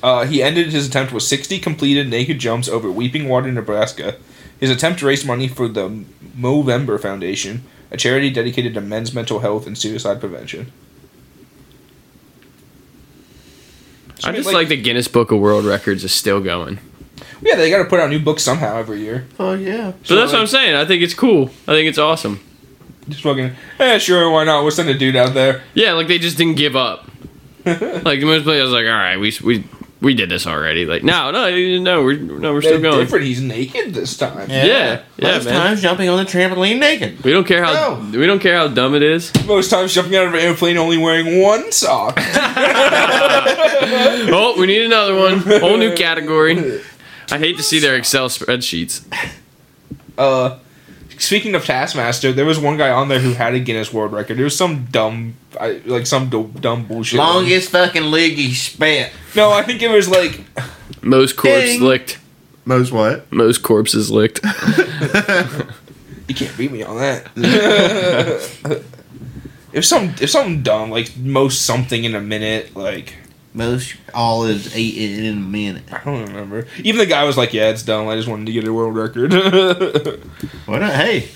Uh, 0.03 0.27
he 0.27 0.43
ended 0.43 0.67
his 0.71 0.87
attempt 0.87 1.15
with 1.15 1.23
60 1.23 1.59
completed 1.61 2.11
naked 2.11 2.39
jumps 2.39 2.69
over 2.69 2.91
Weeping 2.91 3.27
Water, 3.27 3.51
Nebraska. 3.51 4.17
His 4.61 4.69
attempt 4.69 5.01
raised 5.01 5.27
money 5.27 5.49
for 5.49 5.67
the 5.67 6.05
Movember 6.39 7.01
Foundation, 7.01 7.65
a 7.91 7.97
charity 7.97 8.29
dedicated 8.29 8.75
to 8.75 8.83
men's 8.83 9.15
mental 9.15 9.41
health 9.41 9.67
and 9.67 9.79
suicide 9.79 10.21
prevention. 10.21 10.71
I 14.23 14.33
just 14.33 14.47
like- 14.47 14.55
like, 14.55 14.69
the 14.69 14.77
Guinness 14.77 15.09
Book 15.09 15.31
of 15.33 15.41
World 15.41 15.65
Records 15.65 16.05
is 16.05 16.13
still 16.13 16.41
going. 16.41 16.79
Yeah, 17.45 17.57
they 17.57 17.71
got 17.71 17.79
to 17.79 17.85
put 17.85 18.01
out 18.01 18.09
new 18.11 18.19
books 18.19 18.43
somehow 18.43 18.79
every 18.79 19.01
year. 19.03 19.27
Oh 19.39 19.53
yeah. 19.53 19.93
So, 20.03 20.17
that's 20.17 20.33
what 20.33 20.41
I'm 20.41 20.47
saying. 20.47 20.75
I 20.75 20.85
think 20.87 21.03
it's 21.03 21.15
cool. 21.15 21.51
I 21.69 21.73
think 21.73 21.89
it's 21.89 21.99
awesome. 21.99 22.41
Just 23.09 23.23
fucking, 23.23 23.53
eh, 23.79 23.99
sure, 23.99 24.31
why 24.31 24.45
not? 24.45 24.63
We'll 24.63 24.71
send 24.71 24.89
a 24.89 24.95
dude 24.97 25.15
out 25.15 25.35
there. 25.35 25.63
Yeah, 25.75 25.93
like 25.93 26.09
they 26.09 26.19
just 26.19 26.39
didn't 26.39 26.57
give 26.57 26.75
up. 26.75 27.07
like 27.67 28.21
the 28.21 28.25
most 28.25 28.45
players, 28.45 28.71
like, 28.71 28.87
all 28.87 28.93
right, 28.93 29.19
we 29.19 29.33
we 29.45 29.65
we 30.01 30.15
did 30.15 30.29
this 30.31 30.47
already. 30.47 30.85
Like, 30.87 31.03
no, 31.05 31.31
no, 31.31 31.51
no, 31.81 32.03
we're 32.03 32.17
no, 32.19 32.53
we're 32.55 32.61
still 32.63 32.73
They're 32.81 32.91
going. 32.91 33.01
different. 33.01 33.25
He's 33.27 33.41
naked 33.43 33.93
this 33.95 34.17
time. 34.17 34.49
Yeah, 34.51 35.03
yeah, 35.17 35.33
Most 35.33 35.45
man. 35.47 35.55
times 35.55 35.83
jumping 35.83 36.09
on 36.09 36.17
the 36.17 36.25
trampoline 36.31 36.79
naked. 36.79 37.23
We 37.25 37.31
don't 37.33 37.47
care 37.47 37.63
how 37.65 37.73
No. 38.01 38.19
we 38.19 38.27
don't 38.27 38.39
care 38.41 38.57
how 38.57 38.69
dumb 38.69 38.95
it 38.95 39.03
is. 39.03 39.33
Most 39.47 39.69
times 39.71 39.93
jumping 39.95 40.17
out 40.17 40.27
of 40.27 40.35
an 40.35 40.41
airplane 40.41 40.77
only 40.79 40.97
wearing 40.99 41.43
one 41.43 41.73
sock. 41.73 42.19
Oh, 44.37 44.55
we 44.59 44.67
need 44.67 44.83
another 44.83 45.15
one. 45.15 45.39
Whole 45.39 45.77
new 45.77 45.95
category. 45.97 46.81
I 47.35 47.39
hate 47.39 47.57
to 47.57 47.65
see 47.65 47.81
their 47.81 47.97
Excel 47.97 48.29
spreadsheets. 48.29 49.03
uh, 50.17 50.57
speaking 51.19 51.57
of 51.57 51.65
Taskmaster, 51.65 52.33
there 52.33 52.45
was 52.45 52.61
one 52.61 52.77
guy 52.77 52.91
on 52.91 53.09
there 53.09 53.19
who 53.19 53.33
had 53.33 53.55
a 53.55 53.59
Guinness 53.59 53.93
World 53.93 54.13
Record. 54.13 54.39
It 54.39 54.45
was 54.45 54.57
some 54.57 54.85
dumb, 54.85 55.35
I, 55.61 55.83
like 55.85 56.07
some 56.07 56.31
do- 56.31 56.53
dumb 56.61 56.87
bullshit. 56.87 57.19
one. 57.19 57.27
Longest 57.29 57.71
fucking 57.71 58.09
league 58.13 58.37
he 58.39 58.55
spent. 58.55 59.13
No, 59.35 59.51
I 59.51 59.63
think 59.65 59.83
it 59.83 59.89
was 59.89 60.09
like 60.09 60.45
Most 61.03 61.37
corpse 61.37 61.59
Ding. 61.65 61.83
licked. 61.83 62.19
Most 62.65 62.93
what? 62.93 63.33
Most 63.33 63.65
corpses 63.65 64.13
licked. 64.13 64.39
you 66.29 66.37
can't 66.37 66.57
beat 66.57 66.71
me 66.71 66.85
on 66.85 66.99
that. 66.99 67.27
if 69.73 69.85
some 69.85 70.15
if 70.21 70.31
something 70.31 70.63
dumb 70.63 70.89
like 70.89 71.17
most 71.17 71.63
something 71.63 72.05
in 72.05 72.15
a 72.15 72.21
minute 72.21 72.77
like 72.77 73.15
Most 73.57 73.95
all 74.13 74.45
is 74.47 74.75
eight 74.75 74.97
in 75.21 75.33
a 75.33 75.37
minute. 75.37 75.85
I 75.93 76.03
don't 76.05 76.27
remember. 76.27 76.67
Even 76.79 76.99
the 76.99 77.07
guy 77.07 77.23
was 77.23 77.37
like, 77.37 77.53
"Yeah, 77.55 77.69
it's 77.71 77.85
dumb. 77.85 78.09
I 78.09 78.17
just 78.17 78.27
wanted 78.27 78.47
to 78.47 78.53
get 78.53 78.65
a 78.67 78.73
world 78.73 78.97
record." 78.97 79.33
What? 80.67 80.83
A, 80.83 80.89
hey, 80.91 81.29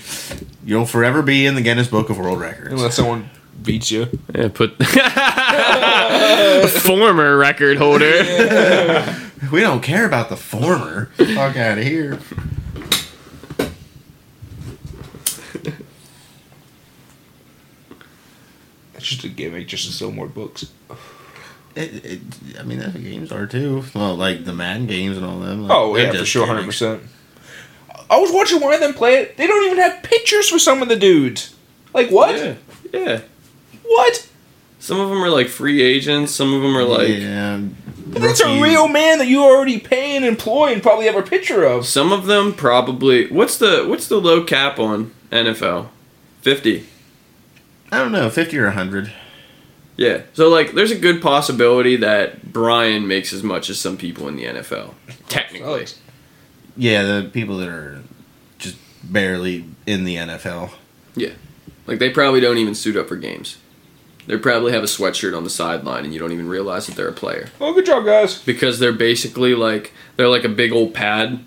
you'll 0.65 0.87
forever 0.87 1.21
be 1.21 1.45
in 1.45 1.53
the 1.53 1.61
Guinness 1.61 1.87
Book 1.87 2.09
of 2.09 2.17
World 2.17 2.39
Records. 2.39 2.71
Unless 2.73 2.95
someone 2.95 3.29
beats 3.61 3.91
you. 3.91 4.07
Yeah, 4.33 4.47
put 4.47 4.71
former 6.81 7.37
record 7.37 7.77
holder. 7.77 9.15
We 9.53 9.61
don't 9.61 9.81
care 9.81 10.05
about 10.05 10.27
the 10.27 10.35
former. 10.35 11.05
Fuck 11.15 11.55
out 11.55 11.77
of 11.77 11.83
here. 11.85 12.19
It's 18.95 19.05
just 19.07 19.23
a 19.23 19.29
gimmick, 19.29 19.67
just 19.67 19.85
to 19.85 19.93
sell 19.93 20.11
more 20.11 20.27
books. 20.27 20.65
It, 21.79 22.05
it, 22.05 22.19
I 22.59 22.63
mean, 22.63 22.79
that's 22.79 22.93
what 22.93 23.03
games 23.03 23.31
are 23.31 23.47
too. 23.47 23.83
Well, 23.95 24.15
like 24.15 24.43
the 24.45 24.53
Madden 24.53 24.85
games 24.87 25.15
and 25.17 25.25
all 25.25 25.39
them. 25.39 25.63
like, 25.67 25.77
Oh 25.77 25.95
they're 25.95 26.13
yeah, 26.13 26.19
for 26.19 26.25
sure, 26.25 26.45
hundred 26.45 26.61
gimmicks. 26.61 26.79
percent. 26.79 27.03
I 28.09 28.17
was 28.19 28.31
watching 28.31 28.59
one 28.59 28.73
of 28.73 28.79
them 28.79 28.93
play 28.93 29.15
it. 29.15 29.37
They 29.37 29.47
don't 29.47 29.63
even 29.65 29.77
have 29.77 30.03
pictures 30.03 30.49
for 30.49 30.59
some 30.59 30.81
of 30.81 30.89
the 30.89 30.95
dudes. 30.95 31.55
Like 31.93 32.09
what? 32.09 32.35
Yeah, 32.35 32.55
yeah. 32.91 33.21
What? 33.83 34.27
Some 34.79 34.99
of 34.99 35.09
them 35.09 35.21
are 35.23 35.29
like 35.29 35.47
free 35.47 35.81
agents. 35.81 36.33
Some 36.33 36.53
of 36.53 36.61
them 36.61 36.75
are 36.75 36.83
like. 36.83 37.09
yeah, 37.09 37.61
That's 38.07 38.41
a 38.41 38.61
real 38.61 38.87
man 38.87 39.17
that 39.19 39.27
you 39.27 39.43
already 39.43 39.79
pay 39.79 40.15
and 40.15 40.25
employ 40.25 40.71
and 40.73 40.81
probably 40.81 41.05
have 41.05 41.15
a 41.15 41.21
picture 41.21 41.63
of. 41.65 41.85
Some 41.85 42.11
of 42.11 42.25
them 42.25 42.53
probably. 42.53 43.27
What's 43.27 43.57
the 43.57 43.85
what's 43.87 44.07
the 44.07 44.19
low 44.19 44.43
cap 44.43 44.79
on 44.79 45.13
NFL? 45.31 45.89
Fifty. 46.41 46.87
I 47.91 47.97
don't 47.99 48.11
know, 48.11 48.29
fifty 48.29 48.57
or 48.57 48.69
hundred. 48.71 49.11
Yeah. 49.99 50.21
So 50.31 50.47
like, 50.47 50.71
there's 50.71 50.91
a 50.91 50.97
good 50.97 51.21
possibility 51.21 51.97
that 51.97 52.53
Brian 52.53 53.05
makes 53.05 53.33
as 53.33 53.43
much 53.43 53.69
as 53.69 53.77
some 53.81 53.97
people 53.97 54.29
in 54.29 54.37
the 54.37 54.45
NFL. 54.45 54.93
Technically. 55.27 55.87
Yeah, 56.77 57.03
the 57.03 57.29
people 57.29 57.57
that 57.57 57.67
are 57.67 58.01
just 58.59 58.77
barely 59.03 59.65
in 59.85 60.05
the 60.05 60.15
NFL. 60.15 60.71
Yeah. 61.15 61.33
Like 61.85 61.99
they 61.99 62.09
probably 62.09 62.39
don't 62.39 62.57
even 62.57 62.75
suit 62.75 62.95
up 62.95 63.09
for 63.09 63.17
games. 63.17 63.57
They 64.25 64.37
probably 64.37 64.71
have 64.71 64.83
a 64.83 64.87
sweatshirt 64.87 65.35
on 65.35 65.43
the 65.43 65.49
sideline 65.49 66.05
and 66.05 66.13
you 66.13 66.19
don't 66.19 66.31
even 66.31 66.47
realize 66.47 66.87
that 66.87 66.95
they're 66.95 67.09
a 67.09 67.13
player. 67.13 67.49
Well, 67.59 67.73
good 67.73 67.85
job, 67.85 68.05
guys. 68.05 68.41
Because 68.41 68.79
they're 68.79 68.93
basically 68.93 69.53
like 69.53 69.91
they're 70.15 70.29
like 70.29 70.45
a 70.45 70.49
big 70.49 70.71
old 70.71 70.93
pad 70.93 71.43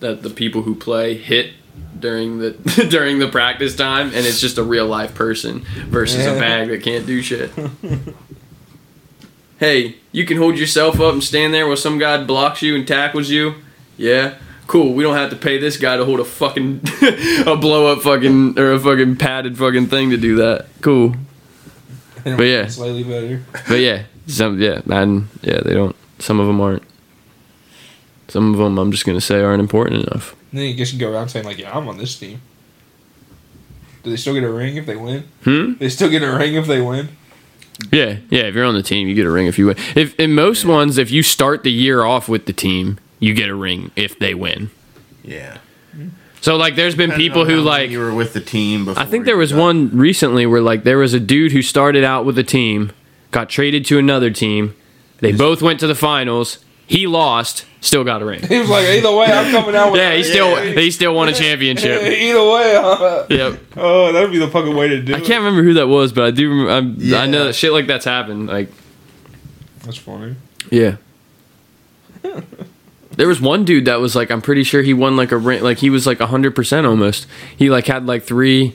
that 0.00 0.22
the 0.22 0.28
people 0.28 0.62
who 0.62 0.74
play 0.74 1.14
hit 1.14 1.54
during 1.98 2.38
the 2.38 2.50
during 2.90 3.18
the 3.18 3.28
practice 3.28 3.74
time 3.74 4.08
and 4.08 4.26
it's 4.26 4.40
just 4.40 4.58
a 4.58 4.62
real 4.62 4.86
life 4.86 5.14
person 5.14 5.60
versus 5.88 6.26
a 6.26 6.34
bag 6.38 6.68
that 6.68 6.82
can't 6.82 7.06
do 7.06 7.22
shit. 7.22 7.50
hey, 9.58 9.96
you 10.12 10.24
can 10.26 10.36
hold 10.36 10.58
yourself 10.58 11.00
up 11.00 11.12
and 11.12 11.24
stand 11.24 11.54
there 11.54 11.66
while 11.66 11.76
some 11.76 11.98
guy 11.98 12.22
blocks 12.22 12.62
you 12.62 12.74
and 12.74 12.86
tackles 12.86 13.30
you. 13.30 13.54
Yeah. 13.96 14.34
Cool. 14.66 14.94
We 14.94 15.04
don't 15.04 15.16
have 15.16 15.30
to 15.30 15.36
pay 15.36 15.58
this 15.58 15.76
guy 15.76 15.96
to 15.96 16.04
hold 16.04 16.18
a 16.20 16.24
fucking 16.24 16.80
a 17.46 17.56
blow 17.56 17.92
up 17.92 18.02
fucking 18.02 18.58
or 18.58 18.72
a 18.72 18.80
fucking 18.80 19.16
padded 19.16 19.56
fucking 19.56 19.86
thing 19.86 20.10
to 20.10 20.16
do 20.16 20.36
that. 20.36 20.66
Cool. 20.80 21.14
But 22.24 22.42
yeah. 22.42 22.66
slightly 22.66 23.04
better. 23.04 23.40
But 23.68 23.78
yeah, 23.78 24.02
some 24.26 24.60
yeah, 24.60 24.80
Madden. 24.84 25.28
Yeah, 25.42 25.60
they 25.60 25.74
don't. 25.74 25.94
Some 26.18 26.40
of 26.40 26.48
them 26.48 26.60
aren't. 26.60 26.82
Some 28.26 28.52
of 28.52 28.58
them 28.58 28.78
I'm 28.78 28.90
just 28.90 29.06
gonna 29.06 29.20
say 29.20 29.40
aren't 29.40 29.60
important 29.60 30.08
enough. 30.08 30.34
And 30.56 30.62
then 30.62 30.70
you 30.70 30.74
just 30.74 30.98
go 30.98 31.12
around 31.12 31.28
saying 31.28 31.44
like, 31.44 31.58
"Yeah, 31.58 31.76
I'm 31.76 31.86
on 31.86 31.98
this 31.98 32.18
team." 32.18 32.40
Do 34.02 34.08
they 34.08 34.16
still 34.16 34.32
get 34.32 34.42
a 34.42 34.50
ring 34.50 34.78
if 34.78 34.86
they 34.86 34.96
win? 34.96 35.24
Hmm. 35.44 35.74
They 35.74 35.90
still 35.90 36.08
get 36.08 36.22
a 36.22 36.34
ring 36.34 36.54
if 36.54 36.66
they 36.66 36.80
win. 36.80 37.10
Yeah, 37.92 38.20
yeah. 38.30 38.44
If 38.44 38.54
you're 38.54 38.64
on 38.64 38.72
the 38.72 38.82
team, 38.82 39.06
you 39.06 39.14
get 39.14 39.26
a 39.26 39.30
ring 39.30 39.48
if 39.48 39.58
you 39.58 39.66
win. 39.66 39.76
If 39.94 40.18
in 40.18 40.34
most 40.34 40.64
ones, 40.64 40.96
if 40.96 41.10
you 41.10 41.22
start 41.22 41.62
the 41.62 41.70
year 41.70 42.04
off 42.04 42.26
with 42.26 42.46
the 42.46 42.54
team, 42.54 42.98
you 43.20 43.34
get 43.34 43.50
a 43.50 43.54
ring 43.54 43.90
if 43.96 44.18
they 44.18 44.32
win. 44.32 44.70
Yeah. 45.22 45.58
So 46.40 46.56
like, 46.56 46.74
there's 46.74 46.94
been 46.94 47.10
people 47.12 47.44
who 47.44 47.60
like. 47.60 47.90
you 47.90 47.98
were 47.98 48.14
with 48.14 48.32
the 48.32 48.40
team 48.40 48.86
before. 48.86 49.02
I 49.02 49.04
think 49.04 49.26
there 49.26 49.36
was 49.36 49.52
got- 49.52 49.60
one 49.60 49.90
recently 49.94 50.46
where 50.46 50.62
like 50.62 50.84
there 50.84 50.96
was 50.96 51.12
a 51.12 51.20
dude 51.20 51.52
who 51.52 51.60
started 51.60 52.02
out 52.02 52.24
with 52.24 52.38
a 52.38 52.44
team, 52.44 52.92
got 53.30 53.50
traded 53.50 53.84
to 53.86 53.98
another 53.98 54.30
team. 54.30 54.74
They 55.18 55.32
both 55.32 55.60
went 55.60 55.80
to 55.80 55.86
the 55.86 55.94
finals. 55.94 56.64
He 56.86 57.06
lost, 57.06 57.66
still 57.86 58.04
got 58.04 58.20
a 58.20 58.24
ring. 58.24 58.42
He 58.46 58.58
was 58.58 58.68
like, 58.68 58.84
"Either 58.86 59.14
way, 59.14 59.26
I'm 59.26 59.50
coming 59.50 59.74
out 59.74 59.92
with." 59.92 60.00
Yeah, 60.02 60.14
he 60.14 60.22
still 60.24 60.56
he 60.56 60.90
still 60.90 61.14
won 61.14 61.28
a 61.28 61.32
championship. 61.32 62.02
Either 62.04 62.38
way, 62.50 62.76
uh, 62.76 63.26
Yep. 63.30 63.60
oh, 63.76 64.12
that 64.12 64.20
would 64.22 64.32
be 64.32 64.38
the 64.38 64.48
fucking 64.48 64.74
way 64.76 64.88
to 64.88 65.00
do 65.02 65.12
it. 65.12 65.16
I 65.16 65.18
it. 65.20 65.24
can't 65.24 65.42
remember 65.44 65.62
who 65.62 65.74
that 65.74 65.88
was, 65.88 66.12
but 66.12 66.24
I 66.24 66.30
do. 66.32 66.48
Remember, 66.50 66.70
I'm, 66.72 66.96
I 67.14 67.26
know 67.26 67.38
Yeah. 67.38 67.44
that 67.44 67.54
shit 67.54 67.72
like 67.72 67.86
that's 67.86 68.04
happened. 68.04 68.48
Like, 68.48 68.70
That's 69.84 69.96
funny. 69.98 70.36
yeah. 70.70 70.96
There 73.12 73.28
was 73.28 73.40
one 73.40 73.64
dude 73.64 73.86
that 73.86 73.98
was 74.00 74.14
like, 74.14 74.30
I'm 74.30 74.42
pretty 74.42 74.62
sure 74.62 74.82
he 74.82 74.92
won 74.92 75.16
like 75.16 75.32
a 75.32 75.38
ring. 75.38 75.62
Like 75.62 75.78
he 75.78 75.88
was 75.88 76.06
like 76.06 76.18
hundred 76.18 76.54
percent 76.54 76.86
almost. 76.86 77.26
He 77.56 77.70
like 77.70 77.86
had 77.86 78.04
like 78.06 78.24
three, 78.24 78.74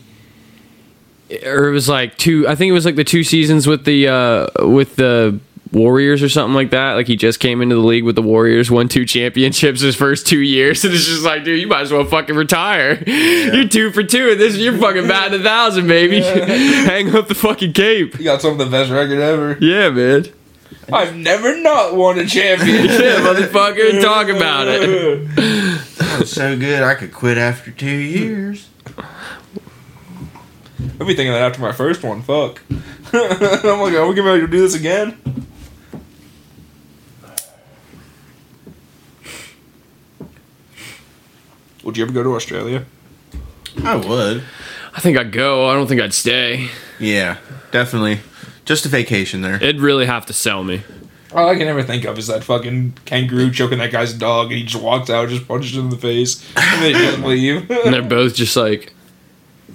or 1.45 1.67
it 1.67 1.71
was 1.73 1.87
like 1.87 2.17
two. 2.17 2.47
I 2.47 2.55
think 2.55 2.69
it 2.69 2.73
was 2.73 2.85
like 2.85 2.95
the 2.95 3.03
two 3.03 3.23
seasons 3.23 3.67
with 3.67 3.85
the 3.85 4.07
uh 4.07 4.47
with 4.67 4.95
the 4.95 5.39
Warriors 5.71 6.21
or 6.21 6.27
something 6.29 6.53
like 6.53 6.71
that. 6.71 6.93
Like 6.93 7.07
he 7.07 7.15
just 7.15 7.39
came 7.39 7.61
into 7.61 7.75
the 7.75 7.81
league 7.81 8.03
with 8.03 8.15
the 8.15 8.21
Warriors, 8.21 8.69
won 8.69 8.87
two 8.87 9.05
championships 9.05 9.81
his 9.81 9.95
first 9.95 10.27
two 10.27 10.39
years, 10.39 10.83
and 10.83 10.93
it's 10.93 11.05
just 11.05 11.23
like, 11.23 11.43
dude, 11.43 11.59
you 11.61 11.67
might 11.67 11.81
as 11.81 11.91
well 11.93 12.03
fucking 12.03 12.35
retire. 12.35 13.01
You're 13.05 13.67
two 13.67 13.91
for 13.91 14.03
two, 14.03 14.31
and 14.31 14.39
this 14.39 14.57
you're 14.57 14.77
fucking 14.77 15.07
batting 15.07 15.39
a 15.39 15.43
thousand, 15.43 15.87
baby. 15.87 16.21
Hang 16.21 17.15
up 17.15 17.27
the 17.27 17.35
fucking 17.35 17.73
cape. 17.73 18.17
You 18.17 18.25
got 18.25 18.41
some 18.41 18.51
of 18.53 18.57
the 18.57 18.65
best 18.65 18.91
record 18.91 19.19
ever. 19.19 19.57
Yeah, 19.61 19.89
man. 19.89 20.25
I've 20.91 21.15
never 21.15 21.55
not 21.61 21.95
won 21.95 22.19
a 22.19 22.25
championship. 22.25 22.91
Yeah, 23.01 23.19
motherfucker, 23.19 24.01
talk 24.01 24.27
about 24.27 24.67
it. 24.67 25.27
That 26.01 26.19
was 26.19 26.31
so 26.31 26.57
good, 26.57 26.83
I 26.83 26.95
could 26.95 27.13
quit 27.13 27.37
after 27.37 27.71
two 27.71 27.87
years. 27.89 28.67
I'll 30.99 31.07
be 31.07 31.13
thinking 31.15 31.31
that 31.31 31.41
after 31.41 31.61
my 31.61 31.71
first 31.71 32.03
one. 32.03 32.21
Fuck. 32.21 32.61
I'm 33.13 33.79
like, 33.79 33.93
are 33.93 34.07
we 34.07 34.15
gonna 34.15 34.15
be 34.15 34.29
able 34.29 34.39
to 34.41 34.47
do 34.47 34.59
this 34.59 34.75
again? 34.75 35.17
Would 41.83 41.97
you 41.97 42.03
ever 42.03 42.13
go 42.13 42.23
to 42.23 42.35
Australia? 42.35 42.85
I 43.83 43.95
would. 43.95 44.43
I 44.93 44.99
think 44.99 45.17
I'd 45.17 45.31
go. 45.31 45.67
I 45.69 45.73
don't 45.73 45.87
think 45.87 46.01
I'd 46.01 46.13
stay. 46.13 46.69
Yeah, 46.99 47.37
definitely. 47.71 48.19
Just 48.65 48.85
a 48.85 48.89
vacation 48.89 49.41
there. 49.41 49.55
It'd 49.55 49.79
really 49.79 50.05
have 50.05 50.25
to 50.27 50.33
sell 50.33 50.63
me. 50.63 50.83
All 51.33 51.47
I 51.49 51.55
can 51.55 51.67
ever 51.67 51.81
think 51.81 52.03
of 52.03 52.17
is 52.19 52.27
that 52.27 52.43
fucking 52.43 52.93
kangaroo 53.05 53.51
choking 53.51 53.77
that 53.79 53.91
guy's 53.91 54.13
dog, 54.13 54.47
and 54.47 54.57
he 54.57 54.63
just 54.65 54.83
walks 54.83 55.09
out, 55.09 55.29
just 55.29 55.47
punches 55.47 55.75
him 55.77 55.85
in 55.85 55.89
the 55.89 55.97
face, 55.97 56.45
and 56.57 56.81
then 56.83 56.93
he 56.95 57.01
doesn't 57.05 57.23
leave. 57.27 57.71
And 57.71 57.93
they're 57.93 58.01
both 58.01 58.35
just 58.35 58.55
like, 58.57 58.93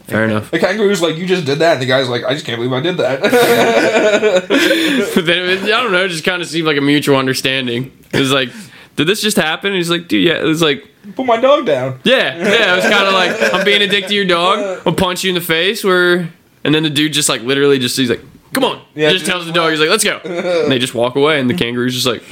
fair 0.04 0.24
enough. 0.24 0.50
the 0.50 0.58
kangaroo's 0.58 1.00
like, 1.00 1.16
"You 1.16 1.24
just 1.26 1.46
did 1.46 1.60
that," 1.60 1.74
and 1.74 1.82
the 1.82 1.86
guy's 1.86 2.10
like, 2.10 2.24
"I 2.24 2.34
just 2.34 2.44
can't 2.44 2.58
believe 2.58 2.74
I 2.74 2.80
did 2.80 2.98
that." 2.98 3.22
But 5.14 5.24
then 5.24 5.64
I 5.64 5.66
don't 5.66 5.92
know. 5.92 6.04
It 6.04 6.08
just 6.10 6.24
kind 6.24 6.42
of 6.42 6.48
seemed 6.48 6.66
like 6.66 6.76
a 6.76 6.80
mutual 6.82 7.16
understanding. 7.16 7.90
It 8.12 8.20
was 8.20 8.30
like, 8.32 8.50
did 8.96 9.06
this 9.06 9.22
just 9.22 9.36
happen? 9.36 9.68
And 9.68 9.76
he's 9.76 9.90
like, 9.90 10.08
dude, 10.08 10.24
yeah. 10.26 10.40
It 10.40 10.44
was 10.44 10.60
like, 10.62 10.88
Put 11.14 11.24
my 11.26 11.36
dog 11.40 11.66
down. 11.66 12.00
yeah, 12.04 12.36
yeah. 12.36 12.72
It 12.72 12.76
was 12.76 12.84
kind 12.90 13.06
of 13.06 13.12
like, 13.14 13.54
I'm 13.54 13.64
being 13.64 13.80
a 13.82 13.86
dick 13.86 14.06
to 14.08 14.14
your 14.14 14.24
dog. 14.24 14.82
I'll 14.86 14.92
punch 14.94 15.22
you 15.22 15.28
in 15.30 15.34
the 15.36 15.40
face. 15.40 15.84
Where, 15.84 16.28
and 16.64 16.74
then 16.74 16.82
the 16.82 16.90
dude 16.90 17.12
just 17.12 17.28
like 17.28 17.42
literally 17.42 17.78
just 17.78 17.96
he's 17.96 18.10
like, 18.10 18.22
come 18.52 18.64
on. 18.64 18.82
Yeah, 18.94 19.10
just 19.12 19.24
just- 19.24 19.30
tells 19.30 19.46
the 19.46 19.52
dog, 19.52 19.70
he's 19.70 19.78
like, 19.80 19.88
let's 19.90 20.02
go. 20.02 20.18
and 20.24 20.72
they 20.72 20.78
just 20.80 20.94
walk 20.94 21.14
away, 21.14 21.38
and 21.38 21.48
the 21.48 21.54
kangaroo's 21.62 21.94
just 21.94 22.06
like, 22.06 22.22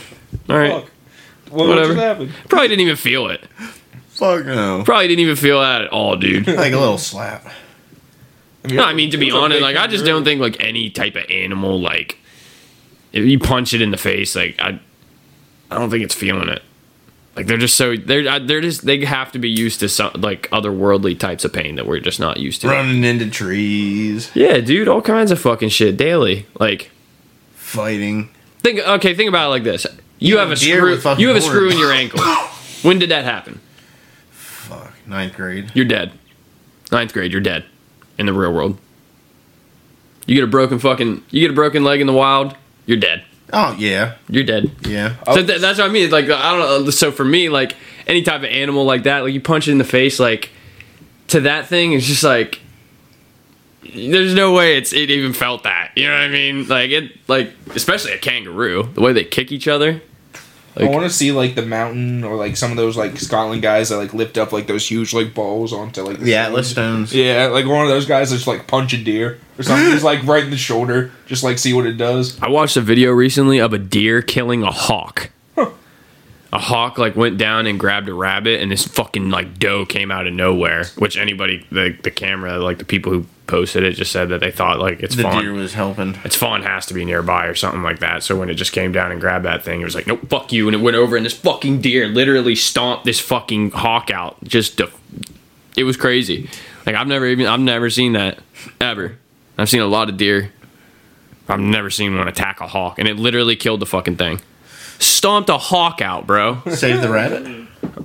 all 0.48 0.56
right. 0.58 0.82
Fuck. 0.82 0.90
What, 1.50 1.68
what 1.68 1.76
Whatever. 1.88 2.26
just? 2.26 2.48
Probably 2.48 2.66
didn't 2.68 2.80
even 2.80 2.96
feel 2.96 3.28
it. 3.28 3.46
Fuck 4.08 4.46
no. 4.46 4.82
Probably 4.84 5.06
didn't 5.08 5.20
even 5.20 5.36
feel 5.36 5.60
that 5.60 5.82
at 5.82 5.88
all, 5.90 6.16
dude. 6.16 6.46
Like 6.48 6.72
a 6.72 6.78
little 6.78 6.98
slap. 6.98 7.46
No, 8.64 8.82
I 8.82 8.94
mean 8.94 9.10
to 9.10 9.18
be 9.18 9.28
It 9.28 9.32
was 9.34 9.40
a 9.40 9.44
honest, 9.44 9.56
big 9.58 9.62
like 9.62 9.76
I 9.76 9.86
just 9.86 10.04
don't 10.06 10.24
think 10.24 10.40
like 10.40 10.56
any 10.64 10.88
type 10.90 11.16
of 11.16 11.24
animal, 11.30 11.78
like 11.80 12.18
if 13.12 13.24
you 13.24 13.38
punch 13.38 13.74
it 13.74 13.82
in 13.82 13.90
the 13.90 13.96
face, 13.98 14.34
like 14.34 14.56
I, 14.58 14.80
I 15.70 15.78
don't 15.78 15.90
think 15.90 16.04
it's 16.04 16.14
feeling 16.14 16.48
it. 16.48 16.62
Like 17.36 17.46
they're 17.46 17.58
just 17.58 17.76
so 17.76 17.96
they're 17.96 18.38
they're 18.38 18.60
just 18.60 18.84
they 18.86 19.04
have 19.04 19.32
to 19.32 19.38
be 19.40 19.50
used 19.50 19.80
to 19.80 19.88
some 19.88 20.12
like 20.16 20.48
otherworldly 20.50 21.18
types 21.18 21.44
of 21.44 21.52
pain 21.52 21.74
that 21.74 21.86
we're 21.86 21.98
just 21.98 22.20
not 22.20 22.38
used 22.38 22.60
to. 22.60 22.68
Running 22.68 23.02
into 23.02 23.28
trees. 23.28 24.30
Yeah, 24.34 24.58
dude, 24.60 24.86
all 24.86 25.02
kinds 25.02 25.32
of 25.32 25.40
fucking 25.40 25.70
shit 25.70 25.96
daily. 25.96 26.46
Like 26.60 26.92
Fighting. 27.54 28.30
think 28.60 28.78
okay, 28.78 29.14
think 29.14 29.28
about 29.28 29.46
it 29.46 29.50
like 29.50 29.64
this: 29.64 29.84
you 30.20 30.38
have 30.38 30.52
a 30.52 30.56
screw, 30.56 30.96
you 31.18 31.28
have 31.28 31.36
a 31.36 31.40
screw 31.40 31.70
in 31.70 31.78
your 31.78 31.92
ankle. 31.92 32.22
when 32.82 33.00
did 33.00 33.10
that 33.10 33.24
happen? 33.24 33.60
Fuck. 34.30 34.92
Ninth 35.06 35.34
grade. 35.34 35.72
You're 35.74 35.86
dead. 35.86 36.12
Ninth 36.92 37.12
grade, 37.12 37.32
you're 37.32 37.40
dead 37.40 37.64
in 38.16 38.26
the 38.26 38.32
real 38.32 38.52
world. 38.52 38.78
You 40.26 40.36
get 40.36 40.44
a 40.44 40.48
broken 40.48 40.78
fucking, 40.78 41.24
you 41.30 41.40
get 41.40 41.50
a 41.50 41.54
broken 41.54 41.84
leg 41.84 42.00
in 42.00 42.06
the 42.06 42.12
wild, 42.12 42.54
you're 42.86 42.98
dead. 42.98 43.24
Oh 43.54 43.74
yeah. 43.78 44.16
You're 44.28 44.44
dead. 44.44 44.70
Yeah. 44.86 45.14
So 45.26 45.46
th- 45.46 45.60
that's 45.60 45.78
what 45.78 45.88
I 45.88 45.92
mean. 45.92 46.10
Like 46.10 46.24
I 46.26 46.56
don't 46.58 46.84
know. 46.84 46.90
So 46.90 47.12
for 47.12 47.24
me, 47.24 47.48
like 47.48 47.76
any 48.06 48.22
type 48.22 48.40
of 48.40 48.44
animal 48.46 48.84
like 48.84 49.04
that, 49.04 49.20
like 49.20 49.32
you 49.32 49.40
punch 49.40 49.68
it 49.68 49.72
in 49.72 49.78
the 49.78 49.84
face, 49.84 50.18
like 50.18 50.50
to 51.28 51.40
that 51.40 51.68
thing, 51.68 51.92
it's 51.92 52.06
just 52.06 52.24
like 52.24 52.60
there's 53.82 54.34
no 54.34 54.52
way 54.52 54.76
it's 54.76 54.92
it 54.92 55.10
even 55.10 55.32
felt 55.32 55.62
that. 55.62 55.92
You 55.94 56.08
know 56.08 56.14
what 56.14 56.22
I 56.22 56.28
mean? 56.28 56.66
Like 56.66 56.90
it, 56.90 57.12
like 57.28 57.52
especially 57.74 58.12
a 58.12 58.18
kangaroo, 58.18 58.90
the 58.94 59.00
way 59.00 59.12
they 59.12 59.24
kick 59.24 59.52
each 59.52 59.68
other. 59.68 60.02
I 60.76 60.84
want 60.86 61.04
to 61.04 61.10
see 61.10 61.30
like 61.30 61.54
the 61.54 61.64
mountain 61.64 62.24
or 62.24 62.36
like 62.36 62.56
some 62.56 62.70
of 62.70 62.76
those 62.76 62.96
like 62.96 63.16
Scotland 63.18 63.62
guys 63.62 63.90
that 63.90 63.96
like 63.96 64.12
lift 64.12 64.36
up 64.36 64.52
like 64.52 64.66
those 64.66 64.86
huge 64.86 65.14
like 65.14 65.32
balls 65.32 65.72
onto 65.72 66.02
like 66.02 66.18
The 66.18 66.34
Atlas 66.34 66.70
stones. 66.70 67.14
Yeah, 67.14 67.46
like 67.46 67.66
one 67.66 67.82
of 67.82 67.88
those 67.88 68.06
guys 68.06 68.30
that's 68.30 68.46
like 68.46 68.66
punch 68.66 68.92
a 68.92 69.02
deer 69.02 69.38
or 69.58 69.62
something. 69.62 69.90
just 69.92 70.04
like 70.04 70.24
right 70.24 70.44
in 70.44 70.50
the 70.50 70.56
shoulder, 70.56 71.12
just 71.26 71.44
like 71.44 71.58
see 71.58 71.72
what 71.72 71.86
it 71.86 71.96
does. 71.96 72.40
I 72.42 72.48
watched 72.48 72.76
a 72.76 72.80
video 72.80 73.12
recently 73.12 73.58
of 73.58 73.72
a 73.72 73.78
deer 73.78 74.20
killing 74.20 74.62
a 74.62 74.72
hawk. 74.72 75.30
A 75.56 76.58
hawk 76.58 76.98
like 76.98 77.16
went 77.16 77.36
down 77.36 77.66
and 77.66 77.80
grabbed 77.80 78.08
a 78.08 78.14
rabbit, 78.14 78.60
and 78.60 78.70
this 78.70 78.86
fucking 78.86 79.28
like 79.28 79.58
doe 79.58 79.84
came 79.84 80.12
out 80.12 80.28
of 80.28 80.34
nowhere. 80.34 80.84
Which 80.96 81.16
anybody, 81.16 81.66
the 81.72 81.96
the 82.00 82.12
camera, 82.12 82.58
like 82.58 82.78
the 82.78 82.84
people 82.84 83.10
who 83.10 83.26
posted 83.46 83.82
it, 83.82 83.92
just 83.92 84.10
said 84.10 84.30
that 84.30 84.40
they 84.40 84.50
thought 84.50 84.78
like 84.78 85.00
it's 85.02 85.16
The 85.16 85.22
fawn. 85.24 85.42
deer 85.42 85.52
was 85.52 85.74
helping. 85.74 86.14
its 86.24 86.34
fawn 86.36 86.62
has 86.62 86.86
to 86.86 86.94
be 86.94 87.04
nearby 87.04 87.46
or 87.46 87.54
something 87.54 87.82
like 87.82 87.98
that. 87.98 88.22
So 88.22 88.36
when 88.38 88.48
it 88.48 88.54
just 88.54 88.72
came 88.72 88.90
down 88.92 89.12
and 89.12 89.20
grabbed 89.20 89.44
that 89.44 89.62
thing, 89.62 89.80
it 89.80 89.84
was 89.84 89.94
like, 89.94 90.06
nope, 90.06 90.20
fuck 90.28 90.52
you. 90.52 90.66
And 90.66 90.74
it 90.74 90.80
went 90.80 90.96
over 90.96 91.16
and 91.16 91.26
this 91.26 91.34
fucking 91.36 91.80
deer 91.82 92.08
literally 92.08 92.54
stomped 92.54 93.04
this 93.04 93.20
fucking 93.20 93.72
hawk 93.72 94.10
out. 94.10 94.42
Just 94.44 94.78
to, 94.78 94.90
it 95.76 95.84
was 95.84 95.96
crazy. 95.96 96.48
Like 96.86 96.94
I've 96.96 97.06
never 97.06 97.26
even, 97.26 97.46
I've 97.46 97.60
never 97.60 97.90
seen 97.90 98.12
that 98.14 98.38
ever. 98.80 99.18
I've 99.58 99.68
seen 99.68 99.80
a 99.80 99.86
lot 99.86 100.08
of 100.08 100.16
deer. 100.16 100.50
I've 101.48 101.60
never 101.60 101.90
seen 101.90 102.16
one 102.16 102.26
attack 102.28 102.60
a 102.62 102.66
hawk 102.66 102.98
and 102.98 103.06
it 103.06 103.16
literally 103.18 103.56
killed 103.56 103.80
the 103.80 103.86
fucking 103.86 104.16
thing. 104.16 104.40
Stomped 104.98 105.50
a 105.50 105.58
hawk 105.58 106.00
out, 106.00 106.26
bro. 106.26 106.62
Save 106.70 107.02
the 107.02 107.10
rabbit. 107.10 107.63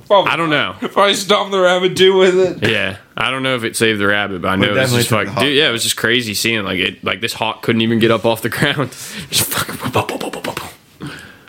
Probably, 0.09 0.31
I 0.31 0.35
don't 0.37 0.49
know. 0.49 0.75
Probably 0.79 1.13
stomp 1.13 1.51
the 1.51 1.59
rabbit 1.61 1.95
too 1.95 2.17
with 2.17 2.35
it. 2.63 2.67
Yeah, 2.67 2.97
I 3.15 3.29
don't 3.29 3.43
know 3.43 3.55
if 3.55 3.63
it 3.63 3.75
saved 3.75 3.99
the 3.99 4.07
rabbit, 4.07 4.41
but 4.41 4.47
I 4.47 4.55
know 4.55 4.69
it 4.69 4.75
was 4.75 4.91
just 4.91 5.09
took 5.09 5.27
like, 5.27 5.37
dude, 5.37 5.55
yeah, 5.55 5.69
it 5.69 5.71
was 5.71 5.83
just 5.83 5.97
crazy 5.97 6.33
seeing 6.33 6.63
like 6.63 6.79
it, 6.79 7.03
like 7.03 7.21
this 7.21 7.33
hawk 7.33 7.61
couldn't 7.61 7.81
even 7.81 7.99
get 7.99 8.09
up 8.09 8.25
off 8.25 8.41
the 8.41 8.49
ground. 8.57 8.89
Just 9.29 9.43
fucking. 9.43 9.75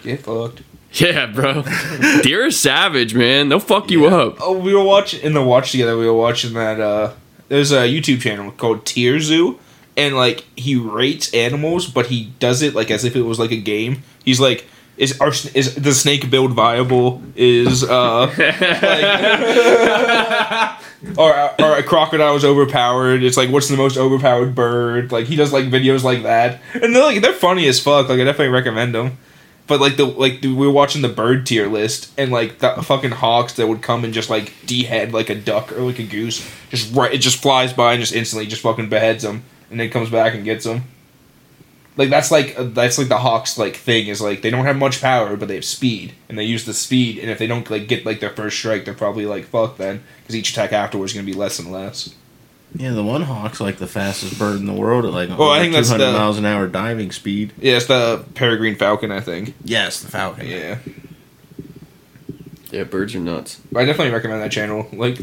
Get 0.02 0.20
fucked. 0.20 0.60
Yeah, 0.92 1.26
bro. 1.26 1.62
Deer 2.22 2.46
are 2.46 2.50
savage, 2.50 3.14
man. 3.14 3.48
They'll 3.48 3.60
fuck 3.60 3.90
you 3.90 4.06
up. 4.06 4.36
Oh, 4.40 4.58
we 4.58 4.74
were 4.74 4.84
watching 4.84 5.20
in 5.22 5.32
the 5.32 5.42
watch 5.42 5.72
together. 5.72 5.96
We 5.96 6.04
were 6.06 6.12
watching 6.12 6.52
that. 6.52 6.80
uh 6.80 7.14
There's 7.48 7.72
a 7.72 7.88
YouTube 7.88 8.20
channel 8.20 8.50
called 8.52 8.84
Tier 8.84 9.20
Zoo, 9.20 9.58
and 9.96 10.16
like 10.16 10.44
he 10.56 10.76
rates 10.76 11.32
animals, 11.32 11.86
but 11.86 12.06
he 12.06 12.32
does 12.40 12.60
it 12.60 12.74
like 12.74 12.90
as 12.90 13.04
if 13.06 13.16
it 13.16 13.22
was 13.22 13.38
like 13.38 13.52
a 13.52 13.60
game. 13.60 14.02
He's 14.22 14.38
like. 14.38 14.66
Is 15.01 15.18
our 15.18 15.28
is 15.28 15.77
the 15.77 15.94
snake 15.94 16.28
build 16.28 16.52
viable? 16.52 17.22
Is 17.35 17.82
uh 17.82 18.27
or 21.16 21.32
or 21.64 21.77
a 21.78 21.82
crocodile 21.82 22.36
is 22.36 22.44
overpowered? 22.44 23.22
It's 23.22 23.39
like 23.39 23.48
what's 23.48 23.68
the 23.68 23.78
most 23.78 23.97
overpowered 23.97 24.55
bird? 24.55 25.10
Like 25.10 25.24
he 25.24 25.36
does 25.36 25.55
like 25.55 25.64
videos 25.64 26.05
like 26.05 26.24
that, 26.24 26.60
and 26.74 26.94
they're 26.94 27.02
like 27.02 27.22
they're 27.22 27.32
funny 27.32 27.66
as 27.66 27.81
fuck. 27.81 28.10
Like 28.10 28.20
I 28.20 28.24
definitely 28.24 28.52
recommend 28.52 28.94
them. 28.94 29.16
But 29.66 29.81
like 29.81 29.97
the 29.97 30.05
like 30.05 30.43
we 30.43 30.52
were 30.52 30.70
watching 30.70 31.01
the 31.01 31.09
bird 31.09 31.47
tier 31.47 31.66
list, 31.66 32.12
and 32.18 32.31
like 32.31 32.59
the 32.59 32.82
fucking 32.82 33.12
hawks 33.12 33.55
that 33.55 33.68
would 33.68 33.81
come 33.81 34.05
and 34.05 34.12
just 34.12 34.28
like 34.28 34.52
dehead 34.66 35.14
like 35.14 35.31
a 35.31 35.35
duck 35.35 35.72
or 35.72 35.81
like 35.81 35.98
a 35.98 36.02
goose, 36.02 36.47
just 36.68 36.94
right, 36.94 37.14
it 37.14 37.22
just 37.22 37.40
flies 37.40 37.72
by 37.72 37.94
and 37.94 38.02
just 38.02 38.12
instantly 38.12 38.47
just 38.47 38.60
fucking 38.60 38.90
beheads 38.90 39.22
them, 39.22 39.44
and 39.70 39.81
then 39.81 39.89
comes 39.89 40.10
back 40.10 40.35
and 40.35 40.44
gets 40.44 40.66
them. 40.66 40.82
Like 41.96 42.08
that's 42.08 42.30
like 42.30 42.58
uh, 42.58 42.64
that's 42.64 42.98
like 42.98 43.08
the 43.08 43.18
hawks 43.18 43.58
like 43.58 43.76
thing 43.76 44.06
is 44.06 44.20
like 44.20 44.42
they 44.42 44.50
don't 44.50 44.64
have 44.64 44.76
much 44.76 45.00
power, 45.02 45.36
but 45.36 45.48
they 45.48 45.56
have 45.56 45.64
speed, 45.64 46.14
and 46.28 46.38
they 46.38 46.44
use 46.44 46.64
the 46.64 46.72
speed, 46.74 47.18
and 47.18 47.30
if 47.30 47.38
they 47.38 47.46
don't 47.46 47.68
like 47.70 47.88
get 47.88 48.06
like 48.06 48.20
their 48.20 48.30
first 48.30 48.58
strike, 48.58 48.84
they're 48.84 48.94
probably 48.94 49.26
like 49.26 49.44
fuck 49.46 49.76
then, 49.76 50.02
because 50.22 50.36
each 50.36 50.50
attack 50.50 50.72
afterwards 50.72 51.12
is 51.12 51.16
gonna 51.18 51.26
be 51.26 51.32
less 51.34 51.58
and 51.58 51.70
less. 51.70 52.14
Yeah, 52.76 52.92
the 52.92 53.02
one 53.02 53.22
hawk's 53.22 53.60
like 53.60 53.78
the 53.78 53.88
fastest 53.88 54.38
bird 54.38 54.56
in 54.60 54.66
the 54.66 54.72
world 54.72 55.04
at 55.04 55.12
like 55.12 55.28
Well, 55.36 55.50
I 55.50 55.58
think 55.58 55.72
that's 55.74 55.88
200 55.88 56.06
the- 56.12 56.18
miles 56.18 56.38
an 56.38 56.46
hour 56.46 56.68
diving 56.68 57.10
speed. 57.10 57.52
Yeah, 57.58 57.76
it's 57.76 57.86
the 57.86 58.24
peregrine 58.34 58.76
falcon, 58.76 59.10
I 59.10 59.20
think. 59.20 59.54
Yes, 59.64 60.00
the 60.00 60.08
falcon. 60.08 60.46
Yeah. 60.46 60.78
Yeah, 62.70 62.84
birds 62.84 63.14
are 63.16 63.20
nuts. 63.20 63.60
I 63.74 63.84
definitely 63.84 64.12
recommend 64.12 64.42
that 64.42 64.52
channel. 64.52 64.88
Like 65.01 65.16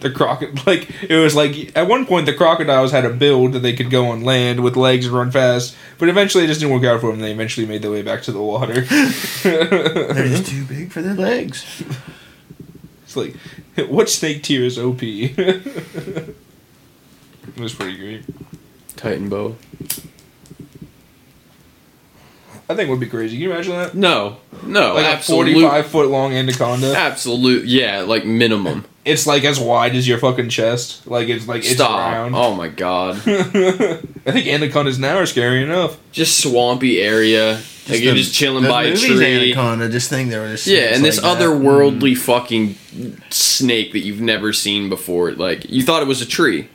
the 0.00 0.10
crocodile, 0.10 0.64
like 0.66 0.90
it 1.02 1.16
was 1.16 1.36
like 1.36 1.76
at 1.76 1.86
one 1.86 2.06
point 2.06 2.26
the 2.26 2.32
crocodiles 2.32 2.90
had 2.90 3.04
a 3.04 3.10
build 3.10 3.52
that 3.52 3.60
they 3.60 3.72
could 3.72 3.88
go 3.88 4.06
on 4.08 4.22
land 4.22 4.64
with 4.64 4.76
legs 4.76 5.06
and 5.06 5.14
run 5.14 5.30
fast, 5.30 5.76
but 5.98 6.08
eventually 6.08 6.42
it 6.44 6.48
just 6.48 6.58
didn't 6.60 6.74
work 6.74 6.84
out 6.84 7.00
for 7.00 7.12
them. 7.12 7.20
They 7.20 7.30
eventually 7.30 7.66
made 7.66 7.82
their 7.82 7.90
way 7.92 8.02
back 8.02 8.22
to 8.24 8.32
the 8.32 8.42
water. 8.42 8.80
They're 9.42 10.28
just 10.28 10.46
too 10.46 10.64
big 10.64 10.90
for 10.90 11.02
their 11.02 11.14
legs. 11.14 11.84
it's 13.04 13.14
like, 13.14 13.36
what 13.88 14.08
snake 14.08 14.42
tier 14.42 14.64
is 14.64 14.76
OP? 14.76 15.02
it 15.02 16.34
was 17.56 17.74
pretty 17.74 17.96
great. 17.96 18.24
Titanoboa. 18.96 19.54
I 22.72 22.76
think 22.76 22.88
it 22.88 22.90
would 22.90 23.00
be 23.00 23.06
crazy. 23.08 23.36
Can 23.36 23.42
you 23.42 23.52
imagine 23.52 23.74
that? 23.74 23.94
No, 23.94 24.38
no, 24.64 24.94
Like 24.94 25.04
absolute, 25.06 25.48
a 25.48 25.52
forty-five 25.52 25.86
foot 25.86 26.08
long 26.08 26.32
anaconda. 26.32 26.94
absolute, 26.96 27.66
yeah, 27.66 28.00
like 28.00 28.24
minimum. 28.24 28.84
It's 29.04 29.26
like 29.26 29.44
as 29.44 29.58
wide 29.58 29.94
as 29.96 30.06
your 30.06 30.18
fucking 30.18 30.48
chest. 30.48 31.06
Like 31.06 31.28
it's 31.28 31.46
like 31.48 31.62
it's 31.62 31.72
Stop. 31.72 31.98
round. 31.98 32.34
Oh 32.36 32.54
my 32.54 32.68
god. 32.68 33.16
I 33.26 34.30
think 34.30 34.46
anacondas 34.46 34.98
now 34.98 35.16
are 35.16 35.26
scary 35.26 35.62
enough. 35.62 35.98
just 36.12 36.40
swampy 36.40 37.00
area. 37.00 37.60
like 37.88 38.00
you're 38.00 38.14
the- 38.14 38.20
just 38.20 38.32
chilling 38.32 38.62
the 38.62 38.68
by 38.68 38.84
a 38.84 38.88
movies 38.90 39.04
tree. 39.06 39.50
Anaconda, 39.52 39.88
just 39.88 40.08
think 40.08 40.30
there 40.30 40.42
was. 40.42 40.66
Yeah, 40.68 40.94
and 40.94 41.04
this 41.04 41.20
like 41.20 41.38
that. 41.38 41.44
otherworldly 41.44 42.12
mm. 42.12 42.18
fucking 42.18 42.76
snake 43.30 43.90
that 43.92 44.00
you've 44.00 44.20
never 44.20 44.52
seen 44.52 44.88
before. 44.88 45.32
Like 45.32 45.68
you 45.68 45.82
thought 45.82 46.02
it 46.02 46.08
was 46.08 46.22
a 46.22 46.26
tree. 46.26 46.68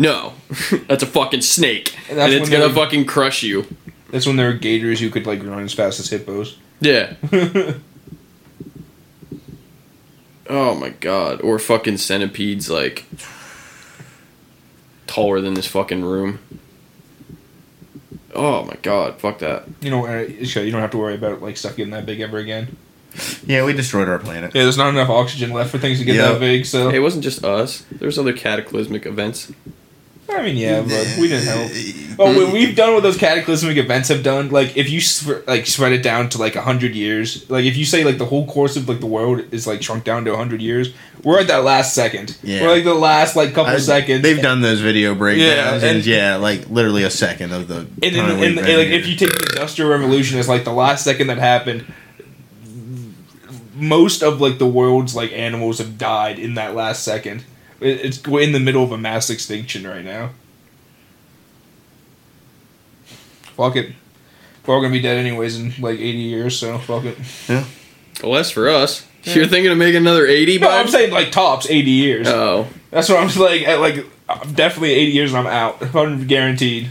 No, 0.00 0.34
that's 0.86 1.02
a 1.02 1.06
fucking 1.06 1.40
snake, 1.40 1.98
And 2.08 2.20
and, 2.20 2.32
it's 2.32 2.48
gonna 2.48 2.72
fucking 2.72 3.06
crush 3.06 3.42
you. 3.42 3.66
That's 4.10 4.26
when 4.26 4.36
there 4.36 4.48
were 4.48 4.54
gators 4.54 5.00
who 5.00 5.10
could 5.10 5.26
like 5.26 5.42
run 5.44 5.64
as 5.64 5.74
fast 5.74 6.00
as 6.00 6.08
hippos. 6.08 6.56
Yeah. 6.80 7.14
oh 10.48 10.74
my 10.74 10.90
god. 10.90 11.40
Or 11.42 11.58
fucking 11.58 11.98
centipedes 11.98 12.70
like 12.70 13.04
taller 15.06 15.40
than 15.40 15.54
this 15.54 15.66
fucking 15.66 16.04
room. 16.04 16.38
Oh 18.34 18.64
my 18.64 18.76
god, 18.82 19.18
fuck 19.20 19.38
that. 19.40 19.64
You 19.80 19.90
know, 19.90 20.06
uh, 20.06 20.26
so 20.44 20.60
you 20.60 20.70
don't 20.70 20.80
have 20.80 20.90
to 20.92 20.98
worry 20.98 21.14
about 21.14 21.42
like 21.42 21.56
stuff 21.56 21.76
getting 21.76 21.92
that 21.92 22.06
big 22.06 22.20
ever 22.20 22.38
again. 22.38 22.76
Yeah, 23.46 23.64
we 23.64 23.72
destroyed 23.72 24.08
our 24.08 24.18
planet. 24.18 24.54
Yeah, 24.54 24.62
there's 24.62 24.76
not 24.76 24.90
enough 24.90 25.08
oxygen 25.08 25.50
left 25.50 25.70
for 25.70 25.78
things 25.78 25.98
to 25.98 26.04
get 26.04 26.14
Yep. 26.16 26.32
that 26.34 26.40
big. 26.40 26.66
So 26.66 26.90
Hey, 26.90 26.96
it 26.98 27.00
wasn't 27.00 27.24
just 27.24 27.44
us. 27.44 27.84
There's 27.90 28.18
other 28.18 28.32
cataclysmic 28.32 29.06
events. 29.06 29.50
I 30.30 30.42
mean, 30.42 30.56
yeah, 30.56 30.82
but 30.82 31.16
we 31.18 31.28
didn't 31.28 31.46
help. 31.46 31.70
But 32.16 32.26
mm-hmm. 32.26 32.36
what 32.42 32.52
we've 32.52 32.76
done 32.76 32.94
what 32.94 33.02
those 33.02 33.16
cataclysmic 33.16 33.76
events 33.76 34.08
have 34.08 34.22
done, 34.22 34.50
like 34.50 34.76
if 34.76 34.90
you 34.90 35.00
sp- 35.00 35.46
like 35.46 35.66
spread 35.66 35.92
it 35.92 36.02
down 36.02 36.28
to 36.30 36.38
like 36.38 36.54
hundred 36.54 36.94
years, 36.94 37.48
like 37.48 37.64
if 37.64 37.76
you 37.76 37.84
say 37.84 38.04
like 38.04 38.18
the 38.18 38.26
whole 38.26 38.46
course 38.46 38.76
of 38.76 38.88
like 38.88 39.00
the 39.00 39.06
world 39.06 39.42
is 39.52 39.66
like 39.66 39.82
shrunk 39.82 40.04
down 40.04 40.24
to 40.26 40.36
hundred 40.36 40.60
years, 40.60 40.92
we're 41.24 41.40
at 41.40 41.46
that 41.46 41.64
last 41.64 41.94
second. 41.94 42.36
Yeah. 42.42 42.62
We're 42.62 42.72
like 42.72 42.84
the 42.84 42.94
last 42.94 43.36
like 43.36 43.54
couple 43.54 43.72
I- 43.72 43.78
seconds. 43.78 44.22
They've 44.22 44.42
done 44.42 44.60
those 44.60 44.80
video 44.80 45.14
breakdowns, 45.14 45.82
and- 45.82 45.96
and, 45.98 46.06
yeah, 46.06 46.36
like 46.36 46.68
literally 46.68 47.04
a 47.04 47.10
second 47.10 47.52
of 47.52 47.68
the. 47.68 47.86
And, 48.02 48.16
and, 48.16 48.42
and, 48.42 48.56
like 48.56 48.88
if 48.88 49.06
you 49.06 49.16
take 49.16 49.30
the 49.30 49.52
industrial 49.54 49.90
revolution 49.90 50.38
as 50.38 50.48
like 50.48 50.64
the 50.64 50.72
last 50.72 51.04
second 51.04 51.28
that 51.28 51.38
happened, 51.38 51.86
most 53.74 54.22
of 54.22 54.40
like 54.40 54.58
the 54.58 54.66
world's 54.66 55.14
like 55.14 55.32
animals 55.32 55.78
have 55.78 55.96
died 55.96 56.38
in 56.38 56.54
that 56.54 56.74
last 56.74 57.02
second. 57.02 57.44
It- 57.80 58.00
It's 58.04 58.26
we're 58.26 58.42
in 58.42 58.52
the 58.52 58.60
middle 58.60 58.82
of 58.82 58.92
a 58.92 58.98
mass 58.98 59.30
extinction 59.30 59.86
right 59.86 60.04
now. 60.04 60.30
fuck 63.56 63.74
it. 63.76 63.92
We're 64.66 64.74
all 64.74 64.80
gonna 64.82 64.92
be 64.92 65.00
dead 65.00 65.16
anyways 65.18 65.58
in 65.58 65.72
like 65.80 65.98
80 65.98 66.18
years, 66.18 66.58
so 66.58 66.78
fuck 66.78 67.04
it. 67.04 67.18
Yeah. 67.48 67.64
Well, 68.22 68.32
that's 68.34 68.50
for 68.50 68.68
us. 68.68 69.04
You're 69.24 69.46
thinking 69.46 69.70
of 69.72 69.78
making 69.78 69.96
another 69.96 70.26
80, 70.26 70.58
No, 70.58 70.70
I'm 70.70 70.88
saying 70.88 71.12
like 71.12 71.32
tops 71.32 71.68
80 71.68 71.90
years. 71.90 72.28
Oh. 72.28 72.66
That's 72.90 73.08
what 73.08 73.18
I'm 73.18 73.40
like. 73.42 73.62
At 73.62 73.80
like 73.80 74.06
I'm 74.28 74.52
definitely 74.54 74.92
80 74.92 75.10
years 75.12 75.32
and 75.34 75.46
I'm 75.46 75.52
out. 75.52 75.94
I'm 75.96 76.26
guaranteed. 76.26 76.88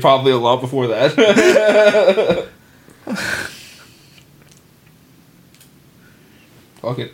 Probably 0.00 0.32
a 0.32 0.36
lot 0.38 0.60
before 0.60 0.86
that. 0.88 1.14
Fuck 6.80 6.98
it. 6.98 7.12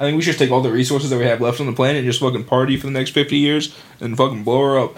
I 0.00 0.04
think 0.04 0.16
we 0.16 0.22
should 0.22 0.36
take 0.38 0.50
all 0.50 0.60
the 0.60 0.72
resources 0.72 1.10
that 1.10 1.18
we 1.18 1.24
have 1.24 1.40
left 1.40 1.60
on 1.60 1.66
the 1.66 1.72
planet 1.72 1.98
and 1.98 2.06
just 2.06 2.20
fucking 2.20 2.44
party 2.44 2.76
for 2.76 2.86
the 2.86 2.92
next 2.92 3.10
50 3.10 3.36
years 3.36 3.74
and 4.00 4.16
fucking 4.16 4.42
blow 4.44 4.60
her 4.62 4.78
up. 4.78 4.96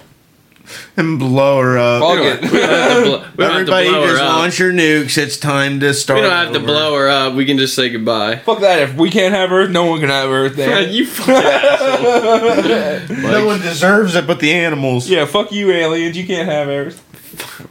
And 0.96 1.18
blow 1.20 1.60
her 1.62 1.78
up. 1.78 2.02
Fuck 2.02 2.18
We 2.18 2.26
it. 2.28 2.40
don't 2.40 2.68
have 2.70 2.98
to 2.98 3.04
blo- 3.04 3.18
we 3.20 3.20
don't 3.20 3.20
have 3.20 3.36
to 3.36 3.42
Everybody 3.44 3.88
blow 3.88 4.02
her 4.02 4.08
just 4.08 4.22
up. 4.22 4.28
launch 4.36 4.58
your 4.58 4.72
nukes. 4.72 5.16
It's 5.16 5.36
time 5.36 5.78
to 5.78 5.94
start. 5.94 6.16
We 6.20 6.22
don't 6.26 6.32
have 6.32 6.52
to 6.54 6.58
over. 6.58 6.66
blow 6.66 6.94
her 6.96 7.08
up. 7.08 7.34
We 7.34 7.44
can 7.44 7.56
just 7.56 7.76
say 7.76 7.88
goodbye. 7.88 8.36
Fuck 8.38 8.58
that. 8.60 8.80
If 8.80 8.94
we 8.96 9.08
can't 9.10 9.32
have 9.32 9.52
Earth, 9.52 9.70
no 9.70 9.84
one 9.84 10.00
can 10.00 10.08
have 10.08 10.28
Earth. 10.28 10.56
Then. 10.56 10.92
you 10.92 11.06
fucking 11.06 11.34
asshole. 11.34 13.16
No 13.30 13.46
one 13.46 13.60
deserves 13.60 14.14
it 14.16 14.26
but 14.26 14.40
the 14.40 14.52
animals. 14.52 15.08
yeah, 15.08 15.24
fuck 15.24 15.52
you, 15.52 15.70
aliens. 15.70 16.16
You 16.16 16.26
can't 16.26 16.48
have 16.48 16.66
Earth. 16.68 17.00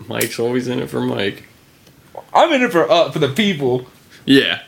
Mike's 0.08 0.40
always 0.40 0.68
in 0.70 0.80
it 0.80 0.90
for 0.90 1.02
Mike. 1.02 1.44
I'm 2.34 2.52
in 2.54 2.62
it 2.62 2.72
for 2.72 2.90
uh, 2.90 3.12
for 3.12 3.20
the 3.20 3.30
people. 3.30 3.88
Yeah. 4.26 4.62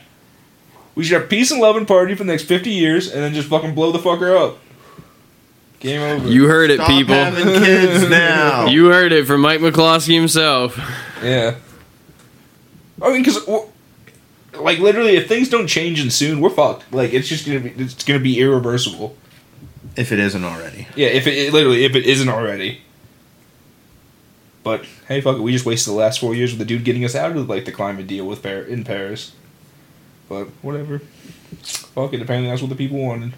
We 0.98 1.04
should 1.04 1.20
have 1.20 1.30
peace 1.30 1.52
and 1.52 1.60
love 1.60 1.76
and 1.76 1.86
party 1.86 2.16
for 2.16 2.24
the 2.24 2.32
next 2.32 2.42
50 2.46 2.70
years 2.70 3.08
and 3.12 3.22
then 3.22 3.32
just 3.32 3.48
fucking 3.48 3.72
blow 3.72 3.92
the 3.92 4.00
fucker 4.00 4.36
up. 4.36 4.58
Game 5.78 6.00
over. 6.02 6.28
You 6.28 6.48
heard 6.48 6.70
it, 6.70 6.78
Stop 6.80 6.88
people. 6.88 7.14
having 7.14 7.44
kids 7.62 8.10
now. 8.10 8.66
You 8.66 8.86
heard 8.86 9.12
it 9.12 9.24
from 9.24 9.40
Mike 9.42 9.60
McCloskey 9.60 10.14
himself. 10.14 10.76
Yeah. 11.22 11.54
I 13.00 13.12
mean, 13.12 13.22
because 13.22 13.46
like 14.58 14.80
literally, 14.80 15.14
if 15.14 15.28
things 15.28 15.48
don't 15.48 15.68
change 15.68 16.02
in 16.02 16.10
soon, 16.10 16.40
we're 16.40 16.50
fucked. 16.50 16.92
Like 16.92 17.12
it's 17.12 17.28
just 17.28 17.46
gonna 17.46 17.60
be 17.60 17.68
it's 17.70 18.02
gonna 18.02 18.18
be 18.18 18.40
irreversible. 18.40 19.16
if 19.94 20.10
it 20.10 20.18
isn't 20.18 20.42
already. 20.44 20.88
Yeah, 20.96 21.08
if 21.10 21.28
it, 21.28 21.34
it 21.38 21.52
literally 21.52 21.84
if 21.84 21.94
it 21.94 22.06
isn't 22.06 22.28
already. 22.28 22.80
But 24.64 24.84
hey, 25.06 25.20
fuck 25.20 25.36
it, 25.36 25.42
we 25.42 25.52
just 25.52 25.64
wasted 25.64 25.92
the 25.92 25.96
last 25.96 26.18
four 26.18 26.34
years 26.34 26.50
with 26.50 26.58
the 26.58 26.64
dude 26.64 26.82
getting 26.84 27.04
us 27.04 27.14
out 27.14 27.36
of 27.36 27.48
like 27.48 27.66
the 27.66 27.72
climate 27.72 28.08
deal 28.08 28.26
with 28.26 28.42
Par- 28.42 28.62
in 28.62 28.82
Paris. 28.82 29.30
But 30.28 30.48
whatever. 30.62 30.98
Fuck 30.98 32.12
it. 32.12 32.22
Apparently 32.22 32.50
that's 32.50 32.62
what 32.62 32.68
the 32.68 32.76
people 32.76 32.98
wanted. 32.98 33.32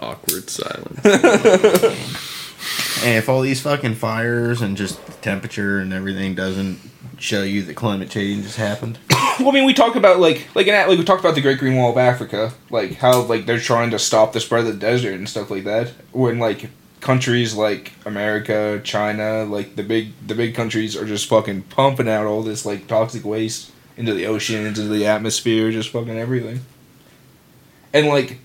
Awkward 0.00 0.50
silence. 0.50 1.00
And 3.04 3.14
if 3.16 3.28
all 3.28 3.42
these 3.42 3.60
fucking 3.60 3.94
fires 3.96 4.62
and 4.62 4.76
just 4.76 5.04
the 5.06 5.12
temperature 5.12 5.78
and 5.78 5.92
everything 5.92 6.34
doesn't 6.34 6.78
show 7.18 7.42
you 7.42 7.62
that 7.64 7.76
climate 7.76 8.10
change 8.10 8.44
has 8.44 8.56
happened, 8.56 8.98
Well, 9.38 9.50
I 9.50 9.52
mean, 9.52 9.66
we 9.66 9.74
talk 9.74 9.96
about 9.96 10.18
like 10.18 10.48
like 10.54 10.66
in, 10.66 10.72
like 10.74 10.98
we 10.98 11.04
talked 11.04 11.20
about 11.20 11.34
the 11.34 11.42
Great 11.42 11.58
Green 11.58 11.76
Wall 11.76 11.90
of 11.90 11.98
Africa, 11.98 12.54
like 12.70 12.94
how 12.94 13.20
like 13.22 13.44
they're 13.44 13.60
trying 13.60 13.90
to 13.90 13.98
stop 13.98 14.32
the 14.32 14.40
spread 14.40 14.66
of 14.66 14.72
the 14.72 14.78
desert 14.80 15.14
and 15.14 15.28
stuff 15.28 15.50
like 15.50 15.64
that. 15.64 15.92
When 16.12 16.38
like 16.38 16.70
countries 17.06 17.54
like 17.54 17.92
America, 18.04 18.80
China, 18.82 19.44
like 19.44 19.76
the 19.76 19.84
big 19.84 20.10
the 20.26 20.34
big 20.34 20.56
countries 20.56 20.96
are 20.96 21.06
just 21.06 21.28
fucking 21.28 21.62
pumping 21.62 22.08
out 22.08 22.26
all 22.26 22.42
this 22.42 22.66
like 22.66 22.88
toxic 22.88 23.24
waste 23.24 23.70
into 23.96 24.12
the 24.12 24.26
ocean, 24.26 24.66
into 24.66 24.82
the 24.82 25.06
atmosphere, 25.06 25.70
just 25.70 25.90
fucking 25.90 26.18
everything. 26.18 26.60
And 27.92 28.08
like 28.08 28.40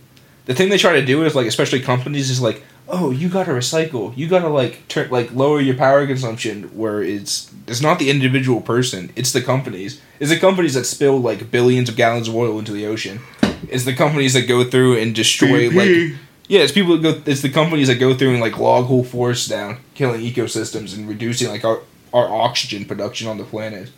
the 0.45 0.53
thing 0.53 0.69
they 0.69 0.77
try 0.77 0.93
to 0.93 1.05
do 1.05 1.25
is 1.25 1.33
like 1.33 1.47
especially 1.47 1.79
companies 1.79 2.29
is 2.29 2.39
like, 2.39 2.63
oh, 2.87 3.09
you 3.09 3.29
gotta 3.29 3.51
recycle, 3.51 4.15
you 4.15 4.27
gotta 4.27 4.47
like 4.47 4.87
turn 4.87 5.09
like 5.09 5.33
lower 5.33 5.59
your 5.59 5.75
power 5.75 6.05
consumption. 6.05 6.65
Where 6.77 7.01
it's 7.01 7.51
it's 7.67 7.81
not 7.81 7.97
the 7.97 8.11
individual 8.11 8.61
person, 8.61 9.11
it's 9.15 9.33
the 9.33 9.41
companies. 9.41 9.99
It's 10.19 10.29
the 10.29 10.39
companies 10.39 10.75
that 10.75 10.85
spill 10.85 11.17
like 11.17 11.49
billions 11.49 11.89
of 11.89 11.95
gallons 11.95 12.27
of 12.27 12.35
oil 12.35 12.59
into 12.59 12.73
the 12.73 12.85
ocean. 12.85 13.21
It's 13.69 13.85
the 13.85 13.95
companies 13.95 14.35
that 14.35 14.47
go 14.47 14.63
through 14.63 14.99
and 14.99 15.15
destroy 15.15 15.71
like 15.71 16.19
yeah, 16.51 16.59
it's 16.63 16.73
people 16.73 16.97
that 16.97 17.01
go. 17.01 17.31
It's 17.31 17.41
the 17.41 17.49
companies 17.49 17.87
that 17.87 17.95
go 17.95 18.13
through 18.13 18.31
and 18.31 18.41
like 18.41 18.57
log 18.59 18.85
whole 18.87 19.05
forests 19.05 19.47
down, 19.47 19.77
killing 19.95 20.19
ecosystems 20.19 20.93
and 20.93 21.07
reducing 21.07 21.47
like 21.47 21.63
our 21.63 21.79
our 22.13 22.27
oxygen 22.27 22.83
production 22.83 23.29
on 23.29 23.37
the 23.37 23.45
planet. 23.45 23.89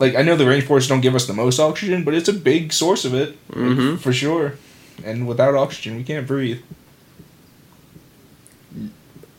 Like 0.00 0.16
I 0.16 0.22
know 0.22 0.34
the 0.34 0.44
rainforests 0.44 0.88
don't 0.88 1.02
give 1.02 1.14
us 1.14 1.26
the 1.28 1.34
most 1.34 1.60
oxygen, 1.60 2.02
but 2.02 2.14
it's 2.14 2.28
a 2.28 2.32
big 2.32 2.72
source 2.72 3.04
of 3.04 3.14
it 3.14 3.38
Mhm. 3.52 4.00
for 4.00 4.12
sure. 4.12 4.54
And 5.04 5.28
without 5.28 5.54
oxygen, 5.54 5.96
we 5.96 6.02
can't 6.02 6.26
breathe. 6.26 6.58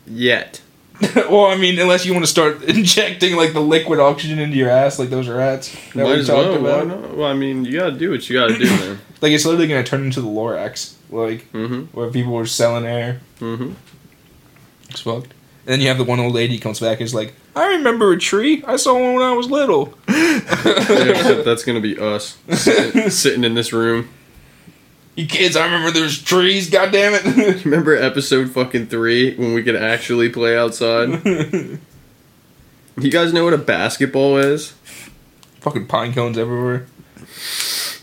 Yet. 0.06 0.62
well, 1.16 1.46
I 1.46 1.56
mean, 1.56 1.78
unless 1.78 2.04
you 2.06 2.12
want 2.12 2.24
to 2.24 2.30
start 2.30 2.62
injecting 2.68 3.36
like 3.36 3.52
the 3.52 3.60
liquid 3.60 3.98
oxygen 3.98 4.38
into 4.38 4.56
your 4.56 4.70
ass, 4.70 4.98
like 4.98 5.10
those 5.10 5.28
rats 5.28 5.74
that 5.94 6.04
Might 6.04 6.18
we 6.18 6.24
talked 6.24 6.60
well. 6.62 6.78
Why 6.80 6.84
not? 6.84 7.16
Well, 7.16 7.28
I 7.28 7.34
mean, 7.34 7.64
you 7.64 7.78
gotta 7.78 7.92
do 7.98 8.10
what 8.10 8.28
you 8.28 8.38
gotta 8.38 8.58
do, 8.58 8.64
man. 8.66 8.98
Like 9.22 9.30
it's 9.30 9.44
literally 9.44 9.68
gonna 9.68 9.84
turn 9.84 10.02
into 10.04 10.20
the 10.20 10.26
Lorax, 10.26 10.94
like 11.08 11.50
Mm-hmm. 11.52 11.96
where 11.96 12.10
people 12.10 12.32
were 12.32 12.44
selling 12.44 12.84
air. 12.84 13.20
Mm-hmm. 13.38 13.74
It's 14.90 15.00
fucked. 15.00 15.26
And 15.64 15.74
then 15.74 15.80
you 15.80 15.86
have 15.86 15.98
the 15.98 16.02
one 16.02 16.18
old 16.18 16.34
lady 16.34 16.58
comes 16.58 16.80
back 16.80 16.98
and 16.98 17.02
is 17.06 17.14
like, 17.14 17.34
I 17.54 17.68
remember 17.76 18.10
a 18.12 18.18
tree. 18.18 18.64
I 18.66 18.74
saw 18.74 18.94
one 18.94 19.14
when 19.14 19.22
I 19.22 19.30
was 19.32 19.48
little. 19.48 19.94
Except 20.08 21.44
that's 21.44 21.62
gonna 21.64 21.80
be 21.80 21.96
us 21.98 22.36
sitting 23.10 23.44
in 23.44 23.54
this 23.54 23.72
room. 23.72 24.08
You 25.14 25.26
kids, 25.26 25.56
I 25.56 25.64
remember 25.64 25.90
there's 25.90 26.22
trees, 26.22 26.70
God 26.70 26.90
damn 26.90 27.12
it. 27.14 27.64
Remember 27.64 27.94
episode 27.94 28.50
fucking 28.50 28.86
three 28.86 29.36
when 29.36 29.52
we 29.52 29.62
could 29.62 29.76
actually 29.76 30.30
play 30.30 30.56
outside? 30.56 31.20
You 33.00 33.10
guys 33.10 33.32
know 33.32 33.44
what 33.44 33.54
a 33.54 33.58
basketball 33.58 34.36
is? 34.36 34.72
Fucking 35.60 35.86
pine 35.86 36.12
cones 36.12 36.36
everywhere. 36.36 36.86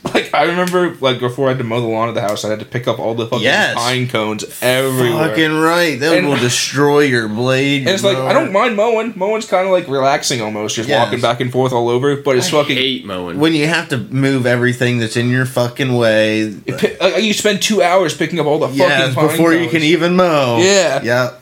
Like 0.14 0.34
I 0.34 0.44
remember 0.46 0.96
like 1.02 1.20
before 1.20 1.48
I 1.48 1.50
had 1.50 1.58
to 1.58 1.64
mow 1.66 1.82
the 1.82 1.88
lawn 1.88 2.08
of 2.10 2.16
the 2.16 2.22
house, 2.22 2.46
I 2.46 2.50
had 2.50 2.60
to 2.60 2.66
pick 2.66 2.88
up 2.88 3.00
all 3.00 3.14
the 3.16 3.26
fucking 3.28 3.44
Yes. 3.44 3.76
pine 3.76 4.08
cones 4.08 4.44
everywhere. 4.62 5.30
fucking 5.30 5.54
right. 5.60 6.00
That 6.00 6.18
And- 6.18 6.28
will 6.30 6.38
destroy 6.38 7.02
your 7.02 7.28
blade. 7.28 7.82
and 7.86 7.90
it's 7.90 8.04
like 8.04 8.18
I 8.18 8.32
don't 8.34 8.52
mind 8.54 8.76
mowing. 8.78 9.14
Mowing's 9.18 9.46
kind 9.46 9.66
of 9.68 9.72
like 9.74 9.88
relaxing 9.90 10.42
almost, 10.42 10.76
just 10.78 10.88
Yes. 10.90 11.04
walking 11.06 11.20
back 11.22 11.42
and 11.42 11.52
forth 11.52 11.74
all 11.74 11.90
over. 11.90 12.16
But 12.16 12.38
it's 12.38 12.48
I 12.48 12.52
fucking. 12.52 12.76
hate 12.78 13.06
mowing. 13.06 13.40
when 13.40 13.54
you 13.54 13.68
have 13.68 13.90
to 13.90 13.98
move 13.98 14.46
everything 14.46 15.00
that's 15.00 15.18
in 15.18 15.30
your 15.30 15.46
fucking 15.46 15.94
way. 15.96 16.42
it 16.66 16.78
pi- 17.00 17.06
like, 17.12 17.24
you 17.24 17.34
spend 17.34 17.62
two 17.62 17.82
hours 17.84 18.16
picking 18.16 18.40
up 18.40 18.46
all 18.46 18.60
the 18.60 18.68
fucking 18.68 18.80
Yes, 18.80 19.14
pine 19.16 19.28
before 19.28 19.52
you 19.54 19.60
cones. 19.62 19.72
can 19.72 19.84
even 19.84 20.16
mow. 20.16 20.60
Yeah. 20.60 21.02
Yeah. 21.04 21.34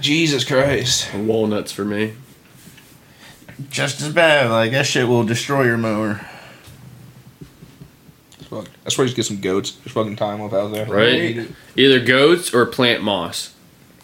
Jesus 0.00 0.44
Christ. 0.44 1.12
Walnuts 1.14 1.72
for 1.72 1.84
me. 1.84 2.12
Just 3.70 4.00
as 4.00 4.10
bad. 4.10 4.50
Like 4.50 4.70
that 4.72 4.86
shit 4.86 5.08
will 5.08 5.24
destroy 5.24 5.64
your 5.64 5.78
mower. 5.78 6.20
Fuck. 8.50 8.68
That's 8.84 8.96
why 8.96 9.02
you 9.04 9.08
just 9.08 9.16
get 9.16 9.26
some 9.26 9.40
goats. 9.40 9.72
Just 9.72 9.94
fucking 9.94 10.16
tie 10.16 10.32
'em 10.34 10.40
up 10.42 10.52
out 10.52 10.72
there. 10.72 10.86
Right? 10.86 11.48
Either 11.76 12.00
goats 12.00 12.54
or 12.54 12.64
plant 12.66 13.02
moss. 13.02 13.54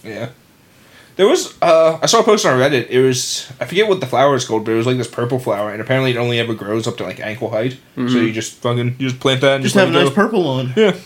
Yeah. 0.04 0.30
There 1.16 1.28
was 1.28 1.54
uh 1.62 1.98
I 2.02 2.06
saw 2.06 2.20
a 2.20 2.24
post 2.24 2.44
on 2.46 2.58
Reddit. 2.58 2.88
It 2.88 3.00
was 3.02 3.46
I 3.60 3.66
forget 3.66 3.86
what 3.88 4.00
the 4.00 4.06
flower 4.06 4.34
is 4.34 4.44
called, 4.44 4.64
but 4.64 4.72
it 4.72 4.76
was 4.76 4.86
like 4.86 4.96
this 4.96 5.06
purple 5.08 5.38
flower, 5.38 5.70
and 5.70 5.80
apparently 5.80 6.10
it 6.10 6.16
only 6.16 6.40
ever 6.40 6.54
grows 6.54 6.86
up 6.88 6.96
to 6.96 7.04
like 7.04 7.20
ankle 7.20 7.50
height. 7.50 7.78
So 7.96 8.02
you 8.02 8.32
just 8.32 8.54
fucking 8.54 8.96
you 8.98 9.08
just 9.10 9.20
plant 9.20 9.42
that 9.42 9.56
and 9.56 9.62
Just 9.62 9.74
just, 9.74 9.86
have 9.86 9.94
a 9.94 9.98
nice 9.98 10.08
go. 10.08 10.14
purple 10.14 10.46
on. 10.48 10.72
Yeah. 10.76 10.96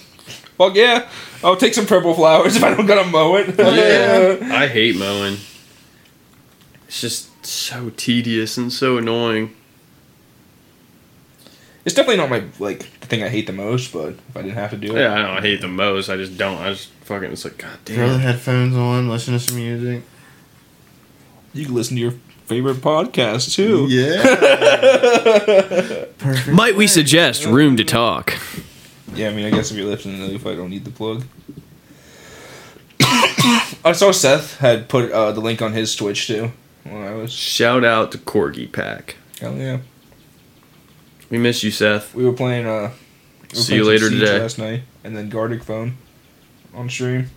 Fuck 0.57 0.75
yeah! 0.75 1.07
I'll 1.45 1.57
take 1.59 1.75
some 1.75 1.85
purple 1.85 2.15
flowers 2.15 2.57
if 2.57 2.65
I 2.65 2.73
don't 2.73 2.87
gotta 2.87 3.07
mow 3.11 3.37
it. 3.37 3.55
Yeah. 3.59 4.39
I 4.57 4.67
hate 4.69 4.97
mowing. 4.97 5.37
It's 6.89 7.01
just 7.03 7.45
so 7.45 7.91
tedious 7.97 8.57
and 8.57 8.73
so 8.73 8.97
annoying. 8.97 9.55
It's 11.85 11.95
definitely 11.95 12.17
not 12.17 12.31
my 12.31 12.45
like 12.59 12.89
the 13.09 13.17
thing 13.17 13.25
I 13.25 13.29
hate 13.29 13.47
the 13.47 13.53
most, 13.53 13.93
but 13.93 14.11
if 14.11 14.37
I 14.37 14.43
didn't 14.43 14.55
have 14.55 14.71
to 14.71 14.77
do 14.77 14.97
it, 14.97 15.01
Yeah, 15.01 15.15
I 15.15 15.23
don't 15.35 15.43
hate 15.43 15.61
the 15.61 15.69
most. 15.69 16.09
I 16.09 16.17
just 16.17 16.37
don't. 16.37 16.59
I 16.59 16.71
just 16.71 16.89
fucking. 17.05 17.31
It's 17.33 17.45
like, 17.45 17.59
god 17.59 17.79
damn. 17.85 17.97
Throw 17.97 18.13
the 18.13 18.19
headphones 18.19 18.77
on, 18.77 19.09
listen 19.09 19.35
to 19.35 19.41
some 19.41 19.57
music. 19.57 20.03
you 21.55 21.65
can 21.67 21.75
listen 21.75 21.97
to 21.97 22.01
your 22.03 22.15
favorite 22.47 22.77
podcast 22.77 23.55
too. 23.55 23.87
Yeah. 23.89 24.23
Perfect. 26.19 26.49
Might 26.49 26.77
we 26.77 26.87
suggest 26.87 27.45
room 27.45 27.77
to 27.77 27.85
talk? 27.85 28.35
Yeah, 29.15 29.29
I 29.29 29.35
mean, 29.35 29.47
I 29.47 29.51
guess 29.51 29.71
if 29.71 29.77
you're 29.77 29.87
listening 29.87 30.19
to 30.29 30.35
if 30.35 30.47
I 30.47 30.55
don't 30.55 30.71
need 30.71 30.85
the 30.85 30.91
plug. 30.91 31.25
I 33.85 33.93
saw 33.95 34.11
Seth 34.11 34.59
had 34.59 34.89
put 34.89 35.11
uh, 35.13 35.33
the 35.33 35.41
link 35.41 35.63
on 35.63 35.73
his 35.73 35.95
Twitch 35.95 36.27
too. 36.27 36.51
When 36.85 37.03
I 37.03 37.15
was, 37.15 37.33
Shout 37.33 37.85
out 37.85 38.13
to 38.13 38.19
Corgi 38.19 38.71
Pack. 38.71 39.17
hell 39.41 39.57
yeah, 39.57 39.79
We 41.31 41.39
miss 41.39 41.63
you, 41.63 41.71
Seth. 41.71 42.15
we 42.15 42.25
were 42.25 42.33
playing. 42.33 42.67
Uh, 42.67 42.93
we 43.43 43.49
were 43.49 43.55
See 43.63 43.75
you 43.77 43.85
playing 43.85 43.99
some 43.99 44.09
later 44.09 44.09
Siege 44.11 44.21
today. 44.21 44.41
Last 44.41 44.59
night, 44.59 44.83
and 45.05 45.17
then 45.17 45.29
Gartic 45.29 45.63
Phone 45.65 45.97
on 46.75 46.89
stream. 46.89 47.31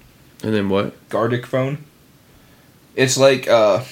And 0.44 0.54
then 0.54 0.70
what? 0.70 1.10
Gartic 1.10 1.46
Phone. 1.46 1.84
It's 2.96 3.18
like 3.18 3.48
uh, 3.48 3.84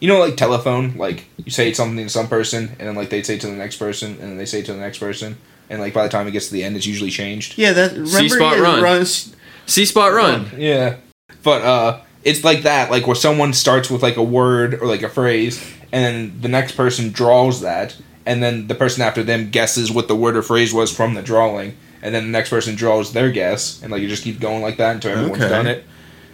you 0.00 0.08
know, 0.08 0.18
like 0.18 0.36
telephone. 0.36 0.96
Like 0.96 1.26
you 1.44 1.50
say 1.50 1.72
something 1.72 2.04
to 2.04 2.08
some 2.08 2.28
person, 2.28 2.70
and 2.78 2.88
then 2.88 2.94
like 2.94 3.10
they 3.10 3.22
say 3.22 3.34
it 3.36 3.40
to 3.42 3.46
the 3.46 3.54
next 3.56 3.76
person, 3.76 4.12
and 4.12 4.20
then 4.20 4.36
they 4.36 4.46
say 4.46 4.60
it 4.60 4.66
to 4.66 4.72
the 4.72 4.80
next 4.80 4.98
person, 4.98 5.38
and 5.70 5.80
like 5.80 5.94
by 5.94 6.02
the 6.02 6.08
time 6.08 6.26
it 6.26 6.32
gets 6.32 6.48
to 6.48 6.52
the 6.52 6.64
end, 6.64 6.76
it's 6.76 6.86
usually 6.86 7.10
changed. 7.10 7.58
Yeah, 7.58 7.72
that 7.72 7.92
remember 7.92 8.08
C-Spot 8.08 8.58
it 8.58 8.60
run. 8.62 8.82
runs 8.82 9.34
See 9.66 9.84
Spot 9.84 10.12
Run. 10.12 10.50
Yeah, 10.56 10.96
but 11.42 11.62
uh, 11.62 12.00
it's 12.24 12.42
like 12.42 12.62
that, 12.62 12.90
like 12.90 13.06
where 13.06 13.14
someone 13.16 13.52
starts 13.52 13.90
with 13.90 14.02
like 14.02 14.16
a 14.16 14.22
word 14.22 14.74
or 14.74 14.86
like 14.86 15.02
a 15.02 15.08
phrase, 15.08 15.62
and 15.92 16.04
then 16.04 16.40
the 16.40 16.48
next 16.48 16.72
person 16.72 17.10
draws 17.10 17.60
that, 17.60 17.96
and 18.28 18.42
then 18.42 18.66
the 18.68 18.74
person 18.74 19.02
after 19.02 19.22
them 19.24 19.48
guesses 19.50 19.90
what 19.90 20.06
the 20.06 20.14
word 20.14 20.36
or 20.36 20.42
phrase 20.42 20.72
was 20.74 20.94
from 20.94 21.14
the 21.14 21.22
drawing, 21.22 21.76
and 22.02 22.14
then 22.14 22.24
the 22.24 22.30
next 22.30 22.50
person 22.50 22.74
draws 22.76 23.12
their 23.14 23.30
guess, 23.32 23.82
and 23.82 23.90
like 23.90 24.02
you 24.02 24.08
just 24.08 24.22
keep 24.22 24.38
going 24.38 24.62
like 24.62 24.76
that 24.76 24.94
until 24.96 25.12
everyone's 25.12 25.42
Okay. 25.42 25.48
done 25.48 25.66
it, 25.66 25.84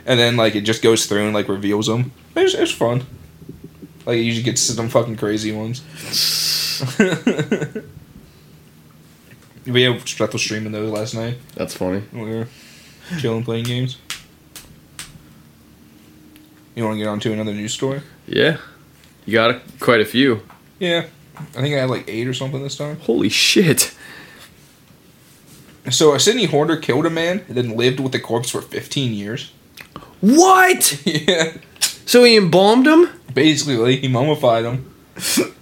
and 0.05 0.19
then 0.19 0.37
like 0.37 0.57
it 0.57 0.63
just 0.63 0.83
goes 0.83 1.07
through 1.07 1.25
and 1.25 1.33
like 1.33 1.49
reveals 1.49 1.87
them. 1.87 2.11
It's, 2.37 2.53
it's 2.55 2.73
fun. 2.73 3.05
Like 4.05 4.17
you 4.19 4.25
usually 4.25 4.43
get 4.43 4.59
some 4.59 4.89
fucking 4.89 5.17
crazy 5.17 5.53
ones. 5.53 5.81
we 9.67 9.83
had 9.83 9.95
Streth 10.05 10.33
was 10.33 10.43
streaming 10.43 10.73
those 10.73 10.91
last 10.91 11.15
night. 11.15 11.39
That's 11.55 11.75
funny. 11.77 12.03
We 12.13 12.23
were 12.23 12.49
chilling 13.19 13.45
playing 13.45 13.65
games. 13.65 13.99
You 16.75 16.85
want 16.85 16.95
to 16.97 16.99
get 16.99 17.07
on 17.09 17.21
to 17.21 17.33
another 17.33 17.53
news 17.53 17.73
story? 17.73 18.03
Yeah. 18.27 18.57
You 19.27 19.33
got 19.33 19.51
a, 19.53 19.61
quite 19.81 20.01
a 20.01 20.05
few. 20.05 20.43
Yeah, 20.81 21.07
I 21.37 21.61
think 21.61 21.75
I 21.75 21.81
had 21.81 21.91
like 21.91 22.05
eight 22.09 22.27
or 22.29 22.35
something 22.35 22.63
this 22.63 22.77
time. 22.77 22.97
Holy 23.01 23.29
shit. 23.29 23.95
So 25.91 26.13
uh, 26.13 26.17
a 26.17 26.21
Sydney 26.21 26.47
hoarder 26.47 26.77
killed 26.77 27.07
a 27.07 27.11
man 27.11 27.45
and 27.49 27.57
then 27.57 27.77
lived 27.77 28.01
with 28.01 28.13
the 28.13 28.21
corpse 28.21 28.51
for 28.51 28.63
15 28.63 29.13
years. 29.13 29.53
What? 30.21 31.01
yeah, 31.05 31.57
So 32.07 32.25
he 32.25 32.37
embalmed 32.37 32.87
him? 32.87 33.09
basically 33.35 33.97
he 33.97 34.09
mummified 34.09 34.65
him. 34.65 34.95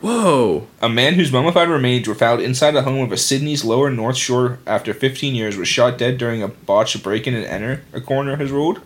Whoa. 0.00 0.66
A 0.82 0.88
man 0.88 1.14
whose 1.14 1.30
mummified 1.32 1.68
remains 1.68 2.08
were 2.08 2.14
found 2.14 2.42
inside 2.42 2.72
the 2.72 2.82
home 2.82 3.00
of 3.02 3.12
a 3.12 3.16
Sydney's 3.16 3.64
lower 3.64 3.90
North 3.90 4.16
Shore 4.16 4.58
after 4.66 4.92
15 4.92 5.34
years 5.34 5.56
was 5.56 5.68
shot 5.68 5.96
dead 5.98 6.18
during 6.18 6.42
a 6.42 6.48
botched 6.48 7.02
break-in 7.02 7.34
and 7.34 7.44
enter, 7.44 7.82
a 7.92 8.00
coroner 8.00 8.36
has 8.36 8.50
ruled. 8.50 8.80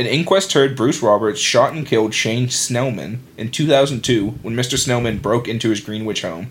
An 0.00 0.06
inquest 0.06 0.54
heard 0.54 0.76
Bruce 0.76 1.02
Roberts 1.02 1.38
shot 1.38 1.74
and 1.74 1.86
killed 1.86 2.14
Shane 2.14 2.46
Snellman 2.48 3.18
in 3.36 3.50
2002 3.50 4.28
when 4.40 4.56
Mr. 4.56 4.78
Snellman 4.78 5.20
broke 5.20 5.46
into 5.46 5.68
his 5.68 5.80
Greenwich 5.80 6.22
home. 6.22 6.50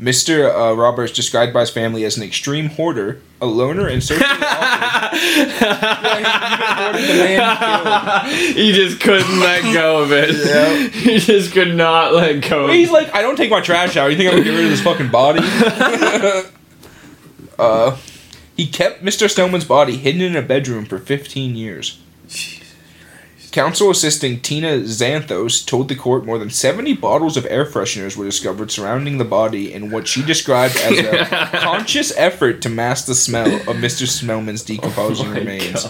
Mr. 0.00 0.48
Uh, 0.50 0.74
Roberts, 0.74 1.12
described 1.12 1.52
by 1.52 1.60
his 1.60 1.68
family 1.68 2.04
as 2.04 2.16
an 2.16 2.22
extreme 2.22 2.70
hoarder, 2.70 3.20
a 3.42 3.44
loner, 3.44 3.86
and 3.86 4.02
socially 4.02 4.30
awkward. 4.30 5.20
Yeah, 5.20 6.14
he- 6.14 6.24
he 6.24 6.64
hoarded 6.74 7.06
the 7.06 7.14
man 7.22 8.26
he 8.54 8.72
just 8.72 8.98
couldn't 8.98 9.38
let 9.38 9.62
go 9.74 10.02
of 10.02 10.10
it. 10.10 10.92
he 10.94 11.18
just 11.18 11.52
could 11.52 11.74
not 11.74 12.14
let 12.14 12.48
go. 12.48 12.68
He's 12.68 12.90
like, 12.90 13.14
I 13.14 13.20
don't 13.20 13.36
take 13.36 13.50
my 13.50 13.60
trash 13.60 13.94
out. 13.98 14.10
You 14.10 14.16
think 14.16 14.30
I'm 14.30 14.38
gonna 14.38 14.44
get 14.50 14.56
rid 14.56 14.64
of 14.64 14.70
this 14.70 14.82
fucking 14.82 15.10
body? 15.10 15.40
uh, 17.58 17.98
he 18.56 18.66
kept 18.66 19.02
Mr. 19.04 19.28
Stoneman's 19.28 19.66
body 19.66 19.98
hidden 19.98 20.22
in 20.22 20.34
a 20.34 20.40
bedroom 20.40 20.86
for 20.86 20.96
15 20.98 21.56
years. 21.56 22.00
Counsel 23.56 23.90
assisting 23.90 24.40
Tina 24.40 24.80
Xanthos 24.80 25.64
told 25.64 25.88
the 25.88 25.94
court 25.94 26.26
more 26.26 26.38
than 26.38 26.50
70 26.50 26.92
bottles 26.96 27.38
of 27.38 27.46
air 27.46 27.64
fresheners 27.64 28.14
were 28.14 28.26
discovered 28.26 28.70
surrounding 28.70 29.16
the 29.16 29.24
body 29.24 29.72
in 29.72 29.90
what 29.90 30.06
she 30.06 30.22
described 30.22 30.76
as 30.76 30.98
a 30.98 31.24
conscious 31.58 32.14
effort 32.18 32.60
to 32.60 32.68
mask 32.68 33.06
the 33.06 33.14
smell 33.14 33.46
of 33.46 33.76
Mr. 33.76 34.06
Smellman's 34.06 34.62
oh 34.64 34.66
decomposing 34.66 35.30
remains. 35.30 35.86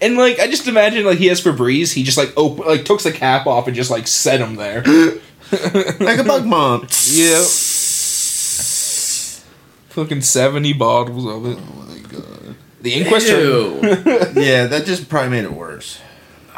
And 0.00 0.16
like, 0.16 0.38
I 0.38 0.46
just 0.46 0.68
imagine 0.68 1.04
like 1.04 1.18
he 1.18 1.26
has 1.26 1.40
Febreze, 1.42 1.92
he 1.92 2.04
just 2.04 2.18
like 2.18 2.32
open, 2.36 2.64
like 2.66 2.84
took 2.84 3.02
the 3.02 3.10
cap 3.10 3.48
off 3.48 3.66
and 3.66 3.74
just 3.74 3.90
like 3.90 4.06
set 4.06 4.40
him 4.40 4.54
there. 4.54 4.82
like 5.98 6.18
a 6.18 6.24
bug 6.24 6.46
mom. 6.46 6.82
Yep. 7.10 7.46
Fucking 9.90 10.20
70 10.20 10.72
bottles 10.74 11.26
of 11.26 11.46
it. 11.46 11.58
Oh 11.60 11.82
my 11.82 11.98
god. 11.98 12.56
The 12.80 12.94
inquest 12.94 13.28
Ew. 13.28 13.80
Yeah, 14.42 14.66
that 14.66 14.84
just 14.84 15.08
probably 15.08 15.30
made 15.30 15.44
it 15.44 15.52
worse. 15.52 16.00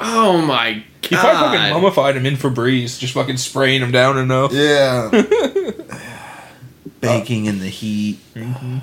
Oh 0.01 0.40
my 0.43 0.73
god. 0.73 1.09
He 1.09 1.16
probably 1.16 1.59
fucking 1.59 1.74
mummified 1.74 2.16
him 2.16 2.27
in 2.27 2.35
Febreze, 2.35 2.99
just 2.99 3.15
fucking 3.15 3.36
spraying 3.36 3.82
him 3.82 3.90
down 3.90 4.19
enough. 4.19 4.53
Yeah. 4.53 5.11
Baking 7.01 7.47
in 7.47 7.61
the 7.61 7.69
heat. 7.69 8.19
Mm-hmm. 8.35 8.78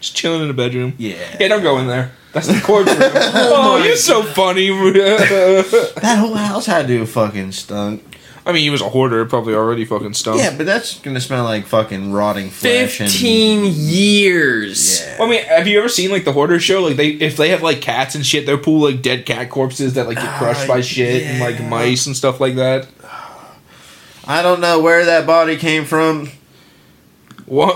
Just 0.00 0.16
chilling 0.16 0.42
in 0.42 0.48
the 0.48 0.54
bedroom. 0.54 0.94
Yeah. 0.98 1.36
Yeah, 1.38 1.48
don't 1.48 1.62
go 1.62 1.78
in 1.78 1.86
there. 1.86 2.12
That's 2.32 2.48
the 2.48 2.60
corpse 2.60 2.90
room. 2.90 3.00
oh, 3.14 3.78
oh 3.78 3.84
you're 3.84 3.96
so 3.96 4.22
funny. 4.22 4.68
That 4.68 6.16
whole 6.18 6.34
house 6.34 6.66
had 6.66 6.88
to 6.88 7.00
have 7.00 7.10
fucking 7.10 7.52
stunk. 7.52 8.13
I 8.46 8.52
mean, 8.52 8.62
he 8.62 8.68
was 8.70 8.82
a 8.82 8.88
hoarder. 8.90 9.24
Probably 9.24 9.54
already 9.54 9.84
fucking 9.86 10.12
stunk. 10.14 10.38
Yeah, 10.38 10.54
but 10.56 10.66
that's 10.66 10.98
gonna 11.00 11.20
smell 11.20 11.44
like 11.44 11.64
fucking 11.66 12.12
rotting 12.12 12.50
flesh. 12.50 13.00
and- 13.00 13.10
15 13.10 13.64
years. 13.74 15.00
Yeah. 15.00 15.18
Well, 15.18 15.28
I 15.28 15.30
mean, 15.30 15.44
have 15.44 15.66
you 15.66 15.78
ever 15.78 15.88
seen 15.88 16.10
like 16.10 16.24
the 16.26 16.32
hoarder 16.32 16.60
show? 16.60 16.82
Like 16.82 16.96
they, 16.96 17.08
if 17.08 17.36
they 17.38 17.48
have 17.50 17.62
like 17.62 17.80
cats 17.80 18.14
and 18.14 18.24
shit, 18.26 18.44
they'll 18.44 18.58
pull 18.58 18.80
like 18.80 19.00
dead 19.00 19.24
cat 19.24 19.48
corpses 19.48 19.94
that 19.94 20.06
like 20.06 20.16
get 20.18 20.38
crushed 20.38 20.64
Ah, 20.64 20.74
by 20.74 20.80
shit 20.82 21.22
and 21.22 21.40
like 21.40 21.58
mice 21.70 22.06
and 22.06 22.14
stuff 22.16 22.38
like 22.40 22.56
that. 22.56 22.86
I 24.26 24.42
don't 24.42 24.60
know 24.60 24.80
where 24.80 25.04
that 25.06 25.26
body 25.26 25.56
came 25.56 25.84
from. 25.84 26.30
One, 27.46 27.70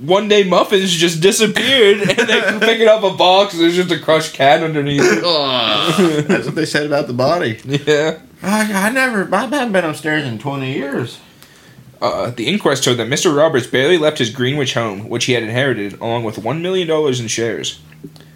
one 0.00 0.28
day 0.28 0.44
muffins 0.44 0.92
just 0.94 1.20
disappeared 1.20 2.00
and 2.02 2.28
they 2.28 2.58
picking 2.66 2.86
up 2.88 3.02
a 3.02 3.14
box 3.16 3.54
and 3.54 3.62
there's 3.62 3.74
just 3.76 3.90
a 3.90 3.98
crushed 3.98 4.32
cat 4.34 4.62
underneath. 4.62 5.02
Ugh. 5.24 6.22
That's 6.26 6.46
what 6.46 6.54
they 6.54 6.66
said 6.66 6.86
about 6.86 7.06
the 7.08 7.12
body. 7.14 7.58
yeah. 7.64 8.20
I, 8.42 8.88
I 8.88 8.90
never. 8.90 9.32
I 9.34 9.46
haven't 9.46 9.72
been 9.72 9.84
upstairs 9.84 10.24
in 10.24 10.38
twenty 10.38 10.72
years. 10.72 11.20
Uh, 12.00 12.30
the 12.30 12.46
inquest 12.46 12.84
showed 12.84 12.96
that 12.96 13.08
Mr. 13.08 13.34
Roberts 13.34 13.66
barely 13.66 13.96
left 13.96 14.18
his 14.18 14.30
Greenwich 14.30 14.74
home, 14.74 15.08
which 15.08 15.24
he 15.24 15.32
had 15.32 15.42
inherited, 15.42 15.94
along 15.94 16.24
with 16.24 16.36
$1 16.36 16.60
million 16.60 16.90
in 16.90 17.26
shares. 17.26 17.80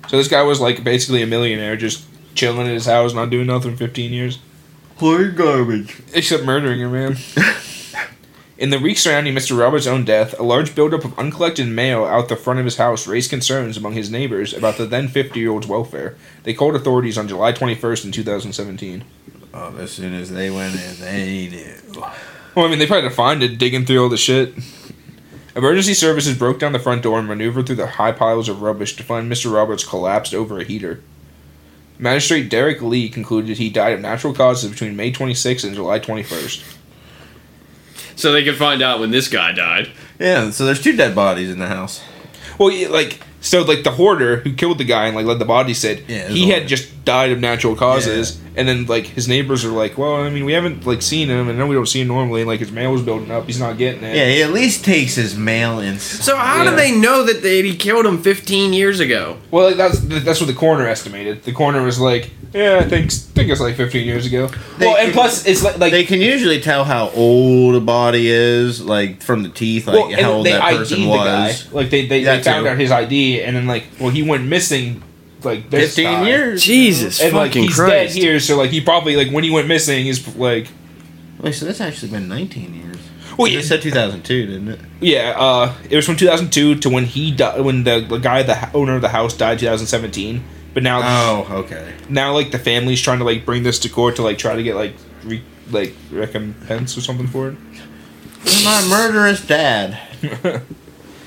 So 0.09 0.17
this 0.17 0.29
guy 0.29 0.43
was 0.43 0.61
like 0.61 0.83
basically 0.83 1.23
a 1.23 1.27
millionaire, 1.27 1.77
just 1.77 2.05
chilling 2.35 2.67
in 2.67 2.73
his 2.73 2.87
house, 2.87 3.13
not 3.13 3.29
doing 3.29 3.47
nothing 3.47 3.73
for 3.73 3.77
15 3.77 4.13
years. 4.13 4.39
Clear 4.97 5.31
garbage. 5.31 6.01
Except 6.15 6.45
murdering 6.45 6.81
her, 6.81 6.89
man. 6.89 7.17
In 8.59 8.69
the 8.69 8.79
weeks 8.79 9.01
surrounding 9.01 9.35
Mr. 9.35 9.59
Roberts' 9.59 9.87
own 9.87 10.05
death, 10.05 10.39
a 10.39 10.43
large 10.43 10.75
buildup 10.75 11.07
of 11.07 11.19
uncollected 11.19 11.67
mail 11.67 12.05
out 12.05 12.29
the 12.29 12.37
front 12.37 12.59
of 12.59 12.67
his 12.67 12.77
house 12.77 13.07
raised 13.07 13.31
concerns 13.31 13.79
among 13.79 13.95
his 13.95 14.11
neighbors 14.11 14.53
about 14.53 14.77
the 14.77 14.85
then 14.85 15.09
50 15.09 15.41
year 15.41 15.51
old's 15.51 15.67
welfare. 15.67 16.19
They 16.43 16.53
called 16.53 16.75
authorities 16.75 17.17
on 17.17 17.27
July 17.27 17.55
21st 17.55 18.05
in 18.05 18.13
2017. 18.13 19.03
Oh, 19.53 19.77
as 19.79 19.91
soon 19.91 20.15
as 20.15 20.31
they 20.31 20.51
went 20.51 20.75
in, 20.75 21.01
they 21.01 21.49
knew. 21.49 22.03
Well, 22.55 22.67
I 22.67 22.69
mean, 22.69 22.79
they 22.79 22.87
probably 22.87 23.03
had 23.05 23.11
to 23.11 23.15
find 23.15 23.43
it 23.43 23.59
digging 23.59 23.85
through 23.85 24.03
all 24.03 24.09
the 24.09 24.17
shit. 24.17 24.55
Emergency 25.57 25.95
services 25.95 26.37
broke 26.39 26.59
down 26.61 26.73
the 26.73 26.79
front 26.79 27.03
door 27.03 27.19
and 27.19 27.27
maneuvered 27.27 27.67
through 27.67 27.77
the 27.77 27.87
high 27.87 28.13
piles 28.13 28.49
of 28.49 28.63
rubbish 28.63 28.97
to 28.97 29.03
find 29.03 29.31
Mr. 29.31 29.53
Roberts 29.53 29.85
collapsed 29.85 30.33
over 30.35 30.59
a 30.61 30.65
heater. 30.65 31.01
Magistrate 31.99 32.49
Derek 32.49 32.81
Lee 32.81 33.09
concluded 33.09 33.59
he 33.59 33.69
died 33.69 33.93
of 33.93 34.01
natural 34.01 34.33
causes 34.33 34.71
between 34.71 34.97
May 34.97 35.13
26th 35.13 35.65
and 35.65 35.75
July 35.75 35.99
21st. 35.99 36.77
So 38.17 38.33
they 38.33 38.45
could 38.45 38.57
find 38.57 38.81
out 38.83 39.01
when 39.01 39.11
this 39.11 39.29
guy 39.29 39.53
died. 39.53 39.91
Yeah, 40.19 40.51
so 40.51 40.65
there's 40.65 40.83
two 40.83 40.97
dead 40.97 41.15
bodies 41.15 41.51
in 41.51 41.59
the 41.59 41.67
house. 41.67 42.03
Well, 42.59 42.71
yeah, 42.71 42.89
like 42.89 43.21
so, 43.41 43.63
like 43.63 43.85
the 43.85 43.93
hoarder 43.93 44.37
who 44.41 44.53
killed 44.53 44.79
the 44.79 44.85
guy 44.85 45.07
and 45.07 45.17
like 45.17 45.27
let 45.27 45.39
the 45.39 45.45
body 45.47 45.73
sit, 45.75 46.05
Yeah, 46.09 46.29
he 46.29 46.51
had 46.51 46.69
just 46.69 47.05
died 47.05 47.33
of 47.33 47.41
natural 47.41 47.75
causes, 47.75 48.39
and 48.57 48.67
then 48.69 48.87
like 48.87 49.07
his 49.07 49.29
neighbors 49.29 49.65
are 49.65 49.71
like, 49.71 49.97
"Well, 49.99 50.17
I 50.17 50.31
mean, 50.31 50.45
we 50.45 50.53
haven't 50.53 50.87
like 50.87 51.03
seen 51.03 51.29
him, 51.29 51.49
and 51.49 51.51
I 51.51 51.53
know 51.55 51.67
we 51.67 51.75
don't 51.75 51.87
see 51.87 52.01
him 52.01 52.09
normally. 52.09 52.41
And, 52.43 52.49
like 52.49 52.61
his 52.61 52.73
mail 52.73 52.93
was 52.93 53.03
building 53.03 53.31
up, 53.31 53.47
he's 53.47 53.61
not 53.61 53.79
getting 53.79 54.03
it." 54.05 54.17
Yeah, 54.17 54.29
he 54.29 54.43
at 54.43 54.51
least 54.53 54.85
takes 54.85 55.15
his 55.15 55.37
mail 55.37 55.79
in. 55.81 55.99
So 55.99 56.37
how 56.37 56.65
Yeah. 56.65 56.71
do 56.71 56.77
they 56.77 56.93
know 56.93 57.25
that 57.25 57.43
they, 57.43 57.63
he 57.63 57.77
killed 57.77 58.07
him 58.07 58.23
15 58.23 58.73
years 58.73 59.01
ago? 59.01 59.37
Well, 59.51 59.69
like, 59.69 59.77
that's 59.77 60.01
that's 60.01 60.41
what 60.41 60.47
the 60.49 60.55
coroner 60.55 60.87
estimated. 60.89 61.43
The 61.45 61.53
coroner 61.53 61.83
was 61.83 61.99
like, 62.01 62.31
"Yeah, 62.53 62.79
I 62.81 62.89
think 62.89 63.11
think 63.13 63.51
it's 63.51 63.61
like 63.61 63.77
15 63.77 64.07
years 64.07 64.27
ago." 64.27 64.49
They 64.79 64.87
well, 64.87 64.97
and 64.97 65.07
can- 65.07 65.13
plus, 65.13 65.47
it's 65.47 65.63
like 65.63 65.79
like 65.79 65.93
They 65.93 66.05
can 66.05 66.21
usually 66.21 66.61
tell 66.61 66.85
how 66.85 67.11
old 67.11 67.75
a 67.77 67.81
body 67.81 68.29
is, 68.29 68.81
like 68.83 69.23
from 69.23 69.43
the 69.43 69.49
teeth, 69.49 69.87
like 69.87 69.97
well, 69.97 70.09
and 70.13 70.21
how 70.21 70.33
old 70.33 70.47
they 70.47 70.53
that 70.53 70.63
ID'd 70.63 70.79
person 70.79 71.01
the 71.03 71.07
guy. 71.17 71.47
was. 71.49 71.73
Like 71.73 71.91
they 71.91 72.07
they, 72.07 72.25
That 72.25 72.39
they 72.39 72.43
found 72.43 72.65
too. 72.65 72.71
out 72.71 72.79
his 72.79 72.91
ID, 72.91 73.43
and 73.43 73.57
then 73.57 73.67
like, 73.67 73.85
well, 74.01 74.11
he 74.11 74.23
went 74.23 74.45
missing 74.45 75.03
like 75.45 75.71
this 75.71 75.95
Fifteen 75.95 76.07
time. 76.15 76.27
years. 76.27 76.63
Jesus 76.63 77.21
And 77.21 77.33
like 77.35 77.51
fucking 77.51 77.63
he's 77.65 77.75
Christ. 77.75 78.15
dead 78.15 78.23
here, 78.23 78.41
so 78.41 78.57
like 78.57 78.71
he 78.71 78.81
probably 78.81 79.17
like 79.17 79.31
when 79.31 79.45
he 79.45 79.51
went 79.51 79.69
missing, 79.69 80.05
he's 80.05 80.37
like 80.37 80.69
Wait, 81.41 81.53
so 81.55 81.65
that's 81.65 81.81
actually 81.81 82.11
been 82.11 82.29
19 82.29 82.75
years. 82.75 82.97
Well, 83.39 83.49
You 83.49 83.59
yeah, 83.61 83.65
said 83.65 83.81
2002, 83.81 84.47
didn't 84.47 84.69
it? 84.69 84.81
yeah. 85.01 85.35
Uh, 85.39 85.75
it 85.89 85.97
was 85.97 86.05
from 86.05 86.17
2002 86.17 86.75
to 86.81 86.91
when 86.91 87.07
he 87.07 87.31
died, 87.31 87.63
when 87.63 87.85
the, 87.85 88.01
the 88.01 88.19
guy, 88.19 88.43
the 88.43 88.53
h- 88.59 88.75
owner 88.75 88.97
of 88.97 89.01
the 89.01 89.09
house, 89.09 89.35
died 89.35 89.59
2017. 89.59 90.45
But 90.75 90.83
now, 90.83 91.01
Oh, 91.03 91.47
okay. 91.61 91.95
now 92.11 92.35
like 92.35 92.51
the 92.51 92.59
family's 92.59 93.01
trying 93.01 93.21
to 93.21 93.25
like 93.25 93.47
bring 93.47 93.63
this 93.63 93.79
to 93.81 93.89
court 93.89 94.17
to 94.17 94.23
like 94.23 94.37
try 94.37 94.55
to 94.55 94.63
get 94.63 94.75
like 94.77 94.93
re, 95.25 95.43
like 95.71 95.95
recompense 96.11 96.99
or 96.99 97.01
something 97.01 97.27
for 97.27 97.49
it. 97.49 97.57
You're 98.45 98.65
my 98.65 98.87
murderous 98.91 99.47
dad. 99.47 99.99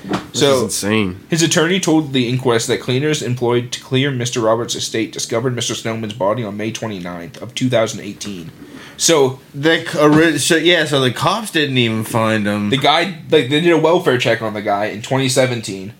This 0.04 0.32
is 0.34 0.40
So 0.40 0.64
insane. 0.64 1.20
his 1.30 1.42
attorney 1.42 1.80
told 1.80 2.12
the 2.12 2.28
inquest 2.28 2.66
that 2.68 2.80
cleaners 2.80 3.22
employed 3.22 3.72
to 3.72 3.80
clear 3.80 4.10
Mr. 4.10 4.42
Roberts' 4.44 4.74
estate 4.74 5.12
discovered 5.12 5.54
Mr. 5.54 5.74
Snowman's 5.74 6.12
body 6.12 6.44
on 6.44 6.56
May 6.56 6.72
29th 6.72 7.40
of 7.40 7.54
2018. 7.54 8.50
So 8.96 9.40
The 9.54 10.38
so 10.38 10.56
yeah, 10.56 10.84
so 10.84 11.00
the 11.00 11.10
cops 11.12 11.50
didn't 11.50 11.78
even 11.78 12.04
find 12.04 12.46
him. 12.46 12.70
the 12.70 12.76
guy 12.76 13.22
like 13.30 13.48
they 13.48 13.60
did 13.60 13.70
a 13.72 13.78
welfare 13.78 14.18
check 14.18 14.40
on 14.42 14.54
the 14.54 14.62
guy 14.62 14.86
in 14.86 15.02
2017 15.02 15.92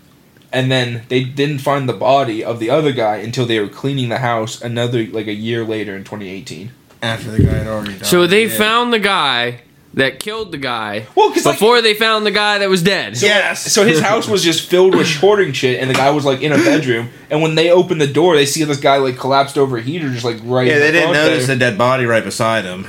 and 0.52 0.70
then 0.70 1.02
they 1.09 1.24
didn't 1.24 1.59
find 1.59 1.89
the 1.89 1.93
body 1.93 2.44
of 2.44 2.60
the 2.60 2.70
other 2.70 2.93
guy 2.93 3.16
until 3.16 3.44
they 3.47 3.59
were 3.59 3.68
cleaning 3.68 4.09
the 4.10 4.18
house 4.18 4.62
another 4.62 5.05
like 5.06 5.26
a 5.26 5.32
year 5.32 5.64
later 5.64 5.97
in 5.97 6.05
2018. 6.05 6.70
After 7.02 7.31
the 7.32 7.43
guy 7.43 7.55
had 7.55 7.66
already 7.66 7.94
died. 7.94 8.06
So 8.06 8.26
they 8.26 8.47
yeah. 8.47 8.56
found 8.56 8.93
the 8.93 9.01
guy 9.01 9.62
that 9.95 10.19
killed 10.21 10.53
the 10.53 10.59
guy 10.59 11.07
Well, 11.15 11.29
because 11.31 11.47
like, 11.47 11.55
before 11.57 11.81
they 11.83 11.95
found 11.95 12.27
the 12.27 12.31
guy 12.31 12.59
that 12.59 12.69
was 12.69 12.83
dead. 12.83 13.21
Yes. 13.21 13.73
so 13.73 13.85
his 13.85 14.01
house 14.01 14.29
was 14.29 14.43
just 14.43 14.69
filled 14.69 14.95
with 14.95 15.07
hoarding 15.16 15.53
shit, 15.53 15.81
and 15.81 15.89
the 15.89 15.95
guy 15.95 16.11
was 16.11 16.25
like 16.25 16.43
in 16.43 16.53
a 16.53 16.57
bedroom. 16.57 17.11
And 17.31 17.43
when 17.43 17.55
they 17.55 17.71
opened 17.71 18.01
the 18.01 18.07
door, 18.12 18.37
they 18.37 18.47
see 18.47 18.65
this 18.65 18.79
guy 18.81 18.97
like 18.99 19.16
collapsed 19.16 19.57
over 19.59 19.79
a 19.79 19.83
heater, 19.83 20.09
just 20.11 20.25
like 20.25 20.39
right. 20.45 20.66
Yeah, 20.66 20.75
in 20.75 20.81
they 20.81 20.87
the 20.87 20.93
didn't 20.93 21.12
notice 21.12 21.47
there. 21.47 21.57
the 21.57 21.61
dead 21.61 21.79
body 21.79 22.05
right 22.07 22.25
beside 22.25 22.65
him. 22.65 22.87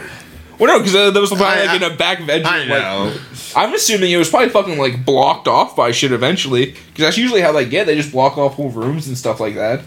Well, 0.58 0.72
no, 0.74 0.80
because 0.80 0.96
uh, 0.96 1.12
there 1.12 1.22
was 1.22 1.30
probably 1.32 1.46
I- 1.48 1.66
like 1.66 1.82
in 1.82 1.92
a 1.92 1.96
back 1.96 2.26
bedroom. 2.26 2.48
I 2.48 2.60
like- 2.60 2.70
know. 2.70 3.18
I'm 3.58 3.74
assuming 3.74 4.12
it 4.12 4.18
was 4.18 4.30
probably 4.30 4.50
fucking 4.50 4.78
like 4.78 5.06
blocked 5.06 5.48
off 5.48 5.76
by 5.76 5.92
shit 5.92 6.12
eventually, 6.12 6.68
because 6.72 6.98
that's 7.06 7.18
usually 7.18 7.42
how 7.42 7.52
they 7.54 7.66
get. 7.66 7.86
They 7.88 7.96
just 7.96 8.12
block 8.12 8.38
off 8.38 8.56
whole 8.56 8.70
rooms 8.70 9.08
and 9.08 9.18
stuff 9.18 9.40
like 9.40 9.56
that. 9.56 9.82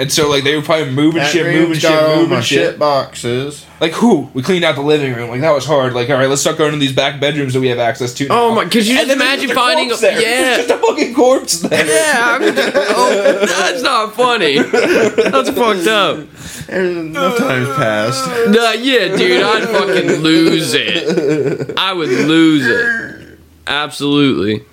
And 0.00 0.10
so 0.10 0.28
like 0.30 0.44
they 0.44 0.56
were 0.56 0.62
probably 0.62 0.90
moving 0.92 1.20
That 1.20 1.30
shit, 1.30 1.44
moving 1.44 1.60
room's 1.68 1.78
shit, 1.80 1.90
all 1.92 2.16
moving 2.16 2.30
my 2.30 2.40
shit. 2.40 2.70
shit 2.70 2.78
boxes. 2.78 3.66
Like 3.80 3.92
who? 3.92 4.30
We 4.34 4.42
cleaned 4.42 4.64
out 4.64 4.74
the 4.74 4.80
living 4.80 5.14
room. 5.14 5.28
Like 5.28 5.42
that 5.42 5.50
was 5.52 5.66
hard. 5.66 5.92
Like 5.92 6.08
all 6.08 6.16
right, 6.16 6.28
let's 6.28 6.40
start 6.40 6.56
going 6.56 6.72
to 6.72 6.78
these 6.78 6.94
back 6.94 7.20
bedrooms 7.20 7.52
that 7.52 7.60
we 7.60 7.68
have 7.68 7.78
access 7.78 8.14
to. 8.14 8.26
Oh 8.28 8.48
now. 8.48 8.54
my- 8.54 8.64
could 8.64 8.86
you 8.86 8.96
And 8.98 9.06
just 9.08 9.14
imagine 9.16 9.50
finding 9.54 9.92
a- 9.92 9.96
there. 9.96 10.20
yeah. 10.20 10.42
There's 10.56 10.66
just 10.66 10.70
a 10.70 10.78
fucking 10.86 11.14
corpse 11.14 11.60
there. 11.60 11.86
Yeah, 11.86 12.20
I 12.34 12.38
mean, 12.38 12.54
oh, 12.56 13.46
that's 13.46 13.82
not 13.82 14.14
funny. 14.16 14.58
That's 14.58 15.50
fucked 15.50 15.86
up. 15.86 16.26
There's 16.66 16.96
enough 16.96 17.36
times 17.38 17.68
passed. 17.76 18.26
Nah, 18.48 18.70
yeah, 18.72 19.14
dude, 19.16 19.42
I'd 19.42 19.64
fucking 19.68 20.22
lose 20.22 20.72
it. 20.74 21.76
I 21.78 21.92
would 21.92 22.08
lose 22.08 22.66
it. 22.66 23.38
Absolutely. 23.66 24.64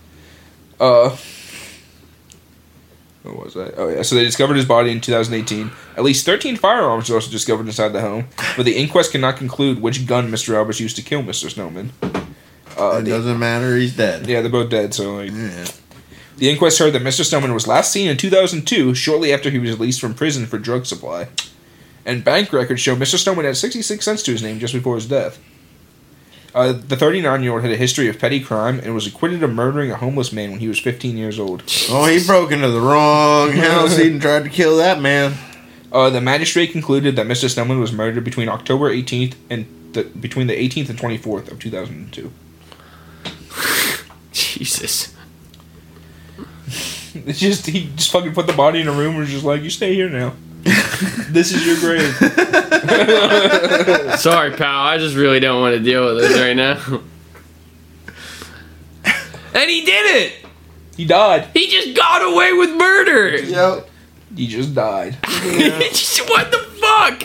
Uh, 0.79 1.15
what 3.33 3.45
was 3.45 3.53
that? 3.55 3.73
Oh 3.77 3.89
yeah, 3.89 4.01
so 4.01 4.15
they 4.15 4.23
discovered 4.23 4.55
his 4.55 4.65
body 4.65 4.91
in 4.91 5.01
2018. 5.01 5.71
At 5.95 6.03
least 6.03 6.25
13 6.25 6.55
firearms 6.57 7.09
were 7.09 7.15
also 7.15 7.31
discovered 7.31 7.65
inside 7.67 7.89
the 7.89 8.01
home, 8.01 8.27
but 8.55 8.65
the 8.65 8.75
inquest 8.77 9.11
cannot 9.11 9.37
conclude 9.37 9.81
which 9.81 10.05
gun 10.05 10.29
Mr. 10.31 10.53
Albers 10.53 10.79
used 10.79 10.95
to 10.97 11.01
kill 11.01 11.23
Mr. 11.23 11.49
Snowman. 11.49 11.91
Uh, 12.77 12.97
It 12.99 13.05
the- 13.05 13.11
doesn't 13.11 13.39
matter. 13.39 13.75
He's 13.77 13.95
dead. 13.95 14.27
yeah, 14.27 14.41
they're 14.41 14.51
both 14.51 14.69
dead. 14.69 14.93
So 14.93 15.15
like, 15.15 15.31
Yeah. 15.31 15.65
the 16.37 16.49
inquest 16.49 16.77
heard 16.79 16.93
that 16.93 17.01
Mr. 17.01 17.23
Snowman 17.25 17.53
was 17.53 17.67
last 17.67 17.91
seen 17.91 18.07
in 18.07 18.17
2002, 18.17 18.93
shortly 18.93 19.33
after 19.33 19.49
he 19.49 19.57
was 19.59 19.71
released 19.71 19.99
from 19.99 20.13
prison 20.13 20.45
for 20.45 20.57
drug 20.59 20.85
supply. 20.85 21.27
And 22.05 22.23
bank 22.23 22.53
records 22.53 22.79
show 22.81 22.95
Mr. 22.95 23.17
Snowman 23.17 23.45
had 23.45 23.57
66 23.57 24.05
cents 24.05 24.23
to 24.23 24.31
his 24.31 24.41
name 24.43 24.59
just 24.59 24.73
before 24.73 24.95
his 24.95 25.07
death. 25.07 25.39
Uh, 26.57 26.71
the 26.71 26.95
39 26.95 27.43
year 27.43 27.51
old 27.53 27.61
had 27.61 27.69
a 27.69 27.77
history 27.77 28.09
of 28.09 28.17
petty 28.17 28.39
crime 28.39 28.79
and 28.79 28.95
was 28.95 29.05
acquitted 29.05 29.43
of 29.43 29.53
murdering 29.53 29.91
a 29.91 29.95
homeless 29.95 30.33
man 30.33 30.49
when 30.49 30.59
he 30.59 30.67
was 30.67 30.79
15 30.79 31.15
years 31.15 31.37
old. 31.37 31.61
Oh, 31.87 32.07
he 32.07 32.25
broke 32.25 32.51
into 32.51 32.71
the 32.71 32.81
wrong 32.81 33.51
house. 33.51 33.95
He 33.95 34.17
tried 34.17 34.45
to 34.45 34.49
kill 34.49 34.77
that 34.77 34.99
man. 34.99 35.35
Uh, 35.91 36.09
the 36.09 36.19
magistrate 36.19 36.71
concluded 36.71 37.15
that 37.15 37.27
Mr. 37.27 37.47
Snowman 37.47 37.79
was 37.79 37.91
murdered 37.91 38.23
between 38.23 38.49
October 38.49 38.91
18th 38.91 39.35
and 39.51 39.67
the, 39.93 40.05
between 40.05 40.47
the 40.47 40.55
18th 40.55 40.89
and 40.89 40.97
24th 40.97 41.51
of 41.51 41.59
2002. 41.59 42.31
Jesus. 44.31 45.15
It's 47.25 47.39
just 47.39 47.65
he 47.65 47.89
just 47.95 48.11
fucking 48.11 48.33
put 48.33 48.45
the 48.45 48.53
body 48.53 48.79
in 48.79 48.87
a 48.87 48.91
room 48.91 49.11
and 49.11 49.19
was 49.21 49.29
just 49.29 49.43
like, 49.43 49.63
"You 49.63 49.71
stay 49.71 49.95
here 49.95 50.07
now. 50.07 50.33
this 51.29 51.51
is 51.51 51.65
your 51.65 51.79
grave." 51.79 52.15
Sorry, 54.17 54.51
pal. 54.51 54.81
I 54.83 54.97
just 54.97 55.15
really 55.15 55.39
don't 55.39 55.61
want 55.61 55.75
to 55.75 55.79
deal 55.81 56.05
with 56.13 56.23
this 56.23 56.39
right 56.39 56.55
now. 56.55 57.01
And 59.53 59.69
he 59.69 59.83
did 59.85 60.15
it! 60.23 60.45
He 60.95 61.05
died. 61.05 61.47
He 61.53 61.67
just 61.67 61.95
got 61.95 62.21
away 62.21 62.53
with 62.53 62.69
murder! 62.75 63.37
Yep. 63.37 63.89
He 64.35 64.47
just 64.47 64.75
died. 64.75 65.15
what 65.23 66.51
the 66.51 66.67
fuck? 66.79 67.23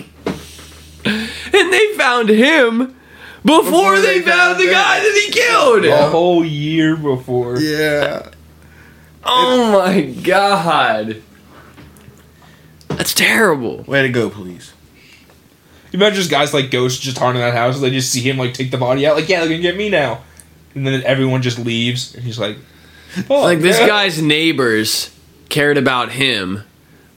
And 1.04 1.72
they 1.72 1.92
found 1.96 2.28
him 2.30 2.96
before, 3.44 3.62
Before 3.64 3.96
they, 4.00 4.20
they 4.20 4.24
found 4.24 4.38
found 4.56 4.60
the 4.60 4.64
him. 4.66 4.72
guy 4.72 5.00
that 5.00 5.22
he 5.26 5.32
killed! 5.32 5.84
A 5.84 6.08
whole 6.08 6.44
year 6.44 6.96
before. 6.96 7.58
Yeah. 7.58 8.30
Oh 9.24 9.72
my 9.72 10.02
god. 10.02 11.22
That's 12.88 13.14
terrible. 13.14 13.82
Way 13.82 14.02
to 14.02 14.08
go, 14.08 14.30
police. 14.30 14.72
You 15.92 15.98
imagine 15.98 16.16
just 16.16 16.30
guys 16.30 16.54
like 16.54 16.70
ghosts 16.70 16.98
just 17.00 17.18
haunting 17.18 17.42
that 17.42 17.54
house. 17.54 17.78
They 17.80 17.90
just 17.90 18.10
see 18.10 18.20
him 18.20 18.38
like 18.38 18.54
take 18.54 18.70
the 18.70 18.78
body 18.78 19.06
out. 19.06 19.14
Like, 19.16 19.28
yeah, 19.28 19.40
they're 19.40 19.48
gonna 19.50 19.60
get 19.62 19.76
me 19.76 19.88
now. 19.90 20.22
And 20.74 20.86
then 20.86 21.02
everyone 21.04 21.42
just 21.42 21.58
leaves, 21.58 22.14
and 22.14 22.24
he's 22.24 22.38
like, 22.38 22.56
"Oh, 23.28 23.42
Like 23.42 23.60
this 23.60 23.78
yeah." 23.78 23.86
guy's 23.86 24.22
neighbors 24.22 25.10
cared 25.50 25.76
about 25.76 26.12
him 26.12 26.62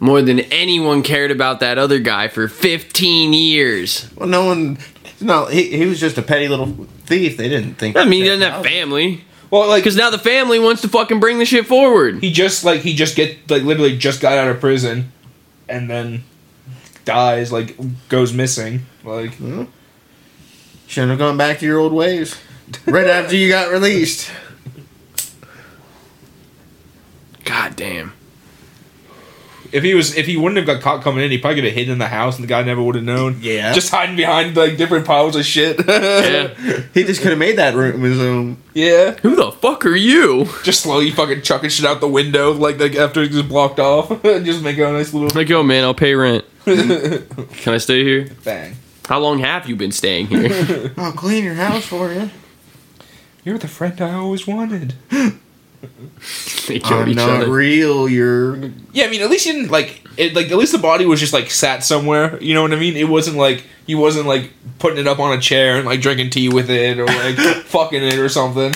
more 0.02 0.22
than 0.22 0.42
anyone 0.42 1.02
cared 1.04 1.32
about 1.32 1.62
that 1.62 1.78
other 1.78 2.00
guy 2.00 2.28
for 2.28 2.50
15 2.50 3.32
years. 3.32 4.10
Well, 4.16 4.28
no 4.28 4.44
one. 4.46 4.78
No, 5.22 5.46
he, 5.46 5.78
he 5.78 5.86
was 5.86 6.02
just 6.02 6.18
a 6.18 6.22
petty 6.22 6.50
little 6.50 6.68
thief. 7.06 7.38
They 7.38 7.48
didn't 7.48 7.76
think. 7.76 7.96
I 7.96 8.04
mean, 8.04 8.24
he 8.24 8.28
doesn't 8.28 8.42
have 8.52 8.62
family. 8.66 9.24
Well, 9.50 9.70
like, 9.70 9.84
Because 9.84 9.96
now 9.96 10.10
the 10.10 10.18
family 10.20 10.60
wants 10.60 10.82
to 10.82 10.90
fucking 10.90 11.22
bring 11.22 11.40
the 11.40 11.46
shit 11.46 11.66
forward. 11.66 12.20
he 12.20 12.30
just 12.34 12.66
like 12.66 12.82
he 12.82 12.94
just 12.94 13.16
get 13.16 13.50
like 13.50 13.64
literally 13.64 13.98
just 13.98 14.20
got 14.20 14.38
out 14.38 14.50
of 14.50 14.60
prison, 14.60 15.14
and 15.70 15.90
then 15.90 16.24
dies. 17.06 17.52
Like, 17.52 17.76
goes 18.10 18.34
missing. 18.34 18.82
Like, 19.04 19.34
Shouldn't 20.88 21.12
have 21.12 21.20
gone 21.20 21.38
back 21.38 21.60
to 21.60 21.66
your 21.66 21.80
old 21.80 21.94
ways. 21.94 22.36
Right 22.86 23.08
after 23.08 23.36
you 23.36 23.50
got 23.50 23.72
released. 23.72 24.30
God 27.44 27.76
damn. 27.76 28.14
if 29.72 29.84
he 29.84 29.94
was 29.94 30.16
if 30.18 30.26
he 30.26 30.36
wouldn't 30.38 30.58
have 30.58 30.66
got 30.66 30.82
caught 30.82 31.04
coming 31.04 31.24
in, 31.24 31.30
he 31.32 31.38
probably 31.38 31.56
could 31.58 31.66
have 31.66 31.74
hidden 31.74 31.94
in 31.94 32.00
the 32.00 32.08
house, 32.08 32.36
and 32.38 32.44
the 32.44 32.48
guy 32.48 32.64
never 32.64 32.82
would 32.82 32.96
have 32.96 33.04
known. 33.04 33.38
Yeah. 33.42 33.72
just 33.74 33.92
hiding 33.92 34.16
behind 34.16 34.56
like 34.58 34.78
different 34.78 35.06
piles 35.06 35.36
of 35.36 35.46
shit. 35.46 35.80
Yeah. 35.88 36.54
He 36.94 37.04
just 37.04 37.22
could 37.22 37.30
have 37.32 37.40
made 37.40 37.58
that 37.58 37.76
room 37.76 38.02
his 38.02 38.20
own. 38.20 38.58
yeah. 38.74 39.12
Who 39.22 39.36
the 39.36 39.52
fuck 39.52 39.86
are 39.86 39.96
you? 39.96 40.46
just 40.64 40.82
slowly 40.82 41.12
fucking 41.12 41.42
chucking 41.44 41.70
shit 41.70 41.86
out 41.86 42.00
the 42.02 42.08
window, 42.08 42.52
like, 42.54 42.80
like 42.80 42.96
after 42.96 43.22
it's 43.22 43.34
just 43.34 43.48
blocked 43.50 43.80
off, 43.80 44.10
and 44.24 44.46
just 44.46 44.64
make 44.64 44.78
a 44.78 44.92
nice 44.92 45.14
little 45.14 45.30
Like, 45.38 45.50
yo, 45.50 45.62
man, 45.62 45.84
I'll 45.84 45.94
pay 45.94 46.16
rent. 46.16 46.46
Can 47.62 47.74
I 47.74 47.78
stay 47.78 48.04
here? 48.04 48.28
bang. 48.44 48.76
How 49.08 49.20
long 49.20 49.40
have 49.40 49.70
you 49.70 49.76
been 49.76 49.92
staying 49.92 50.28
here? 50.28 50.92
I'll 50.98 51.12
clean 51.12 51.44
your 51.44 51.54
house 51.54 51.86
for 51.86 52.12
you. 52.12 52.32
You're 53.44 53.60
the 53.60 53.68
friend 53.68 54.02
I 54.02 54.14
always 54.14 54.48
wanted. 54.48 54.96
they 56.68 56.80
killed 56.80 57.04
I'm 57.04 57.10
each 57.10 57.16
not 57.18 57.30
other. 57.30 57.52
real. 57.52 58.10
You're. 58.10 58.56
Yeah, 58.94 59.06
I 59.06 59.10
mean, 59.12 59.22
at 59.22 59.30
least 59.30 59.46
he 59.46 59.52
didn't 59.54 59.70
like 59.70 60.02
it. 60.18 60.34
Like, 60.36 60.50
at 60.50 60.58
least 60.58 60.72
the 60.72 60.80
body 60.80 61.06
was 61.06 61.20
just 61.20 61.34
like 61.34 61.52
sat 61.52 61.84
somewhere. 61.84 62.42
You 62.42 62.56
know 62.56 62.64
what 62.64 62.74
I 62.74 62.78
mean? 62.78 62.96
It 62.98 63.08
wasn't 63.08 63.38
like 63.38 63.64
he 63.86 63.94
wasn't 63.94 64.26
like 64.26 64.52
putting 64.80 64.98
it 64.98 65.08
up 65.08 65.20
on 65.20 65.38
a 65.38 65.42
chair 65.42 65.78
and 65.78 65.86
like 65.86 66.02
drinking 66.02 66.32
tea 66.32 66.50
with 66.50 66.72
it 66.72 66.98
or 66.98 67.06
like 67.06 67.36
fucking 67.66 68.02
it 68.02 68.18
or 68.18 68.30
something. 68.30 68.74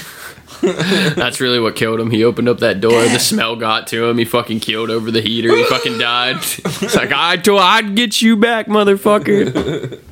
That's 1.15 1.39
really 1.39 1.59
what 1.59 1.75
killed 1.75 1.99
him. 1.99 2.11
He 2.11 2.23
opened 2.23 2.49
up 2.49 2.59
that 2.59 2.81
door, 2.81 3.01
the 3.03 3.19
smell 3.19 3.55
got 3.55 3.87
to 3.87 4.05
him. 4.05 4.17
He 4.17 4.25
fucking 4.25 4.59
killed 4.59 4.89
over 4.89 5.09
the 5.11 5.21
heater. 5.21 5.55
He 5.55 5.63
fucking 5.65 5.97
died. 5.97 6.37
It's 6.81 6.95
like 6.95 7.11
I 7.13 7.37
told 7.37 7.61
I'd 7.61 7.95
get 7.95 8.21
you 8.21 8.35
back, 8.37 8.67
motherfucker. 8.67 9.99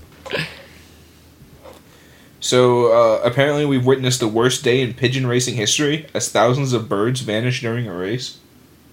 So 2.40 2.92
uh, 2.94 3.22
apparently, 3.24 3.66
we've 3.66 3.86
witnessed 3.86 4.20
the 4.20 4.28
worst 4.28 4.64
day 4.64 4.82
in 4.82 4.94
pigeon 4.94 5.26
racing 5.28 5.56
history 5.56 6.06
as 6.14 6.30
thousands 6.30 6.72
of 6.72 6.88
birds 6.88 7.22
vanish 7.22 7.62
during 7.62 7.88
a 7.88 7.94
race. 7.94 8.38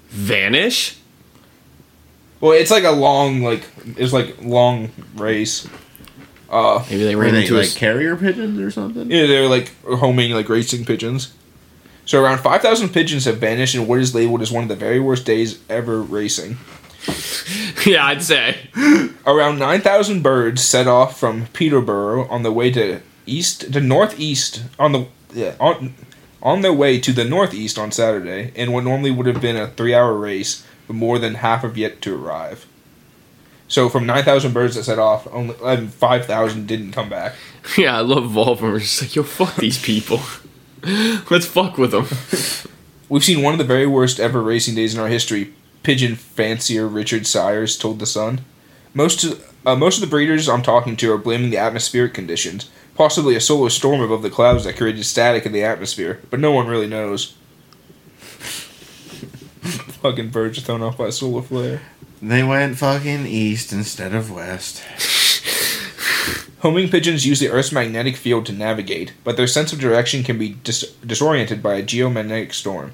Vanish? 0.08 0.96
Well, 2.40 2.52
it's 2.52 2.70
like 2.70 2.84
a 2.84 2.90
long, 2.90 3.42
like 3.42 3.64
it's 3.96 4.12
like 4.12 4.42
long 4.42 4.90
race. 5.14 5.68
Uh, 6.50 6.84
Maybe 6.90 7.04
they 7.04 7.16
Were 7.16 7.22
ran 7.22 7.34
they 7.34 7.42
into 7.42 7.54
like 7.54 7.64
us. 7.66 7.76
carrier 7.76 8.16
pigeons 8.16 8.58
or 8.58 8.70
something? 8.70 9.10
yeah, 9.10 9.26
they're 9.26 9.48
like 9.48 9.72
homing 9.84 10.32
like 10.32 10.48
racing 10.48 10.84
pigeons. 10.84 11.32
So 12.06 12.22
around 12.22 12.38
five 12.38 12.62
thousand 12.62 12.90
pigeons 12.90 13.24
have 13.24 13.38
vanished 13.38 13.74
in 13.74 13.86
what 13.86 14.00
is 14.00 14.14
labeled 14.14 14.42
as 14.42 14.52
one 14.52 14.64
of 14.64 14.68
the 14.68 14.76
very 14.76 15.00
worst 15.00 15.24
days 15.24 15.60
ever 15.68 16.02
racing. 16.02 16.58
yeah, 17.86 18.06
I'd 18.06 18.22
say. 18.22 18.68
Around 19.26 19.58
nine 19.58 19.80
thousand 19.80 20.22
birds 20.22 20.62
set 20.62 20.86
off 20.86 21.18
from 21.18 21.46
Peterborough 21.52 22.28
on 22.28 22.42
the 22.42 22.52
way 22.52 22.70
to 22.72 23.00
east 23.26 23.72
to 23.72 23.80
northeast 23.80 24.64
on 24.78 24.92
the 24.92 25.06
yeah 25.32 25.54
on 25.58 25.94
on 26.42 26.60
their 26.60 26.72
way 26.72 27.00
to 27.00 27.12
the 27.12 27.24
northeast 27.24 27.78
on 27.78 27.90
Saturday 27.90 28.52
in 28.54 28.70
what 28.72 28.84
normally 28.84 29.10
would 29.10 29.26
have 29.26 29.40
been 29.40 29.56
a 29.56 29.68
three-hour 29.68 30.12
race, 30.12 30.64
but 30.86 30.94
more 30.94 31.18
than 31.18 31.36
half 31.36 31.62
have 31.62 31.78
yet 31.78 32.02
to 32.02 32.14
arrive. 32.14 32.66
So 33.66 33.88
from 33.88 34.04
nine 34.04 34.24
thousand 34.24 34.52
birds 34.52 34.74
that 34.76 34.84
set 34.84 34.98
off, 34.98 35.26
only 35.32 35.54
um, 35.62 35.88
five 35.88 36.26
thousand 36.26 36.66
didn't 36.66 36.92
come 36.92 37.08
back. 37.08 37.34
Yeah, 37.78 37.96
I 37.96 38.00
love 38.02 38.58
just 38.78 39.00
like, 39.00 39.16
yo, 39.16 39.22
fuck 39.22 39.56
these 39.56 39.82
people. 39.82 40.20
Let's 41.30 41.46
fuck 41.46 41.78
with 41.78 41.92
them. 41.92 42.04
We've 43.08 43.24
seen 43.24 43.42
one 43.42 43.54
of 43.54 43.58
the 43.58 43.64
very 43.64 43.86
worst 43.86 44.20
ever 44.20 44.42
racing 44.42 44.74
days 44.74 44.94
in 44.94 45.00
our 45.00 45.08
history. 45.08 45.54
Pigeon 45.82 46.14
fancier 46.14 46.86
Richard 46.86 47.26
Sires 47.26 47.78
told 47.78 47.98
the 47.98 48.06
Sun. 48.06 48.42
Most 48.92 49.24
uh, 49.64 49.76
most 49.76 49.96
of 49.96 50.02
the 50.02 50.06
breeders 50.06 50.46
I'm 50.48 50.62
talking 50.62 50.94
to 50.96 51.12
are 51.12 51.18
blaming 51.18 51.50
the 51.50 51.56
atmospheric 51.56 52.12
conditions, 52.12 52.68
possibly 52.96 53.34
a 53.34 53.40
solar 53.40 53.70
storm 53.70 54.02
above 54.02 54.22
the 54.22 54.30
clouds 54.30 54.64
that 54.64 54.76
created 54.76 55.04
static 55.04 55.46
in 55.46 55.52
the 55.52 55.64
atmosphere, 55.64 56.20
but 56.28 56.38
no 56.38 56.52
one 56.52 56.66
really 56.66 56.86
knows. 56.86 57.34
fucking 60.02 60.28
birds 60.28 60.58
are 60.58 60.62
thrown 60.62 60.82
off 60.82 60.98
by 60.98 61.06
a 61.06 61.12
solar 61.12 61.42
flare. 61.42 61.80
They 62.20 62.42
went 62.42 62.76
fucking 62.76 63.26
east 63.26 63.72
instead 63.72 64.14
of 64.14 64.30
west. 64.30 64.82
Homing 66.64 66.88
pigeons 66.88 67.26
use 67.26 67.40
the 67.40 67.50
Earth's 67.50 67.72
magnetic 67.72 68.16
field 68.16 68.46
to 68.46 68.52
navigate, 68.52 69.12
but 69.22 69.36
their 69.36 69.46
sense 69.46 69.74
of 69.74 69.80
direction 69.80 70.22
can 70.22 70.38
be 70.38 70.56
dis- 70.64 70.94
disoriented 71.06 71.62
by 71.62 71.74
a 71.74 71.82
geomagnetic 71.82 72.54
storm. 72.54 72.92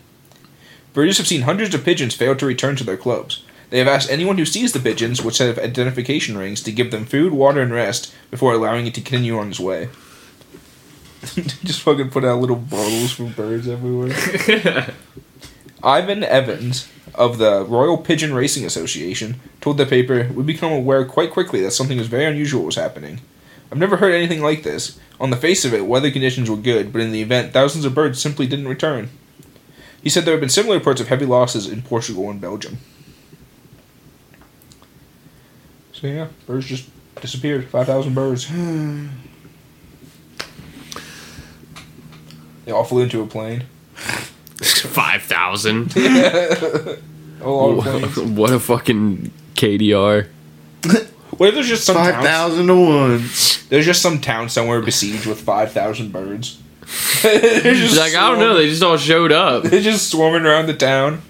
Birders 0.93 1.19
have 1.19 1.29
seen 1.29 1.43
hundreds 1.43 1.73
of 1.73 1.85
pigeons 1.85 2.17
fail 2.17 2.35
to 2.35 2.47
return 2.47 2.75
to 2.75 2.83
their 2.83 2.97
clubs. 2.97 3.45
They 3.71 3.79
have 3.79 3.87
asked 3.87 4.11
anyone 4.11 4.39
who 4.39 4.45
sees 4.45 4.73
the 4.73 4.81
pigeons, 4.81 5.23
which 5.23 5.39
have 5.39 5.57
identification 5.57 6.37
rings, 6.37 6.61
to 6.65 6.73
give 6.73 6.91
them 6.91 7.05
food, 7.05 7.33
water, 7.33 7.61
and 7.61 7.73
rest 7.73 8.13
before 8.29 8.55
allowing 8.55 8.89
it 8.89 8.95
to 8.95 9.01
continue 9.01 9.39
on 9.39 9.51
its 9.51 9.61
way. 9.61 9.89
Just 11.63 11.83
fucking 11.83 12.11
put 12.11 12.25
out 12.25 12.41
little 12.41 12.57
bottles 12.57 13.13
for 13.13 13.27
birds 13.27 13.69
everywhere. 13.69 14.95
Ivan 15.85 16.25
Evans 16.25 16.89
of 17.15 17.39
the 17.39 17.65
Royal 17.65 17.99
Pigeon 17.99 18.35
Racing 18.35 18.65
Association 18.65 19.39
told 19.61 19.79
the 19.79 19.87
paper, 19.87 20.29
We 20.35 20.43
become 20.43 20.73
aware 20.73 21.05
quite 21.05 21.31
quickly 21.31 21.61
that 21.61 21.71
something 21.71 21.99
was 21.99 22.09
very 22.09 22.25
unusual 22.25 22.65
was 22.65 22.75
happening. 22.75 23.21
I've 23.71 23.79
never 23.79 23.97
heard 23.97 24.13
anything 24.13 24.43
like 24.43 24.63
this. 24.63 24.99
On 25.21 25.31
the 25.31 25.37
face 25.37 25.65
of 25.65 25.75
it, 25.75 25.87
weather 25.87 26.11
conditions 26.11 26.51
were 26.51 26.57
good, 26.57 26.93
but 26.93 27.03
in 27.03 27.13
the 27.13 27.23
event, 27.23 27.53
thousands 27.53 27.85
of 27.85 27.95
birds 27.95 28.21
simply 28.21 28.47
didn't 28.47 28.69
return. 28.69 29.11
He 30.03 30.09
said 30.09 30.25
there 30.25 30.33
have 30.33 30.41
been 30.41 30.49
similar 30.49 30.77
reports 30.77 31.01
of 31.01 31.09
heavy 31.09 31.27
losses 31.27 31.69
in 31.69 31.83
Portugal 31.83 32.31
and 32.31 32.41
Belgium. 32.41 32.79
So 35.93 36.07
yeah, 36.07 36.29
birds 36.47 36.67
just 36.67 36.89
disappeared. 37.21 37.69
Five 37.69 37.87
thousand 37.87 38.15
birds. 38.15 38.49
they 42.65 42.73
all 42.73 42.85
flew 42.85 43.03
into 43.03 43.21
a 43.21 43.27
plane. 43.27 43.65
Five 43.95 45.23
thousand. 45.23 45.95
A 47.43 47.49
lot 47.49 48.03
of 48.03 48.31
what 48.37 48.53
a 48.53 48.61
fucking 48.61 49.31
KDR. 49.55 50.29
What 51.41 51.49
if 51.49 51.55
there's 51.55 51.69
just 51.69 51.85
some 51.85 51.97
Five 51.97 52.17
town, 52.17 52.23
thousand 52.23 52.67
to 52.67 52.75
one. 52.75 53.19
there's 53.71 53.87
just 53.87 54.03
some 54.03 54.21
town 54.21 54.51
somewhere 54.51 54.83
besieged 54.83 55.25
with 55.25 55.41
five 55.41 55.73
thousand 55.73 56.13
birds? 56.13 56.61
They're 57.23 57.63
just 57.63 57.65
He's 57.95 57.99
like, 57.99 58.15
I 58.15 58.29
don't 58.31 58.41
know, 58.41 58.57
they 58.59 58.69
just 58.69 58.83
all 58.83 58.99
showed 58.99 59.33
up. 59.33 59.63
They're 59.63 59.81
just 59.81 60.11
swarming 60.11 60.45
around 60.45 60.67
the 60.67 60.75
town. 60.75 61.23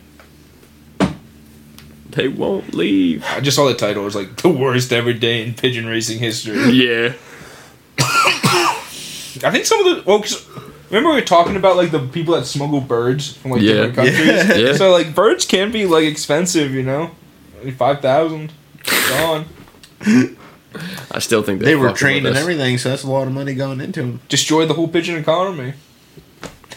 They 2.09 2.27
won't 2.27 2.75
leave. 2.75 3.23
I 3.25 3.39
just 3.39 3.57
saw 3.57 3.69
the 3.69 3.75
title. 3.75 4.03
It 4.03 4.07
was 4.07 4.17
like 4.17 4.35
the 4.39 4.49
worst 4.49 4.93
ever 4.93 5.13
day 5.13 5.45
in 5.47 5.55
pigeon 5.55 5.87
racing 5.87 6.19
history. 6.19 6.59
Yeah. 6.71 7.13
I 7.99 9.51
think 9.53 9.65
some 9.65 9.87
of 9.87 9.97
the 9.97 10.03
well, 10.11 10.19
'cause 10.19 10.45
remember 10.91 11.11
we 11.11 11.15
were 11.15 11.21
talking 11.21 11.55
about 11.55 11.77
like 11.77 11.93
the 11.93 12.01
people 12.01 12.35
that 12.35 12.47
smuggle 12.47 12.81
birds 12.81 13.35
from 13.37 13.53
like 13.53 13.63
Yeah. 13.63 13.75
different 13.87 13.95
countries. 13.95 14.27
Yeah. 14.27 14.55
Yeah. 14.57 14.73
So 14.73 14.91
like 14.91 15.15
birds 15.15 15.45
can 15.45 15.71
be 15.71 15.87
like 15.87 16.03
expensive, 16.05 16.73
you 16.73 16.83
know, 16.83 17.13
like, 17.63 17.77
five 17.77 18.01
thousand 18.03 18.53
gone. 19.11 19.45
I 21.13 21.19
still 21.19 21.43
think 21.43 21.63
They 21.63 21.75
were 21.75 21.93
trained 21.93 22.27
and 22.27 22.37
everything, 22.37 22.79
so 22.79 22.91
that's 22.91 23.03
a 23.03 23.11
lot 23.11 23.27
of 23.27 23.33
money 23.33 23.55
going 23.55 23.81
into 23.81 24.01
them. 24.01 24.21
Destroyed 24.29 24.69
the 24.69 24.75
whole 24.75 24.89
pigeon 24.89 25.17
economy. 25.17 25.75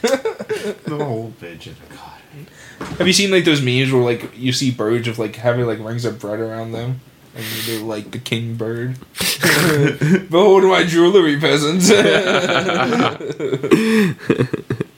The 0.02 0.76
whole 0.90 1.34
pigeon. 1.40 1.76
God. 1.90 2.88
Have 2.98 3.08
you 3.08 3.14
seen 3.14 3.32
like 3.32 3.46
those 3.46 3.62
memes 3.62 3.92
where 3.92 4.04
like 4.04 4.38
you 4.38 4.52
see 4.52 4.72
birds 4.72 5.08
with 5.08 5.20
like 5.20 5.36
having 5.36 5.66
like 5.66 5.80
rings 5.80 6.06
of 6.06 6.20
bread 6.20 6.40
around 6.40 6.72
them? 6.72 7.02
And 7.36 7.46
they're 7.66 7.80
like 7.80 8.12
the 8.12 8.20
king 8.20 8.56
bird. 8.56 8.98
Behold 10.30 10.64
my 10.64 10.84
jewelry, 10.84 11.40
peasants. 11.40 11.90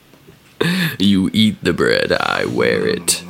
You 0.98 1.30
eat 1.32 1.62
the 1.62 1.72
bread, 1.74 2.12
I 2.12 2.46
wear 2.46 2.86
it. 2.86 3.22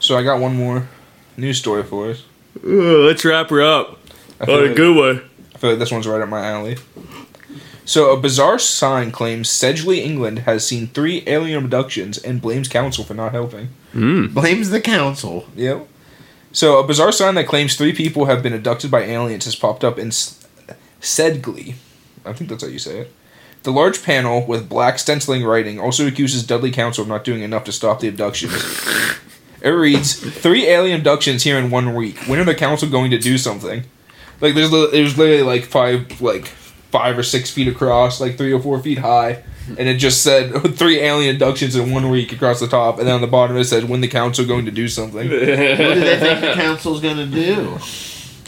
so 0.00 0.16
I 0.16 0.22
got 0.22 0.40
one 0.40 0.56
more 0.56 0.88
news 1.38 1.58
story 1.58 1.82
for 1.82 2.10
us. 2.10 2.24
let's 2.62 3.24
wrap 3.24 3.50
her 3.50 3.62
up. 3.62 3.98
I 4.40 4.46
feel, 4.46 4.66
like, 4.68 4.78
one. 4.78 5.30
I 5.54 5.58
feel 5.58 5.70
like 5.70 5.78
this 5.78 5.90
one's 5.90 6.06
right 6.06 6.20
up 6.20 6.28
my 6.28 6.44
alley. 6.46 6.76
So 7.84 8.10
a 8.10 8.20
bizarre 8.20 8.58
sign 8.58 9.10
claims 9.10 9.48
Sedgley, 9.48 9.98
England, 9.98 10.40
has 10.40 10.66
seen 10.66 10.88
three 10.88 11.22
alien 11.26 11.64
abductions 11.64 12.18
and 12.18 12.42
blames 12.42 12.68
council 12.68 13.02
for 13.02 13.14
not 13.14 13.32
helping. 13.32 13.70
Mm. 13.94 14.34
Blames 14.34 14.68
the 14.68 14.80
council. 14.80 15.46
Yep. 15.56 15.88
So 16.52 16.78
a 16.78 16.86
bizarre 16.86 17.12
sign 17.12 17.34
that 17.36 17.46
claims 17.46 17.76
three 17.76 17.94
people 17.94 18.26
have 18.26 18.42
been 18.42 18.52
abducted 18.52 18.90
by 18.90 19.02
aliens 19.04 19.46
has 19.46 19.56
popped 19.56 19.84
up 19.84 19.98
in 19.98 20.08
S- 20.08 20.46
Sedgley. 21.00 21.76
I 22.26 22.34
think 22.34 22.50
that's 22.50 22.62
how 22.62 22.68
you 22.68 22.78
say 22.78 22.98
it. 23.00 23.14
The 23.62 23.72
large 23.72 24.02
panel 24.02 24.46
with 24.46 24.68
black 24.68 24.98
stenciling 24.98 25.44
writing 25.44 25.80
also 25.80 26.06
accuses 26.06 26.46
Dudley 26.46 26.70
Council 26.70 27.02
of 27.02 27.08
not 27.08 27.24
doing 27.24 27.42
enough 27.42 27.64
to 27.64 27.72
stop 27.72 28.00
the 28.00 28.08
abductions. 28.08 28.52
it 29.60 29.70
reads, 29.70 30.14
three 30.14 30.66
alien 30.66 30.98
abductions 30.98 31.42
here 31.42 31.58
in 31.58 31.70
one 31.70 31.94
week. 31.94 32.18
When 32.26 32.38
are 32.38 32.44
the 32.44 32.54
council 32.54 32.88
going 32.88 33.10
to 33.10 33.18
do 33.18 33.38
something? 33.38 33.84
Like 34.40 34.54
there's 34.54 34.70
there's 34.70 35.18
literally 35.18 35.42
like 35.42 35.64
five 35.64 36.20
like 36.20 36.46
five 36.90 37.18
or 37.18 37.22
six 37.22 37.50
feet 37.50 37.68
across, 37.68 38.20
like 38.20 38.38
three 38.38 38.52
or 38.52 38.60
four 38.60 38.78
feet 38.80 38.98
high, 38.98 39.42
and 39.68 39.88
it 39.88 39.96
just 39.96 40.22
said 40.22 40.52
three 40.76 41.00
alien 41.00 41.34
abductions 41.34 41.74
in 41.74 41.92
one 41.92 42.08
week 42.08 42.32
across 42.32 42.60
the 42.60 42.68
top, 42.68 42.98
and 42.98 43.06
then 43.06 43.16
on 43.16 43.20
the 43.20 43.26
bottom 43.26 43.56
it 43.56 43.64
said 43.64 43.88
when 43.88 44.00
the 44.00 44.08
council 44.08 44.44
going 44.44 44.64
to 44.64 44.70
do 44.70 44.88
something. 44.88 45.28
What 45.28 45.38
do 45.38 45.46
they 45.46 46.18
think 46.18 46.40
the 46.40 46.52
council's 46.54 47.00
gonna 47.00 47.26
do? 47.26 47.78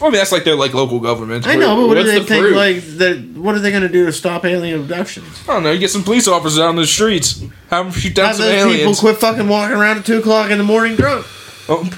I 0.01 0.05
mean, 0.05 0.13
that's 0.13 0.31
like 0.31 0.43
their 0.43 0.55
like 0.55 0.73
local 0.73 0.99
government. 0.99 1.45
I 1.47 1.55
know, 1.55 1.75
but 1.75 1.87
what 1.87 1.93
do 1.95 2.03
they 2.03 2.19
the 2.19 2.25
think? 2.25 2.41
proof? 2.43 2.55
Like 2.55 2.81
that? 2.97 3.37
What 3.37 3.55
are 3.55 3.59
they 3.59 3.71
gonna 3.71 3.87
do 3.87 4.05
to 4.07 4.13
stop 4.13 4.45
alien 4.45 4.79
abductions? 4.81 5.43
I 5.47 5.53
don't 5.53 5.63
know. 5.63 5.71
You 5.71 5.79
get 5.79 5.91
some 5.91 6.03
police 6.03 6.27
officers 6.27 6.59
out 6.59 6.69
on 6.69 6.75
the 6.75 6.87
streets, 6.87 7.43
have 7.69 7.85
them 7.85 7.93
shoot 7.93 8.15
down 8.15 8.27
Have 8.27 8.35
some 8.37 8.45
those 8.45 8.55
people 8.63 8.71
aliens. 8.73 8.99
quit 8.99 9.17
fucking 9.17 9.47
walking 9.47 9.77
around 9.77 9.99
at 9.99 10.05
two 10.05 10.17
o'clock 10.19 10.49
in 10.49 10.57
the 10.57 10.63
morning 10.63 10.95
drunk. 10.95 11.25
Oh. 11.69 11.89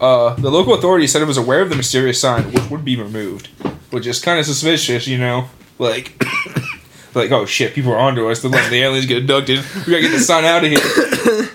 uh, 0.00 0.34
the 0.36 0.50
local 0.50 0.74
authority 0.74 1.06
said 1.06 1.20
it 1.20 1.26
was 1.26 1.36
aware 1.36 1.60
of 1.60 1.68
the 1.68 1.76
mysterious 1.76 2.20
sign, 2.20 2.44
which 2.52 2.70
would 2.70 2.84
be 2.84 2.96
removed, 2.96 3.48
which 3.90 4.06
is 4.06 4.20
kind 4.20 4.38
of 4.38 4.46
suspicious, 4.46 5.06
you 5.06 5.18
know. 5.18 5.48
Like, 5.78 6.22
like 7.14 7.30
oh 7.30 7.44
shit, 7.44 7.74
people 7.74 7.92
are 7.92 7.98
onto 7.98 8.28
us. 8.30 8.40
They're 8.40 8.50
letting 8.50 8.70
the 8.70 8.82
aliens 8.82 9.06
get 9.06 9.18
abducted. 9.18 9.58
We 9.86 9.92
gotta 9.92 10.02
get 10.02 10.12
the 10.12 10.20
sign 10.20 10.44
out 10.44 10.64
of 10.64 10.70
here. 10.70 11.50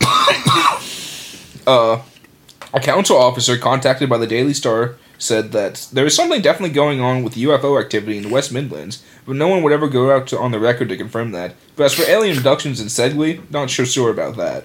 uh, 1.66 2.02
a 2.74 2.80
council 2.80 3.16
officer 3.16 3.56
contacted 3.56 4.10
by 4.10 4.18
the 4.18 4.26
Daily 4.26 4.52
Star 4.52 4.96
said 5.16 5.52
that 5.52 5.88
there 5.92 6.04
is 6.04 6.16
something 6.16 6.42
definitely 6.42 6.74
going 6.74 7.00
on 7.00 7.22
with 7.22 7.36
UFO 7.36 7.80
activity 7.80 8.16
in 8.16 8.24
the 8.24 8.28
West 8.28 8.52
Midlands, 8.52 9.02
but 9.24 9.36
no 9.36 9.46
one 9.46 9.62
would 9.62 9.72
ever 9.72 9.88
go 9.88 10.14
out 10.14 10.26
to, 10.26 10.38
on 10.38 10.50
the 10.50 10.58
record 10.58 10.88
to 10.88 10.96
confirm 10.96 11.30
that. 11.30 11.54
But 11.76 11.84
as 11.84 11.94
for 11.94 12.02
alien 12.02 12.36
abductions 12.36 12.80
in 12.80 12.88
Sedgley, 12.88 13.48
not 13.48 13.70
so 13.70 13.84
sure 13.84 14.10
about 14.10 14.36
that. 14.36 14.64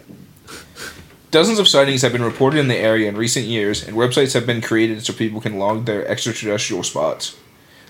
Dozens 1.29 1.59
of 1.59 1.67
sightings 1.67 2.01
have 2.01 2.11
been 2.11 2.23
reported 2.23 2.59
in 2.59 2.67
the 2.67 2.75
area 2.75 3.07
in 3.07 3.15
recent 3.15 3.45
years, 3.45 3.87
and 3.87 3.95
websites 3.95 4.33
have 4.33 4.47
been 4.47 4.61
created 4.61 5.05
so 5.05 5.13
people 5.13 5.39
can 5.39 5.59
log 5.59 5.85
their 5.85 6.07
extraterrestrial 6.07 6.81
spots. 6.81 7.37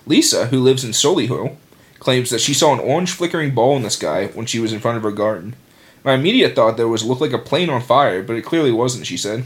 Lisa, 0.05 0.47
who 0.47 0.59
lives 0.59 0.83
in 0.83 0.91
Solihull, 0.91 1.55
claims 1.99 2.29
that 2.29 2.41
she 2.41 2.53
saw 2.53 2.73
an 2.73 2.79
orange 2.79 3.13
flickering 3.13 3.55
ball 3.55 3.77
in 3.77 3.83
the 3.83 3.89
sky 3.89 4.27
when 4.27 4.45
she 4.45 4.59
was 4.59 4.73
in 4.73 4.81
front 4.81 4.97
of 4.97 5.03
her 5.03 5.11
garden. 5.11 5.55
My 6.03 6.13
immediate 6.15 6.55
thought 6.55 6.79
it 6.79 6.85
was 6.85 7.05
looked 7.05 7.21
like 7.21 7.31
a 7.31 7.37
plane 7.37 7.69
on 7.69 7.81
fire, 7.81 8.21
but 8.21 8.35
it 8.35 8.43
clearly 8.43 8.73
wasn't, 8.73 9.07
she 9.07 9.15
said. 9.15 9.45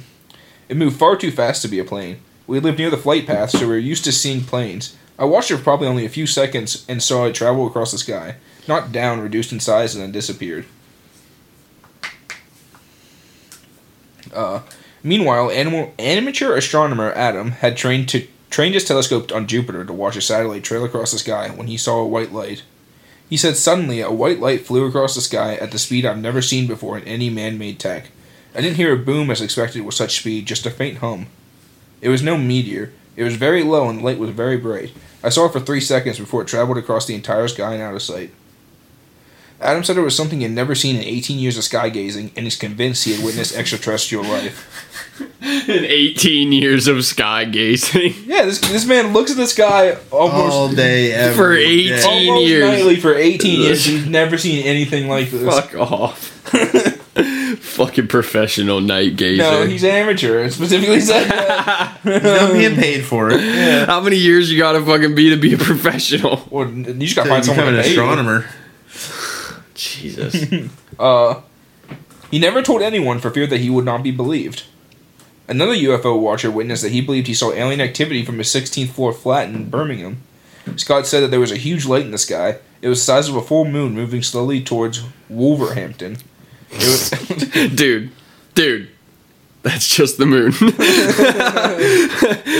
It 0.69 0.77
moved 0.77 0.97
far 0.97 1.15
too 1.15 1.31
fast 1.31 1.61
to 1.61 1.67
be 1.67 1.79
a 1.79 1.83
plane. 1.83 2.19
We 2.47 2.59
lived 2.59 2.79
near 2.79 2.89
the 2.89 2.97
flight 2.97 3.25
path, 3.25 3.51
so 3.51 3.61
we 3.61 3.67
were 3.67 3.77
used 3.77 4.03
to 4.05 4.11
seeing 4.11 4.41
planes. 4.41 4.95
I 5.17 5.25
watched 5.25 5.51
it 5.51 5.57
for 5.57 5.63
probably 5.63 5.87
only 5.87 6.05
a 6.05 6.09
few 6.09 6.25
seconds 6.25 6.85
and 6.89 7.01
saw 7.01 7.25
it 7.25 7.35
travel 7.35 7.67
across 7.67 7.91
the 7.91 7.97
sky, 7.97 8.35
not 8.67 8.91
down, 8.91 9.21
reduced 9.21 9.51
in 9.51 9.59
size, 9.59 9.95
and 9.95 10.03
then 10.03 10.11
disappeared. 10.11 10.65
Uh, 14.33 14.61
meanwhile, 15.03 15.51
animal, 15.51 15.93
amateur 15.99 16.55
astronomer 16.55 17.11
Adam 17.13 17.51
had 17.51 17.77
trained 17.77 18.09
to 18.09 18.27
trained 18.49 18.75
his 18.75 18.85
telescope 18.85 19.31
on 19.31 19.47
Jupiter 19.47 19.83
to 19.83 19.91
watch 19.91 20.15
a 20.15 20.21
satellite 20.21 20.63
trail 20.63 20.85
across 20.85 21.11
the 21.11 21.17
sky 21.17 21.49
when 21.49 21.65
he 21.65 21.75
saw 21.75 21.99
a 21.99 22.07
white 22.07 22.31
light. 22.31 22.61
He 23.27 23.35
said 23.35 23.57
suddenly 23.57 23.99
a 23.99 24.11
white 24.11 24.39
light 24.39 24.63
flew 24.63 24.85
across 24.85 25.15
the 25.15 25.21
sky 25.21 25.55
at 25.55 25.71
the 25.71 25.79
speed 25.79 26.05
I've 26.05 26.19
never 26.19 26.39
seen 26.39 26.67
before 26.67 26.95
in 26.99 27.03
any 27.05 27.31
man-made 27.31 27.79
tech. 27.79 28.09
I 28.55 28.61
didn't 28.61 28.77
hear 28.77 28.93
a 28.93 28.97
boom 28.97 29.31
as 29.31 29.41
expected 29.41 29.81
with 29.83 29.95
such 29.95 30.19
speed, 30.19 30.45
just 30.45 30.65
a 30.65 30.71
faint 30.71 30.99
hum. 30.99 31.27
It 32.01 32.09
was 32.09 32.21
no 32.21 32.37
meteor. 32.37 32.91
It 33.15 33.23
was 33.23 33.35
very 33.35 33.63
low 33.63 33.89
and 33.89 33.99
the 33.99 34.03
light 34.03 34.19
was 34.19 34.31
very 34.31 34.57
bright. 34.57 34.91
I 35.23 35.29
saw 35.29 35.45
it 35.45 35.53
for 35.53 35.59
three 35.59 35.79
seconds 35.81 36.19
before 36.19 36.41
it 36.41 36.47
traveled 36.47 36.77
across 36.77 37.05
the 37.05 37.15
entire 37.15 37.47
sky 37.47 37.73
and 37.73 37.81
out 37.81 37.95
of 37.95 38.01
sight. 38.01 38.31
Adam 39.61 39.83
said 39.83 39.95
it 39.95 40.01
was 40.01 40.15
something 40.15 40.39
he 40.39 40.43
had 40.43 40.51
never 40.51 40.75
seen 40.75 40.97
in 40.97 41.03
18 41.03 41.39
years 41.39 41.57
of 41.57 41.63
sky 41.63 41.87
gazing 41.87 42.31
and 42.35 42.45
is 42.45 42.57
convinced 42.57 43.05
he 43.05 43.13
had 43.15 43.23
witnessed 43.23 43.55
extraterrestrial 43.55 44.25
life. 44.25 44.69
In 45.41 45.85
18 45.85 46.51
years 46.51 46.87
of 46.87 47.05
sky 47.05 47.45
gazing. 47.45 48.13
Yeah, 48.25 48.45
this, 48.45 48.59
this 48.59 48.85
man 48.85 49.13
looks 49.13 49.31
at 49.31 49.37
the 49.37 49.45
sky 49.47 49.95
almost, 50.11 50.53
All 50.53 50.69
day, 50.69 51.13
every 51.13 51.35
For 51.37 51.55
day. 51.55 51.93
18 51.93 52.03
almost 52.29 52.47
years. 52.47 52.69
nightly 52.71 52.95
for 52.97 53.13
18 53.13 53.61
years. 53.61 53.85
He's 53.85 54.05
never 54.07 54.37
seen 54.37 54.65
anything 54.65 55.07
like 55.07 55.29
this. 55.29 55.43
Fuck 55.43 55.75
off. 55.75 56.53
Fucking 57.15 58.07
professional 58.07 58.81
night 58.81 59.15
gazer. 59.17 59.43
No, 59.43 59.65
he's 59.67 59.83
amateur. 59.83 60.45
It 60.45 60.51
specifically 60.53 60.99
said 60.99 61.29
that. 61.29 61.99
I'm 62.05 62.53
being 62.53 62.75
paid 62.75 63.05
for 63.05 63.29
it. 63.31 63.39
How 63.87 64.01
many 64.01 64.15
years 64.15 64.51
you 64.51 64.57
gotta 64.57 64.83
fucking 64.83 65.13
be 65.13 65.29
to 65.29 65.37
be 65.37 65.53
a 65.53 65.57
professional? 65.57 66.47
Well, 66.49 66.69
you 66.69 66.93
just 66.93 67.15
gotta 67.15 67.29
To 67.29 67.33
find 67.35 67.45
someone 67.45 67.65
to 67.65 67.73
an 67.73 67.79
astronomer. 67.79 68.45
Jesus. 69.75 70.45
Uh, 70.99 71.41
he 72.29 72.37
never 72.37 72.61
told 72.61 72.83
anyone 72.83 73.19
for 73.19 73.31
fear 73.31 73.47
that 73.47 73.59
he 73.59 73.67
would 73.67 73.83
not 73.83 74.03
be 74.03 74.11
believed. 74.11 74.63
Another 75.47 75.73
UFO 75.73 76.19
watcher 76.19 76.51
witnessed 76.51 76.83
that 76.83 76.91
he 76.91 77.01
believed 77.01 77.25
he 77.25 77.33
saw 77.33 77.51
alien 77.51 77.81
activity 77.81 78.23
from 78.23 78.37
his 78.37 78.47
16th 78.47 78.89
floor 78.89 79.11
flat 79.11 79.49
in 79.49 79.71
Birmingham. 79.71 80.21
Scott 80.75 81.07
said 81.07 81.21
that 81.21 81.31
there 81.31 81.39
was 81.39 81.51
a 81.51 81.57
huge 81.57 81.85
light 81.85 82.05
in 82.05 82.11
the 82.11 82.17
sky. 82.19 82.57
It 82.81 82.89
was 82.89 82.99
the 82.99 83.05
size 83.05 83.27
of 83.27 83.35
a 83.35 83.41
full 83.41 83.65
moon 83.65 83.93
moving 83.93 84.21
slowly 84.21 84.61
towards 84.61 85.03
Wolverhampton. 85.29 86.17
It 86.75 86.87
was, 86.87 87.09
dude, 87.75 88.11
dude. 88.55 88.89
That's 89.63 89.87
just 89.87 90.17
the 90.17 90.25
moon. 90.25 90.51
it 90.59 90.77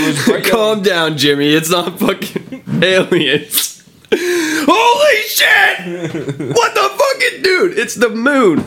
was 0.07 0.26
bright 0.26 0.45
yellow- 0.48 0.48
uh, 0.48 0.52
Calm 0.76 0.81
down, 0.84 1.18
Jimmy. 1.18 1.53
It's 1.53 1.69
not 1.69 1.99
fucking 1.99 2.64
aliens. 2.84 3.84
Holy 4.15 5.22
shit! 5.27 6.56
What 6.56 6.73
the 6.73 6.90
fucking 6.98 7.41
dude? 7.44 7.77
It's 7.77 7.95
the 7.95 8.10
moon. 8.10 8.64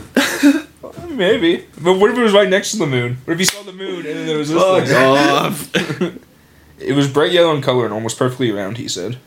Maybe. 1.15 1.65
But 1.81 1.93
what 1.95 2.11
if 2.11 2.17
it 2.17 2.21
was 2.21 2.33
right 2.33 2.49
next 2.49 2.71
to 2.71 2.77
the 2.77 2.85
moon? 2.85 3.17
What 3.25 3.33
if 3.33 3.39
you 3.39 3.45
saw 3.45 3.63
the 3.63 3.73
moon 3.73 4.05
and 4.05 4.15
then 4.17 4.27
there 4.27 4.37
was 4.37 4.49
this 4.49 4.61
Fuck 4.61 4.85
thing? 4.85 4.97
off. 4.97 5.71
It 6.79 6.93
was 6.95 7.07
bright 7.07 7.31
yellow 7.31 7.55
in 7.55 7.61
color 7.63 7.85
and 7.85 7.93
almost 7.93 8.19
perfectly 8.19 8.51
round, 8.51 8.77
he 8.77 8.87
said. 8.87 9.17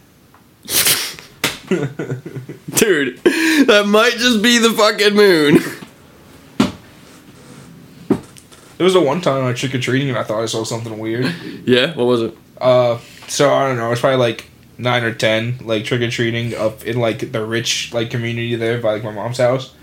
Dude, 1.68 3.18
that 3.24 3.84
might 3.88 4.12
just 4.12 4.40
be 4.42 4.58
the 4.58 4.70
fucking 4.70 5.14
moon. 5.14 5.58
There 8.80 8.86
was 8.86 8.94
a 8.94 9.00
one 9.02 9.20
time 9.20 9.44
I 9.44 9.52
trick 9.52 9.74
or 9.74 9.78
treating 9.78 10.08
and 10.08 10.16
I 10.16 10.22
thought 10.22 10.42
I 10.42 10.46
saw 10.46 10.64
something 10.64 10.98
weird. 10.98 11.26
Yeah, 11.66 11.94
what 11.94 12.06
was 12.06 12.22
it? 12.22 12.38
Uh, 12.58 12.98
so 13.28 13.52
I 13.52 13.68
don't 13.68 13.76
know. 13.76 13.92
It's 13.92 14.00
probably 14.00 14.16
like 14.16 14.46
nine 14.78 15.04
or 15.04 15.12
ten, 15.12 15.58
like 15.60 15.84
trick 15.84 16.00
or 16.00 16.08
treating 16.10 16.54
up 16.54 16.82
in 16.86 16.98
like 16.98 17.30
the 17.30 17.44
rich 17.44 17.92
like 17.92 18.10
community 18.10 18.56
there 18.56 18.80
by 18.80 18.94
like 18.94 19.04
my 19.04 19.10
mom's 19.10 19.36
house. 19.36 19.74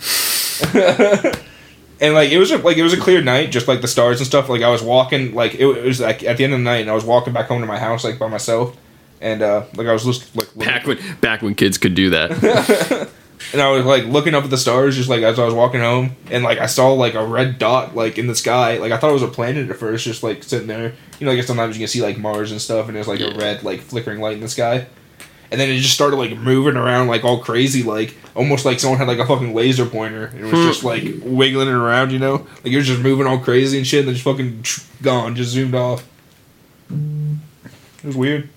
and 0.74 2.15
like 2.15 2.32
it 2.32 2.40
was 2.40 2.49
a, 2.49 2.57
like 2.57 2.78
it 2.78 2.82
was 2.82 2.94
a 2.94 2.99
clear 2.99 3.22
night, 3.22 3.52
just 3.52 3.68
like 3.68 3.82
the 3.82 3.88
stars 3.88 4.19
and 4.19 4.26
stuff. 4.26 4.49
Like 4.49 4.64
I 4.64 4.69
was 4.69 4.82
walking, 4.82 5.36
like 5.36 5.53
it, 5.53 5.68
it 5.68 5.84
was 5.84 5.99
like 5.99 6.24
at 6.24 6.38
the 6.38 6.44
end 6.45 6.53
of 6.53 6.60
the 6.60 6.64
night, 6.64 6.82
and 6.82 6.90
I 6.90 6.95
was 6.95 7.06
walking 7.06 7.34
back 7.34 7.49
home 7.49 7.61
to 7.61 7.68
my 7.68 7.78
house 7.78 8.03
like 8.03 8.18
by 8.18 8.28
myself, 8.28 8.76
and 9.22 9.44
uh, 9.44 9.65
like 9.76 9.86
I 9.86 9.94
was 9.94 10.06
just 10.06 10.36
like 10.36 10.56
Back 10.56 10.88
when 10.88 10.98
back 11.22 11.44
when 11.44 11.53
kids 11.53 11.78
could 11.78 11.94
do 11.94 12.10
that. 12.10 13.11
and 13.53 13.61
I 13.61 13.72
was 13.72 13.86
like 13.86 14.06
looking 14.06 14.34
up 14.34 14.44
at 14.44 14.49
the 14.49 14.57
stars, 14.57 14.95
just 14.95 15.10
like 15.10 15.24
as 15.24 15.40
I 15.40 15.45
was 15.45 15.53
walking 15.53 15.80
home, 15.80 16.15
and 16.30 16.44
like 16.44 16.57
I 16.60 16.65
saw 16.65 16.94
like 16.94 17.14
a 17.14 17.26
red 17.26 17.60
dot 17.60 17.95
like 17.95 18.18
in 18.18 18.28
the 18.28 18.36
sky. 18.36 18.78
Like 18.78 18.91
I 18.91 18.98
thought 18.98 19.10
it 19.10 19.14
was 19.14 19.24
a 19.24 19.28
planet 19.28 19.69
at 19.69 19.78
first, 19.78 20.03
just 20.03 20.24
like 20.24 20.44
sitting 20.44 20.68
there. 20.68 20.94
You 21.19 21.26
know, 21.26 21.34
like 21.34 21.44
sometimes 21.44 21.78
you 21.78 21.82
can 21.82 21.88
see 21.88 22.02
like 22.02 22.18
Mars 22.18 22.52
and 22.52 22.61
stuff, 22.61 22.88
and 22.88 22.95
there's 22.95 23.07
like 23.07 23.19
Yeah. 23.19 23.28
a 23.28 23.38
red 23.38 23.64
like 23.64 23.82
flickering 23.82 24.19
light 24.19 24.36
in 24.36 24.41
the 24.41 24.49
sky. 24.49 24.88
And 25.49 25.61
then 25.61 25.69
it 25.69 25.78
just 25.78 25.94
started 25.94 26.18
like 26.18 26.38
moving 26.38 26.76
around 26.76 27.07
like 27.07 27.24
all 27.24 27.40
crazy, 27.41 27.82
like 27.82 28.18
almost 28.36 28.65
like 28.65 28.82
someone 28.82 28.99
had 28.99 29.07
like 29.07 29.19
a 29.19 29.26
fucking 29.26 29.56
laser 29.56 29.86
pointer. 29.86 30.26
and 30.26 30.40
It 30.41 30.44
was 30.44 30.65
just 30.65 30.82
hmm. 30.82 30.88
like 30.88 31.03
wiggling 31.24 31.69
it 31.69 31.74
around, 31.74 32.11
you 32.11 32.19
know, 32.19 32.45
like 32.64 32.74
it 32.74 32.76
was 32.76 32.88
just 32.88 33.02
moving 33.02 33.26
all 33.26 33.40
crazy 33.40 33.78
and 33.78 33.88
shit. 33.88 33.99
And 33.99 34.10
then 34.10 34.15
just 34.15 34.26
fucking 34.26 34.65
gone, 35.02 35.36
just 35.36 35.52
zoomed 35.52 35.74
off. 35.74 36.06
It 36.90 38.03
was 38.03 38.18
weird. 38.18 38.49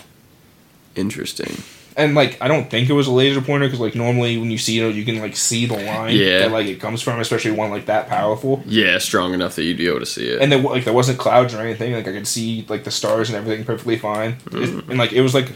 Interesting. 0.96 1.62
And 2.00 2.14
like, 2.14 2.38
I 2.40 2.48
don't 2.48 2.70
think 2.70 2.88
it 2.88 2.94
was 2.94 3.06
a 3.06 3.12
laser 3.12 3.40
pointer 3.40 3.66
because 3.66 3.80
like 3.80 3.94
normally 3.94 4.38
when 4.38 4.50
you 4.50 4.58
see 4.58 4.78
it, 4.80 4.94
you 4.94 5.04
can 5.04 5.20
like 5.20 5.36
see 5.36 5.66
the 5.66 5.74
line 5.76 6.16
Yeah. 6.16 6.40
that 6.40 6.50
like 6.52 6.66
it 6.66 6.80
comes 6.80 7.02
from, 7.02 7.20
especially 7.20 7.50
one 7.50 7.70
like 7.70 7.86
that 7.86 8.08
powerful. 8.08 8.62
Yeah, 8.66 8.98
strong 8.98 9.34
enough 9.34 9.56
that 9.56 9.64
you'd 9.64 9.76
be 9.76 9.86
able 9.86 10.00
to 10.00 10.06
see 10.06 10.26
it. 10.28 10.40
And 10.40 10.50
then 10.50 10.62
like 10.62 10.84
there 10.84 10.94
wasn't 10.94 11.18
clouds 11.18 11.52
or 11.54 11.60
anything. 11.60 11.92
Like 11.92 12.08
I 12.08 12.12
could 12.12 12.26
see 12.26 12.64
like 12.68 12.84
the 12.84 12.90
stars 12.90 13.28
and 13.28 13.36
everything 13.36 13.64
perfectly 13.64 13.98
fine. 13.98 14.30
It- 14.46 14.52
mm. 14.52 14.88
and 14.88 14.98
like 14.98 15.12
it 15.12 15.20
was 15.20 15.34
like 15.34 15.52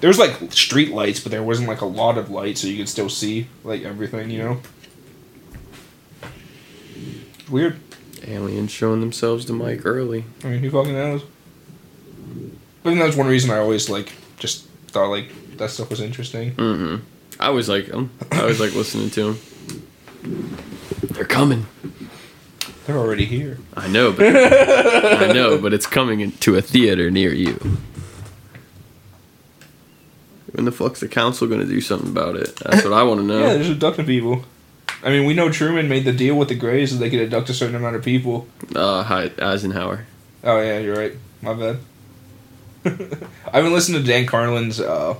there 0.00 0.08
was 0.08 0.18
like 0.18 0.52
street 0.52 0.92
lights, 0.92 1.20
but 1.20 1.30
there 1.30 1.42
wasn't 1.42 1.68
like 1.68 1.82
a 1.82 1.86
lot 1.86 2.16
of 2.16 2.30
light, 2.30 2.56
so 2.56 2.66
you 2.66 2.76
could 2.78 2.88
still 2.88 3.10
see 3.10 3.46
like 3.64 3.82
everything. 3.82 4.30
You 4.30 4.38
know. 4.38 4.60
Weird. 7.50 7.76
Aliens 8.26 8.70
showing 8.70 9.00
themselves 9.00 9.44
to 9.46 9.52
Mike 9.52 9.84
early. 9.84 10.24
I 10.44 10.48
mean, 10.48 10.60
who 10.60 10.70
fucking 10.70 10.92
knows? 10.94 11.22
But 12.82 12.94
that's 12.94 13.16
one 13.16 13.26
reason 13.26 13.50
I 13.50 13.58
always 13.58 13.90
like 13.90 14.12
just 14.38 14.66
thought 14.88 15.08
like 15.10 15.30
that 15.60 15.70
stuff 15.70 15.90
was 15.90 16.00
interesting. 16.00 16.52
Mm-hmm. 16.54 17.04
I 17.38 17.46
always 17.46 17.68
like 17.68 17.86
them. 17.86 18.10
I 18.32 18.40
always 18.40 18.60
like 18.60 18.74
listening 18.74 19.10
to 19.10 19.34
them. 19.34 20.56
They're 21.02 21.24
coming. 21.24 21.66
They're 22.86 22.96
already 22.96 23.26
here. 23.26 23.58
I 23.76 23.86
know, 23.86 24.10
but 24.10 24.26
I 24.26 25.32
know, 25.32 25.58
but 25.62 25.72
it's 25.74 25.86
coming 25.86 26.20
into 26.20 26.56
a 26.56 26.62
theater 26.62 27.10
near 27.10 27.32
you. 27.32 27.78
When 30.52 30.64
the 30.64 30.72
fuck's 30.72 31.00
the 31.00 31.08
council 31.08 31.46
gonna 31.46 31.66
do 31.66 31.80
something 31.80 32.10
about 32.10 32.36
it? 32.36 32.56
That's 32.56 32.84
what 32.84 32.94
I 32.94 33.02
want 33.02 33.20
to 33.20 33.26
know. 33.26 33.38
Yeah, 33.46 33.58
just 33.58 33.70
abducting 33.70 34.06
people. 34.06 34.44
I 35.02 35.10
mean, 35.10 35.26
we 35.26 35.34
know 35.34 35.50
Truman 35.50 35.88
made 35.88 36.04
the 36.04 36.12
deal 36.12 36.36
with 36.36 36.48
the 36.48 36.54
Greys 36.54 36.92
that 36.92 36.98
they 36.98 37.10
could 37.10 37.20
abduct 37.20 37.50
a 37.50 37.54
certain 37.54 37.76
amount 37.76 37.96
of 37.96 38.02
people. 38.02 38.48
Uh, 38.74 39.02
hi, 39.02 39.30
Eisenhower. 39.38 40.06
Oh 40.42 40.60
yeah, 40.60 40.78
you're 40.78 40.96
right. 40.96 41.12
My 41.42 41.54
bad. 41.54 41.78
I've 43.52 43.64
been 43.64 43.72
listening 43.72 44.02
to 44.02 44.06
Dan 44.08 44.26
Carlin's 44.26 44.80
uh, 44.80 45.16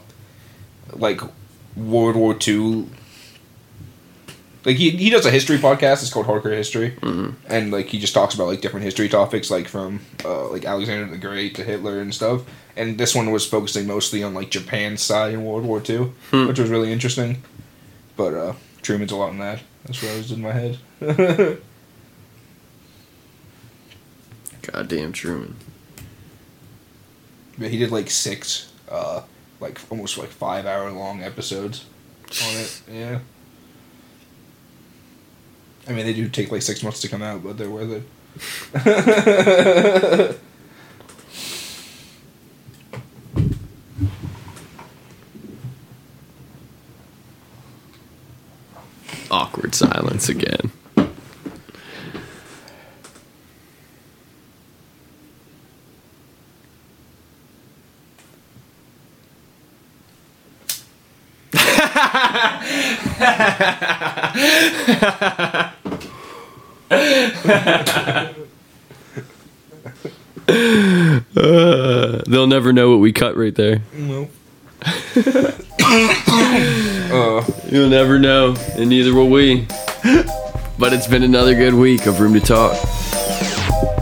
like 0.93 1.21
World 1.77 2.17
War 2.17 2.37
II. 2.47 2.87
Like 4.65 4.77
he 4.77 4.91
he 4.91 5.09
does 5.09 5.25
a 5.25 5.31
history 5.31 5.57
podcast. 5.57 6.03
It's 6.03 6.13
called 6.13 6.27
Hardcore 6.27 6.53
History, 6.55 6.91
Mhm. 7.01 7.35
and 7.49 7.71
like 7.73 7.87
he 7.87 7.99
just 7.99 8.13
talks 8.13 8.35
about 8.35 8.47
like 8.49 8.61
different 8.61 8.85
history 8.85 9.09
topics, 9.09 9.51
like 9.51 9.67
from 9.69 10.01
uh, 10.25 10.49
like 10.51 10.67
Alexander 10.67 11.11
the 11.11 11.17
Great 11.19 11.55
to 11.55 11.65
Hitler 11.65 12.01
and 12.01 12.15
stuff. 12.15 12.43
And 12.77 12.99
this 12.99 13.15
one 13.15 13.31
was 13.31 13.47
focusing 13.47 13.87
mostly 13.87 14.23
on 14.23 14.35
like 14.35 14.51
Japan's 14.51 15.01
side 15.03 15.33
in 15.33 15.45
World 15.45 15.65
War 15.65 15.83
II, 15.89 16.13
Hmm. 16.31 16.47
which 16.47 16.59
was 16.59 16.69
really 16.69 16.93
interesting. 16.93 17.43
But 18.17 18.35
uh, 18.35 18.53
Truman's 18.83 19.13
a 19.13 19.17
lot 19.17 19.33
in 19.33 19.39
that. 19.39 19.61
That's 19.87 20.03
what 20.03 20.13
I 20.13 20.17
was 20.19 20.31
in 20.31 20.43
my 20.43 20.53
head. 20.53 20.79
Goddamn 24.63 25.13
Truman. 25.13 25.57
But 27.59 27.71
he 27.71 27.79
did 27.79 27.91
like 27.91 28.11
six, 28.11 28.71
uh, 28.91 29.23
like 29.61 29.81
almost 29.91 30.19
like 30.19 30.29
five 30.31 30.67
hour 30.67 30.91
long 30.91 31.23
episodes 31.23 31.85
on 32.43 32.57
it. 32.57 32.83
Yeah. 32.91 33.21
I 35.89 35.93
mean, 35.93 36.05
they 36.07 36.13
do 36.13 36.29
take 36.29 36.53
like 36.53 36.63
six 36.63 36.83
months 36.83 37.01
to 37.01 37.09
come 37.09 37.23
out, 37.23 37.43
but 37.43 37.57
they're 37.59 37.71
worth 37.71 37.91
it. 37.91 38.05
Awkward 49.31 49.75
silence 49.75 50.29
again. 50.29 50.71
Uh, 71.37 72.23
they'll 72.27 72.47
never 72.47 72.73
know 72.73 72.91
what 72.91 72.99
we 72.99 73.13
cut 73.13 73.37
right 73.37 73.55
there. 73.55 73.83
no. 73.93 74.29
uh, 77.13 77.45
You'll 77.71 77.91
never 77.91 78.19
know, 78.19 78.55
and 78.77 78.89
neither 78.89 79.15
will 79.15 79.29
we. 79.29 79.67
But 80.79 80.93
it's 80.95 81.07
been 81.07 81.23
another 81.23 81.55
good 81.55 81.75
week 81.75 82.07
of 82.07 82.19
Room 82.21 82.33
to 82.35 82.41
Talk. 82.41 82.77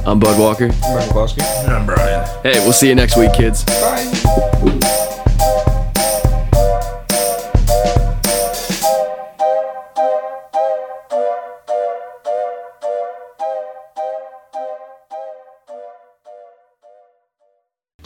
I'm 0.07 0.19
Bud 0.21 0.39
Walker. 0.39 0.69
Michael 0.69 1.13
Klosky. 1.13 1.69
I'm 1.69 1.85
Brian. 1.85 2.25
Hey, 2.43 2.61
we'll 2.61 2.73
see 2.73 2.89
you 2.89 2.95
next 2.95 3.17
week, 3.19 3.33
kids. 3.35 3.65
Bye. 3.65 5.25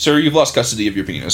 Sir, 0.02 0.18
you've 0.18 0.34
lost 0.34 0.52
custody 0.52 0.88
of 0.88 0.96
your 0.96 1.04
penis. 1.06 1.30